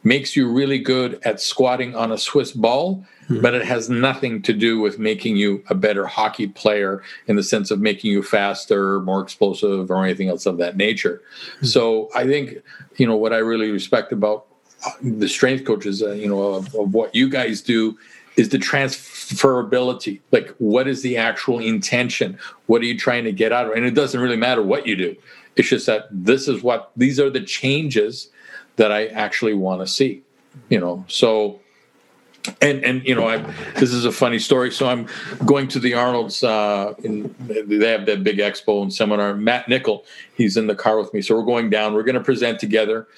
Makes 0.04 0.36
you 0.36 0.46
really 0.46 0.78
good 0.78 1.18
at 1.24 1.40
squatting 1.40 1.96
on 1.96 2.12
a 2.12 2.18
Swiss 2.18 2.52
ball, 2.52 3.04
mm-hmm. 3.24 3.40
but 3.40 3.54
it 3.54 3.64
has 3.64 3.88
nothing 3.88 4.42
to 4.42 4.52
do 4.52 4.78
with 4.78 4.98
making 4.98 5.36
you 5.36 5.64
a 5.68 5.74
better 5.74 6.06
hockey 6.06 6.46
player 6.46 7.02
in 7.26 7.36
the 7.36 7.42
sense 7.42 7.70
of 7.70 7.80
making 7.80 8.12
you 8.12 8.22
faster, 8.22 9.00
more 9.00 9.22
explosive, 9.22 9.90
or 9.90 10.04
anything 10.04 10.28
else 10.28 10.44
of 10.44 10.58
that 10.58 10.76
nature. 10.76 11.22
Mm-hmm. 11.56 11.66
So 11.66 12.10
I 12.14 12.24
think, 12.24 12.58
you 12.96 13.06
know, 13.06 13.16
what 13.16 13.32
I 13.32 13.38
really 13.38 13.70
respect 13.70 14.12
about 14.12 14.46
uh, 14.86 14.90
the 15.02 15.28
strength 15.28 15.64
coaches, 15.64 16.02
uh, 16.02 16.12
you 16.12 16.28
know, 16.28 16.42
of, 16.42 16.74
of 16.74 16.92
what 16.92 17.14
you 17.14 17.28
guys 17.28 17.62
do 17.62 17.98
is 18.36 18.50
the 18.50 18.58
transferability. 18.58 20.20
Like, 20.32 20.54
what 20.58 20.86
is 20.86 21.02
the 21.02 21.16
actual 21.16 21.60
intention? 21.60 22.38
What 22.66 22.82
are 22.82 22.84
you 22.84 22.98
trying 22.98 23.24
to 23.24 23.32
get 23.32 23.52
out 23.52 23.66
of 23.66 23.72
it? 23.72 23.78
And 23.78 23.86
it 23.86 23.94
doesn't 23.94 24.20
really 24.20 24.36
matter 24.36 24.62
what 24.62 24.86
you 24.86 24.96
do. 24.96 25.16
It's 25.56 25.68
just 25.68 25.86
that 25.86 26.08
this 26.10 26.48
is 26.48 26.62
what 26.62 26.90
these 26.96 27.20
are 27.20 27.30
the 27.30 27.40
changes 27.40 28.28
that 28.76 28.92
I 28.92 29.06
actually 29.06 29.54
want 29.54 29.80
to 29.80 29.86
see. 29.86 30.22
You 30.68 30.78
know, 30.78 31.04
so 31.08 31.60
and 32.60 32.84
and 32.84 33.06
you 33.06 33.14
know 33.14 33.26
I 33.26 33.38
this 33.74 33.92
is 33.92 34.04
a 34.04 34.12
funny 34.12 34.38
story. 34.38 34.70
So 34.70 34.86
I'm 34.88 35.08
going 35.44 35.68
to 35.68 35.78
the 35.78 35.94
Arnold's. 35.94 36.44
Uh, 36.44 36.94
in, 37.02 37.34
they 37.38 37.90
have 37.90 38.06
that 38.06 38.22
big 38.22 38.38
expo 38.38 38.82
and 38.82 38.92
seminar. 38.92 39.34
Matt 39.34 39.68
Nichol, 39.68 40.04
he's 40.34 40.56
in 40.56 40.66
the 40.66 40.74
car 40.74 40.98
with 40.98 41.12
me. 41.14 41.22
So 41.22 41.36
we're 41.36 41.44
going 41.44 41.70
down. 41.70 41.94
We're 41.94 42.02
going 42.02 42.14
to 42.16 42.22
present 42.22 42.60
together, 42.60 43.08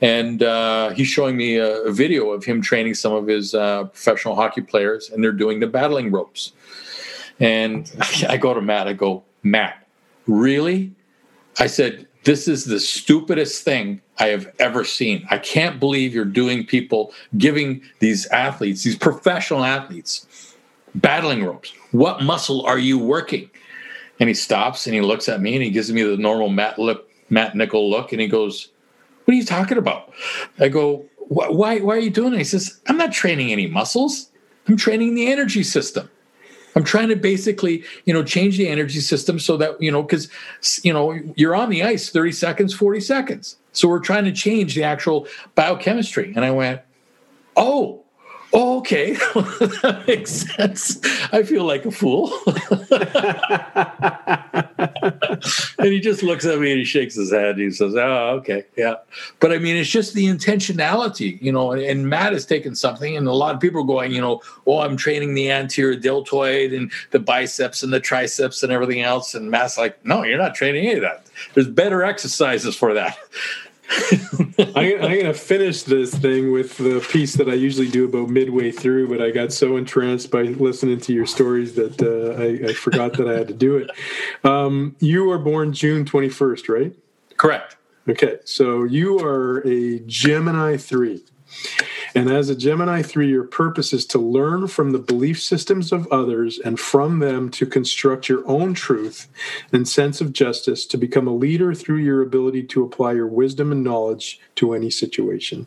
and 0.00 0.42
uh, 0.42 0.90
he's 0.90 1.08
showing 1.08 1.36
me 1.36 1.56
a, 1.56 1.82
a, 1.82 1.92
video 1.92 2.30
of 2.30 2.44
him 2.44 2.60
training 2.60 2.94
some 2.94 3.12
of 3.12 3.26
his 3.26 3.54
uh, 3.54 3.84
professional 3.84 4.34
hockey 4.34 4.62
players, 4.62 5.10
and 5.10 5.22
they're 5.22 5.32
doing 5.32 5.60
the 5.60 5.66
battling 5.66 6.10
ropes. 6.10 6.52
And 7.40 7.90
I 8.28 8.36
go 8.36 8.52
to 8.54 8.60
Matt. 8.60 8.88
I 8.88 8.92
go, 8.94 9.22
Matt, 9.42 9.86
really? 10.26 10.92
I 11.58 11.66
said, 11.66 12.06
this 12.24 12.48
is 12.48 12.64
the 12.64 12.80
stupidest 12.80 13.64
thing 13.64 14.00
I 14.22 14.28
have 14.28 14.46
ever 14.60 14.84
seen. 14.84 15.26
I 15.30 15.38
can't 15.38 15.80
believe 15.80 16.14
you're 16.14 16.24
doing 16.24 16.64
people, 16.64 17.12
giving 17.38 17.82
these 17.98 18.24
athletes, 18.26 18.84
these 18.84 18.96
professional 18.96 19.64
athletes, 19.64 20.54
battling 20.94 21.44
ropes. 21.44 21.72
What 21.90 22.22
muscle 22.22 22.64
are 22.64 22.78
you 22.78 23.00
working? 23.00 23.50
And 24.20 24.28
he 24.28 24.34
stops 24.34 24.86
and 24.86 24.94
he 24.94 25.00
looks 25.00 25.28
at 25.28 25.40
me 25.40 25.56
and 25.56 25.64
he 25.64 25.70
gives 25.70 25.90
me 25.90 26.04
the 26.04 26.16
normal 26.16 26.50
Matt, 26.50 26.78
lip, 26.78 27.10
Matt 27.30 27.56
Nichol 27.56 27.90
look 27.90 28.12
and 28.12 28.20
he 28.20 28.28
goes, 28.28 28.68
What 29.24 29.34
are 29.34 29.36
you 29.36 29.44
talking 29.44 29.76
about? 29.76 30.12
I 30.60 30.68
go, 30.68 31.04
why, 31.16 31.80
why 31.80 31.96
are 31.96 32.00
you 32.00 32.10
doing 32.10 32.34
it? 32.34 32.38
He 32.38 32.44
says, 32.44 32.78
I'm 32.86 32.96
not 32.96 33.10
training 33.10 33.50
any 33.50 33.66
muscles. 33.66 34.30
I'm 34.68 34.76
training 34.76 35.16
the 35.16 35.32
energy 35.32 35.64
system. 35.64 36.08
I'm 36.76 36.84
trying 36.84 37.08
to 37.08 37.16
basically, 37.16 37.82
you 38.04 38.14
know, 38.14 38.22
change 38.22 38.56
the 38.56 38.68
energy 38.68 39.00
system 39.00 39.40
so 39.40 39.56
that, 39.56 39.82
you 39.82 39.90
know, 39.90 40.02
because, 40.02 40.30
you 40.84 40.92
know, 40.92 41.18
you're 41.34 41.56
on 41.56 41.70
the 41.70 41.82
ice 41.82 42.08
30 42.10 42.30
seconds, 42.30 42.72
40 42.72 43.00
seconds. 43.00 43.56
So 43.72 43.88
we're 43.88 44.00
trying 44.00 44.24
to 44.24 44.32
change 44.32 44.74
the 44.74 44.84
actual 44.84 45.26
biochemistry. 45.54 46.32
And 46.36 46.44
I 46.44 46.50
went, 46.50 46.82
oh, 47.56 48.02
oh 48.52 48.78
okay. 48.78 49.12
that 49.12 50.04
makes 50.06 50.30
sense. 50.30 51.00
I 51.32 51.42
feel 51.42 51.64
like 51.64 51.86
a 51.86 51.90
fool. 51.90 52.32
and 55.78 55.92
he 55.92 56.00
just 56.00 56.22
looks 56.22 56.44
at 56.44 56.58
me 56.58 56.70
and 56.70 56.78
he 56.78 56.84
shakes 56.84 57.14
his 57.14 57.32
head. 57.32 57.58
he 57.58 57.70
says, 57.70 57.94
"Oh, 57.94 58.38
okay, 58.38 58.64
yeah." 58.76 58.96
But 59.40 59.52
I 59.52 59.58
mean, 59.58 59.76
it's 59.76 59.90
just 59.90 60.14
the 60.14 60.26
intentionality, 60.26 61.40
you 61.42 61.52
know. 61.52 61.72
And 61.72 62.08
Matt 62.08 62.32
has 62.32 62.46
taken 62.46 62.74
something, 62.74 63.16
and 63.16 63.26
a 63.26 63.32
lot 63.32 63.54
of 63.54 63.60
people 63.60 63.82
are 63.82 63.86
going, 63.86 64.12
you 64.12 64.20
know, 64.20 64.40
"Oh, 64.66 64.78
I'm 64.78 64.96
training 64.96 65.34
the 65.34 65.50
anterior 65.50 65.98
deltoid 65.98 66.72
and 66.72 66.90
the 67.10 67.18
biceps 67.18 67.82
and 67.82 67.92
the 67.92 68.00
triceps 68.00 68.62
and 68.62 68.72
everything 68.72 69.02
else." 69.02 69.34
And 69.34 69.50
Matt's 69.50 69.78
like, 69.78 70.04
"No, 70.04 70.22
you're 70.22 70.38
not 70.38 70.54
training 70.54 70.86
any 70.86 70.96
of 70.96 71.02
that. 71.02 71.26
There's 71.54 71.68
better 71.68 72.02
exercises 72.02 72.76
for 72.76 72.94
that." 72.94 73.16
I, 74.76 74.96
am 75.00 75.00
going 75.00 75.24
to 75.24 75.34
finish 75.34 75.82
this 75.82 76.14
thing 76.14 76.52
with 76.52 76.76
the 76.76 77.04
piece 77.10 77.34
that 77.34 77.48
I 77.48 77.54
usually 77.54 77.88
do 77.88 78.04
about 78.04 78.28
midway 78.28 78.70
through, 78.70 79.08
but 79.08 79.20
I 79.20 79.30
got 79.30 79.52
so 79.52 79.76
entranced 79.76 80.30
by 80.30 80.42
listening 80.42 81.00
to 81.00 81.12
your 81.12 81.26
stories 81.26 81.74
that 81.74 82.00
uh, 82.02 82.40
I, 82.40 82.70
I, 82.70 82.72
forgot 82.74 83.14
that 83.14 83.28
I 83.28 83.34
had 83.34 83.48
to 83.48 83.54
do 83.54 83.76
it. 83.76 83.90
Um, 84.44 84.96
you 85.00 85.24
were 85.24 85.38
born 85.38 85.72
June 85.72 86.04
21st, 86.04 86.68
right? 86.68 86.94
Correct. 87.36 87.76
Okay, 88.08 88.38
so 88.44 88.84
you 88.84 89.18
are 89.20 89.66
a 89.66 90.00
Gemini 90.00 90.76
3. 90.76 91.24
And 92.14 92.30
as 92.30 92.48
a 92.48 92.56
Gemini 92.56 93.02
3, 93.02 93.28
your 93.28 93.44
purpose 93.44 93.92
is 93.92 94.04
to 94.06 94.18
learn 94.18 94.66
from 94.66 94.90
the 94.90 94.98
belief 94.98 95.40
systems 95.40 95.92
of 95.92 96.06
others 96.08 96.58
and 96.58 96.78
from 96.78 97.18
them 97.20 97.50
to 97.50 97.66
construct 97.66 98.28
your 98.28 98.46
own 98.46 98.74
truth 98.74 99.28
and 99.72 99.88
sense 99.88 100.20
of 100.20 100.32
justice 100.32 100.86
to 100.86 100.96
become 100.96 101.26
a 101.26 101.34
leader 101.34 101.74
through 101.74 101.96
your 101.96 102.22
ability 102.22 102.64
to 102.64 102.84
apply 102.84 103.12
your 103.12 103.26
wisdom 103.26 103.72
and 103.72 103.82
knowledge 103.82 104.40
to 104.56 104.74
any 104.74 104.90
situation. 104.90 105.66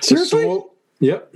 Seriously? 0.00 0.62
Yep. 0.98 1.34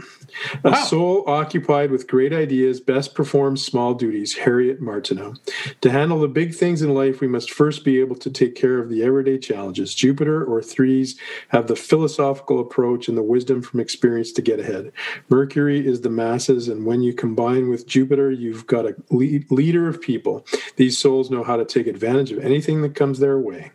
A 0.64 0.70
wow. 0.70 0.84
soul 0.84 1.24
occupied 1.26 1.90
with 1.90 2.08
great 2.08 2.32
ideas 2.32 2.80
best 2.80 3.14
performs 3.14 3.62
small 3.62 3.92
duties, 3.92 4.34
Harriet 4.36 4.80
Martineau. 4.80 5.34
To 5.82 5.90
handle 5.90 6.18
the 6.18 6.28
big 6.28 6.54
things 6.54 6.80
in 6.80 6.94
life, 6.94 7.20
we 7.20 7.28
must 7.28 7.50
first 7.50 7.84
be 7.84 8.00
able 8.00 8.16
to 8.16 8.30
take 8.30 8.54
care 8.54 8.78
of 8.78 8.88
the 8.88 9.02
everyday 9.02 9.38
challenges. 9.38 9.94
Jupiter 9.94 10.42
or 10.42 10.62
threes 10.62 11.18
have 11.48 11.66
the 11.66 11.76
philosophical 11.76 12.58
approach 12.58 13.06
and 13.06 13.18
the 13.18 13.22
wisdom 13.22 13.60
from 13.60 13.80
experience 13.80 14.32
to 14.32 14.42
get 14.42 14.60
ahead. 14.60 14.92
Mercury 15.28 15.86
is 15.86 16.00
the 16.00 16.10
masses, 16.10 16.66
and 16.68 16.86
when 16.86 17.02
you 17.02 17.12
combine 17.12 17.68
with 17.68 17.86
Jupiter, 17.86 18.30
you've 18.30 18.66
got 18.66 18.86
a 18.86 18.96
leader 19.10 19.88
of 19.88 20.00
people. 20.00 20.46
These 20.76 20.96
souls 20.96 21.30
know 21.30 21.44
how 21.44 21.56
to 21.56 21.66
take 21.66 21.86
advantage 21.86 22.32
of 22.32 22.38
anything 22.38 22.80
that 22.80 22.94
comes 22.94 23.18
their 23.18 23.38
way. 23.38 23.72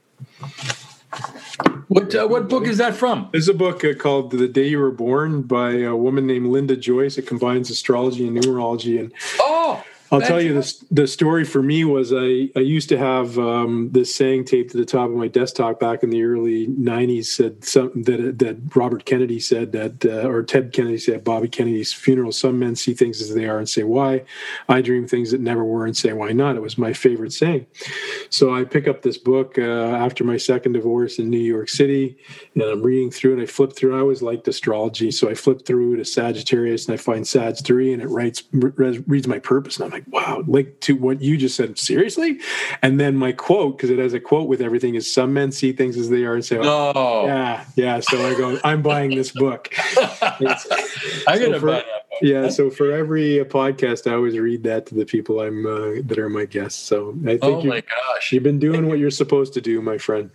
What 1.88 2.16
uh, 2.16 2.28
what 2.28 2.50
book 2.50 2.66
is 2.66 2.78
that 2.80 2.96
from? 2.96 3.30
There's 3.32 3.48
a 3.48 3.54
book 3.54 3.86
uh, 3.86 3.94
called 3.94 4.32
"The 4.32 4.48
Day 4.48 4.68
You 4.68 4.80
Were 4.80 4.92
Born" 4.92 5.44
by 5.44 5.74
a 5.74 5.96
woman 5.96 6.26
named 6.26 6.48
Linda 6.48 6.76
Joyce. 6.76 7.18
It 7.18 7.28
combines 7.28 7.70
astrology 7.70 8.28
and 8.28 8.36
numerology. 8.36 9.00
And 9.00 9.14
oh, 9.40 9.84
I'll 10.16 10.28
tell 10.28 10.42
you 10.42 10.54
this. 10.54 10.84
The 10.92 11.08
story 11.08 11.44
for 11.44 11.62
me 11.62 11.86
was 11.86 12.14
I, 12.14 12.50
I 12.56 12.62
used 12.62 12.90
to 12.90 12.98
have 12.98 13.38
um, 13.40 13.90
this 13.92 14.14
saying 14.14 14.46
taped 14.46 14.72
to 14.72 14.78
the 14.78 14.86
top 14.86 15.10
of 15.10 15.16
my 15.16 15.28
desktop 15.28 15.80
back 15.80 16.04
in 16.04 16.10
the 16.10 16.24
early 16.24 16.68
'90s. 16.68 17.26
Said 17.26 17.64
something 17.64 18.04
that 18.04 18.40
that 18.40 18.76
Robert 18.76 19.06
Kennedy 19.06 19.40
said 19.40 19.72
that, 19.72 20.06
uh, 20.06 20.28
or 20.28 20.44
Ted 20.44 20.74
Kennedy 20.74 20.98
said 20.98 21.16
at 21.16 21.24
Bobby 21.24 21.48
Kennedy's 21.48 21.94
funeral. 21.94 22.32
Some 22.32 22.60
men 22.60 22.76
see 22.76 22.94
things 22.94 23.22
as 23.22 23.34
they 23.34 23.46
are 23.46 23.58
and 23.58 23.68
say 23.68 23.84
why. 23.84 24.24
I 24.70 24.82
dream 24.82 25.08
things 25.08 25.32
that 25.32 25.42
never 25.42 25.64
were 25.64 25.86
and 25.86 25.96
say 25.96 26.14
why 26.14 26.32
not. 26.32 26.56
It 26.56 26.62
was 26.62 26.78
my 26.78 26.94
favorite 26.94 27.34
saying. 27.34 27.66
So 28.30 28.54
I 28.54 28.64
pick 28.64 28.88
up 28.88 29.02
this 29.02 29.18
book 29.18 29.58
uh, 29.58 29.62
after 29.62 30.24
my 30.24 30.38
second 30.38 30.74
divorce 30.74 31.20
in 31.20 31.30
New 31.30 31.38
York 31.38 31.70
City, 31.70 32.18
and 32.54 32.64
I'm 32.64 32.84
reading 32.84 33.12
through 33.12 33.34
and 33.34 33.42
I 33.42 33.46
flip 33.46 33.76
through. 33.76 33.96
I 33.96 34.00
always 34.00 34.22
liked 34.22 34.48
astrology, 34.48 35.12
so 35.12 35.30
I 35.30 35.34
flip 35.34 35.66
through 35.66 35.98
to 35.98 36.06
Sagittarius 36.06 36.88
and 36.88 36.94
I 36.94 36.98
find 36.98 37.28
Sag 37.28 37.56
three, 37.64 37.94
and 37.94 38.02
it 38.02 38.08
writes 38.08 38.44
reads 38.52 39.28
my 39.28 39.40
purpose, 39.40 39.78
and 39.78 39.86
I'm 39.86 39.92
like, 39.92 40.05
wow, 40.10 40.44
like 40.48 40.80
to 40.82 40.96
what 40.96 41.22
you 41.22 41.38
just 41.38 41.56
said, 41.56 41.78
seriously? 41.78 42.40
And 42.82 43.00
then 43.00 43.16
my 43.16 43.32
quote, 43.32 43.78
because 43.78 43.90
it 43.90 44.00
has 44.00 44.14
a 44.14 44.20
quote 44.20 44.48
with 44.48 44.62
everything, 44.62 44.96
is 44.96 45.12
some 45.12 45.34
men 45.34 45.52
see 45.52 45.72
things 45.72 45.98
as 45.98 46.10
they 46.10 46.24
are 46.26 46.36
and 46.36 46.46
say, 46.46 46.58
oh, 46.58 46.92
no. 46.94 47.26
yeah, 47.26 47.66
yeah. 47.76 48.00
So 48.00 48.26
I 48.26 48.36
go, 48.36 48.60
I'm 48.64 48.82
buying 48.82 49.16
this 49.16 49.32
book. 49.32 49.74
I'm 50.22 51.40
gonna 51.40 51.60
buy 51.60 51.84
that. 51.84 52.06
Yeah, 52.22 52.50
so 52.50 52.70
for 52.70 52.92
every 52.92 53.40
uh, 53.40 53.46
podcast, 53.46 54.10
I 54.10 54.16
always 54.16 54.38
read 54.38 54.64
that 54.64 54.86
to 54.88 54.96
the 54.96 55.06
people 55.06 55.42
I'm 55.42 55.66
uh, 55.66 56.02
that 56.06 56.18
are 56.18 56.30
my 56.30 56.46
guests. 56.46 56.80
So 56.82 57.16
I 57.24 57.38
think 57.38 57.44
oh 57.44 57.64
my 57.64 57.82
gosh, 57.82 58.32
you've 58.32 58.44
been 58.44 58.60
doing 58.60 58.88
what 58.88 59.00
you're 59.00 59.12
supposed 59.12 59.54
to 59.54 59.62
do, 59.62 59.82
my 59.82 59.98
friend. 59.98 60.30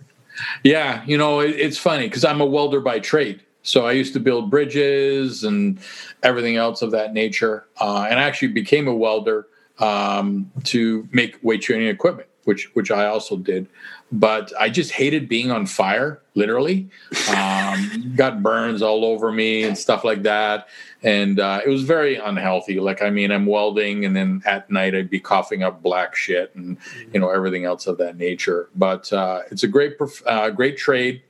Yeah, 0.63 1.03
you 1.05 1.17
know 1.17 1.39
it, 1.39 1.51
it's 1.51 1.77
funny 1.77 2.07
because 2.07 2.25
I'm 2.25 2.41
a 2.41 2.45
welder 2.45 2.81
by 2.81 2.99
trade. 2.99 3.41
So 3.63 3.85
I 3.85 3.91
used 3.91 4.13
to 4.13 4.19
build 4.19 4.49
bridges 4.49 5.43
and 5.43 5.79
everything 6.23 6.55
else 6.55 6.81
of 6.81 6.91
that 6.91 7.13
nature, 7.13 7.65
uh, 7.79 8.07
and 8.09 8.19
I 8.19 8.23
actually 8.23 8.49
became 8.49 8.87
a 8.87 8.95
welder 8.95 9.47
um, 9.81 10.51
to 10.65 11.07
make 11.11 11.37
weight 11.41 11.61
training 11.61 11.87
equipment, 11.87 12.29
which 12.45 12.73
which 12.75 12.91
I 12.91 13.07
also 13.07 13.35
did. 13.35 13.67
But 14.11 14.51
I 14.59 14.69
just 14.69 14.91
hated 14.91 15.27
being 15.27 15.51
on 15.51 15.65
fire, 15.65 16.21
literally. 16.35 16.89
Um, 17.35 18.13
got 18.15 18.43
burns 18.43 18.81
all 18.81 19.03
over 19.03 19.31
me 19.31 19.63
and 19.63 19.77
stuff 19.77 20.03
like 20.03 20.23
that, 20.23 20.67
and 21.01 21.39
uh, 21.39 21.61
it 21.65 21.69
was 21.69 21.83
very 21.83 22.15
unhealthy. 22.15 22.79
Like 22.79 23.01
I 23.01 23.09
mean, 23.09 23.31
I'm 23.31 23.45
welding, 23.45 24.05
and 24.05 24.15
then 24.15 24.43
at 24.45 24.69
night 24.69 24.95
I'd 24.95 25.09
be 25.09 25.19
coughing 25.19 25.63
up 25.63 25.81
black 25.81 26.15
shit 26.15 26.55
and 26.55 26.77
you 27.13 27.19
know 27.19 27.29
everything 27.29 27.65
else 27.65 27.87
of 27.87 27.97
that 27.97 28.17
nature. 28.17 28.69
But 28.75 29.11
uh, 29.11 29.41
it's 29.49 29.63
a 29.63 29.67
great 29.67 29.97
uh, 30.25 30.51
great 30.51 30.77
trade 30.77 31.23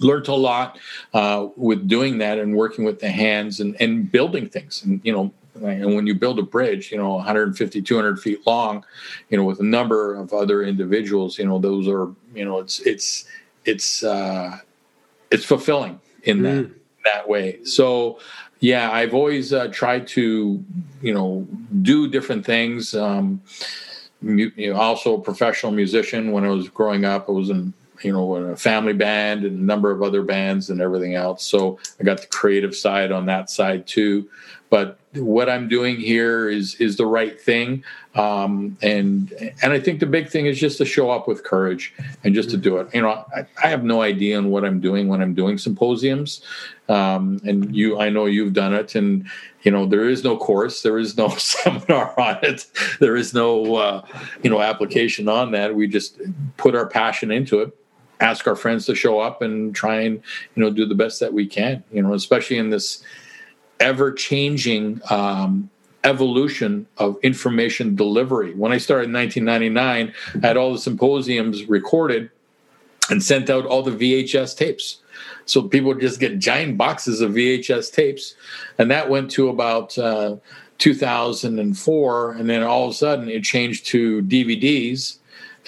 learned 0.00 0.26
a 0.26 0.34
lot 0.34 0.76
uh, 1.12 1.46
with 1.56 1.86
doing 1.86 2.18
that 2.18 2.36
and 2.36 2.56
working 2.56 2.84
with 2.84 2.98
the 2.98 3.08
hands 3.08 3.60
and, 3.60 3.76
and 3.80 4.10
building 4.10 4.48
things 4.48 4.82
and 4.82 5.00
you 5.04 5.12
know 5.12 5.32
and 5.54 5.94
when 5.94 6.06
you 6.06 6.14
build 6.14 6.38
a 6.38 6.42
bridge, 6.42 6.90
you 6.90 6.98
know, 6.98 7.14
150, 7.14 7.82
200 7.82 8.20
feet 8.20 8.46
long, 8.46 8.84
you 9.28 9.36
know, 9.36 9.44
with 9.44 9.60
a 9.60 9.64
number 9.64 10.14
of 10.14 10.32
other 10.32 10.62
individuals, 10.62 11.38
you 11.38 11.46
know, 11.46 11.58
those 11.58 11.86
are, 11.88 12.08
you 12.34 12.44
know, 12.44 12.58
it's, 12.58 12.80
it's, 12.80 13.24
it's, 13.64 14.02
uh, 14.02 14.58
it's 15.30 15.44
fulfilling 15.44 16.00
in 16.24 16.42
that, 16.42 16.66
mm. 16.66 16.74
that 17.04 17.28
way. 17.28 17.62
So, 17.64 18.18
yeah, 18.60 18.90
I've 18.90 19.14
always 19.14 19.52
uh, 19.52 19.68
tried 19.68 20.06
to, 20.08 20.64
you 21.02 21.14
know, 21.14 21.46
do 21.82 22.08
different 22.08 22.46
things. 22.46 22.94
Um, 22.94 23.42
you 24.22 24.52
know, 24.56 24.76
also 24.76 25.18
a 25.18 25.20
professional 25.20 25.72
musician. 25.72 26.32
When 26.32 26.44
I 26.44 26.48
was 26.48 26.68
growing 26.68 27.04
up, 27.04 27.28
I 27.28 27.32
was 27.32 27.50
in 27.50 27.74
you 28.02 28.12
know 28.12 28.36
in 28.36 28.50
a 28.50 28.56
family 28.56 28.92
band 28.92 29.44
and 29.44 29.58
a 29.58 29.62
number 29.62 29.90
of 29.90 30.02
other 30.02 30.22
bands 30.22 30.70
and 30.70 30.80
everything 30.80 31.14
else. 31.14 31.44
So 31.44 31.78
I 32.00 32.04
got 32.04 32.20
the 32.20 32.26
creative 32.28 32.74
side 32.74 33.12
on 33.12 33.26
that 33.26 33.50
side 33.50 33.86
too. 33.86 34.28
But 34.70 34.98
what 35.16 35.48
I'm 35.48 35.68
doing 35.68 35.96
here 35.96 36.48
is 36.48 36.74
is 36.76 36.96
the 36.96 37.06
right 37.06 37.40
thing, 37.40 37.84
um, 38.14 38.76
and 38.82 39.32
and 39.62 39.72
I 39.72 39.80
think 39.80 40.00
the 40.00 40.06
big 40.06 40.28
thing 40.28 40.46
is 40.46 40.58
just 40.58 40.78
to 40.78 40.84
show 40.84 41.10
up 41.10 41.28
with 41.28 41.44
courage 41.44 41.94
and 42.22 42.34
just 42.34 42.50
to 42.50 42.56
do 42.56 42.78
it. 42.78 42.94
You 42.94 43.02
know, 43.02 43.24
I, 43.34 43.46
I 43.62 43.68
have 43.68 43.84
no 43.84 44.02
idea 44.02 44.38
on 44.38 44.50
what 44.50 44.64
I'm 44.64 44.80
doing 44.80 45.08
when 45.08 45.20
I'm 45.20 45.34
doing 45.34 45.58
symposiums, 45.58 46.42
um, 46.88 47.40
and 47.44 47.74
you, 47.74 48.00
I 48.00 48.08
know 48.08 48.26
you've 48.26 48.52
done 48.52 48.74
it, 48.74 48.94
and 48.94 49.26
you 49.62 49.70
know 49.70 49.86
there 49.86 50.08
is 50.08 50.24
no 50.24 50.36
course, 50.36 50.82
there 50.82 50.98
is 50.98 51.16
no 51.16 51.28
seminar 51.36 52.18
on 52.18 52.38
it, 52.42 52.66
there 53.00 53.16
is 53.16 53.34
no 53.34 53.76
uh, 53.76 54.06
you 54.42 54.50
know 54.50 54.60
application 54.60 55.28
on 55.28 55.52
that. 55.52 55.74
We 55.74 55.86
just 55.86 56.20
put 56.56 56.74
our 56.74 56.86
passion 56.86 57.30
into 57.30 57.60
it 57.60 57.76
ask 58.20 58.46
our 58.46 58.54
friends 58.54 58.86
to 58.86 58.94
show 58.94 59.18
up 59.18 59.42
and 59.42 59.74
try 59.74 60.00
and 60.00 60.22
you 60.54 60.62
know 60.62 60.70
do 60.70 60.86
the 60.86 60.94
best 60.94 61.18
that 61.18 61.32
we 61.32 61.44
can 61.44 61.82
you 61.92 62.00
know 62.00 62.14
especially 62.14 62.56
in 62.56 62.70
this 62.70 63.02
ever 63.80 64.12
changing 64.12 65.00
um, 65.10 65.70
evolution 66.04 66.86
of 66.98 67.16
information 67.22 67.96
delivery. 67.96 68.54
When 68.54 68.72
I 68.72 68.78
started 68.78 69.08
in 69.08 69.14
1999, 69.14 70.14
I 70.42 70.46
had 70.46 70.56
all 70.56 70.72
the 70.72 70.78
symposiums 70.78 71.64
recorded 71.64 72.30
and 73.10 73.22
sent 73.22 73.50
out 73.50 73.66
all 73.66 73.82
the 73.82 73.90
VHS 73.90 74.56
tapes. 74.56 74.98
So 75.46 75.62
people 75.62 75.88
would 75.88 76.00
just 76.00 76.20
get 76.20 76.38
giant 76.38 76.78
boxes 76.78 77.20
of 77.20 77.32
VHS 77.32 77.92
tapes. 77.92 78.34
And 78.78 78.90
that 78.90 79.10
went 79.10 79.30
to 79.32 79.48
about 79.48 79.96
uh, 79.98 80.36
2004. 80.78 82.32
And 82.32 82.48
then 82.48 82.62
all 82.62 82.84
of 82.84 82.90
a 82.90 82.94
sudden 82.94 83.28
it 83.28 83.42
changed 83.44 83.86
to 83.86 84.22
DVDs. 84.22 85.18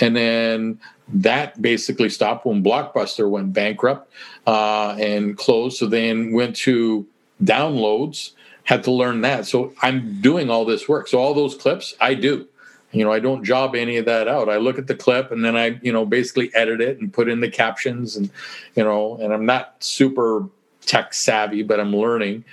And 0.00 0.16
then 0.16 0.80
that 1.08 1.60
basically 1.62 2.08
stopped 2.08 2.46
when 2.46 2.62
Blockbuster 2.62 3.28
went 3.28 3.52
bankrupt 3.52 4.10
uh, 4.46 4.96
and 4.98 5.36
closed. 5.36 5.78
So 5.78 5.86
then 5.86 6.32
went 6.32 6.56
to 6.56 7.06
downloads 7.42 8.32
had 8.64 8.82
to 8.84 8.90
learn 8.90 9.20
that. 9.22 9.46
So 9.46 9.72
i'm 9.82 10.20
doing 10.20 10.50
all 10.50 10.64
this 10.64 10.88
work. 10.88 11.08
So 11.08 11.18
all 11.18 11.34
those 11.34 11.54
clips 11.54 11.94
i 12.00 12.14
do. 12.14 12.46
You 12.92 13.04
know 13.04 13.12
i 13.12 13.18
don't 13.18 13.44
job 13.44 13.74
any 13.74 13.96
of 13.96 14.04
that 14.06 14.28
out. 14.28 14.48
I 14.48 14.56
look 14.56 14.78
at 14.78 14.86
the 14.86 14.94
clip 14.94 15.30
and 15.30 15.44
then 15.44 15.56
i 15.56 15.78
you 15.82 15.92
know 15.92 16.04
basically 16.04 16.54
edit 16.54 16.80
it 16.80 16.98
and 17.00 17.12
put 17.12 17.28
in 17.28 17.40
the 17.40 17.50
captions 17.50 18.16
and 18.16 18.30
you 18.74 18.84
know 18.84 19.16
and 19.20 19.32
i'm 19.32 19.46
not 19.46 19.76
super 19.80 20.48
tech 20.84 21.14
savvy 21.14 21.62
but 21.62 21.80
i'm 21.80 21.94
learning. 21.94 22.44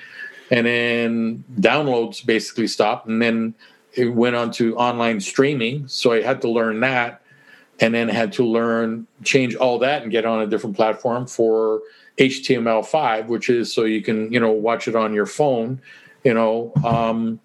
And 0.51 0.67
then 0.67 1.43
downloads 1.59 2.23
basically 2.25 2.67
stopped 2.67 3.07
and 3.07 3.21
then 3.21 3.55
it 3.93 4.07
went 4.07 4.35
on 4.35 4.51
to 4.51 4.75
online 4.75 5.19
streaming. 5.19 5.87
So 5.87 6.11
i 6.11 6.21
had 6.21 6.41
to 6.41 6.49
learn 6.49 6.79
that 6.81 7.21
and 7.79 7.93
then 7.93 8.07
had 8.07 8.33
to 8.33 8.45
learn 8.45 9.07
change 9.23 9.55
all 9.55 9.79
that 9.79 10.03
and 10.03 10.11
get 10.11 10.25
on 10.25 10.41
a 10.41 10.47
different 10.47 10.75
platform 10.75 11.25
for 11.27 11.81
HTML5, 12.17 13.27
which 13.27 13.49
is 13.49 13.73
so 13.73 13.83
you 13.83 14.01
can 14.01 14.31
you 14.31 14.39
know 14.39 14.51
watch 14.51 14.87
it 14.87 14.95
on 14.95 15.13
your 15.13 15.25
phone, 15.25 15.81
you 16.23 16.33
know. 16.33 16.71
Um, 16.83 17.39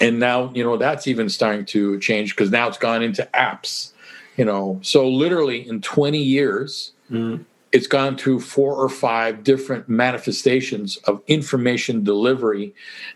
and 0.00 0.18
now 0.18 0.52
you 0.54 0.62
know 0.64 0.76
that's 0.76 1.06
even 1.06 1.28
starting 1.28 1.64
to 1.66 1.98
change 2.00 2.34
because 2.34 2.50
now 2.50 2.68
it's 2.68 2.78
gone 2.78 3.02
into 3.02 3.28
apps, 3.34 3.92
you 4.36 4.44
know. 4.44 4.78
So 4.82 5.08
literally 5.08 5.66
in 5.68 5.80
20 5.80 6.18
years, 6.18 6.92
mm. 7.10 7.44
it's 7.72 7.86
gone 7.86 8.16
through 8.16 8.40
four 8.40 8.76
or 8.76 8.88
five 8.88 9.42
different 9.42 9.88
manifestations 9.88 10.96
of 10.98 11.20
information 11.26 12.04
delivery, 12.04 12.74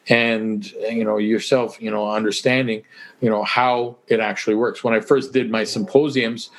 and 0.09 0.71
you 0.73 1.05
know 1.05 1.19
yourself, 1.19 1.81
you 1.81 1.91
know, 1.91 2.11
understanding, 2.11 2.83
you 3.21 3.31
know 3.31 3.45
how 3.45 3.97
it 4.09 4.19
actually 4.19 4.57
works. 4.57 4.83
When 4.83 4.95
I 4.95 5.01
first 5.01 5.33
did 5.33 5.51
my 5.51 5.63
symposiums 5.63 6.51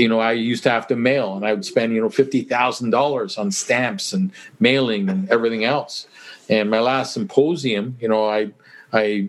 you 0.00 0.08
know, 0.08 0.18
I 0.18 0.32
used 0.32 0.62
to 0.62 0.70
have 0.70 0.86
to 0.88 0.96
mail 0.96 1.36
and 1.36 1.44
I 1.44 1.52
would 1.52 1.64
spend, 1.64 1.92
you 1.94 2.00
know, 2.00 2.08
$50,000 2.08 3.38
on 3.38 3.50
stamps 3.50 4.12
and 4.12 4.32
mailing 4.58 5.08
and 5.08 5.30
everything 5.30 5.64
else. 5.64 6.06
And 6.48 6.70
my 6.70 6.80
last 6.80 7.12
symposium, 7.12 7.96
you 8.00 8.08
know, 8.08 8.28
I, 8.28 8.50
I 8.92 9.28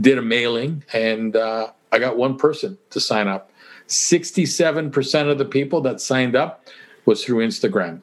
did 0.00 0.18
a 0.18 0.22
mailing 0.22 0.82
and 0.92 1.36
uh, 1.36 1.70
I 1.92 1.98
got 2.00 2.16
one 2.16 2.36
person 2.36 2.76
to 2.90 3.00
sign 3.00 3.28
up. 3.28 3.52
67% 3.86 5.30
of 5.30 5.38
the 5.38 5.44
people 5.44 5.80
that 5.82 6.00
signed 6.00 6.36
up 6.36 6.66
was 7.06 7.24
through 7.24 7.46
Instagram. 7.46 8.02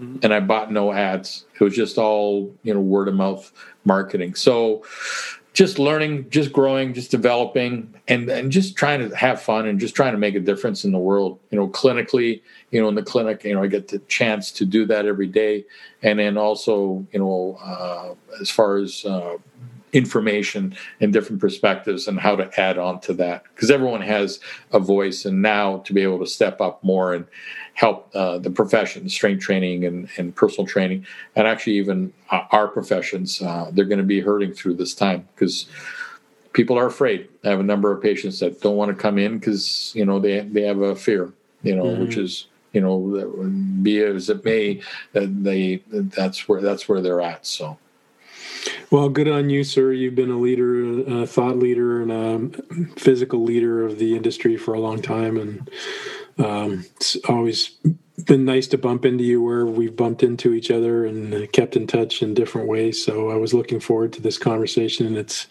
Mm-hmm. 0.00 0.18
And 0.22 0.32
I 0.32 0.40
bought 0.40 0.72
no 0.72 0.92
ads. 0.92 1.44
It 1.54 1.64
was 1.64 1.74
just 1.74 1.98
all, 1.98 2.54
you 2.62 2.72
know, 2.72 2.80
word 2.80 3.08
of 3.08 3.14
mouth 3.14 3.52
marketing. 3.84 4.36
So 4.36 4.84
just 5.52 5.78
learning, 5.78 6.30
just 6.30 6.52
growing, 6.52 6.94
just 6.94 7.10
developing, 7.10 7.94
and 8.06 8.28
and 8.28 8.52
just 8.52 8.76
trying 8.76 9.08
to 9.08 9.14
have 9.16 9.40
fun 9.42 9.66
and 9.66 9.80
just 9.80 9.94
trying 9.94 10.12
to 10.12 10.18
make 10.18 10.34
a 10.34 10.40
difference 10.40 10.84
in 10.84 10.92
the 10.92 10.98
world. 10.98 11.38
You 11.50 11.58
know, 11.58 11.68
clinically, 11.68 12.42
you 12.70 12.80
know, 12.80 12.88
in 12.88 12.94
the 12.94 13.02
clinic, 13.02 13.44
you 13.44 13.54
know, 13.54 13.62
I 13.62 13.66
get 13.66 13.88
the 13.88 13.98
chance 14.00 14.52
to 14.52 14.64
do 14.64 14.86
that 14.86 15.06
every 15.06 15.26
day, 15.26 15.64
and 16.02 16.18
then 16.18 16.36
also, 16.36 17.06
you 17.12 17.18
know, 17.18 17.58
uh, 17.62 18.14
as 18.40 18.50
far 18.50 18.76
as 18.76 19.04
uh, 19.04 19.36
information 19.98 20.74
and 21.00 21.12
different 21.12 21.40
perspectives 21.40 22.06
and 22.08 22.20
how 22.20 22.36
to 22.36 22.48
add 22.60 22.78
on 22.78 23.00
to 23.00 23.12
that. 23.14 23.42
Because 23.54 23.70
everyone 23.70 24.00
has 24.00 24.40
a 24.72 24.78
voice 24.78 25.24
and 25.24 25.42
now 25.42 25.78
to 25.78 25.92
be 25.92 26.02
able 26.02 26.20
to 26.20 26.26
step 26.26 26.60
up 26.60 26.82
more 26.82 27.12
and 27.12 27.26
help 27.74 28.10
uh, 28.14 28.38
the 28.38 28.50
profession 28.50 29.08
strength 29.08 29.42
training 29.42 29.84
and, 29.84 30.08
and 30.16 30.34
personal 30.34 30.66
training 30.66 31.06
and 31.36 31.46
actually 31.46 31.74
even 31.74 32.12
uh, 32.30 32.42
our 32.50 32.66
professions 32.66 33.40
uh, 33.40 33.70
they're 33.72 33.84
going 33.84 33.98
to 33.98 34.04
be 34.04 34.20
hurting 34.20 34.52
through 34.52 34.74
this 34.74 34.94
time 34.94 35.28
because 35.34 35.66
people 36.52 36.76
are 36.76 36.86
afraid. 36.86 37.28
I 37.44 37.50
have 37.50 37.60
a 37.60 37.64
number 37.64 37.92
of 37.92 38.02
patients 38.02 38.40
that 38.40 38.60
don't 38.60 38.76
want 38.76 38.90
to 38.90 39.00
come 39.00 39.18
in 39.18 39.38
because 39.38 39.92
you 39.94 40.04
know 40.04 40.18
they, 40.18 40.40
they 40.40 40.62
have 40.62 40.80
a 40.80 40.96
fear 40.96 41.32
you 41.62 41.74
know 41.74 41.84
mm-hmm. 41.84 42.02
which 42.02 42.16
is 42.16 42.46
you 42.72 42.80
know 42.80 42.98
be 43.82 44.00
as 44.02 44.30
it 44.30 44.44
may 44.44 44.80
that 45.12 45.44
they 45.44 45.82
that's 45.90 46.48
where 46.48 46.60
that's 46.60 46.88
where 46.88 47.00
they're 47.00 47.20
at 47.20 47.46
so 47.46 47.78
well, 48.90 49.08
good 49.08 49.28
on 49.28 49.50
you, 49.50 49.64
sir. 49.64 49.92
You've 49.92 50.14
been 50.14 50.30
a 50.30 50.38
leader, 50.38 51.22
a 51.22 51.26
thought 51.26 51.58
leader, 51.58 52.00
and 52.00 52.12
a 52.12 52.98
physical 52.98 53.42
leader 53.42 53.84
of 53.84 53.98
the 53.98 54.16
industry 54.16 54.56
for 54.56 54.74
a 54.74 54.80
long 54.80 55.02
time, 55.02 55.36
and 55.36 55.70
um, 56.38 56.84
it's 56.96 57.16
always 57.28 57.76
been 58.24 58.44
nice 58.44 58.66
to 58.66 58.78
bump 58.78 59.04
into 59.04 59.22
you 59.22 59.42
where 59.42 59.64
we've 59.64 59.94
bumped 59.94 60.22
into 60.22 60.52
each 60.52 60.70
other 60.70 61.06
and 61.06 61.50
kept 61.52 61.76
in 61.76 61.86
touch 61.86 62.22
in 62.22 62.34
different 62.34 62.66
ways. 62.66 63.02
So 63.02 63.30
I 63.30 63.36
was 63.36 63.54
looking 63.54 63.78
forward 63.78 64.12
to 64.14 64.22
this 64.22 64.38
conversation, 64.38 65.06
and 65.06 65.16
it's 65.16 65.46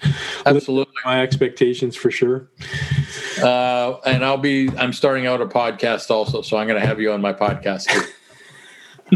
absolutely 0.45 0.93
my 1.05 1.21
expectations 1.21 1.95
for 1.95 2.11
sure. 2.11 2.49
Uh, 3.41 3.97
and 4.05 4.25
I'll 4.25 4.37
be 4.37 4.69
I'm 4.77 4.93
starting 4.93 5.27
out 5.27 5.41
a 5.41 5.45
podcast 5.45 6.09
also, 6.09 6.41
so 6.41 6.57
I'm 6.57 6.67
going 6.67 6.79
to 6.79 6.85
have 6.85 6.99
you 6.99 7.11
on 7.11 7.21
my 7.21 7.33
podcast. 7.33 7.87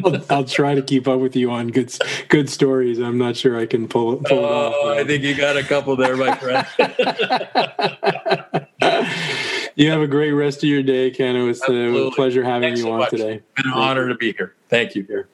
I'll, 0.03 0.23
I'll, 0.29 0.43
try 0.43 0.75
to 0.75 0.81
keep 0.81 1.07
up 1.07 1.19
with 1.19 1.35
you 1.35 1.51
on 1.51 1.67
good 1.69 1.93
good 2.29 2.49
stories. 2.49 2.99
I'm 2.99 3.17
not 3.17 3.35
sure 3.35 3.57
I 3.57 3.65
can 3.65 3.87
pull, 3.87 4.17
pull 4.17 4.39
it 4.39 4.43
off. 4.43 4.73
Oh, 4.75 4.93
I 4.93 5.03
think 5.03 5.23
you 5.23 5.35
got 5.35 5.57
a 5.57 5.63
couple 5.63 5.95
there, 5.95 6.15
my 6.15 6.35
friend. 6.35 6.67
you 9.75 9.89
have 9.91 10.01
a 10.01 10.07
great 10.07 10.31
rest 10.31 10.63
of 10.63 10.69
your 10.69 10.83
day, 10.83 11.11
Ken. 11.11 11.35
It 11.35 11.43
was 11.43 11.61
uh, 11.63 11.73
a 11.73 12.11
pleasure 12.11 12.43
having 12.43 12.69
Thanks 12.69 12.79
you 12.79 12.85
so 12.85 12.93
on 12.93 12.99
much. 12.99 13.09
today. 13.09 13.35
It's 13.35 13.63
been 13.63 13.71
an 13.71 13.77
honor 13.77 14.07
to 14.07 14.15
be 14.15 14.33
here. 14.33 14.55
Thank 14.69 14.95
you. 14.95 15.03
Here. 15.03 15.27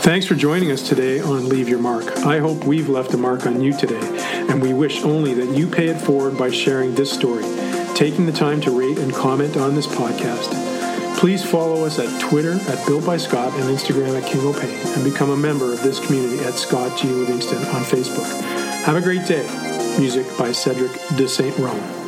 Thanks 0.00 0.26
for 0.26 0.34
joining 0.34 0.72
us 0.72 0.88
today 0.88 1.20
on 1.20 1.48
Leave 1.48 1.68
Your 1.68 1.78
Mark. 1.78 2.18
I 2.18 2.38
hope 2.38 2.64
we've 2.64 2.88
left 2.88 3.14
a 3.14 3.16
mark 3.16 3.46
on 3.46 3.60
you 3.60 3.76
today, 3.76 4.00
and 4.48 4.60
we 4.62 4.72
wish 4.72 5.02
only 5.02 5.34
that 5.34 5.56
you 5.56 5.66
pay 5.66 5.88
it 5.88 6.00
forward 6.00 6.36
by 6.38 6.50
sharing 6.50 6.94
this 6.94 7.12
story, 7.12 7.44
taking 7.94 8.26
the 8.26 8.32
time 8.32 8.60
to 8.62 8.70
rate 8.70 8.98
and 8.98 9.12
comment 9.12 9.56
on 9.56 9.74
this 9.74 9.86
podcast. 9.86 10.79
Please 11.20 11.44
follow 11.44 11.84
us 11.84 11.98
at 11.98 12.18
Twitter 12.18 12.52
at 12.52 12.86
Built 12.86 13.04
by 13.04 13.18
Scott 13.18 13.52
and 13.52 13.64
Instagram 13.64 14.18
at 14.18 14.26
King 14.26 14.40
O'Pain 14.40 14.74
and 14.94 15.04
become 15.04 15.28
a 15.28 15.36
member 15.36 15.70
of 15.70 15.82
this 15.82 16.00
community 16.00 16.42
at 16.44 16.54
Scott 16.54 16.96
G. 16.98 17.08
Livingston 17.08 17.58
on 17.58 17.82
Facebook. 17.82 18.24
Have 18.84 18.96
a 18.96 19.02
great 19.02 19.26
day. 19.26 19.46
Music 19.98 20.26
by 20.38 20.50
Cedric 20.50 20.92
de 21.18 21.28
St. 21.28 21.54
Rome. 21.58 21.99